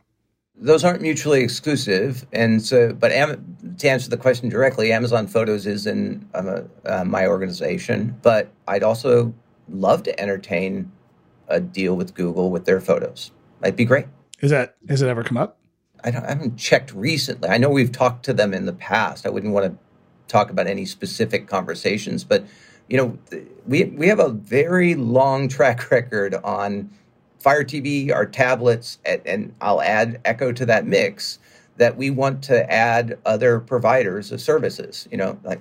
Those 0.57 0.85
aren't 0.85 1.03
mutually 1.03 1.43
exclusive, 1.43 2.25
and 2.33 2.63
so. 2.63 2.93
But 2.93 3.11
Am- 3.11 3.57
to 3.77 3.89
answer 3.89 4.09
the 4.09 4.17
question 4.17 4.49
directly, 4.49 4.93
Amazon 4.93 5.27
Photos 5.27 5.67
is 5.67 5.85
in 5.87 6.29
uh, 6.33 6.61
uh, 6.85 7.05
my 7.05 7.27
organization, 7.27 8.17
but 8.23 8.53
I'd 8.69 8.85
also 8.85 9.35
love 9.69 10.05
to 10.05 10.21
entertain 10.21 10.93
a 11.49 11.61
deal 11.61 11.97
with 11.97 12.15
Google 12.15 12.53
with 12.53 12.67
their 12.67 12.81
photos. 12.81 13.33
That'd 13.61 13.75
be 13.77 13.85
great. 13.85 14.07
Is 14.41 14.51
that 14.53 14.77
has 14.89 15.03
it 15.03 15.09
ever 15.09 15.25
come 15.25 15.37
up? 15.37 15.59
I, 16.05 16.09
I 16.09 16.29
haven't 16.29 16.57
checked 16.57 16.93
recently. 16.95 17.49
I 17.49 17.59
know 17.59 17.71
we've 17.71 17.93
talked 17.93 18.25
to 18.27 18.33
them 18.33 18.55
in 18.55 18.67
the 18.67 18.73
past. 18.73 19.27
I 19.27 19.31
wouldn't 19.31 19.53
want 19.53 19.67
to 19.67 19.79
talk 20.29 20.51
about 20.51 20.67
any 20.67 20.85
specific 20.85 21.49
conversations, 21.49 22.25
but 22.25 22.45
you 22.89 22.97
know, 22.99 23.19
we 23.67 23.85
we 23.85 24.07
have 24.09 24.21
a 24.21 24.29
very 24.29 24.95
long 24.95 25.49
track 25.57 25.91
record 25.91 26.35
on 26.45 26.91
Fire 27.39 27.65
TV, 27.65 28.13
our 28.13 28.27
tablets, 28.27 28.99
and, 29.05 29.21
and 29.27 29.55
I'll 29.61 29.83
add 29.83 30.21
Echo 30.25 30.53
to 30.53 30.67
that 30.67 30.87
mix. 30.87 31.39
That 31.77 31.97
we 31.97 32.09
want 32.09 32.41
to 32.45 32.73
add 32.73 33.19
other 33.27 33.59
providers 33.59 34.31
of 34.31 34.41
services. 34.41 35.09
You 35.11 35.17
know, 35.17 35.39
like 35.43 35.61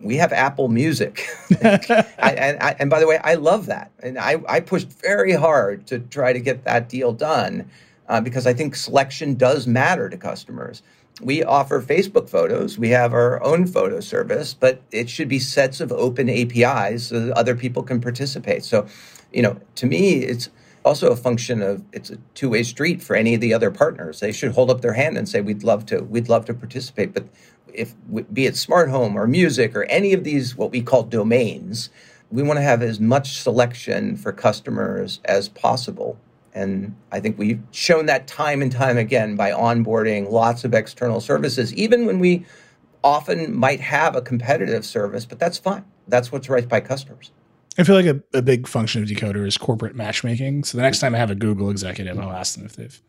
we 0.00 0.16
have 0.16 0.32
Apple 0.32 0.68
Music, 0.68 1.28
I, 1.62 2.06
and, 2.18 2.62
I, 2.62 2.76
and 2.78 2.88
by 2.88 2.98
the 2.98 3.06
way, 3.06 3.18
I 3.22 3.34
love 3.34 3.66
that, 3.66 3.90
and 4.02 4.18
I 4.18 4.40
I 4.48 4.60
pushed 4.60 4.88
very 5.02 5.32
hard 5.32 5.86
to 5.88 5.98
try 5.98 6.32
to 6.32 6.40
get 6.40 6.64
that 6.64 6.88
deal 6.88 7.12
done 7.12 7.68
uh, 8.10 8.20
because 8.20 8.46
I 8.46 8.54
think 8.54 8.76
selection 8.76 9.36
does 9.36 9.66
matter 9.66 10.10
to 10.10 10.18
customers 10.18 10.82
we 11.20 11.42
offer 11.42 11.82
Facebook 11.82 12.28
photos. 12.28 12.78
We 12.78 12.90
have 12.90 13.12
our 13.12 13.42
own 13.42 13.66
photo 13.66 14.00
service, 14.00 14.54
but 14.54 14.82
it 14.90 15.10
should 15.10 15.28
be 15.28 15.38
sets 15.38 15.80
of 15.80 15.92
open 15.92 16.30
APIs 16.30 17.08
so 17.08 17.20
that 17.20 17.36
other 17.36 17.54
people 17.54 17.82
can 17.82 18.00
participate. 18.00 18.64
So, 18.64 18.86
you 19.32 19.42
know, 19.42 19.60
to 19.76 19.86
me, 19.86 20.24
it's 20.24 20.48
also 20.84 21.10
a 21.12 21.16
function 21.16 21.60
of 21.62 21.82
it's 21.92 22.10
a 22.10 22.16
two-way 22.34 22.62
street 22.62 23.02
for 23.02 23.14
any 23.14 23.34
of 23.34 23.40
the 23.40 23.52
other 23.52 23.70
partners. 23.70 24.20
They 24.20 24.32
should 24.32 24.52
hold 24.52 24.70
up 24.70 24.80
their 24.80 24.94
hand 24.94 25.18
and 25.18 25.28
say, 25.28 25.40
"We'd 25.42 25.62
love 25.62 25.84
to. 25.86 26.02
We'd 26.02 26.28
love 26.28 26.46
to 26.46 26.54
participate." 26.54 27.12
But 27.12 27.26
if 27.72 27.94
be 28.32 28.46
it 28.46 28.56
smart 28.56 28.88
home 28.88 29.16
or 29.16 29.26
music 29.26 29.76
or 29.76 29.84
any 29.84 30.12
of 30.14 30.24
these 30.24 30.56
what 30.56 30.70
we 30.72 30.80
call 30.82 31.02
domains, 31.02 31.90
we 32.30 32.42
want 32.42 32.56
to 32.58 32.62
have 32.62 32.82
as 32.82 32.98
much 32.98 33.38
selection 33.40 34.16
for 34.16 34.32
customers 34.32 35.20
as 35.26 35.48
possible 35.50 36.18
and 36.54 36.94
I 37.12 37.20
think 37.20 37.38
we've 37.38 37.60
shown 37.70 38.06
that 38.06 38.26
time 38.26 38.62
and 38.62 38.72
time 38.72 38.98
again 38.98 39.36
by 39.36 39.50
onboarding 39.50 40.30
lots 40.30 40.64
of 40.64 40.74
external 40.74 41.20
services, 41.20 41.72
even 41.74 42.06
when 42.06 42.18
we 42.18 42.44
often 43.02 43.54
might 43.54 43.80
have 43.80 44.16
a 44.16 44.22
competitive 44.22 44.84
service, 44.84 45.24
but 45.24 45.38
that's 45.38 45.58
fine. 45.58 45.84
That's 46.08 46.32
what's 46.32 46.48
right 46.48 46.68
by 46.68 46.80
customers. 46.80 47.30
I 47.78 47.84
feel 47.84 47.94
like 47.94 48.06
a, 48.06 48.20
a 48.36 48.42
big 48.42 48.66
function 48.66 49.02
of 49.02 49.08
Decoder 49.08 49.46
is 49.46 49.56
corporate 49.56 49.94
matchmaking. 49.94 50.64
So 50.64 50.76
the 50.76 50.82
next 50.82 50.98
time 50.98 51.14
I 51.14 51.18
have 51.18 51.30
a 51.30 51.34
Google 51.34 51.70
executive, 51.70 52.18
I'll 52.18 52.32
ask 52.32 52.56
them 52.56 52.66
if 52.66 52.76
they've 52.76 53.00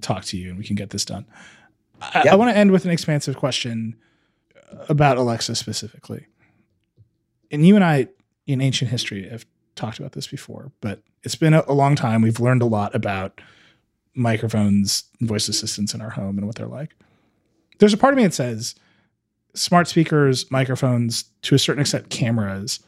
talked 0.00 0.28
to 0.28 0.36
you 0.36 0.50
and 0.50 0.58
we 0.58 0.64
can 0.64 0.76
get 0.76 0.90
this 0.90 1.04
done. 1.04 1.26
I. 2.00 2.28
I 2.30 2.34
want 2.36 2.50
to 2.50 2.56
end 2.56 2.70
with 2.70 2.84
an 2.84 2.90
expansive 2.90 3.36
question 3.36 3.96
about 4.88 5.16
Alexa 5.16 5.54
specifically. 5.56 6.26
And 7.50 7.66
you 7.66 7.74
and 7.74 7.84
I, 7.84 8.08
in 8.46 8.60
ancient 8.60 8.90
history, 8.90 9.28
have 9.28 9.44
talked 9.74 9.98
about 9.98 10.12
this 10.12 10.26
before, 10.26 10.72
but 10.80 11.02
it's 11.26 11.34
been 11.34 11.54
a, 11.54 11.64
a 11.66 11.74
long 11.74 11.96
time. 11.96 12.22
We've 12.22 12.38
learned 12.38 12.62
a 12.62 12.66
lot 12.66 12.94
about 12.94 13.40
microphones 14.14 15.04
voice 15.20 15.48
assistants 15.48 15.92
in 15.92 16.00
our 16.00 16.10
home 16.10 16.38
and 16.38 16.46
what 16.46 16.54
they're 16.54 16.68
like. 16.68 16.94
There's 17.78 17.92
a 17.92 17.98
part 17.98 18.14
of 18.14 18.16
me 18.16 18.22
that 18.22 18.32
says 18.32 18.76
smart 19.52 19.88
speakers, 19.88 20.48
microphones, 20.52 21.24
to 21.42 21.56
a 21.56 21.58
certain 21.58 21.80
extent, 21.80 22.10
cameras 22.10 22.78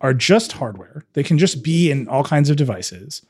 are 0.00 0.14
just 0.14 0.52
hardware. 0.52 1.04
They 1.12 1.22
can 1.22 1.36
just 1.36 1.62
be 1.62 1.90
in 1.90 2.08
all 2.08 2.24
kinds 2.24 2.48
of 2.48 2.56
devices. 2.56 3.22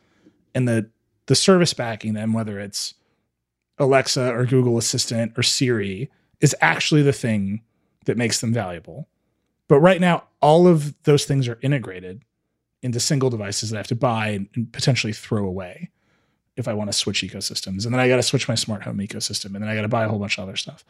and 0.55 0.69
the 0.69 0.89
the 1.27 1.35
service 1.35 1.75
backing 1.75 2.15
them, 2.15 2.33
whether 2.33 2.59
it's 2.59 2.95
Alexa 3.77 4.33
or 4.33 4.47
Google 4.47 4.79
Assistant 4.79 5.37
or 5.37 5.43
Siri, 5.43 6.11
is 6.41 6.57
actually 6.61 7.03
the 7.03 7.13
thing 7.13 7.63
that 8.07 8.17
makes 8.17 8.41
them 8.41 8.55
valuable. 8.55 9.09
But 9.67 9.81
right 9.81 10.01
now, 10.01 10.25
all 10.41 10.67
of 10.67 10.95
those 11.03 11.27
things 11.27 11.49
are 11.49 11.59
integrated 11.61 12.23
into 12.83 13.01
single 13.01 13.31
devices 13.31 13.71
that 13.71 13.77
I 13.77 13.81
have 13.81 13.87
to 13.89 13.97
buy 13.97 14.29
and, 14.29 14.49
and 14.55 14.73
potentially 14.73 15.13
throw 15.13 15.47
away 15.47 15.91
if 16.57 16.69
I 16.69 16.75
want 16.75 16.91
to 16.91 16.97
switch 16.97 17.23
ecosystems. 17.23 17.85
And 17.85 17.95
then 17.95 18.01
I 18.01 18.09
got 18.09 18.17
to 18.17 18.23
switch 18.23 18.49
my 18.49 18.55
smart 18.55 18.83
home 18.83 18.99
ecosystem. 18.99 19.47
And 19.47 19.57
then 19.57 19.69
I 19.69 19.75
got 19.75 19.83
to 19.83 19.89
buy 19.89 20.05
a 20.05 20.09
whole 20.09 20.19
bunch 20.19 20.39
of 20.39 20.43
other 20.43 20.57
stuff. 20.57 20.85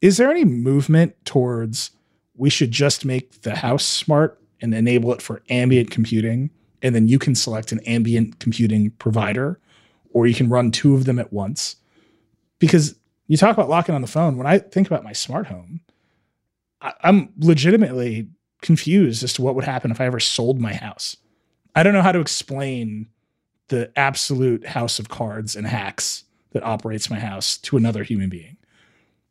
Is 0.00 0.16
there 0.16 0.30
any 0.30 0.44
movement 0.44 1.14
towards 1.24 1.90
we 2.36 2.50
should 2.50 2.70
just 2.70 3.04
make 3.04 3.42
the 3.42 3.56
house 3.56 3.84
smart 3.84 4.40
and 4.60 4.72
enable 4.72 5.12
it 5.12 5.20
for 5.20 5.42
ambient 5.50 5.90
computing? 5.90 6.50
And 6.82 6.94
then 6.94 7.08
you 7.08 7.18
can 7.18 7.34
select 7.34 7.72
an 7.72 7.80
ambient 7.80 8.38
computing 8.38 8.90
provider, 8.92 9.58
or 10.10 10.28
you 10.28 10.34
can 10.34 10.48
run 10.48 10.70
two 10.70 10.94
of 10.94 11.04
them 11.04 11.18
at 11.18 11.32
once. 11.32 11.76
Because 12.60 12.94
you 13.26 13.36
talk 13.36 13.56
about 13.56 13.68
locking 13.68 13.94
on 13.94 14.00
the 14.00 14.08
phone. 14.08 14.36
When 14.36 14.46
I 14.46 14.58
think 14.58 14.86
about 14.86 15.04
my 15.04 15.12
smart 15.12 15.48
home, 15.48 15.80
I, 16.80 16.92
I'm 17.02 17.32
legitimately 17.38 18.28
confused 18.62 19.22
as 19.22 19.32
to 19.34 19.42
what 19.42 19.54
would 19.54 19.64
happen 19.64 19.90
if 19.90 20.00
I 20.00 20.06
ever 20.06 20.20
sold 20.20 20.60
my 20.60 20.74
house. 20.74 21.16
I 21.74 21.82
don't 21.82 21.92
know 21.92 22.02
how 22.02 22.12
to 22.12 22.20
explain 22.20 23.08
the 23.68 23.92
absolute 23.96 24.66
house 24.66 24.98
of 24.98 25.08
cards 25.08 25.54
and 25.54 25.66
hacks 25.66 26.24
that 26.50 26.62
operates 26.62 27.10
my 27.10 27.18
house 27.18 27.56
to 27.58 27.76
another 27.76 28.02
human 28.02 28.28
being. 28.30 28.56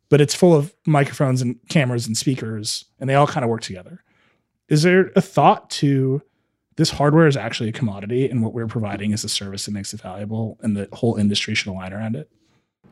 But 0.08 0.20
it's 0.20 0.34
full 0.34 0.54
of 0.54 0.74
microphones 0.86 1.42
and 1.42 1.58
cameras 1.68 2.06
and 2.06 2.16
speakers, 2.16 2.86
and 2.98 3.10
they 3.10 3.14
all 3.14 3.26
kind 3.26 3.44
of 3.44 3.50
work 3.50 3.60
together. 3.60 4.02
Is 4.68 4.82
there 4.82 5.10
a 5.16 5.20
thought 5.20 5.68
to 5.70 6.22
this 6.76 6.90
hardware 6.90 7.26
is 7.26 7.36
actually 7.36 7.68
a 7.68 7.72
commodity, 7.72 8.30
and 8.30 8.42
what 8.42 8.54
we're 8.54 8.68
providing 8.68 9.10
is 9.10 9.24
a 9.24 9.28
service 9.28 9.66
that 9.66 9.72
makes 9.72 9.92
it 9.92 10.00
valuable, 10.00 10.56
and 10.62 10.76
the 10.76 10.88
whole 10.92 11.16
industry 11.16 11.54
should 11.54 11.70
align 11.70 11.92
around 11.92 12.16
it? 12.16 12.30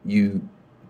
You 0.05 0.47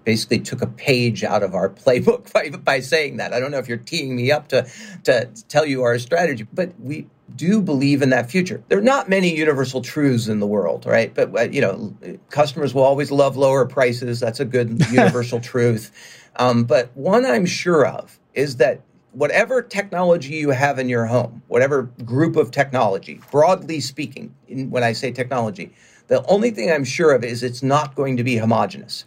basically 0.07 0.39
took 0.39 0.63
a 0.63 0.67
page 0.69 1.25
out 1.25 1.43
of 1.43 1.55
our 1.55 1.69
playbook 1.69 2.33
by, 2.33 2.49
by 2.49 2.81
saying 2.81 3.19
that. 3.19 3.35
I 3.35 3.41
don't 3.41 3.51
know 3.51 3.59
if 3.59 3.69
you're 3.69 3.77
teeing 3.77 4.17
me 4.17 4.31
up 4.33 4.49
to, 4.49 4.67
to 5.05 5.27
tell 5.49 5.67
you 5.67 5.83
our 5.83 5.99
strategy, 5.99 6.47
but 6.55 6.73
we 6.81 7.09
do 7.35 7.61
believe 7.61 8.01
in 8.01 8.11
that 8.11 8.31
future. 8.31 8.63
There 8.69 8.79
are 8.79 8.83
not 8.83 9.09
many 9.09 9.37
universal 9.37 9.83
truths 9.83 10.29
in 10.29 10.39
the 10.39 10.47
world, 10.47 10.87
right? 10.87 11.13
But, 11.13 11.37
uh, 11.37 11.43
you 11.51 11.61
know, 11.61 11.95
customers 12.31 12.73
will 12.73 12.85
always 12.85 13.11
love 13.11 13.37
lower 13.37 13.67
prices. 13.67 14.21
That's 14.21 14.41
a 14.41 14.45
good 14.45 14.81
universal 14.91 15.41
truth. 15.41 15.91
Um, 16.37 16.65
but 16.65 16.97
one 16.97 17.27
I'm 17.27 17.45
sure 17.45 17.85
of 17.85 18.19
is 18.35 18.57
that 18.57 18.81
whatever 19.11 19.61
technology 19.61 20.35
you 20.35 20.51
have 20.51 20.79
in 20.79 20.89
your 20.89 21.07
home, 21.07 21.43
whatever 21.49 21.83
group 22.05 22.37
of 22.37 22.53
technology, 22.53 23.21
broadly 23.33 23.81
speaking, 23.81 24.35
in, 24.47 24.71
when 24.71 24.85
I 24.85 24.93
say 24.93 25.11
technology, 25.11 25.73
the 26.07 26.25
only 26.27 26.53
thing 26.53 26.71
I'm 26.71 26.85
sure 26.85 27.13
of 27.13 27.25
is 27.25 27.43
it's 27.43 27.63
not 27.63 27.97
going 27.97 28.17
to 28.19 28.23
be 28.23 28.37
homogenous. 28.37 29.05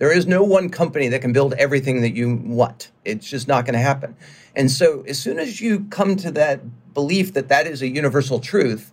There 0.00 0.10
is 0.10 0.26
no 0.26 0.42
one 0.42 0.70
company 0.70 1.08
that 1.08 1.20
can 1.20 1.34
build 1.34 1.52
everything 1.54 2.00
that 2.00 2.16
you 2.16 2.36
want. 2.36 2.90
It's 3.04 3.28
just 3.28 3.46
not 3.46 3.66
going 3.66 3.74
to 3.74 3.80
happen. 3.80 4.16
And 4.56 4.70
so, 4.70 5.04
as 5.06 5.18
soon 5.18 5.38
as 5.38 5.60
you 5.60 5.84
come 5.90 6.16
to 6.16 6.30
that 6.32 6.94
belief 6.94 7.34
that 7.34 7.48
that 7.48 7.66
is 7.66 7.82
a 7.82 7.86
universal 7.86 8.40
truth, 8.40 8.92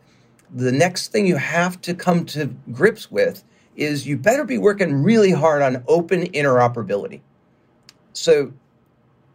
the 0.53 0.72
next 0.74 1.14
thing 1.14 1.26
you 1.26 1.38
have 1.38 1.80
to 1.84 1.93
come 1.93 2.26
to 2.26 2.47
grips 2.74 3.10
with 3.10 3.45
is 3.78 4.05
you 4.05 4.18
better 4.18 4.43
be 4.43 4.58
working 4.58 5.01
really 5.01 5.32
hard 5.32 5.62
on 5.62 5.82
open 5.88 6.24
interoperability. 6.24 7.22
So, 8.12 8.51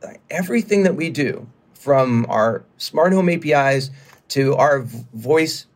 uh, 0.03 0.09
everything 0.31 0.83
that 0.83 0.95
we 0.95 1.09
do, 1.09 1.49
from 1.73 2.27
our 2.29 2.65
smart 2.77 3.15
home 3.15 3.31
APIs 3.31 3.91
to 4.29 4.55
our 4.57 4.83
voice 5.15 5.67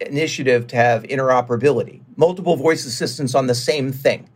initiative 0.00 0.68
to 0.68 0.76
have 0.76 1.02
interoperability, 1.02 2.02
multiple 2.14 2.54
voice 2.54 2.86
assistants 2.86 3.34
on 3.34 3.48
the 3.48 3.54
same 3.56 3.90
thing 3.90 4.29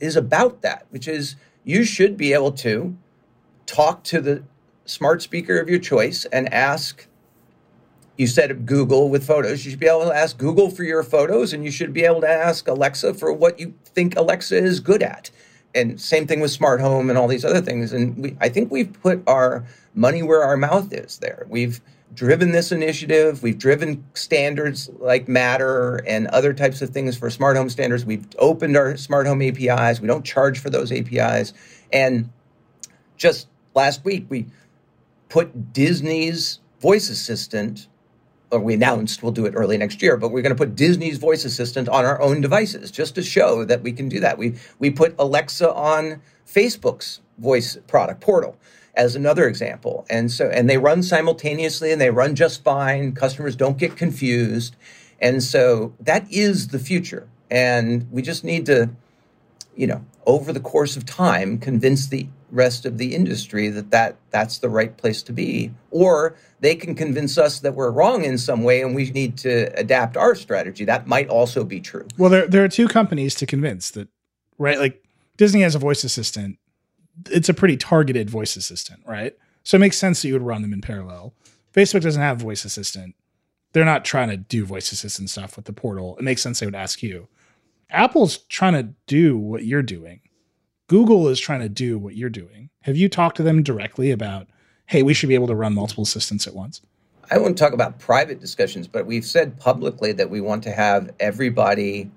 is 0.00 0.16
about 0.16 0.62
that, 0.62 0.86
which 0.90 1.08
is 1.08 1.36
you 1.64 1.84
should 1.84 2.16
be 2.16 2.32
able 2.32 2.52
to 2.52 2.96
talk 3.66 4.02
to 4.04 4.20
the 4.20 4.42
smart 4.84 5.22
speaker 5.22 5.58
of 5.58 5.68
your 5.68 5.78
choice 5.78 6.24
and 6.26 6.52
ask. 6.52 7.06
You 8.16 8.26
said 8.26 8.66
Google 8.66 9.10
with 9.10 9.24
photos. 9.24 9.64
You 9.64 9.70
should 9.70 9.80
be 9.80 9.86
able 9.86 10.06
to 10.06 10.14
ask 10.14 10.36
Google 10.38 10.70
for 10.70 10.82
your 10.82 11.04
photos, 11.04 11.52
and 11.52 11.64
you 11.64 11.70
should 11.70 11.92
be 11.92 12.04
able 12.04 12.20
to 12.22 12.28
ask 12.28 12.66
Alexa 12.66 13.14
for 13.14 13.32
what 13.32 13.60
you 13.60 13.74
think 13.84 14.16
Alexa 14.16 14.56
is 14.56 14.80
good 14.80 15.02
at. 15.02 15.30
And 15.74 16.00
same 16.00 16.26
thing 16.26 16.40
with 16.40 16.50
smart 16.50 16.80
home 16.80 17.10
and 17.10 17.18
all 17.18 17.28
these 17.28 17.44
other 17.44 17.60
things. 17.60 17.92
And 17.92 18.16
we, 18.16 18.36
I 18.40 18.48
think 18.48 18.72
we've 18.72 18.92
put 19.02 19.22
our 19.28 19.64
money 19.94 20.22
where 20.22 20.42
our 20.42 20.56
mouth 20.56 20.92
is 20.92 21.18
there. 21.18 21.46
We've 21.48 21.80
driven 22.14 22.52
this 22.52 22.72
initiative. 22.72 23.42
We've 23.42 23.58
driven 23.58 24.04
standards 24.14 24.90
like 24.98 25.28
Matter 25.28 25.96
and 26.06 26.26
other 26.28 26.52
types 26.52 26.82
of 26.82 26.90
things 26.90 27.16
for 27.16 27.30
smart 27.30 27.56
home 27.56 27.70
standards. 27.70 28.04
We've 28.04 28.26
opened 28.38 28.76
our 28.76 28.96
smart 28.96 29.26
home 29.26 29.42
APIs. 29.42 30.00
We 30.00 30.08
don't 30.08 30.24
charge 30.24 30.58
for 30.58 30.70
those 30.70 30.90
APIs. 30.90 31.52
And 31.92 32.30
just 33.16 33.48
last 33.74 34.04
week, 34.04 34.26
we 34.28 34.46
put 35.28 35.72
Disney's 35.72 36.60
voice 36.80 37.10
assistant, 37.10 37.88
or 38.50 38.60
we 38.60 38.74
announced 38.74 39.22
we'll 39.22 39.32
do 39.32 39.46
it 39.46 39.54
early 39.54 39.76
next 39.76 40.00
year, 40.02 40.16
but 40.16 40.30
we're 40.30 40.42
going 40.42 40.54
to 40.54 40.58
put 40.58 40.74
Disney's 40.74 41.18
voice 41.18 41.44
assistant 41.44 41.88
on 41.88 42.04
our 42.04 42.20
own 42.20 42.40
devices 42.40 42.90
just 42.90 43.14
to 43.16 43.22
show 43.22 43.64
that 43.64 43.82
we 43.82 43.92
can 43.92 44.08
do 44.08 44.20
that. 44.20 44.38
We, 44.38 44.54
we 44.78 44.90
put 44.90 45.14
Alexa 45.18 45.72
on 45.72 46.22
Facebook's 46.46 47.20
voice 47.38 47.76
product 47.86 48.20
portal 48.20 48.56
as 48.98 49.14
another 49.14 49.46
example. 49.46 50.04
And 50.10 50.30
so, 50.30 50.48
and 50.48 50.68
they 50.68 50.76
run 50.76 51.02
simultaneously 51.02 51.92
and 51.92 52.00
they 52.00 52.10
run 52.10 52.34
just 52.34 52.64
fine. 52.64 53.12
Customers 53.12 53.54
don't 53.54 53.78
get 53.78 53.96
confused. 53.96 54.76
And 55.20 55.42
so 55.42 55.94
that 56.00 56.30
is 56.30 56.68
the 56.68 56.80
future. 56.80 57.28
And 57.50 58.10
we 58.10 58.20
just 58.22 58.44
need 58.44 58.66
to, 58.66 58.90
you 59.76 59.86
know, 59.86 60.04
over 60.26 60.52
the 60.52 60.60
course 60.60 60.96
of 60.96 61.06
time, 61.06 61.58
convince 61.58 62.08
the 62.08 62.28
rest 62.50 62.84
of 62.84 62.98
the 62.98 63.14
industry 63.14 63.68
that, 63.68 63.90
that 63.92 64.16
that's 64.30 64.58
the 64.58 64.68
right 64.68 64.96
place 64.96 65.22
to 65.22 65.32
be. 65.32 65.72
Or 65.92 66.36
they 66.60 66.74
can 66.74 66.96
convince 66.96 67.38
us 67.38 67.60
that 67.60 67.74
we're 67.74 67.92
wrong 67.92 68.24
in 68.24 68.36
some 68.36 68.64
way 68.64 68.82
and 68.82 68.96
we 68.96 69.10
need 69.10 69.38
to 69.38 69.72
adapt 69.78 70.16
our 70.16 70.34
strategy. 70.34 70.84
That 70.84 71.06
might 71.06 71.28
also 71.28 71.62
be 71.64 71.80
true. 71.80 72.08
Well, 72.18 72.30
there, 72.30 72.48
there 72.48 72.64
are 72.64 72.68
two 72.68 72.88
companies 72.88 73.36
to 73.36 73.46
convince 73.46 73.92
that, 73.92 74.08
right? 74.58 74.78
Like 74.78 75.04
Disney 75.36 75.62
has 75.62 75.76
a 75.76 75.78
voice 75.78 76.02
assistant 76.02 76.58
it's 77.30 77.48
a 77.48 77.54
pretty 77.54 77.76
targeted 77.76 78.30
voice 78.30 78.56
assistant, 78.56 79.02
right? 79.06 79.34
So 79.62 79.76
it 79.76 79.80
makes 79.80 79.98
sense 79.98 80.22
that 80.22 80.28
you 80.28 80.34
would 80.34 80.42
run 80.42 80.62
them 80.62 80.72
in 80.72 80.80
parallel. 80.80 81.34
Facebook 81.74 82.02
doesn't 82.02 82.22
have 82.22 82.38
voice 82.38 82.64
assistant. 82.64 83.14
They're 83.72 83.84
not 83.84 84.04
trying 84.04 84.30
to 84.30 84.36
do 84.36 84.64
voice 84.64 84.92
assistant 84.92 85.30
stuff 85.30 85.56
with 85.56 85.66
the 85.66 85.72
portal. 85.72 86.16
It 86.18 86.24
makes 86.24 86.42
sense 86.42 86.60
they 86.60 86.66
would 86.66 86.74
ask 86.74 87.02
you. 87.02 87.28
Apple's 87.90 88.38
trying 88.48 88.74
to 88.74 88.94
do 89.06 89.36
what 89.36 89.64
you're 89.64 89.82
doing. 89.82 90.20
Google 90.88 91.28
is 91.28 91.38
trying 91.38 91.60
to 91.60 91.68
do 91.68 91.98
what 91.98 92.16
you're 92.16 92.30
doing. 92.30 92.70
Have 92.82 92.96
you 92.96 93.08
talked 93.08 93.36
to 93.36 93.42
them 93.42 93.62
directly 93.62 94.10
about, 94.10 94.48
hey, 94.86 95.02
we 95.02 95.12
should 95.12 95.28
be 95.28 95.34
able 95.34 95.46
to 95.48 95.54
run 95.54 95.74
multiple 95.74 96.02
assistants 96.02 96.46
at 96.46 96.54
once? 96.54 96.80
I 97.30 97.36
won't 97.36 97.58
talk 97.58 97.74
about 97.74 97.98
private 97.98 98.40
discussions, 98.40 98.88
but 98.88 99.04
we've 99.04 99.24
said 99.24 99.60
publicly 99.60 100.12
that 100.12 100.30
we 100.30 100.40
want 100.40 100.62
to 100.62 100.72
have 100.72 101.10
everybody 101.20 102.10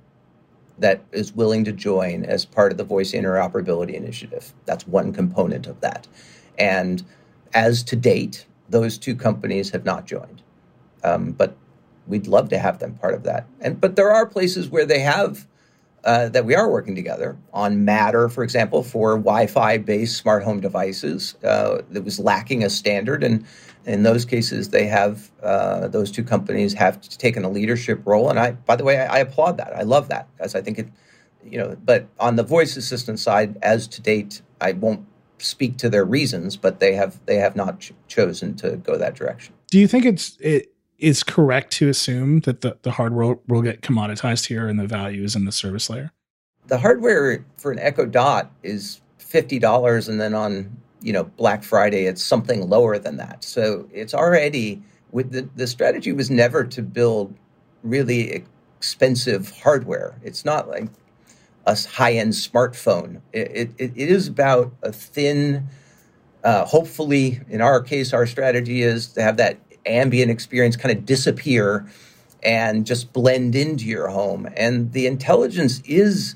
that 0.81 1.03
is 1.11 1.33
willing 1.33 1.63
to 1.63 1.71
join 1.71 2.25
as 2.25 2.45
part 2.45 2.71
of 2.71 2.77
the 2.77 2.83
voice 2.83 3.13
interoperability 3.13 3.93
initiative. 3.93 4.53
That's 4.65 4.85
one 4.87 5.13
component 5.13 5.67
of 5.67 5.79
that. 5.81 6.07
And 6.57 7.03
as 7.53 7.83
to 7.83 7.95
date, 7.95 8.45
those 8.69 8.97
two 8.97 9.15
companies 9.15 9.69
have 9.71 9.85
not 9.85 10.05
joined. 10.05 10.41
Um, 11.03 11.31
but 11.31 11.55
we'd 12.07 12.27
love 12.27 12.49
to 12.49 12.59
have 12.59 12.79
them 12.79 12.95
part 12.95 13.13
of 13.13 13.23
that. 13.23 13.47
And 13.59 13.79
but 13.79 13.95
there 13.95 14.11
are 14.11 14.25
places 14.25 14.69
where 14.69 14.85
they 14.85 14.99
have 14.99 15.47
uh, 16.03 16.29
that 16.29 16.45
we 16.45 16.55
are 16.55 16.69
working 16.69 16.95
together 16.95 17.37
on 17.53 17.85
Matter, 17.85 18.27
for 18.27 18.43
example, 18.43 18.83
for 18.83 19.17
Wi-Fi 19.17 19.77
based 19.77 20.17
smart 20.17 20.43
home 20.43 20.59
devices. 20.59 21.35
Uh, 21.43 21.81
that 21.91 22.03
was 22.03 22.19
lacking 22.19 22.63
a 22.63 22.69
standard, 22.69 23.23
and 23.23 23.45
in 23.85 24.03
those 24.03 24.25
cases, 24.25 24.69
they 24.69 24.85
have 24.85 25.31
uh, 25.41 25.87
those 25.87 26.11
two 26.11 26.23
companies 26.23 26.73
have 26.73 27.01
taken 27.01 27.43
a 27.43 27.49
leadership 27.49 28.01
role. 28.05 28.29
And 28.29 28.39
I, 28.39 28.51
by 28.51 28.75
the 28.75 28.83
way, 28.83 28.99
I, 28.99 29.17
I 29.17 29.19
applaud 29.19 29.57
that. 29.57 29.75
I 29.75 29.83
love 29.83 30.09
that 30.09 30.27
because 30.37 30.55
I 30.55 30.61
think 30.61 30.79
it, 30.79 30.87
you 31.43 31.57
know. 31.57 31.75
But 31.83 32.07
on 32.19 32.35
the 32.35 32.43
voice 32.43 32.77
assistant 32.77 33.19
side, 33.19 33.57
as 33.61 33.87
to 33.89 34.01
date, 34.01 34.41
I 34.59 34.73
won't 34.73 35.05
speak 35.39 35.77
to 35.77 35.89
their 35.89 36.05
reasons, 36.05 36.57
but 36.57 36.79
they 36.79 36.93
have 36.93 37.19
they 37.25 37.37
have 37.37 37.55
not 37.55 37.79
ch- 37.79 37.93
chosen 38.07 38.55
to 38.57 38.77
go 38.77 38.97
that 38.97 39.15
direction. 39.15 39.53
Do 39.69 39.79
you 39.79 39.87
think 39.87 40.05
it's 40.05 40.37
it 40.39 40.71
is 40.99 41.23
correct 41.23 41.73
to 41.73 41.89
assume 41.89 42.41
that 42.41 42.61
the, 42.61 42.77
the 42.83 42.91
hardware 42.91 43.37
will 43.47 43.63
get 43.63 43.81
commoditized 43.81 44.45
here 44.47 44.67
and 44.67 44.79
the 44.79 44.85
value 44.85 45.23
is 45.23 45.35
in 45.35 45.45
the 45.45 45.51
service 45.51 45.89
layer? 45.89 46.11
The 46.67 46.77
hardware 46.77 47.43
for 47.57 47.71
an 47.71 47.79
Echo 47.79 48.05
Dot 48.05 48.51
is 48.61 49.01
fifty 49.17 49.57
dollars, 49.57 50.07
and 50.07 50.21
then 50.21 50.33
on 50.35 50.77
you 51.01 51.13
know 51.13 51.25
Black 51.25 51.63
Friday 51.63 52.05
it's 52.05 52.23
something 52.23 52.69
lower 52.69 52.97
than 52.97 53.17
that. 53.17 53.43
So 53.43 53.87
it's 53.93 54.13
already 54.13 54.81
with 55.11 55.31
the 55.31 55.49
the 55.55 55.67
strategy 55.67 56.11
was 56.13 56.29
never 56.29 56.63
to 56.63 56.81
build 56.81 57.33
really 57.83 58.43
expensive 58.77 59.51
hardware. 59.59 60.15
It's 60.23 60.45
not 60.45 60.67
like 60.69 60.89
a 61.65 61.77
high 61.87 62.13
end 62.13 62.33
smartphone. 62.33 63.21
It, 63.33 63.73
it, 63.77 63.91
it 63.95 64.09
is 64.09 64.27
about 64.27 64.73
a 64.81 64.91
thin. 64.91 65.67
Uh, 66.43 66.65
hopefully, 66.65 67.39
in 67.49 67.61
our 67.61 67.81
case, 67.81 68.13
our 68.13 68.25
strategy 68.25 68.81
is 68.81 69.07
to 69.09 69.21
have 69.21 69.37
that 69.37 69.59
ambient 69.85 70.31
experience 70.31 70.75
kind 70.75 70.97
of 70.97 71.05
disappear 71.05 71.87
and 72.43 72.85
just 72.85 73.13
blend 73.13 73.55
into 73.55 73.85
your 73.85 74.07
home. 74.07 74.49
And 74.57 74.91
the 74.93 75.05
intelligence 75.05 75.81
is 75.85 76.35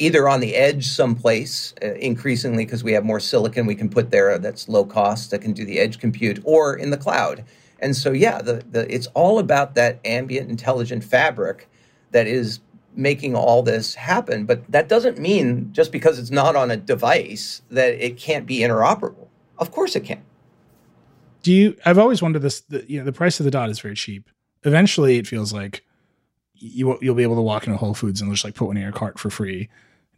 either 0.00 0.28
on 0.28 0.40
the 0.40 0.56
edge 0.56 0.86
someplace, 0.86 1.74
uh, 1.82 1.92
increasingly 1.94 2.64
because 2.64 2.82
we 2.82 2.92
have 2.92 3.04
more 3.04 3.20
silicon 3.20 3.66
we 3.66 3.74
can 3.74 3.88
put 3.88 4.10
there 4.10 4.38
that's 4.38 4.68
low 4.68 4.84
cost 4.84 5.30
that 5.30 5.40
can 5.40 5.52
do 5.52 5.64
the 5.64 5.78
edge 5.78 6.00
compute, 6.00 6.40
or 6.44 6.74
in 6.74 6.90
the 6.90 6.96
cloud. 6.96 7.44
And 7.78 7.94
so, 7.94 8.10
yeah, 8.12 8.42
the, 8.42 8.64
the, 8.70 8.92
it's 8.92 9.06
all 9.08 9.38
about 9.38 9.74
that 9.74 10.00
ambient 10.04 10.50
intelligent 10.50 11.04
fabric 11.04 11.68
that 12.10 12.26
is 12.26 12.60
making 12.96 13.36
all 13.36 13.62
this 13.62 13.94
happen. 13.94 14.46
But 14.46 14.70
that 14.72 14.88
doesn't 14.88 15.18
mean 15.18 15.72
just 15.72 15.92
because 15.92 16.18
it's 16.18 16.30
not 16.30 16.56
on 16.56 16.70
a 16.70 16.76
device 16.76 17.62
that 17.70 17.94
it 18.04 18.16
can't 18.16 18.46
be 18.46 18.60
interoperable. 18.60 19.28
Of 19.58 19.70
course 19.70 19.94
it 19.96 20.04
can. 20.04 20.22
Do 21.42 21.52
you? 21.52 21.76
I've 21.84 21.98
always 21.98 22.20
wondered 22.20 22.42
this. 22.42 22.60
The, 22.60 22.84
you 22.90 22.98
know, 22.98 23.04
the 23.04 23.12
price 23.12 23.40
of 23.40 23.44
the 23.44 23.50
dot 23.50 23.70
is 23.70 23.80
very 23.80 23.94
cheap. 23.94 24.28
Eventually, 24.64 25.16
it 25.16 25.26
feels 25.26 25.52
like 25.52 25.84
you 26.54 26.98
you'll 27.00 27.14
be 27.14 27.22
able 27.22 27.36
to 27.36 27.42
walk 27.42 27.66
into 27.66 27.78
Whole 27.78 27.94
Foods 27.94 28.20
and 28.20 28.30
just 28.30 28.44
like 28.44 28.54
put 28.54 28.66
one 28.66 28.76
in 28.76 28.82
your 28.82 28.92
cart 28.92 29.18
for 29.18 29.30
free. 29.30 29.70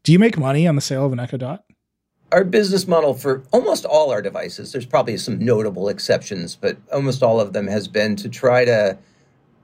Do 0.04 0.10
you 0.10 0.18
make 0.18 0.36
money 0.36 0.66
on 0.66 0.74
the 0.74 0.80
sale 0.80 1.06
of 1.06 1.12
an 1.12 1.20
Echo 1.20 1.36
Dot? 1.36 1.64
Our 2.32 2.42
business 2.42 2.88
model 2.88 3.14
for 3.14 3.44
almost 3.52 3.84
all 3.84 4.10
our 4.10 4.20
devices, 4.20 4.72
there's 4.72 4.86
probably 4.86 5.16
some 5.16 5.38
notable 5.38 5.88
exceptions, 5.88 6.56
but 6.56 6.76
almost 6.92 7.22
all 7.22 7.40
of 7.40 7.52
them 7.52 7.68
has 7.68 7.86
been 7.86 8.16
to 8.16 8.28
try 8.28 8.64
to 8.64 8.98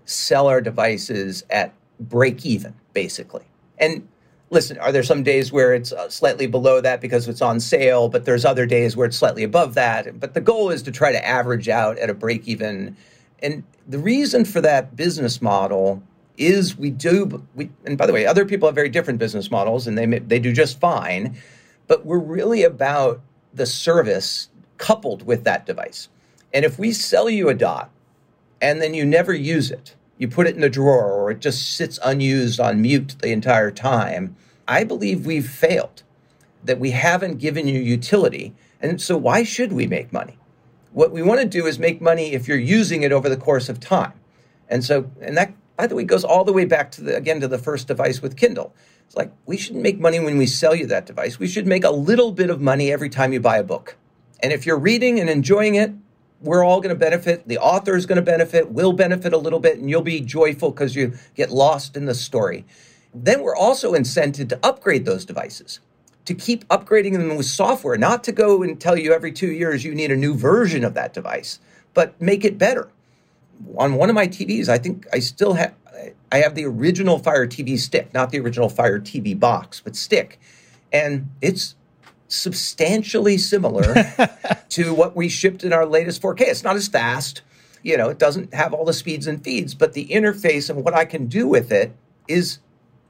sell 0.05 0.47
our 0.47 0.61
devices 0.61 1.45
at 1.51 1.75
break 1.99 2.47
even, 2.47 2.75
basically. 2.93 3.45
And 3.79 4.07
listen, 4.51 4.79
are 4.79 4.93
there 4.93 5.03
some 5.03 5.25
days 5.25 5.51
where 5.51 5.75
it's 5.75 5.91
uh, 5.91 6.09
slightly 6.09 6.47
below 6.47 6.81
that 6.83 7.01
because 7.01 7.27
it's 7.27 7.43
on 7.43 7.59
sale, 7.59 8.09
but 8.09 8.25
there's 8.25 8.45
other 8.45 8.67
days 8.67 8.97
where 8.97 9.07
it's 9.07 9.17
slightly 9.17 9.43
above 9.43 9.75
that. 9.75 10.21
But 10.21 10.35
the 10.35 10.41
goal 10.41 10.71
is 10.71 10.83
to 10.85 10.93
try 10.93 11.11
to 11.11 11.27
average 11.27 11.69
out 11.69 11.99
at 11.99 12.11
a 12.11 12.15
break 12.15 12.47
even. 12.47 12.97
And 13.41 13.65
the 13.89 13.99
reason 13.99 14.45
for 14.45 14.61
that 14.61 14.95
business 14.95 15.43
model 15.43 16.01
is 16.39 16.79
we 16.79 16.91
do 16.91 17.45
we 17.55 17.71
and 17.85 17.99
by 17.99 18.07
the 18.07 18.13
way, 18.13 18.25
other 18.25 18.45
people 18.45 18.69
have 18.69 18.75
very 18.75 18.89
different 18.89 19.19
business 19.19 19.51
models 19.51 19.87
and 19.87 19.99
they 19.99 20.07
they 20.07 20.39
do 20.39 20.53
just 20.53 20.81
fine, 20.81 21.37
but 21.87 22.07
we're 22.07 22.19
really 22.19 22.63
about 22.63 23.21
the 23.53 23.67
service 23.67 24.49
coupled 24.79 25.27
with 25.27 25.45
that 25.45 25.67
device. 25.67 26.09
And 26.55 26.65
if 26.65 26.79
we 26.79 26.93
sell 26.93 27.29
you 27.29 27.49
a 27.49 27.55
dot 27.55 27.91
and 28.61 28.81
then 28.81 28.95
you 28.95 29.05
never 29.05 29.35
use 29.35 29.71
it, 29.71 29.95
you 30.17 30.29
put 30.29 30.47
it 30.47 30.55
in 30.55 30.61
the 30.61 30.71
drawer 30.71 31.13
or 31.13 31.31
it 31.31 31.41
just 31.41 31.77
sits 31.77 31.99
unused 32.05 32.61
on 32.61 32.81
mute 32.83 33.17
the 33.21 33.33
entire 33.33 33.71
time, 33.71 34.37
I 34.67 34.85
believe 34.85 35.27
we've 35.27 35.49
failed, 35.49 36.03
that 36.65 36.79
we 36.79 36.91
haven't 36.91 37.39
given 37.39 37.69
you 37.69 37.81
utility. 37.81 38.55
And 38.81 39.01
so, 39.01 39.17
why 39.17 39.43
should 39.45 39.73
we 39.73 39.87
make 39.87 40.13
money? 40.13 40.39
What 40.93 41.13
we 41.13 41.23
want 41.23 41.41
to 41.41 41.47
do 41.47 41.67
is 41.67 41.79
make 41.79 42.01
money 42.01 42.33
if 42.33 42.49
you're 42.49 42.59
using 42.59 43.03
it 43.03 43.13
over 43.13 43.29
the 43.29 43.37
course 43.37 43.69
of 43.69 43.81
time. 43.81 44.13
And 44.69 44.85
so, 44.85 45.11
and 45.21 45.37
that, 45.37 45.53
by 45.79 45.87
the 45.87 45.95
way, 45.95 46.03
goes 46.03 46.25
all 46.25 46.43
the 46.43 46.53
way 46.53 46.65
back 46.65 46.91
to 46.91 47.03
the, 47.03 47.17
again, 47.17 47.41
to 47.41 47.47
the 47.47 47.57
first 47.57 47.87
device 47.87 48.21
with 48.21 48.37
Kindle. 48.37 48.75
It's 49.07 49.17
like, 49.17 49.31
we 49.47 49.57
shouldn't 49.57 49.85
make 49.85 50.01
money 50.01 50.19
when 50.19 50.37
we 50.37 50.45
sell 50.45 50.75
you 50.75 50.87
that 50.89 51.07
device. 51.07 51.39
We 51.39 51.47
should 51.47 51.69
make 51.69 51.85
a 51.85 51.91
little 51.91 52.33
bit 52.33 52.51
of 52.51 52.61
money 52.61 52.91
every 52.91 53.09
time 53.09 53.33
you 53.33 53.39
buy 53.39 53.59
a 53.59 53.63
book. 53.63 53.97
And 54.43 54.53
if 54.53 54.67
you're 54.67 54.79
reading 54.79 55.21
and 55.21 55.31
enjoying 55.31 55.77
it, 55.77 55.93
we're 56.41 56.65
all 56.65 56.81
going 56.81 56.95
to 56.95 56.99
benefit. 56.99 57.47
The 57.47 57.59
author 57.59 57.95
is 57.95 58.07
going 58.07 58.17
to 58.17 58.23
benefit. 58.23 58.73
We'll 58.73 58.93
benefit 58.93 59.33
a 59.33 59.39
little 59.39 59.61
bit, 59.61 59.79
and 59.79 59.89
you'll 59.89 60.03
be 60.03 60.21
joyful 60.21 60.73
because 60.73 60.97
you 60.97 61.15
get 61.37 61.51
lost 61.51 61.97
in 61.97 62.07
the 62.07 62.15
story. 62.15 62.67
Then 63.15 63.43
we're 63.43 63.57
also 63.57 63.93
incented 63.93 64.49
to 64.49 64.59
upgrade 64.65 65.05
those 65.05 65.25
devices, 65.25 65.79
to 66.25 66.35
keep 66.35 66.67
upgrading 66.69 67.13
them 67.13 67.37
with 67.37 67.47
software, 67.47 67.97
not 67.97 68.25
to 68.25 68.33
go 68.33 68.65
and 68.65 68.81
tell 68.81 68.99
you 68.99 69.13
every 69.13 69.31
two 69.31 69.53
years 69.53 69.85
you 69.85 69.95
need 69.95 70.11
a 70.11 70.17
new 70.17 70.35
version 70.35 70.83
of 70.83 70.95
that 70.95 71.15
device, 71.15 71.61
but 71.95 72.21
make 72.21 72.45
it 72.45 72.59
better. 72.59 72.91
On 73.77 73.95
one 73.95 74.09
of 74.09 74.15
my 74.15 74.27
TVs, 74.27 74.69
I 74.69 74.79
think 74.79 75.07
I 75.13 75.19
still 75.19 75.55
have 75.55 75.75
I 76.31 76.39
have 76.39 76.55
the 76.55 76.65
original 76.65 77.19
Fire 77.19 77.47
TV 77.47 77.79
stick, 77.79 78.15
not 78.15 78.31
the 78.31 78.39
original 78.39 78.69
Fire 78.69 79.01
TV 79.01 79.39
box, 79.39 79.81
but 79.81 79.97
stick, 79.97 80.39
and 80.93 81.29
it's 81.43 81.75
substantially 82.29 83.39
similar 83.39 83.95
to 84.69 84.95
what 84.95 85.17
we 85.17 85.29
shipped 85.29 85.65
in 85.65 85.73
our 85.73 85.87
latest 85.87 86.23
4K. 86.23 86.43
It's 86.43 86.63
not 86.63 86.77
as 86.77 86.87
fast, 86.87 87.43
you 87.83 87.97
know, 87.97 88.09
it 88.09 88.19
doesn't 88.19 88.53
have 88.55 88.73
all 88.73 88.85
the 88.85 88.93
speeds 88.93 89.27
and 89.27 89.43
feeds, 89.43 89.75
but 89.75 89.93
the 89.93 90.07
interface 90.09 90.71
and 90.71 90.85
what 90.85 90.95
I 90.95 91.05
can 91.05 91.27
do 91.27 91.49
with 91.49 91.73
it 91.73 91.93
is 92.27 92.59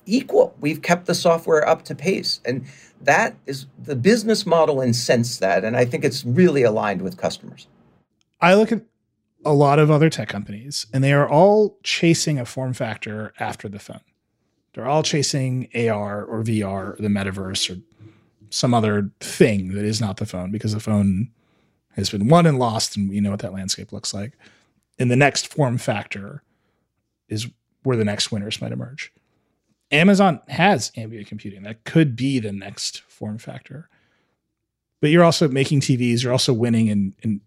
equal. 0.07 0.55
We've 0.61 0.81
kept 0.81 1.07
the 1.07 1.15
software 1.15 1.67
up 1.69 1.85
to 1.85 1.95
pace. 1.95 2.41
And 2.45 2.65
that 3.03 3.37
is 3.47 3.67
the 3.79 3.97
business 3.97 4.47
model 4.47 4.81
and 4.81 4.95
sense 4.95 5.39
that. 5.39 5.65
And 5.65 5.77
I 5.77 5.85
think 5.85 6.05
it's 6.05 6.25
really 6.25 6.63
aligned 6.63 7.03
with 7.03 7.17
customers. 7.17 7.67
I 8.41 8.55
look 8.55 8.73
at 8.73 8.83
a 9.49 9.53
lot 9.53 9.79
of 9.79 9.91
other 9.91 10.11
tech 10.11 10.29
companies 10.29 10.87
and 10.93 11.03
they 11.03 11.13
are 11.13 11.29
all 11.29 11.79
chasing 11.83 12.39
a 12.39 12.45
form 12.45 12.75
factor 12.75 13.33
after 13.41 13.67
the 13.67 13.79
phone. 13.79 14.03
They're 14.75 14.87
all 14.87 15.03
chasing 15.03 15.69
AR 15.75 16.23
or 16.23 16.43
VR 16.43 16.63
or 16.63 16.97
the 16.99 17.09
metaverse 17.09 17.75
or 17.75 17.81
some 18.51 18.75
other 18.75 19.11
thing 19.21 19.73
that 19.73 19.87
is 19.87 20.03
not 20.03 20.19
the 20.19 20.27
phone 20.27 20.51
because 20.51 20.75
the 20.75 20.81
phone 20.81 21.31
has 21.97 22.11
been 22.11 22.29
won 22.29 22.45
and 22.45 22.59
lost 22.59 22.95
and 22.95 23.09
we 23.09 23.21
know 23.21 23.31
what 23.31 23.41
that 23.41 23.55
landscape 23.55 23.91
looks 23.91 24.13
like. 24.13 24.35
And 24.99 25.11
the 25.11 25.17
next 25.17 25.53
form 25.53 25.79
factor 25.79 26.43
is 27.29 27.49
where 27.85 27.97
the 27.97 28.05
next 28.05 28.31
winners 28.31 28.61
might 28.61 28.73
emerge. 28.73 29.13
Amazon 29.91 30.41
has 30.49 30.93
ambient 30.95 31.27
computing. 31.27 31.63
That 31.63 31.85
could 31.85 32.17
be 32.17 32.39
the 32.39 32.53
next 32.53 33.01
form 33.09 33.39
factor. 33.39 33.89
But 35.01 35.09
you're 35.09 35.25
also 35.25 35.49
making 35.49 35.81
TVs, 35.81 36.23
you're 36.23 36.33
also 36.33 36.53
winning 36.53 36.89
in, 36.89 37.15
in 37.23 37.41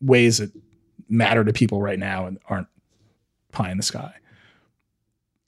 ways 0.00 0.38
that 0.38 0.50
matter 1.08 1.44
to 1.44 1.52
people 1.52 1.80
right 1.80 1.98
now 1.98 2.26
and 2.26 2.38
aren't 2.48 2.68
pie 3.52 3.70
in 3.70 3.76
the 3.76 3.82
sky. 3.82 4.14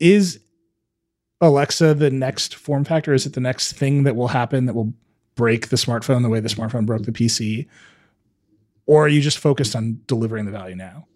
Is 0.01 0.41
Alexa 1.41 1.95
the 1.95 2.11
next 2.11 2.55
form 2.55 2.85
factor? 2.85 3.15
Is 3.15 3.27
it 3.27 3.35
the 3.35 3.41
next 3.41 3.73
thing 3.73 4.05
that 4.05 4.17
will 4.17 4.29
happen 4.29 4.67
that 4.67 4.75
will 4.75 4.93
break 5.35 5.69
the 5.69 5.77
smartphone 5.77 6.23
the 6.23 6.29
way 6.29 6.41
the 6.41 6.49
smartphone 6.49 6.87
broke 6.87 7.03
the 7.03 7.13
PC? 7.13 7.67
Or 8.87 9.05
are 9.05 9.09
you 9.09 9.21
just 9.21 9.39
focused 9.39 9.77
on 9.77 10.01
delivering 10.07 10.47
the 10.47 10.53
value 10.53 10.75
now? 10.75 11.07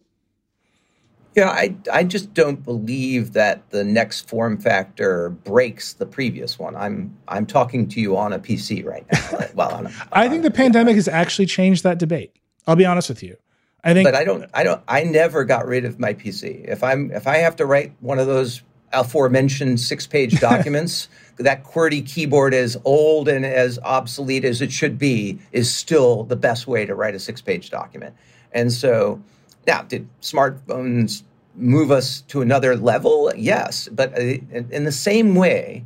Yeah, 1.35 1.49
I, 1.49 1.75
I 1.91 2.05
just 2.05 2.35
don't 2.35 2.63
believe 2.63 3.33
that 3.33 3.71
the 3.71 3.85
next 3.85 4.29
form 4.29 4.59
factor 4.59 5.31
breaks 5.31 5.95
the 5.95 6.05
previous 6.05 6.59
one. 6.59 6.77
I'm 6.77 7.17
I'm 7.27 7.47
talking 7.47 7.89
to 7.89 8.01
you 8.01 8.19
on 8.19 8.35
a 8.35 8.39
PC 8.39 8.85
right 8.85 9.07
now. 9.11 9.47
well, 9.55 9.73
on 9.73 9.87
a, 9.87 9.93
I 10.13 10.29
think 10.29 10.43
the 10.43 10.51
pandemic 10.51 10.95
has 10.97 11.09
actually 11.09 11.47
changed 11.47 11.85
that 11.85 11.99
debate. 11.99 12.37
I'll 12.67 12.77
be 12.77 12.85
honest 12.85 13.09
with 13.09 13.23
you. 13.23 13.37
I 13.85 13.95
think, 13.95 14.07
but 14.07 14.15
I 14.15 14.25
don't. 14.25 14.49
I 14.55 14.63
don't. 14.63 14.83
I 14.87 15.03
never 15.05 15.45
got 15.45 15.67
rid 15.67 15.85
of 15.85 15.99
my 15.99 16.15
PC. 16.15 16.65
If 16.69 16.85
I'm 16.85 17.11
if 17.11 17.27
I 17.27 17.39
have 17.39 17.57
to 17.57 17.67
write 17.67 17.93
one 18.01 18.19
of 18.19 18.27
those 18.27 18.63
aforementioned 18.93 19.81
six 19.81 20.07
page 20.07 20.39
documents, 20.41 21.09
that 21.39 21.65
QWERTY 21.65 22.07
keyboard, 22.07 22.55
as 22.55 22.77
old 22.85 23.29
and 23.29 23.45
as 23.45 23.79
obsolete 23.81 24.45
as 24.45 24.63
it 24.63 24.71
should 24.71 24.99
be, 24.99 25.39
is 25.51 25.73
still 25.75 26.25
the 26.25 26.37
best 26.37 26.67
way 26.67 26.87
to 26.87 26.95
write 26.95 27.15
a 27.15 27.19
six 27.19 27.41
page 27.41 27.71
document. 27.71 28.15
And 28.53 28.73
so 28.73 29.21
now, 29.67 29.83
did 29.83 30.09
smartphones 30.21 31.23
move 31.57 31.91
us 31.91 32.23
to 32.23 32.41
another 32.41 32.77
level? 32.77 33.33
Yes. 33.37 33.89
But 33.93 34.17
uh, 34.19 34.39
in 34.71 34.85
the 34.85 34.93
same 34.93 35.35
way, 35.35 35.85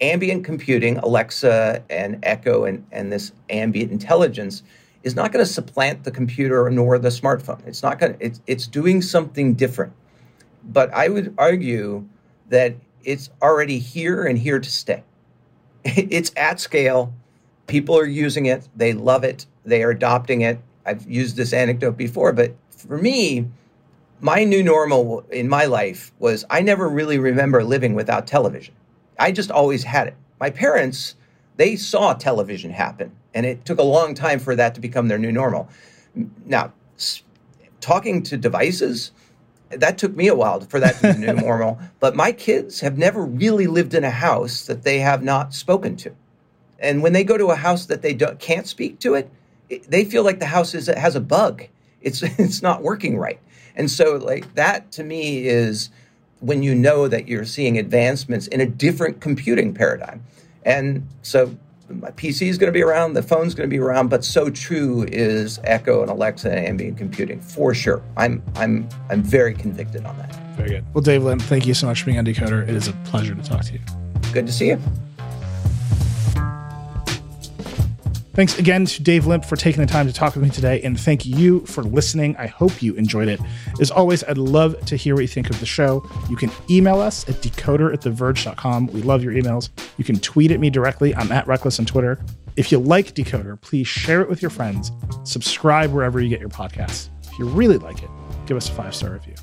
ambient 0.00 0.44
computing, 0.44 0.98
Alexa 0.98 1.82
and 1.90 2.18
Echo, 2.22 2.64
and, 2.64 2.86
and 2.92 3.12
this 3.12 3.32
ambient 3.50 3.92
intelligence 3.92 4.62
is 5.02 5.14
not 5.14 5.32
going 5.32 5.44
to 5.44 5.50
supplant 5.50 6.04
the 6.04 6.10
computer 6.10 6.68
nor 6.70 6.98
the 6.98 7.08
smartphone. 7.08 7.64
It's 7.66 7.82
not 7.82 7.98
going 7.98 8.16
it's, 8.20 8.40
it's 8.46 8.66
doing 8.66 9.02
something 9.02 9.54
different. 9.54 9.92
But 10.64 10.92
I 10.92 11.08
would 11.08 11.34
argue 11.38 12.06
that 12.48 12.74
it's 13.04 13.30
already 13.40 13.78
here 13.78 14.24
and 14.24 14.38
here 14.38 14.58
to 14.58 14.70
stay. 14.70 15.02
It's 15.84 16.32
at 16.36 16.60
scale. 16.60 17.14
People 17.66 17.98
are 17.98 18.06
using 18.06 18.46
it. 18.46 18.68
They 18.76 18.92
love 18.92 19.24
it. 19.24 19.46
They 19.64 19.82
are 19.82 19.90
adopting 19.90 20.42
it. 20.42 20.58
I've 20.84 21.08
used 21.08 21.36
this 21.36 21.52
anecdote 21.52 21.96
before, 21.96 22.32
but 22.32 22.54
for 22.70 22.96
me, 22.96 23.46
my 24.20 24.44
new 24.44 24.62
normal 24.62 25.20
in 25.30 25.48
my 25.48 25.66
life 25.66 26.12
was 26.18 26.44
I 26.50 26.60
never 26.62 26.88
really 26.88 27.18
remember 27.18 27.62
living 27.62 27.94
without 27.94 28.26
television. 28.26 28.74
I 29.18 29.32
just 29.32 29.50
always 29.50 29.84
had 29.84 30.08
it. 30.08 30.16
My 30.40 30.50
parents, 30.50 31.14
they 31.58 31.76
saw 31.76 32.14
television 32.14 32.70
happen, 32.70 33.12
and 33.34 33.44
it 33.44 33.66
took 33.66 33.78
a 33.78 33.82
long 33.82 34.14
time 34.14 34.38
for 34.38 34.56
that 34.56 34.74
to 34.76 34.80
become 34.80 35.08
their 35.08 35.18
new 35.18 35.30
normal. 35.30 35.68
Now, 36.46 36.72
talking 37.80 38.22
to 38.24 38.38
devices, 38.38 39.12
that 39.68 39.98
took 39.98 40.16
me 40.16 40.28
a 40.28 40.34
while 40.34 40.60
for 40.62 40.80
that 40.80 40.96
to 41.00 41.12
be 41.12 41.18
new 41.18 41.32
normal. 41.44 41.78
But 42.00 42.16
my 42.16 42.32
kids 42.32 42.80
have 42.80 42.96
never 42.96 43.22
really 43.24 43.66
lived 43.66 43.92
in 43.92 44.04
a 44.04 44.10
house 44.10 44.66
that 44.66 44.82
they 44.82 45.00
have 45.00 45.22
not 45.22 45.52
spoken 45.52 45.96
to. 45.96 46.14
And 46.78 47.02
when 47.02 47.12
they 47.12 47.24
go 47.24 47.36
to 47.36 47.48
a 47.48 47.56
house 47.56 47.84
that 47.86 48.00
they 48.00 48.14
can't 48.14 48.66
speak 48.66 48.98
to 49.00 49.14
it, 49.14 49.30
it, 49.68 49.90
they 49.90 50.06
feel 50.06 50.24
like 50.24 50.38
the 50.38 50.46
house 50.46 50.74
is, 50.74 50.86
has 50.86 51.14
a 51.14 51.20
bug 51.20 51.66
it's 52.00 52.22
it's 52.38 52.62
not 52.62 52.82
working 52.82 53.18
right. 53.18 53.40
And 53.74 53.90
so 53.90 54.16
like 54.16 54.54
that 54.54 54.90
to 54.92 55.04
me 55.04 55.46
is 55.46 55.90
when 56.40 56.62
you 56.62 56.74
know 56.74 57.08
that 57.08 57.26
you're 57.26 57.44
seeing 57.44 57.78
advancements 57.78 58.46
in 58.46 58.60
a 58.60 58.66
different 58.66 59.20
computing 59.20 59.74
paradigm. 59.74 60.24
And 60.68 61.08
so 61.22 61.50
my 61.88 62.10
PC 62.10 62.48
is 62.48 62.58
going 62.58 62.68
to 62.68 62.76
be 62.76 62.82
around, 62.82 63.14
the 63.14 63.22
phone's 63.22 63.54
going 63.54 63.68
to 63.68 63.74
be 63.74 63.80
around, 63.80 64.08
but 64.08 64.22
so 64.22 64.50
true 64.50 65.06
is 65.08 65.58
Echo 65.64 66.02
and 66.02 66.10
Alexa 66.10 66.50
and 66.50 66.66
ambient 66.66 66.98
computing 66.98 67.40
for 67.40 67.74
sure. 67.74 68.02
I'm 68.18 68.42
I'm 68.54 68.86
I'm 69.08 69.22
very 69.22 69.54
convicted 69.54 70.04
on 70.04 70.16
that. 70.18 70.34
Very 70.56 70.68
good. 70.68 70.84
Well, 70.92 71.02
Dave 71.02 71.24
Limp, 71.24 71.40
thank 71.42 71.66
you 71.66 71.72
so 71.72 71.86
much 71.86 72.00
for 72.00 72.06
being 72.06 72.18
on 72.18 72.26
Decoder. 72.26 72.62
It 72.62 72.74
is 72.74 72.86
a 72.86 72.92
pleasure 73.04 73.34
to 73.34 73.42
talk 73.42 73.64
to 73.64 73.72
you. 73.72 73.80
Good 74.32 74.46
to 74.46 74.52
see 74.52 74.68
you. 74.68 74.78
Thanks 78.38 78.56
again 78.56 78.84
to 78.84 79.02
Dave 79.02 79.26
Limp 79.26 79.44
for 79.44 79.56
taking 79.56 79.80
the 79.80 79.86
time 79.88 80.06
to 80.06 80.12
talk 80.12 80.36
with 80.36 80.44
me 80.44 80.50
today, 80.50 80.80
and 80.82 80.96
thank 80.98 81.26
you 81.26 81.66
for 81.66 81.82
listening. 81.82 82.36
I 82.36 82.46
hope 82.46 82.80
you 82.80 82.94
enjoyed 82.94 83.26
it. 83.26 83.40
As 83.80 83.90
always, 83.90 84.22
I'd 84.22 84.38
love 84.38 84.78
to 84.84 84.94
hear 84.94 85.16
what 85.16 85.22
you 85.22 85.26
think 85.26 85.50
of 85.50 85.58
the 85.58 85.66
show. 85.66 86.08
You 86.30 86.36
can 86.36 86.52
email 86.70 87.00
us 87.00 87.28
at 87.28 87.34
decoder 87.42 87.92
at 87.92 88.00
theverge.com. 88.00 88.86
We 88.92 89.02
love 89.02 89.24
your 89.24 89.32
emails. 89.32 89.70
You 89.96 90.04
can 90.04 90.20
tweet 90.20 90.52
at 90.52 90.60
me 90.60 90.70
directly. 90.70 91.16
I'm 91.16 91.32
at 91.32 91.48
Reckless 91.48 91.80
on 91.80 91.86
Twitter. 91.86 92.24
If 92.54 92.70
you 92.70 92.78
like 92.78 93.12
Decoder, 93.12 93.60
please 93.60 93.88
share 93.88 94.20
it 94.20 94.28
with 94.28 94.40
your 94.40 94.52
friends. 94.52 94.92
Subscribe 95.24 95.90
wherever 95.90 96.20
you 96.20 96.28
get 96.28 96.38
your 96.38 96.48
podcasts. 96.48 97.08
If 97.24 97.40
you 97.40 97.46
really 97.46 97.78
like 97.78 98.04
it, 98.04 98.10
give 98.46 98.56
us 98.56 98.68
a 98.68 98.72
five 98.72 98.94
star 98.94 99.14
review. 99.14 99.34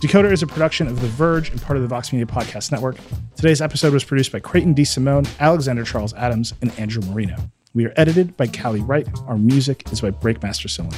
Decoder 0.00 0.30
is 0.30 0.44
a 0.44 0.46
production 0.46 0.86
of 0.86 1.00
The 1.00 1.08
Verge 1.08 1.50
and 1.50 1.60
part 1.60 1.76
of 1.76 1.82
the 1.82 1.88
Vox 1.88 2.12
Media 2.12 2.26
Podcast 2.26 2.70
Network. 2.70 2.98
Today's 3.34 3.60
episode 3.60 3.92
was 3.92 4.04
produced 4.04 4.30
by 4.30 4.38
Creighton 4.38 4.76
DeSimone, 4.76 5.28
Alexander 5.40 5.82
Charles 5.82 6.14
Adams, 6.14 6.54
and 6.60 6.70
Andrew 6.78 7.02
Marino. 7.10 7.50
We 7.74 7.86
are 7.86 7.92
edited 7.96 8.36
by 8.36 8.48
Callie 8.48 8.80
Wright. 8.80 9.08
Our 9.26 9.38
music 9.38 9.90
is 9.92 10.02
by 10.02 10.10
Breakmaster 10.10 10.68
Cylinder. 10.68 10.96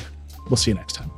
We'll 0.50 0.56
see 0.56 0.72
you 0.72 0.76
next 0.76 0.94
time. 0.94 1.10